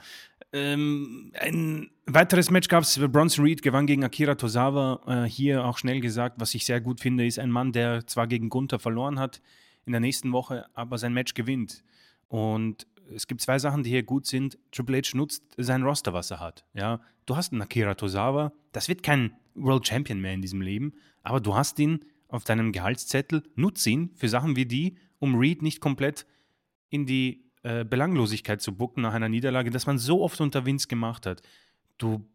ähm, 0.52 1.30
ein 1.38 1.88
weiteres 2.06 2.50
Match 2.50 2.66
gab 2.66 2.82
es. 2.82 2.98
Bronson 2.98 3.44
Reed 3.44 3.62
gewann 3.62 3.86
gegen 3.86 4.02
Akira 4.02 4.34
Tozawa. 4.34 5.00
Äh, 5.06 5.28
hier 5.28 5.66
auch 5.66 5.78
schnell 5.78 6.00
gesagt, 6.00 6.40
was 6.40 6.52
ich 6.56 6.66
sehr 6.66 6.80
gut 6.80 6.98
finde, 6.98 7.24
ist 7.24 7.38
ein 7.38 7.52
Mann, 7.52 7.70
der 7.70 8.04
zwar 8.08 8.26
gegen 8.26 8.48
Gunther 8.48 8.80
verloren 8.80 9.20
hat 9.20 9.40
in 9.86 9.92
der 9.92 10.00
nächsten 10.00 10.32
Woche, 10.32 10.66
aber 10.74 10.98
sein 10.98 11.14
Match 11.14 11.34
gewinnt. 11.34 11.84
Und 12.26 12.88
es 13.14 13.26
gibt 13.26 13.40
zwei 13.40 13.58
Sachen, 13.58 13.82
die 13.82 13.90
hier 13.90 14.02
gut 14.02 14.26
sind. 14.26 14.58
Triple 14.70 14.98
H 14.98 15.16
nutzt 15.16 15.42
sein 15.56 15.82
Roster, 15.82 16.12
was 16.12 16.30
er 16.30 16.40
hat. 16.40 16.64
Ja, 16.74 17.00
du 17.26 17.36
hast 17.36 17.52
einen 17.52 17.62
Akira 17.62 17.94
Tozawa. 17.94 18.52
Das 18.72 18.88
wird 18.88 19.02
kein 19.02 19.32
World 19.54 19.86
Champion 19.86 20.20
mehr 20.20 20.34
in 20.34 20.42
diesem 20.42 20.60
Leben, 20.60 20.94
aber 21.22 21.40
du 21.40 21.54
hast 21.54 21.78
ihn 21.78 22.04
auf 22.28 22.44
deinem 22.44 22.72
Gehaltszettel. 22.72 23.42
Nutz 23.54 23.86
ihn 23.86 24.10
für 24.14 24.28
Sachen 24.28 24.56
wie 24.56 24.66
die, 24.66 24.96
um 25.18 25.34
Reed 25.34 25.62
nicht 25.62 25.80
komplett 25.80 26.26
in 26.88 27.06
die 27.06 27.44
äh, 27.62 27.84
Belanglosigkeit 27.84 28.60
zu 28.60 28.74
bucken 28.74 29.02
nach 29.02 29.14
einer 29.14 29.28
Niederlage, 29.28 29.70
dass 29.70 29.86
man 29.86 29.98
so 29.98 30.22
oft 30.22 30.40
unter 30.40 30.66
Vince 30.66 30.88
gemacht 30.88 31.26
hat. 31.26 31.42
Du 31.98 32.28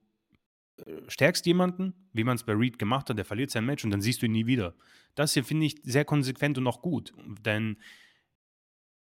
äh, 0.77 1.01
stärkst 1.07 1.45
jemanden, 1.45 1.93
wie 2.13 2.23
man 2.23 2.35
es 2.35 2.43
bei 2.43 2.53
Reed 2.53 2.79
gemacht 2.79 3.09
hat, 3.09 3.17
der 3.17 3.25
verliert 3.25 3.51
sein 3.51 3.65
Match 3.65 3.83
und 3.83 3.91
dann 3.91 4.01
siehst 4.01 4.21
du 4.21 4.27
ihn 4.27 4.31
nie 4.31 4.45
wieder. 4.45 4.75
Das 5.15 5.33
hier 5.33 5.43
finde 5.43 5.65
ich 5.65 5.81
sehr 5.83 6.05
konsequent 6.05 6.57
und 6.57 6.67
auch 6.67 6.81
gut, 6.81 7.13
denn 7.43 7.77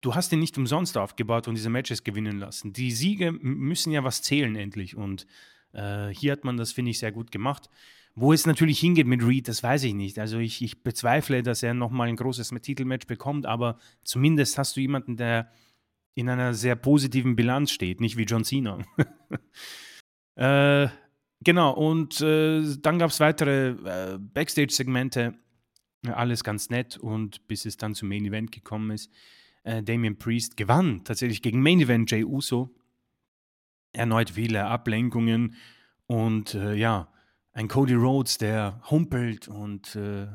du 0.01 0.15
hast 0.15 0.31
ihn 0.31 0.39
nicht 0.39 0.57
umsonst 0.57 0.97
aufgebaut 0.97 1.47
und 1.47 1.55
diese 1.55 1.69
Matches 1.69 2.03
gewinnen 2.03 2.39
lassen. 2.39 2.73
Die 2.73 2.91
Siege 2.91 3.31
müssen 3.31 3.91
ja 3.91 4.03
was 4.03 4.21
zählen 4.21 4.55
endlich 4.55 4.95
und 4.95 5.25
äh, 5.73 6.09
hier 6.09 6.31
hat 6.31 6.43
man 6.43 6.57
das, 6.57 6.71
finde 6.71 6.91
ich, 6.91 6.99
sehr 6.99 7.11
gut 7.11 7.31
gemacht. 7.31 7.69
Wo 8.17 8.31
es 8.31 8.45
natürlich 8.45 8.79
hingeht 8.79 9.07
mit 9.07 9.25
Reed, 9.25 9.49
das 9.49 9.61
weiß 9.61 9.83
ich 9.83 9.93
nicht. 9.93 10.19
Also 10.19 10.39
ich, 10.39 10.61
ich 10.61 10.83
bezweifle, 10.83 11.43
dass 11.43 11.63
er 11.63 11.73
nochmal 11.73 12.07
ein 12.07 12.15
großes 12.15 12.49
Titelmatch 12.61 13.07
bekommt, 13.07 13.45
aber 13.45 13.77
zumindest 14.03 14.57
hast 14.57 14.77
du 14.77 14.81
jemanden, 14.81 15.17
der 15.17 15.51
in 16.13 16.29
einer 16.29 16.53
sehr 16.53 16.77
positiven 16.77 17.35
Bilanz 17.35 17.71
steht, 17.71 17.99
nicht 17.99 18.15
wie 18.15 18.23
John 18.23 18.45
Cena. 18.45 18.79
äh, 20.35 20.87
genau, 21.41 21.73
und 21.73 22.21
äh, 22.21 22.63
dann 22.79 22.99
gab 22.99 23.09
es 23.09 23.19
weitere 23.19 23.71
äh, 23.71 24.17
Backstage-Segmente, 24.17 25.33
alles 26.03 26.45
ganz 26.45 26.69
nett 26.69 26.97
und 26.97 27.45
bis 27.47 27.65
es 27.65 27.75
dann 27.75 27.95
zum 27.95 28.07
Main 28.07 28.25
Event 28.25 28.53
gekommen 28.53 28.91
ist. 28.91 29.11
Äh, 29.65 29.83
Damien 29.83 30.17
Priest 30.17 30.57
gewann 30.57 31.03
tatsächlich 31.03 31.41
gegen 31.41 31.61
Main 31.61 31.81
Event 31.81 32.09
Jay 32.09 32.23
Uso. 32.23 32.73
Erneut 33.91 34.31
viele 34.31 34.65
Ablenkungen 34.65 35.55
und 36.07 36.53
äh, 36.53 36.73
ja, 36.73 37.11
ein 37.51 37.67
Cody 37.67 37.93
Rhodes, 37.93 38.37
der 38.37 38.81
humpelt 38.89 39.47
und 39.47 39.95
äh, 39.95 40.27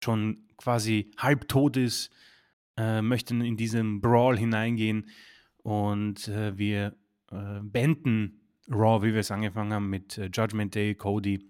schon 0.00 0.46
quasi 0.56 1.10
halb 1.16 1.48
tot 1.48 1.76
ist 1.76 2.10
äh, 2.76 3.00
möchten 3.00 3.40
in 3.40 3.56
diesen 3.56 4.02
Brawl 4.02 4.36
hineingehen 4.38 5.08
und 5.62 6.28
äh, 6.28 6.56
wir 6.58 6.94
äh, 7.30 7.60
beenden 7.62 8.42
Raw, 8.68 9.02
wie 9.02 9.14
wir 9.14 9.20
es 9.20 9.30
angefangen 9.30 9.72
haben, 9.72 9.88
mit 9.88 10.16
Judgment 10.34 10.74
Day, 10.74 10.94
Cody, 10.94 11.48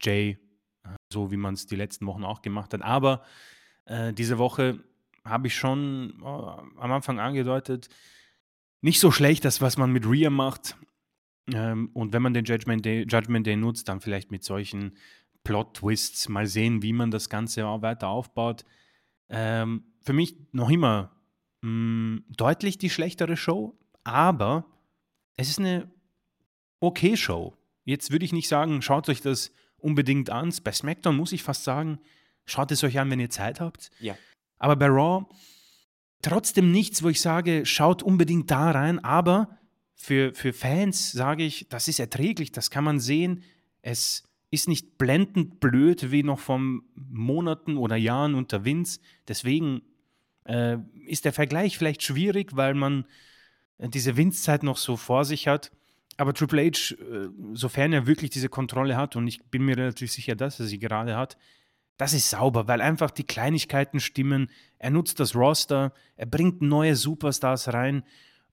Jay, 0.00 0.38
so 1.12 1.30
wie 1.30 1.36
man 1.36 1.52
es 1.52 1.66
die 1.66 1.76
letzten 1.76 2.06
Wochen 2.06 2.24
auch 2.24 2.40
gemacht 2.40 2.72
hat. 2.72 2.80
Aber 2.80 3.22
diese 4.14 4.38
Woche 4.38 4.82
habe 5.24 5.46
ich 5.46 5.56
schon 5.56 6.14
am 6.22 6.92
Anfang 6.92 7.18
angedeutet, 7.18 7.88
nicht 8.80 9.00
so 9.00 9.10
schlecht, 9.10 9.44
das, 9.44 9.60
was 9.60 9.78
man 9.78 9.92
mit 9.92 10.06
Rhea 10.06 10.30
macht. 10.30 10.76
Ähm, 11.52 11.90
und 11.94 12.12
wenn 12.12 12.22
man 12.22 12.34
den 12.34 12.44
Judgment 12.44 12.84
Day, 12.84 13.06
Judgment 13.08 13.46
Day 13.46 13.56
nutzt, 13.56 13.88
dann 13.88 14.00
vielleicht 14.00 14.30
mit 14.30 14.44
solchen 14.44 14.96
Plot-Twists 15.42 16.28
mal 16.28 16.46
sehen, 16.46 16.82
wie 16.82 16.92
man 16.92 17.10
das 17.10 17.28
Ganze 17.28 17.66
auch 17.66 17.82
weiter 17.82 18.08
aufbaut. 18.08 18.64
Ähm, 19.30 19.84
für 20.02 20.12
mich 20.12 20.36
noch 20.52 20.70
immer 20.70 21.12
mh, 21.62 21.70
mm, 21.70 22.24
deutlich 22.36 22.78
die 22.78 22.90
schlechtere 22.90 23.36
Show, 23.36 23.78
aber 24.04 24.66
es 25.36 25.48
ist 25.48 25.58
eine 25.58 25.90
okay 26.80 27.16
Show. 27.16 27.56
Jetzt 27.84 28.10
würde 28.10 28.24
ich 28.24 28.32
nicht 28.32 28.48
sagen, 28.48 28.82
schaut 28.82 29.08
euch 29.08 29.20
das 29.20 29.52
unbedingt 29.78 30.30
an. 30.30 30.52
Bei 30.62 30.72
SmackDown 30.72 31.16
muss 31.16 31.32
ich 31.32 31.42
fast 31.42 31.64
sagen, 31.64 31.98
schaut 32.46 32.70
es 32.70 32.84
euch 32.84 32.98
an, 32.98 33.10
wenn 33.10 33.20
ihr 33.20 33.30
Zeit 33.30 33.60
habt. 33.60 33.90
Ja. 34.00 34.16
Aber 34.64 34.76
bei 34.76 34.86
Raw 34.86 35.26
trotzdem 36.22 36.72
nichts, 36.72 37.02
wo 37.02 37.10
ich 37.10 37.20
sage, 37.20 37.66
schaut 37.66 38.02
unbedingt 38.02 38.50
da 38.50 38.70
rein, 38.70 38.98
aber 39.04 39.58
für, 39.94 40.32
für 40.32 40.54
Fans 40.54 41.12
sage 41.12 41.44
ich, 41.44 41.68
das 41.68 41.86
ist 41.86 42.00
erträglich, 42.00 42.50
das 42.50 42.70
kann 42.70 42.82
man 42.82 42.98
sehen. 42.98 43.42
Es 43.82 44.22
ist 44.50 44.66
nicht 44.66 44.96
blendend 44.96 45.60
blöd 45.60 46.10
wie 46.12 46.22
noch 46.22 46.38
vor 46.38 46.58
Monaten 46.94 47.76
oder 47.76 47.96
Jahren 47.96 48.34
unter 48.34 48.64
Vince. 48.64 49.00
Deswegen 49.28 49.82
äh, 50.44 50.78
ist 51.04 51.26
der 51.26 51.34
Vergleich 51.34 51.76
vielleicht 51.76 52.02
schwierig, 52.02 52.56
weil 52.56 52.72
man 52.72 53.04
diese 53.78 54.16
Vince-Zeit 54.16 54.62
noch 54.62 54.78
so 54.78 54.96
vor 54.96 55.26
sich 55.26 55.46
hat. 55.46 55.72
Aber 56.16 56.32
Triple 56.32 56.62
H, 56.62 56.94
äh, 56.94 57.28
sofern 57.52 57.92
er 57.92 58.06
wirklich 58.06 58.30
diese 58.30 58.48
Kontrolle 58.48 58.96
hat, 58.96 59.14
und 59.14 59.28
ich 59.28 59.44
bin 59.44 59.66
mir 59.66 59.76
relativ 59.76 60.10
sicher, 60.10 60.34
dass 60.36 60.58
er 60.58 60.64
sie 60.64 60.78
gerade 60.78 61.18
hat, 61.18 61.36
das 61.96 62.12
ist 62.12 62.30
sauber, 62.30 62.66
weil 62.66 62.80
einfach 62.80 63.10
die 63.10 63.24
Kleinigkeiten 63.24 64.00
stimmen. 64.00 64.50
Er 64.78 64.90
nutzt 64.90 65.20
das 65.20 65.34
Roster, 65.34 65.92
er 66.16 66.26
bringt 66.26 66.60
neue 66.60 66.96
Superstars 66.96 67.72
rein 67.72 68.02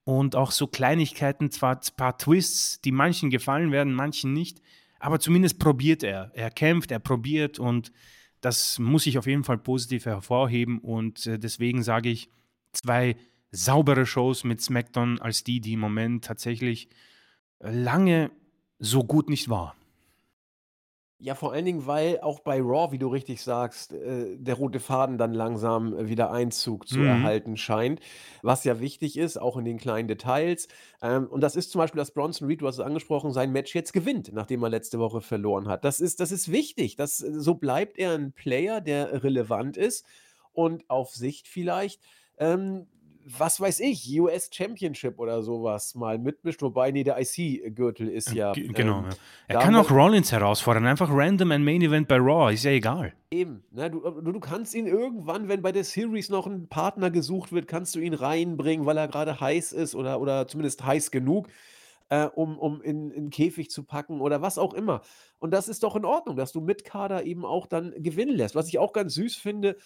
und 0.04 0.36
auch 0.36 0.50
so 0.50 0.66
Kleinigkeiten, 0.66 1.50
zwar 1.50 1.76
ein 1.76 1.96
paar 1.96 2.18
Twists, 2.18 2.80
die 2.80 2.92
manchen 2.92 3.30
gefallen 3.30 3.72
werden, 3.72 3.94
manchen 3.94 4.32
nicht, 4.32 4.60
aber 5.00 5.18
zumindest 5.18 5.58
probiert 5.58 6.02
er. 6.02 6.30
Er 6.34 6.50
kämpft, 6.50 6.90
er 6.90 7.00
probiert 7.00 7.58
und 7.58 7.92
das 8.40 8.78
muss 8.78 9.06
ich 9.06 9.18
auf 9.18 9.26
jeden 9.26 9.44
Fall 9.44 9.58
positiv 9.58 10.06
hervorheben 10.06 10.78
und 10.78 11.26
äh, 11.26 11.38
deswegen 11.38 11.82
sage 11.82 12.08
ich 12.08 12.30
zwei 12.72 13.16
saubere 13.50 14.06
Shows 14.06 14.44
mit 14.44 14.60
SmackDown 14.60 15.20
als 15.20 15.44
die, 15.44 15.60
die 15.60 15.74
im 15.74 15.80
Moment 15.80 16.24
tatsächlich 16.24 16.88
lange 17.60 18.30
so 18.78 19.04
gut 19.04 19.28
nicht 19.28 19.48
war. 19.48 19.76
Ja, 21.24 21.36
vor 21.36 21.52
allen 21.52 21.64
Dingen, 21.64 21.86
weil 21.86 22.18
auch 22.20 22.40
bei 22.40 22.60
Raw, 22.60 22.90
wie 22.90 22.98
du 22.98 23.06
richtig 23.06 23.42
sagst, 23.42 23.92
äh, 23.92 24.36
der 24.36 24.54
rote 24.56 24.80
Faden 24.80 25.18
dann 25.18 25.34
langsam 25.34 25.94
äh, 25.96 26.08
wieder 26.08 26.32
Einzug 26.32 26.88
zu 26.88 27.04
Mhm. 27.04 27.04
erhalten 27.04 27.56
scheint, 27.56 28.00
was 28.42 28.64
ja 28.64 28.80
wichtig 28.80 29.16
ist, 29.16 29.36
auch 29.36 29.56
in 29.56 29.64
den 29.64 29.78
kleinen 29.78 30.08
Details. 30.08 30.66
Ähm, 31.00 31.28
und 31.28 31.40
das 31.40 31.54
ist 31.54 31.70
zum 31.70 31.78
Beispiel, 31.78 31.98
dass 32.00 32.10
Bronson 32.12 32.48
Reed, 32.48 32.60
du 32.60 32.66
hast 32.66 32.74
es 32.80 32.84
angesprochen, 32.84 33.30
sein 33.32 33.52
Match 33.52 33.72
jetzt 33.72 33.92
gewinnt, 33.92 34.32
nachdem 34.32 34.64
er 34.64 34.70
letzte 34.70 34.98
Woche 34.98 35.20
verloren 35.20 35.68
hat. 35.68 35.84
Das 35.84 36.00
ist, 36.00 36.18
das 36.18 36.32
ist 36.32 36.50
wichtig. 36.50 36.96
Das, 36.96 37.18
so 37.18 37.54
bleibt 37.54 37.98
er 37.98 38.14
ein 38.18 38.32
Player, 38.32 38.80
der 38.80 39.22
relevant 39.22 39.76
ist 39.76 40.04
und 40.52 40.90
auf 40.90 41.10
Sicht 41.14 41.46
vielleicht 41.46 42.02
ähm, 42.38 42.88
was 43.24 43.60
weiß 43.60 43.80
ich, 43.80 44.20
US 44.20 44.50
Championship 44.52 45.18
oder 45.18 45.42
sowas 45.42 45.94
mal 45.94 46.18
mitmischt, 46.18 46.62
wobei, 46.62 46.90
nee, 46.90 47.04
der 47.04 47.18
IC-Gürtel 47.20 48.08
ist 48.08 48.32
ja. 48.32 48.52
G 48.52 48.68
genau, 48.68 48.98
ähm, 49.00 49.04
ja. 49.04 49.16
Er 49.48 49.58
kann 49.60 49.74
auch 49.76 49.90
Rollins 49.90 50.32
herausfordern, 50.32 50.86
einfach 50.86 51.08
random 51.10 51.52
ein 51.52 51.64
Main 51.64 51.82
Event 51.82 52.08
bei 52.08 52.16
Raw, 52.16 52.52
ist 52.52 52.64
ja 52.64 52.70
egal. 52.70 53.12
Eben, 53.30 53.64
ne, 53.70 53.90
du, 53.90 54.00
du, 54.00 54.40
kannst 54.40 54.74
ihn 54.74 54.86
irgendwann, 54.86 55.48
wenn 55.48 55.62
bei 55.62 55.72
der 55.72 55.84
Series 55.84 56.28
noch 56.28 56.46
ein 56.46 56.68
Partner 56.68 57.10
gesucht 57.10 57.52
wird, 57.52 57.68
kannst 57.68 57.94
du 57.94 58.00
ihn 58.00 58.14
reinbringen, 58.14 58.86
weil 58.86 58.96
er 58.96 59.08
gerade 59.08 59.40
heiß 59.40 59.72
ist 59.72 59.94
oder, 59.94 60.20
oder 60.20 60.46
zumindest 60.48 60.84
heiß 60.84 61.10
genug. 61.10 61.48
Äh, 62.08 62.26
um, 62.34 62.58
um 62.58 62.82
in, 62.82 63.10
in 63.10 63.30
Käfig 63.30 63.70
zu 63.70 63.84
packen 63.84 64.20
oder 64.20 64.42
was 64.42 64.58
auch 64.58 64.74
immer. 64.74 65.00
Und 65.38 65.50
das 65.50 65.66
ist 65.66 65.82
doch 65.82 65.96
in 65.96 66.04
Ordnung, 66.04 66.36
dass 66.36 66.52
du 66.52 66.60
mit 66.60 66.84
Kader 66.84 67.24
eben 67.24 67.46
auch 67.46 67.66
dann 67.66 67.94
gewinnen 67.96 68.36
lässt. 68.36 68.54
Was 68.54 68.68
ich 68.68 68.78
auch 68.78 68.92
ganz 68.92 69.14
süß 69.14 69.36
finde, 69.36 69.78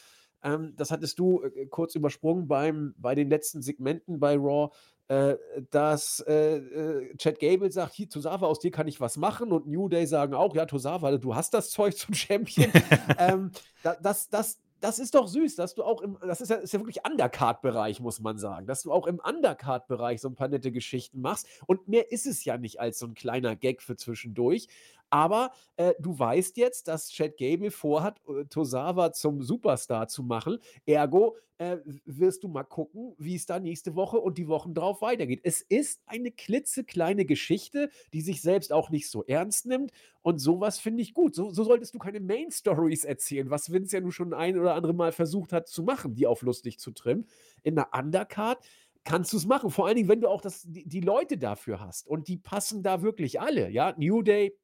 ähm, 0.42 0.74
das 0.76 0.90
hattest 0.90 1.18
du 1.18 1.42
äh, 1.42 1.66
kurz 1.66 1.94
übersprungen 1.94 2.48
beim, 2.48 2.94
bei 2.98 3.14
den 3.14 3.28
letzten 3.28 3.62
Segmenten 3.62 4.20
bei 4.20 4.36
Raw, 4.36 4.70
äh, 5.08 5.36
dass 5.70 6.20
äh, 6.26 6.56
äh, 6.56 7.16
Chad 7.16 7.38
Gable 7.38 7.70
sagt, 7.70 7.94
hier, 7.94 8.08
Tosawa, 8.08 8.46
aus 8.46 8.58
dir 8.58 8.70
kann 8.70 8.88
ich 8.88 9.00
was 9.00 9.16
machen 9.16 9.52
und 9.52 9.66
New 9.66 9.88
Day 9.88 10.06
sagen 10.06 10.34
auch, 10.34 10.54
ja, 10.54 10.66
Tosawa, 10.66 11.16
du 11.16 11.34
hast 11.34 11.54
das 11.54 11.70
Zeug 11.70 11.96
zum 11.96 12.14
Champion. 12.14 12.70
ähm, 13.18 13.52
da, 13.82 13.96
das, 14.02 14.28
das, 14.28 14.58
das 14.80 14.98
ist 14.98 15.14
doch 15.14 15.26
süß, 15.26 15.56
dass 15.56 15.74
du 15.74 15.82
auch 15.82 16.02
im, 16.02 16.18
das 16.20 16.40
ist 16.40 16.50
ja, 16.50 16.56
ist 16.56 16.72
ja 16.72 16.80
wirklich 16.80 17.04
Undercard-Bereich, 17.08 18.00
muss 18.00 18.20
man 18.20 18.38
sagen, 18.38 18.66
dass 18.66 18.82
du 18.82 18.92
auch 18.92 19.06
im 19.06 19.20
Undercard-Bereich 19.20 20.20
so 20.20 20.28
ein 20.28 20.34
paar 20.34 20.48
nette 20.48 20.70
Geschichten 20.70 21.20
machst. 21.20 21.46
Und 21.66 21.88
mehr 21.88 22.12
ist 22.12 22.26
es 22.26 22.44
ja 22.44 22.58
nicht 22.58 22.80
als 22.80 22.98
so 22.98 23.06
ein 23.06 23.14
kleiner 23.14 23.56
Gag 23.56 23.82
für 23.82 23.96
zwischendurch. 23.96 24.68
Aber 25.10 25.52
äh, 25.76 25.94
du 25.98 26.18
weißt 26.18 26.56
jetzt, 26.56 26.88
dass 26.88 27.10
Chad 27.10 27.36
Gable 27.36 27.70
vorhat, 27.70 28.20
äh, 28.28 28.44
Tosawa 28.46 29.12
zum 29.12 29.42
Superstar 29.42 30.08
zu 30.08 30.22
machen. 30.22 30.58
Ergo 30.84 31.36
äh, 31.58 31.78
wirst 32.04 32.42
du 32.42 32.48
mal 32.48 32.64
gucken, 32.64 33.14
wie 33.18 33.34
es 33.34 33.46
da 33.46 33.58
nächste 33.58 33.94
Woche 33.94 34.18
und 34.18 34.38
die 34.38 34.48
Wochen 34.48 34.74
drauf 34.74 35.00
weitergeht. 35.00 35.40
Es 35.42 35.60
ist 35.62 36.02
eine 36.06 36.30
klitzekleine 36.30 37.24
Geschichte, 37.24 37.90
die 38.12 38.20
sich 38.20 38.42
selbst 38.42 38.72
auch 38.72 38.90
nicht 38.90 39.08
so 39.08 39.24
ernst 39.24 39.66
nimmt. 39.66 39.90
Und 40.22 40.38
sowas 40.38 40.78
finde 40.78 41.02
ich 41.02 41.14
gut. 41.14 41.34
So, 41.34 41.50
so 41.50 41.64
solltest 41.64 41.94
du 41.94 41.98
keine 41.98 42.20
Main 42.20 42.50
Stories 42.50 43.04
erzählen, 43.04 43.50
was 43.50 43.72
Vince 43.72 43.96
ja 43.96 44.00
nun 44.00 44.12
schon 44.12 44.34
ein 44.34 44.58
oder 44.58 44.74
andere 44.74 44.92
Mal 44.92 45.12
versucht 45.12 45.52
hat 45.52 45.68
zu 45.68 45.82
machen, 45.82 46.14
die 46.14 46.26
auf 46.26 46.42
lustig 46.42 46.78
zu 46.78 46.90
trimmen. 46.90 47.26
In 47.62 47.78
einer 47.78 47.88
Undercard 47.96 48.58
kannst 49.04 49.32
du 49.32 49.38
es 49.38 49.46
machen. 49.46 49.70
Vor 49.70 49.86
allen 49.86 49.96
Dingen, 49.96 50.08
wenn 50.08 50.20
du 50.20 50.28
auch 50.28 50.42
das, 50.42 50.64
die, 50.66 50.86
die 50.86 51.00
Leute 51.00 51.38
dafür 51.38 51.80
hast. 51.80 52.06
Und 52.08 52.28
die 52.28 52.36
passen 52.36 52.82
da 52.82 53.02
wirklich 53.02 53.40
alle. 53.40 53.70
Ja, 53.70 53.94
New 53.96 54.20
Day, 54.22 54.54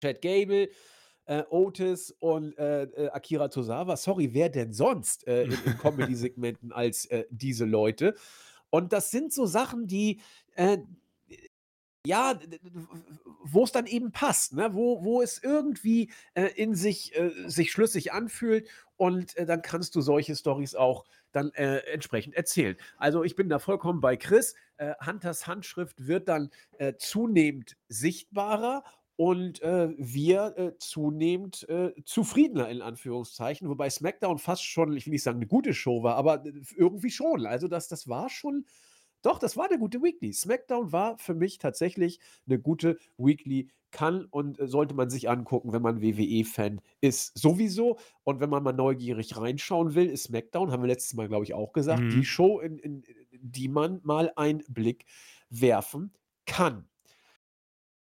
Chad 0.00 0.20
Gable, 0.22 0.68
äh, 1.26 1.42
Otis 1.50 2.10
und 2.18 2.56
äh, 2.58 2.84
äh, 2.84 3.08
Akira 3.10 3.48
Tosawa. 3.48 3.96
Sorry, 3.96 4.32
wer 4.32 4.48
denn 4.48 4.72
sonst 4.72 5.26
äh, 5.26 5.44
in, 5.44 5.52
in 5.64 5.78
Comedy-Segmenten 5.78 6.72
als 6.72 7.06
äh, 7.06 7.24
diese 7.30 7.64
Leute? 7.64 8.14
Und 8.70 8.92
das 8.92 9.10
sind 9.10 9.32
so 9.32 9.46
Sachen, 9.46 9.86
die 9.86 10.20
äh, 10.54 10.78
ja, 12.06 12.38
wo 13.42 13.64
es 13.64 13.72
dann 13.72 13.86
eben 13.86 14.12
passt, 14.12 14.52
ne? 14.52 14.74
wo, 14.74 15.02
wo 15.02 15.22
es 15.22 15.42
irgendwie 15.42 16.12
in 16.54 16.76
sich, 16.76 17.12
sich 17.46 17.72
schlüssig 17.72 18.12
anfühlt 18.12 18.68
und 18.96 19.34
dann 19.36 19.60
kannst 19.60 19.96
du 19.96 20.00
solche 20.00 20.36
Stories 20.36 20.76
auch 20.76 21.04
dann 21.36 21.52
äh, 21.52 21.78
entsprechend 21.92 22.34
erzählen. 22.34 22.76
Also 22.96 23.22
ich 23.22 23.36
bin 23.36 23.48
da 23.48 23.58
vollkommen 23.58 24.00
bei 24.00 24.16
Chris. 24.16 24.54
Äh, 24.78 24.94
Hunters 25.04 25.46
Handschrift 25.46 26.06
wird 26.06 26.28
dann 26.28 26.50
äh, 26.78 26.94
zunehmend 26.96 27.76
sichtbarer 27.88 28.84
und 29.16 29.62
äh, 29.62 29.94
wir 29.98 30.54
äh, 30.58 30.72
zunehmend 30.78 31.68
äh, 31.68 31.92
zufriedener 32.04 32.68
in 32.68 32.82
Anführungszeichen, 32.82 33.68
wobei 33.68 33.88
SmackDown 33.90 34.38
fast 34.38 34.64
schon, 34.64 34.96
ich 34.96 35.06
will 35.06 35.12
nicht 35.12 35.22
sagen 35.22 35.38
eine 35.38 35.46
gute 35.46 35.74
Show 35.74 36.02
war, 36.02 36.16
aber 36.16 36.44
irgendwie 36.76 37.10
schon. 37.10 37.46
Also 37.46 37.68
das, 37.68 37.88
das 37.88 38.08
war 38.08 38.28
schon 38.28 38.66
doch, 39.22 39.38
das 39.38 39.56
war 39.56 39.66
eine 39.68 39.78
gute 39.78 40.02
Weekly. 40.02 40.32
SmackDown 40.32 40.92
war 40.92 41.18
für 41.18 41.34
mich 41.34 41.58
tatsächlich 41.58 42.20
eine 42.46 42.58
gute 42.60 42.98
Weekly. 43.18 43.70
Kann 43.92 44.26
und 44.26 44.58
äh, 44.60 44.66
sollte 44.66 44.94
man 44.94 45.08
sich 45.10 45.28
angucken, 45.30 45.72
wenn 45.72 45.80
man 45.80 46.02
WWE-Fan 46.02 46.80
ist. 47.00 47.38
Sowieso. 47.38 47.98
Und 48.24 48.40
wenn 48.40 48.50
man 48.50 48.62
mal 48.62 48.72
neugierig 48.72 49.36
reinschauen 49.36 49.94
will, 49.94 50.10
ist 50.10 50.24
SmackDown, 50.24 50.70
haben 50.70 50.82
wir 50.82 50.88
letztes 50.88 51.14
Mal, 51.14 51.28
glaube 51.28 51.44
ich, 51.44 51.54
auch 51.54 51.72
gesagt, 51.72 52.12
die 52.12 52.18
Mhm. 52.18 52.24
Show, 52.24 52.60
in, 52.60 52.78
in, 52.78 53.02
in 53.30 53.50
die 53.50 53.68
man 53.68 54.00
mal 54.02 54.32
einen 54.36 54.62
Blick 54.68 55.06
werfen 55.48 56.12
kann. 56.46 56.88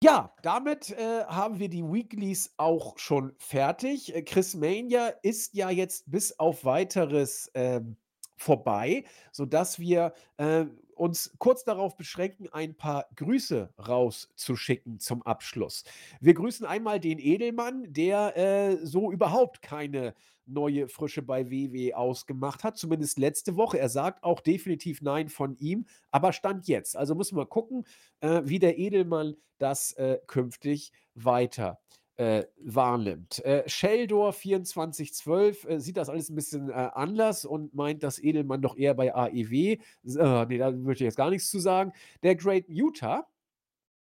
Ja, 0.03 0.33
damit 0.43 0.91
äh, 0.91 1.23
haben 1.25 1.57
wir 1.59 1.69
die 1.69 1.83
Weeklies 1.83 2.53
auch 2.57 2.97
schon 2.97 3.33
fertig. 3.37 4.13
Äh, 4.13 4.23
Chris 4.23 4.53
Mania 4.53 5.07
ist 5.23 5.55
ja 5.55 5.69
jetzt 5.69 6.09
bis 6.11 6.37
auf 6.37 6.65
weiteres 6.65 7.49
ähm, 7.53 7.95
vorbei, 8.37 9.05
sodass 9.31 9.79
wir 9.79 10.13
äh, 10.37 10.65
uns 10.95 11.33
kurz 11.39 11.63
darauf 11.63 11.95
beschränken, 11.97 12.47
ein 12.51 12.75
paar 12.75 13.05
Grüße 13.15 13.73
rauszuschicken 13.79 14.99
zum 14.99 15.21
Abschluss. 15.23 15.83
Wir 16.19 16.33
grüßen 16.33 16.65
einmal 16.65 16.99
den 16.99 17.19
Edelmann, 17.19 17.91
der 17.91 18.37
äh, 18.37 18.85
so 18.85 19.11
überhaupt 19.11 19.61
keine 19.61 20.13
neue 20.45 20.87
Frische 20.87 21.21
bei 21.21 21.49
WW 21.49 21.93
ausgemacht 21.93 22.63
hat, 22.63 22.77
zumindest 22.77 23.19
letzte 23.19 23.55
Woche. 23.55 23.79
Er 23.79 23.89
sagt 23.89 24.23
auch 24.23 24.39
definitiv 24.39 25.01
Nein 25.01 25.29
von 25.29 25.55
ihm, 25.57 25.85
aber 26.11 26.33
Stand 26.33 26.67
jetzt. 26.67 26.95
Also 26.97 27.15
müssen 27.15 27.37
wir 27.37 27.45
gucken, 27.45 27.85
äh, 28.21 28.41
wie 28.45 28.59
der 28.59 28.77
Edelmann 28.77 29.35
das 29.57 29.93
äh, 29.93 30.19
künftig 30.27 30.91
weiter 31.13 31.79
äh, 32.17 32.43
wahrnimmt. 32.57 33.43
Äh, 33.43 33.67
Sheldor 33.67 34.33
2412 34.33 35.65
äh, 35.65 35.79
sieht 35.79 35.97
das 35.97 36.09
alles 36.09 36.29
ein 36.29 36.35
bisschen 36.35 36.69
äh, 36.69 36.73
anders 36.73 37.45
und 37.45 37.73
meint, 37.73 38.03
dass 38.03 38.19
Edelmann 38.19 38.61
doch 38.61 38.77
eher 38.77 38.93
bei 38.93 39.13
AEW. 39.13 39.53
Äh, 39.53 39.79
nee, 40.03 40.57
da 40.57 40.73
würde 40.73 40.93
ich 40.93 40.99
jetzt 40.99 41.17
gar 41.17 41.29
nichts 41.29 41.49
zu 41.49 41.59
sagen. 41.59 41.91
Der 42.23 42.35
Great 42.35 42.65
Utah 42.69 43.27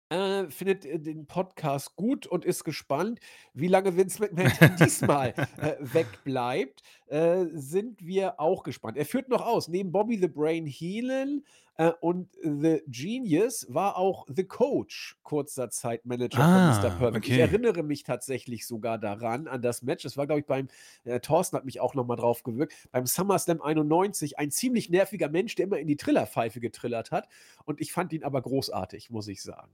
äh, 0.10 0.46
findet 0.50 0.86
äh, 0.86 1.00
den 1.00 1.26
Podcast 1.28 1.96
gut 1.96 2.28
und 2.28 2.46
ist 2.46 2.64
gespannt, 2.64 3.20
wie 3.54 3.68
lange 3.68 3.96
Vince 3.98 4.22
McMahon 4.22 4.76
diesmal 4.80 5.34
äh, 5.58 5.76
wegbleibt. 5.80 6.82
Äh, 7.08 7.46
sind 7.52 8.06
wir 8.06 8.40
auch 8.40 8.64
gespannt. 8.64 8.98
Er 8.98 9.06
führt 9.06 9.30
noch 9.30 9.46
aus, 9.46 9.68
neben 9.68 9.92
Bobby 9.92 10.18
the 10.18 10.28
Brain 10.28 10.66
Heenan 10.66 11.44
äh, 11.44 11.67
und 12.02 12.30
The 12.42 12.82
Genius 12.88 13.68
war 13.70 13.98
auch 13.98 14.26
The 14.28 14.46
Coach 14.46 15.18
kurzer 15.24 15.70
Zeit 15.70 16.06
Manager 16.06 16.38
von 16.38 16.48
Mr. 16.48 16.92
Ah, 16.92 16.98
Perfect. 16.98 17.26
Ich 17.28 17.34
okay. 17.34 17.42
erinnere 17.42 17.84
mich 17.84 18.04
tatsächlich 18.04 18.66
sogar 18.66 18.98
daran, 18.98 19.48
an 19.48 19.62
das 19.62 19.84
Match. 19.84 20.04
Das 20.04 20.18
war, 20.18 20.26
glaube 20.26 20.40
ich, 20.40 20.46
beim, 20.48 20.70
äh, 21.04 21.20
Thorsten 21.20 21.56
hat 21.56 21.66
mich 21.66 21.80
auch 21.80 21.94
nochmal 21.94 22.18
drauf 22.18 22.44
gewirkt, 22.44 22.74
beim 22.92 23.06
SummerSlam 23.06 23.62
91, 23.62 24.40
ein 24.40 24.50
ziemlich 24.50 24.90
nerviger 24.90 25.30
Mensch, 25.30 25.56
der 25.56 25.66
immer 25.66 25.78
in 25.78 25.88
die 25.88 25.98
Trillerpfeife 25.98 26.60
getrillert 26.60 27.12
hat. 27.12 27.28
Und 27.66 27.80
ich 27.82 27.92
fand 27.92 28.14
ihn 28.14 28.24
aber 28.24 28.42
großartig, 28.42 29.10
muss 29.10 29.28
ich 29.28 29.44
sagen. 29.44 29.72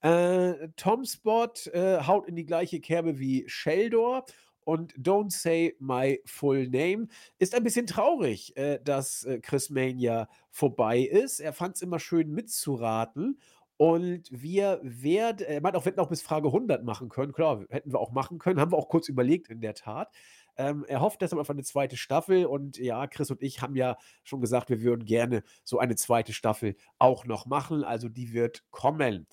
Äh, 0.00 0.68
Tom 0.76 1.04
Spot 1.04 1.52
äh, 1.72 2.02
haut 2.06 2.28
in 2.28 2.36
die 2.36 2.46
gleiche 2.46 2.80
Kerbe 2.80 3.18
wie 3.18 3.44
Sheldor. 3.46 4.24
Und 4.64 4.94
Don't 4.94 5.30
Say 5.30 5.76
My 5.78 6.20
Full 6.24 6.68
Name 6.68 7.08
ist 7.38 7.54
ein 7.54 7.64
bisschen 7.64 7.86
traurig, 7.86 8.56
äh, 8.56 8.78
dass 8.82 9.24
äh, 9.24 9.40
Chris 9.40 9.70
Mania 9.70 10.28
vorbei 10.50 11.00
ist. 11.00 11.40
Er 11.40 11.52
fand 11.52 11.76
es 11.76 11.82
immer 11.82 11.98
schön 11.98 12.30
mitzuraten. 12.32 13.38
Und 13.76 14.28
wir 14.30 14.78
werden, 14.84 15.44
er 15.44 15.60
meint 15.60 15.74
auch, 15.74 15.84
wir 15.84 15.90
hätten 15.90 16.00
auch 16.00 16.08
bis 16.08 16.22
Frage 16.22 16.48
100 16.48 16.84
machen 16.84 17.08
können. 17.08 17.32
Klar, 17.32 17.64
hätten 17.68 17.92
wir 17.92 17.98
auch 17.98 18.12
machen 18.12 18.38
können. 18.38 18.60
Haben 18.60 18.70
wir 18.70 18.78
auch 18.78 18.88
kurz 18.88 19.08
überlegt, 19.08 19.48
in 19.48 19.60
der 19.60 19.74
Tat. 19.74 20.12
Ähm, 20.56 20.84
er 20.86 21.00
hofft 21.00 21.20
deshalb 21.20 21.40
auf 21.40 21.50
eine 21.50 21.64
zweite 21.64 21.96
Staffel. 21.96 22.46
Und 22.46 22.78
ja, 22.78 23.06
Chris 23.08 23.30
und 23.30 23.42
ich 23.42 23.60
haben 23.60 23.74
ja 23.74 23.96
schon 24.22 24.40
gesagt, 24.40 24.68
wir 24.70 24.82
würden 24.82 25.04
gerne 25.04 25.42
so 25.64 25.78
eine 25.78 25.96
zweite 25.96 26.32
Staffel 26.32 26.76
auch 26.98 27.24
noch 27.24 27.46
machen. 27.46 27.82
Also 27.82 28.08
die 28.08 28.32
wird 28.32 28.62
kommen. 28.70 29.26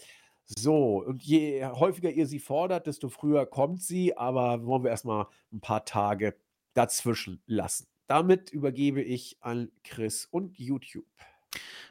So, 0.58 1.04
und 1.06 1.22
je 1.24 1.64
häufiger 1.66 2.10
ihr 2.12 2.26
sie 2.26 2.40
fordert, 2.40 2.88
desto 2.88 3.10
früher 3.10 3.46
kommt 3.46 3.82
sie, 3.84 4.18
aber 4.18 4.66
wollen 4.66 4.84
wir 4.84 4.90
erstmal 4.90 5.28
ein 5.54 5.62
paar 5.62 5.86
Tage 5.86 6.36
dazwischen 6.74 7.42
lassen. 7.46 7.88
Damit 8.08 8.50
übergebe 8.50 9.02
ich 9.02 9.38
an 9.42 9.70
Chris 9.84 10.26
und 10.32 10.58
YouTube. 10.58 11.06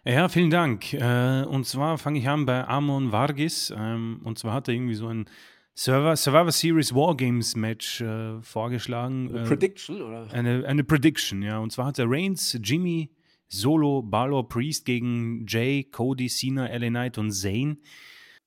Ja, 0.05 0.28
vielen 0.28 0.51
Dank. 0.51 0.93
Äh, 0.93 1.44
und 1.44 1.66
zwar 1.66 1.98
fange 1.98 2.18
ich 2.18 2.28
an 2.28 2.47
bei 2.47 2.66
Amon 2.66 3.12
Vargis. 3.12 3.72
Ähm, 3.76 4.20
und 4.24 4.39
zwar 4.39 4.55
hat 4.55 4.68
er 4.68 4.74
irgendwie 4.74 4.94
so 4.94 5.06
ein 5.09 5.28
Survivor, 5.76 6.16
Survivor 6.16 6.51
Series 6.51 6.93
Wargames 6.94 7.55
Match 7.55 8.01
äh, 8.01 8.40
vorgeschlagen. 8.43 9.28
Eine 9.28 9.43
Äh, 9.43 9.47
Prediction, 9.47 10.02
oder? 10.02 10.28
Eine, 10.32 10.64
eine 10.66 10.82
Prediction, 10.82 11.43
ja. 11.43 11.59
Und 11.59 11.70
zwar 11.70 11.86
hat 11.86 11.98
er 12.01 12.06
Reigns, 12.09 12.59
Jimmy, 12.62 13.10
Solo, 13.48 14.02
Balor, 14.02 14.48
Priest 14.48 14.85
gegen 14.85 15.47
Jay, 15.47 15.85
Cody, 15.85 16.28
Cena, 16.28 16.66
LA 16.66 16.89
Knight 16.89 17.18
und 17.18 17.30
Zayn. 17.30 17.78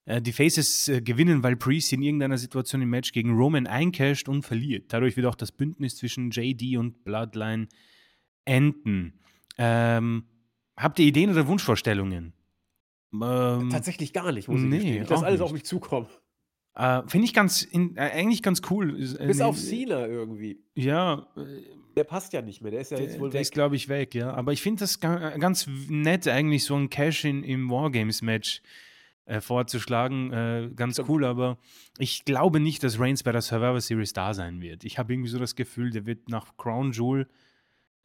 Äh, 0.06 0.22
die 0.22 0.32
Faces 0.34 0.88
äh, 0.88 1.02
gewinnen, 1.02 1.44
weil 1.44 1.56
Priest 1.56 1.94
in 1.94 2.02
irgendeiner 2.02 2.38
Situation 2.38 2.82
im 2.82 2.90
Match 2.90 3.11
gegen 3.11 3.36
Roman 3.36 3.68
eincasht 3.68 4.28
und 4.28 4.44
verliert. 4.44 4.91
Dadurch 4.94 5.15
wird 5.15 5.28
auch 5.28 5.36
das 5.36 5.52
Bündnis 5.52 5.98
zwischen 5.98 6.32
JD 6.32 6.78
und 6.78 7.03
Bloodline 7.03 7.68
enden. 8.45 9.19
Ähm, 9.57 10.23
habt 10.78 10.99
ihr 10.99 11.06
Ideen 11.06 11.30
oder 11.30 11.48
Wunschvorstellungen? 11.48 12.34
Ähm, 13.14 13.69
Tatsächlich 13.69 14.14
gar 14.14 14.32
nicht, 14.32 14.48
muss 14.48 14.61
ich 14.61 14.68
nee, 14.68 14.78
gestehen. 14.78 15.03
Ich 15.03 15.10
lasse 15.10 15.22
auch 15.22 15.26
alles 15.28 15.40
nicht. 15.40 15.45
auf 15.45 15.53
mich 15.53 15.65
zukommen. 15.65 16.07
äh, 16.76 17.02
Finde 17.07 17.26
ich 17.26 17.34
ganz, 17.34 17.61
in, 17.61 17.95
äh, 17.98 17.99
eigentlich 18.02 18.41
ganz 18.41 18.61
cool. 18.69 18.95
Äh, 19.19 19.28
Bis 19.28 19.41
auf 19.41 19.57
Cena 19.57 20.07
irgendwie. 20.07 20.64
Ja, 20.76 21.28
äh, 21.36 21.41
Der 21.98 22.06
passt 22.06 22.32
ja 22.34 22.41
nicht 22.41 22.61
mehr, 22.61 22.72
der 22.72 22.82
ist 22.82 22.91
ja 22.91 22.98
jetzt 22.99 23.14
Der, 23.15 23.19
wohl 23.19 23.30
der 23.30 23.40
weg. 23.40 23.41
ist, 23.41 23.52
glaube 23.53 23.76
ich, 23.76 23.90
weg, 23.90 24.15
ja. 24.15 24.34
Aber 24.34 24.53
ich 24.53 24.61
finde 24.61 24.80
das 24.80 24.99
ga- 25.02 25.38
ganz 25.38 25.68
nett, 25.90 26.28
eigentlich 26.28 26.64
so 26.64 26.76
ein 26.76 26.90
Cash-In 26.90 27.44
im 27.44 27.69
Wargames-Match 27.69 28.61
äh, 28.64 28.90
vorzuschlagen. 29.39 30.31
Äh, 30.31 30.69
ganz 30.76 31.02
cool, 31.07 31.26
aber 31.26 31.57
ich 31.98 32.26
glaube 32.26 32.60
nicht, 32.60 32.84
dass 32.84 32.99
Reigns 32.99 33.23
bei 33.23 33.31
der 33.31 33.41
Survivor 33.41 33.80
Series 33.81 34.14
da 34.14 34.34
sein 34.34 34.61
wird. 34.61 34.84
Ich 34.84 34.98
habe 34.98 35.14
irgendwie 35.14 35.30
so 35.30 35.39
das 35.39 35.56
Gefühl, 35.56 35.91
der 35.91 36.06
wird 36.06 36.30
nach 36.30 36.57
Crown 36.57 36.91
Jewel 36.91 37.27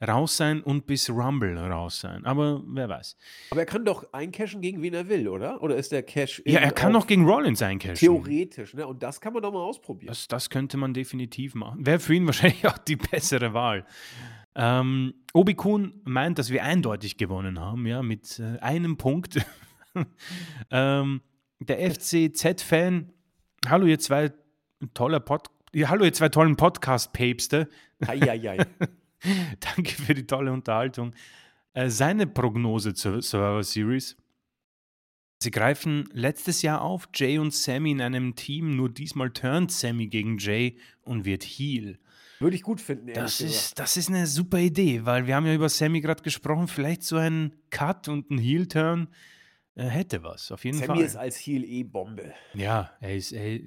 raus 0.06 0.36
sein 0.36 0.60
und 0.62 0.86
bis 0.86 1.08
Rumble 1.08 1.56
raus 1.56 2.00
sein. 2.00 2.24
Aber 2.26 2.62
wer 2.66 2.88
weiß. 2.88 3.16
Aber 3.50 3.60
er 3.60 3.66
kann 3.66 3.84
doch 3.84 4.12
eincashen 4.12 4.60
gegen 4.60 4.82
wen 4.82 4.92
er 4.92 5.08
will, 5.08 5.26
oder? 5.28 5.62
Oder 5.62 5.76
ist 5.76 5.90
der 5.92 6.02
Cash 6.02 6.42
Ja, 6.44 6.60
er 6.60 6.72
kann 6.72 6.92
noch 6.92 7.06
gegen 7.06 7.24
Rollins 7.24 7.62
eincashen. 7.62 7.96
theoretisch, 7.96 8.74
ne? 8.74 8.86
Und 8.86 9.02
das 9.02 9.20
kann 9.20 9.32
man 9.32 9.42
doch 9.42 9.52
mal 9.52 9.62
ausprobieren. 9.62 10.08
Das, 10.08 10.28
das 10.28 10.50
könnte 10.50 10.76
man 10.76 10.92
definitiv 10.92 11.54
machen. 11.54 11.86
Wäre 11.86 11.98
für 11.98 12.14
ihn 12.14 12.26
wahrscheinlich 12.26 12.66
auch 12.66 12.78
die 12.78 12.96
bessere 12.96 13.54
Wahl. 13.54 13.86
Ähm, 14.54 15.14
Obi 15.32 15.54
Kuhn 15.54 16.00
meint, 16.04 16.38
dass 16.38 16.50
wir 16.50 16.62
eindeutig 16.62 17.16
gewonnen 17.16 17.60
haben, 17.60 17.86
ja, 17.86 18.02
mit 18.02 18.38
äh, 18.38 18.58
einem 18.60 18.96
Punkt. 18.96 19.44
ähm, 20.70 21.20
der 21.60 21.90
FCZ-Fan, 21.90 23.12
hallo 23.68 23.86
ihr 23.86 23.98
zwei 23.98 24.32
toller 24.94 25.20
Pod 25.20 25.48
ja, 25.72 25.90
hallo 25.90 26.04
ihr 26.04 26.12
zwei 26.12 26.30
tollen 26.30 26.56
Podcast-Päpste. 26.56 27.68
Danke 29.60 29.92
für 29.92 30.14
die 30.14 30.26
tolle 30.26 30.52
Unterhaltung. 30.52 31.12
Äh, 31.74 31.90
seine 31.90 32.26
Prognose 32.26 32.94
zur 32.94 33.20
Survivor 33.20 33.62
Series. 33.62 34.16
Sie 35.42 35.50
greifen 35.50 36.08
letztes 36.12 36.62
Jahr 36.62 36.80
auf, 36.80 37.08
Jay 37.14 37.38
und 37.38 37.52
Sammy 37.52 37.90
in 37.90 38.00
einem 38.00 38.36
Team, 38.36 38.74
nur 38.74 38.88
diesmal 38.88 39.30
turnt 39.30 39.70
Sammy 39.70 40.06
gegen 40.06 40.38
Jay 40.38 40.78
und 41.02 41.26
wird 41.26 41.44
Heel. 41.44 41.98
Würde 42.38 42.56
ich 42.56 42.62
gut 42.62 42.80
finden, 42.80 43.08
ehrlich 43.08 43.22
Das 43.22 43.38
gesagt. 43.38 43.54
ist, 43.54 43.78
das 43.78 43.96
ist 43.98 44.08
eine 44.08 44.26
super 44.26 44.58
Idee, 44.58 45.04
weil 45.04 45.26
wir 45.26 45.36
haben 45.36 45.46
ja 45.46 45.54
über 45.54 45.68
Sammy 45.68 46.00
gerade 46.00 46.22
gesprochen, 46.22 46.68
vielleicht 46.68 47.02
so 47.02 47.16
ein 47.16 47.52
Cut 47.68 48.08
und 48.08 48.30
ein 48.30 48.38
Heel-Turn 48.38 49.08
äh, 49.76 49.84
hätte 49.84 50.22
was, 50.22 50.50
auf 50.50 50.64
jeden 50.64 50.78
Sammy 50.78 50.96
Fall. 50.98 51.04
ist 51.04 51.16
als 51.16 51.36
Heel 51.36 51.64
eh 51.64 51.84
Bombe. 51.84 52.34
Ja, 52.54 52.90
er 53.00 53.14
ist, 53.14 53.32
er, 53.32 53.60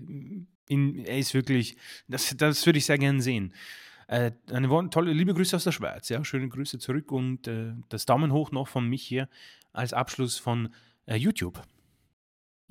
in, 0.67 1.05
er 1.05 1.17
ist 1.17 1.33
wirklich, 1.33 1.77
das, 2.07 2.35
das 2.35 2.65
würde 2.65 2.79
ich 2.79 2.85
sehr 2.85 2.97
gerne 2.97 3.21
sehen. 3.21 3.53
Äh, 4.07 4.31
eine 4.51 4.89
tolle, 4.89 5.13
liebe 5.13 5.33
Grüße 5.33 5.55
aus 5.55 5.63
der 5.63 5.71
Schweiz, 5.71 6.09
ja, 6.09 6.23
schöne 6.25 6.49
Grüße 6.49 6.79
zurück 6.79 7.11
und 7.11 7.47
äh, 7.47 7.73
das 7.89 8.05
Daumen 8.05 8.33
hoch 8.33 8.51
noch 8.51 8.67
von 8.67 8.87
mich 8.87 9.03
hier 9.03 9.29
als 9.71 9.93
Abschluss 9.93 10.39
von 10.39 10.73
äh, 11.05 11.15
YouTube. 11.15 11.61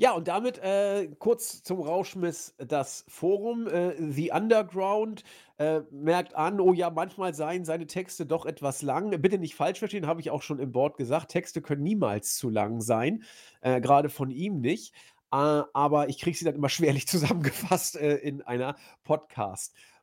Ja, 0.00 0.12
und 0.12 0.28
damit 0.28 0.58
äh, 0.58 1.08
kurz 1.18 1.64
zum 1.64 1.80
Rauschmiss 1.80 2.54
das 2.58 3.04
Forum. 3.08 3.66
Äh, 3.66 3.94
The 4.12 4.30
Underground 4.32 5.24
äh, 5.58 5.80
merkt 5.90 6.34
an, 6.34 6.60
oh 6.60 6.72
ja, 6.72 6.88
manchmal 6.88 7.34
seien 7.34 7.64
seine 7.64 7.86
Texte 7.86 8.26
doch 8.26 8.46
etwas 8.46 8.82
lang. 8.82 9.10
Bitte 9.20 9.38
nicht 9.38 9.54
falsch 9.54 9.80
verstehen, 9.80 10.06
habe 10.06 10.20
ich 10.20 10.30
auch 10.30 10.42
schon 10.42 10.60
im 10.60 10.72
Board 10.72 10.96
gesagt. 10.96 11.30
Texte 11.30 11.60
können 11.60 11.82
niemals 11.82 12.36
zu 12.36 12.48
lang 12.48 12.80
sein, 12.80 13.24
äh, 13.60 13.80
gerade 13.80 14.08
von 14.08 14.30
ihm 14.30 14.60
nicht. 14.60 14.94
Äh, 15.32 15.36
aber 15.72 16.08
ich 16.08 16.18
kriege 16.18 16.36
sie 16.36 16.44
dann 16.44 16.54
immer 16.54 16.68
schwerlich 16.68 17.06
zusammengefasst 17.06 17.96
äh, 17.96 18.16
in 18.16 18.42
einer 18.42 18.76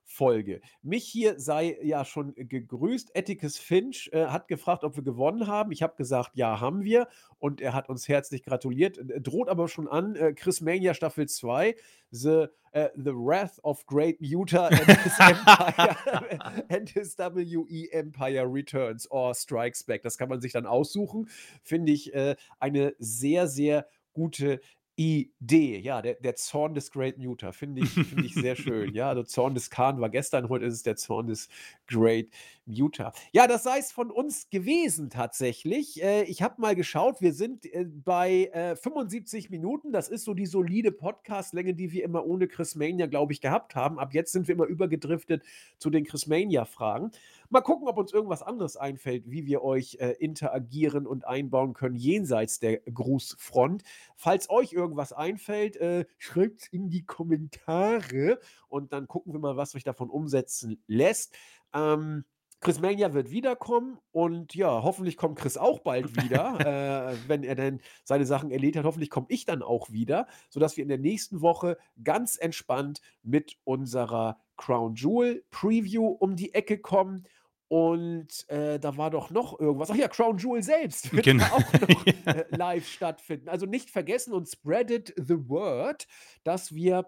Podcast-Folge. 0.06 0.62
Mich 0.82 1.06
hier 1.06 1.40
sei 1.40 1.78
ja 1.82 2.06
schon 2.06 2.34
gegrüßt. 2.36 3.18
Atticus 3.18 3.58
Finch 3.58 4.10
äh, 4.14 4.26
hat 4.28 4.48
gefragt, 4.48 4.84
ob 4.84 4.96
wir 4.96 5.04
gewonnen 5.04 5.48
haben. 5.48 5.72
Ich 5.72 5.84
habe 5.84 5.96
gesagt, 5.96 6.32
ja, 6.36 6.60
haben 6.60 6.84
wir. 6.84 7.08
Und 7.40 7.62
er 7.62 7.74
hat 7.74 7.90
uns 7.90 8.08
herzlich 8.08 8.44
gratuliert. 8.44 8.98
Äh, 8.98 9.22
Droht 9.22 9.50
aber 9.50 9.68
schon 9.68 9.88
an, 9.88 10.16
äh, 10.16 10.34
Chris 10.34 10.62
Mania 10.62 10.94
Staffel 10.94 11.28
2, 11.28 11.76
The, 12.12 12.46
äh, 12.72 12.90
The 12.96 13.12
Wrath 13.14 13.60
of 13.64 13.86
Great 13.86 14.22
Muta 14.22 14.68
and 14.68 15.04
his 15.04 15.20
Empire 15.20 16.66
and 16.70 16.90
his 16.90 17.18
WE 17.18 17.92
Empire 17.92 18.46
Returns 18.52 19.10
or 19.10 19.34
Strikes 19.34 19.84
Back. 19.84 20.04
Das 20.04 20.18
kann 20.18 20.30
man 20.30 20.42
sich 20.42 20.54
dann 20.54 20.66
aussuchen. 20.66 21.30
Finde 21.64 21.92
ich 21.92 22.14
äh, 22.14 22.36
eine 22.60 22.96
sehr, 23.00 23.48
sehr 23.48 23.88
gute 24.14 24.62
Idee. 24.98 25.80
Ja, 25.80 26.02
der, 26.02 26.16
der 26.16 26.36
Zorn 26.36 26.74
des 26.74 26.90
Great 26.92 27.18
Muta 27.18 27.52
finde 27.52 27.82
ich, 27.82 27.90
finde 27.90 28.26
ich 28.26 28.34
sehr 28.34 28.56
schön. 28.56 28.76
Ja, 28.96 29.10
also 29.10 29.24
Zorn 29.24 29.56
des 29.56 29.70
Khan 29.70 30.00
war 30.00 30.10
gestern, 30.10 30.48
heute 30.48 30.66
ist 30.66 30.74
es 30.76 30.84
der 30.84 30.96
Zorn 30.96 31.28
des 31.28 31.50
Great 31.88 32.30
Muta. 32.66 33.12
Ja, 33.34 33.46
das 33.48 33.64
sei 33.64 33.80
es 33.80 33.92
von 33.92 34.10
uns 34.10 34.50
gewesen 34.50 35.10
tatsächlich. 35.10 36.02
Äh, 36.02 36.24
ich 36.24 36.42
habe 36.42 36.62
mal 36.62 36.76
geschaut, 36.76 37.20
wir 37.20 37.34
sind 37.34 37.66
äh, 37.66 37.86
bei 37.86 38.46
äh, 38.54 38.76
75 38.76 39.50
Minuten. 39.50 39.92
Das 39.92 40.08
ist 40.08 40.24
so 40.24 40.34
die 40.34 40.46
solide 40.46 40.92
Podcast-Länge, 40.92 41.74
die 41.74 41.92
wir 41.92 42.04
immer 42.04 42.26
ohne 42.26 42.48
Chris 42.48 42.76
Mania, 42.76 43.08
glaube 43.08 43.34
ich, 43.34 43.42
gehabt 43.42 43.76
haben. 43.76 44.00
Ab 44.00 44.14
jetzt 44.14 44.32
sind 44.32 44.48
wir 44.48 44.56
immer 44.56 44.66
übergedriftet 44.66 45.44
zu 45.78 45.90
den 45.90 46.06
Chris 46.06 46.28
Mania-Fragen. 46.28 47.12
Mal 47.56 47.62
gucken, 47.62 47.88
ob 47.88 47.98
uns 47.98 48.12
irgendwas 48.12 48.44
anderes 48.44 48.76
einfällt, 48.76 49.32
wie 49.32 49.46
wir 49.46 49.64
euch 49.64 49.96
äh, 50.02 50.12
interagieren 50.20 51.08
und 51.08 51.26
einbauen 51.26 51.74
können 51.74 51.96
jenseits 51.96 52.60
der 52.60 52.80
Grußfront. 52.80 53.82
Falls 54.18 54.50
euch 54.50 54.74
irgendwas 54.74 55.14
einfällt, 55.14 55.78
äh, 55.78 56.06
schreibt 56.18 56.64
es 56.64 56.68
in 56.68 56.90
die 56.90 57.06
Kommentare 57.06 58.42
und 58.68 58.92
dann 58.92 59.08
gucken 59.08 59.32
wir 59.32 59.40
mal, 59.40 59.56
was 59.56 59.72
sich 59.72 59.86
davon 59.86 60.10
umsetzen 60.10 60.84
lässt. 60.88 61.34
Ähm, 61.74 62.26
Chris 62.60 62.82
Mania 62.82 63.14
wird 63.14 63.32
wiederkommen 63.32 64.00
und 64.12 64.54
ja, 64.54 64.84
hoffentlich 64.84 65.16
kommt 65.16 65.40
Chris 65.40 65.56
auch 65.56 65.80
bald 65.80 66.22
wieder, 66.22 66.60
äh, 67.14 67.16
wenn 67.30 67.46
er 67.46 67.56
denn 67.56 67.80
seine 68.04 68.26
Sachen 68.26 68.52
erledigt 68.52 68.80
hat. 68.80 68.86
Hoffentlich 68.86 69.10
komme 69.10 69.28
ich 69.30 69.46
dann 69.46 69.64
auch 69.64 69.92
wieder, 69.92 70.28
sodass 70.50 70.76
wir 70.76 70.82
in 70.82 70.90
der 70.90 70.98
nächsten 70.98 71.40
Woche 71.40 71.78
ganz 72.04 72.36
entspannt 72.36 73.00
mit 73.24 73.56
unserer 73.64 74.40
Crown 74.58 74.96
Jewel 74.96 75.46
Preview 75.52 76.08
um 76.08 76.36
die 76.36 76.54
Ecke 76.54 76.80
kommen. 76.80 77.26
Und 77.68 78.48
äh, 78.50 78.80
da 78.80 78.96
war 78.96 79.10
doch 79.10 79.32
noch 79.32 79.60
irgendwas. 79.60 79.90
Ach 79.90 79.96
ja, 79.96 80.08
Crown 80.08 80.38
Jewel 80.38 80.62
selbst 80.62 81.12
wird 81.12 81.26
Genau. 81.26 81.46
auch 81.46 81.74
noch 81.82 82.06
äh, 82.06 82.46
live 82.52 82.88
stattfinden. 82.88 83.50
Also 83.50 83.66
nicht 83.66 83.90
vergessen 83.90 84.34
und 84.34 84.48
spreadet 84.48 85.14
the 85.18 85.50
word, 85.50 86.08
dass 86.44 86.74
wir. 86.74 87.08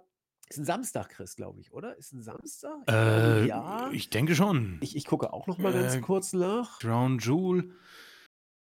Ist 0.50 0.60
ein 0.60 0.66
Samstag, 0.66 1.10
Chris, 1.10 1.36
glaube 1.36 1.60
ich, 1.60 1.74
oder? 1.74 1.98
Ist 1.98 2.14
ein 2.14 2.22
Samstag? 2.22 2.72
Ich 2.80 2.86
glaube, 2.86 3.42
Äh, 3.44 3.48
ja. 3.48 3.90
Ich 3.92 4.10
denke 4.10 4.34
schon. 4.34 4.78
Ich, 4.82 4.96
ich 4.96 5.06
gucke 5.06 5.34
auch 5.34 5.46
noch 5.46 5.58
mal 5.58 5.74
ganz 5.74 5.96
Äh, 5.96 6.00
kurz 6.00 6.32
nach. 6.32 6.80
Crown 6.80 7.20
Jewel. 7.20 7.72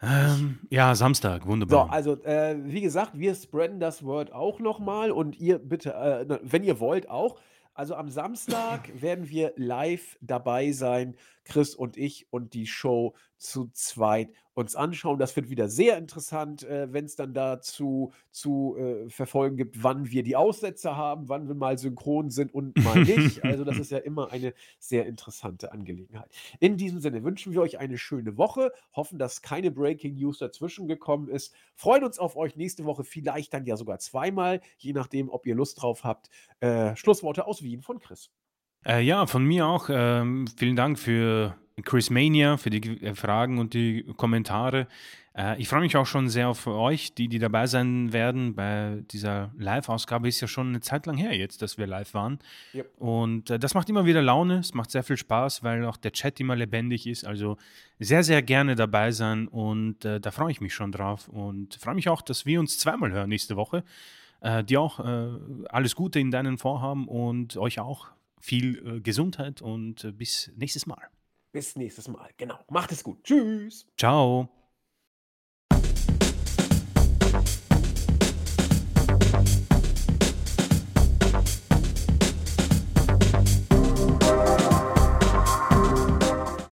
Ähm, 0.02 0.60
ja, 0.70 0.94
Samstag, 0.96 1.44
So, 1.44 1.50
wunderbar. 1.50 1.92
also 1.92 2.22
äh, 2.24 2.56
wie 2.66 2.82
gesagt, 2.82 3.18
wir 3.18 3.34
spreaden 3.34 3.80
das 3.80 4.04
Word 4.04 4.32
auch 4.32 4.60
noch 4.60 4.80
mal 4.80 5.12
und 5.12 5.40
ihr 5.40 5.58
bitte, 5.58 5.94
äh, 5.94 6.40
wenn 6.44 6.64
ihr 6.64 6.80
wollt, 6.80 7.10
auch. 7.10 7.40
Also 7.78 7.94
am 7.94 8.10
Samstag 8.10 8.90
werden 9.00 9.30
wir 9.30 9.54
live 9.56 10.18
dabei 10.20 10.72
sein, 10.72 11.16
Chris 11.46 11.76
und 11.76 11.96
ich 11.96 12.26
und 12.32 12.56
die 12.56 12.66
Show 12.66 13.14
zu 13.38 13.70
zweit 13.74 14.30
uns 14.58 14.76
anschauen. 14.76 15.20
Das 15.20 15.36
wird 15.36 15.50
wieder 15.50 15.70
sehr 15.70 15.98
interessant, 15.98 16.64
äh, 16.64 16.92
wenn 16.92 17.06
es 17.06 17.16
dann 17.16 17.34
dazu 17.34 18.12
zu 18.32 18.76
äh, 18.78 19.08
verfolgen 19.08 19.56
gibt, 19.56 19.84
wann 19.84 20.10
wir 20.10 20.24
die 20.24 20.36
Aussätze 20.36 20.98
haben, 20.98 21.30
wann 21.30 21.48
wir 21.48 21.54
mal 21.54 21.78
synchron 21.78 22.32
sind 22.32 22.54
und 22.54 22.76
mal 22.84 23.04
nicht. 23.04 23.44
Also 23.44 23.64
das 23.64 23.78
ist 23.78 23.92
ja 23.92 24.00
immer 24.00 24.32
eine 24.32 24.54
sehr 24.80 25.06
interessante 25.06 25.72
Angelegenheit. 25.72 26.30
In 26.60 26.76
diesem 26.76 27.00
Sinne 27.00 27.24
wünschen 27.24 27.54
wir 27.54 27.62
euch 27.62 27.78
eine 27.78 28.00
schöne 28.00 28.38
Woche, 28.38 28.72
hoffen, 28.94 29.20
dass 29.20 29.44
keine 29.44 29.70
Breaking 29.70 30.16
News 30.16 30.40
dazwischen 30.40 30.88
gekommen 30.88 31.30
ist, 31.30 31.54
freuen 31.76 32.04
uns 32.04 32.18
auf 32.18 32.36
euch 32.36 32.56
nächste 32.56 32.86
Woche, 32.86 33.04
vielleicht 33.04 33.54
dann 33.54 33.66
ja 33.66 33.78
sogar 33.78 34.00
zweimal, 34.00 34.62
je 34.80 34.94
nachdem, 34.94 35.30
ob 35.30 35.46
ihr 35.46 35.54
Lust 35.54 35.82
drauf 35.82 36.04
habt. 36.04 36.30
Äh, 36.62 36.96
Schlussworte 36.96 37.46
aus 37.46 37.62
Wien 37.62 37.84
von 37.84 38.00
Chris. 38.00 38.32
Äh, 38.86 39.02
ja, 39.02 39.28
von 39.28 39.46
mir 39.46 39.68
auch. 39.68 39.90
Ähm, 39.90 40.48
vielen 40.58 40.76
Dank 40.76 40.98
für 40.98 41.56
Chris 41.84 42.10
Mania, 42.10 42.58
für 42.58 42.70
die 42.70 43.04
äh, 43.04 43.16
Fragen 43.16 43.60
und 43.60 43.74
die 43.74 44.04
Kommentare. 44.18 44.88
Äh, 45.38 45.62
ich 45.62 45.68
freue 45.68 45.82
mich 45.82 45.96
auch 45.96 46.08
schon 46.08 46.28
sehr 46.28 46.50
auf 46.50 46.66
euch, 46.66 47.14
die, 47.14 47.28
die 47.28 47.40
dabei 47.40 47.68
sein 47.68 48.14
werden. 48.14 48.56
Bei 48.56 49.04
dieser 49.12 49.52
Live-Ausgabe 49.58 50.28
ist 50.28 50.42
ja 50.42 50.48
schon 50.48 50.70
eine 50.70 50.82
Zeit 50.82 51.06
lang 51.06 51.18
her 51.18 51.36
jetzt, 51.38 51.62
dass 51.62 51.78
wir 51.78 51.86
live 51.86 52.14
waren. 52.14 52.40
Yep. 52.74 52.92
Und 52.98 53.50
äh, 53.52 53.60
das 53.60 53.76
macht 53.76 53.90
immer 53.90 54.06
wieder 54.06 54.22
Laune. 54.22 54.58
Es 54.58 54.74
macht 54.74 54.90
sehr 54.90 55.04
viel 55.04 55.18
Spaß, 55.18 55.64
weil 55.64 55.86
auch 55.86 55.98
der 55.98 56.12
Chat 56.12 56.40
immer 56.40 56.56
lebendig 56.56 57.06
ist. 57.06 57.26
Also 57.26 57.58
sehr, 58.00 58.24
sehr 58.24 58.42
gerne 58.42 58.76
dabei 58.76 59.12
sein 59.12 59.48
und 59.48 60.04
äh, 60.04 60.20
da 60.20 60.32
freue 60.32 60.52
ich 60.52 60.62
mich 60.62 60.74
schon 60.74 60.92
drauf. 60.92 61.28
Und 61.28 61.76
freue 61.76 61.96
mich 61.96 62.10
auch, 62.10 62.24
dass 62.24 62.46
wir 62.46 62.60
uns 62.60 62.80
zweimal 62.80 63.12
hören 63.12 63.30
nächste 63.30 63.56
Woche. 63.56 63.84
Dir 64.68 64.82
auch 64.82 65.00
alles 65.70 65.96
Gute 65.96 66.20
in 66.20 66.30
deinen 66.30 66.60
Vorhaben 66.60 67.08
und 67.08 67.58
euch 67.58 67.80
auch 67.80 68.10
viel 68.40 69.02
Gesundheit 69.02 69.64
und 69.64 70.16
bis 70.16 70.52
nächstes 70.56 70.86
Mal. 70.86 71.10
Bis 71.58 71.76
nächstes 71.76 72.08
Mal. 72.08 72.30
Genau. 72.38 72.60
Macht 72.70 72.92
es 72.92 73.04
gut. 73.04 73.24
Tschüss. 73.24 73.88
Ciao. 73.98 74.48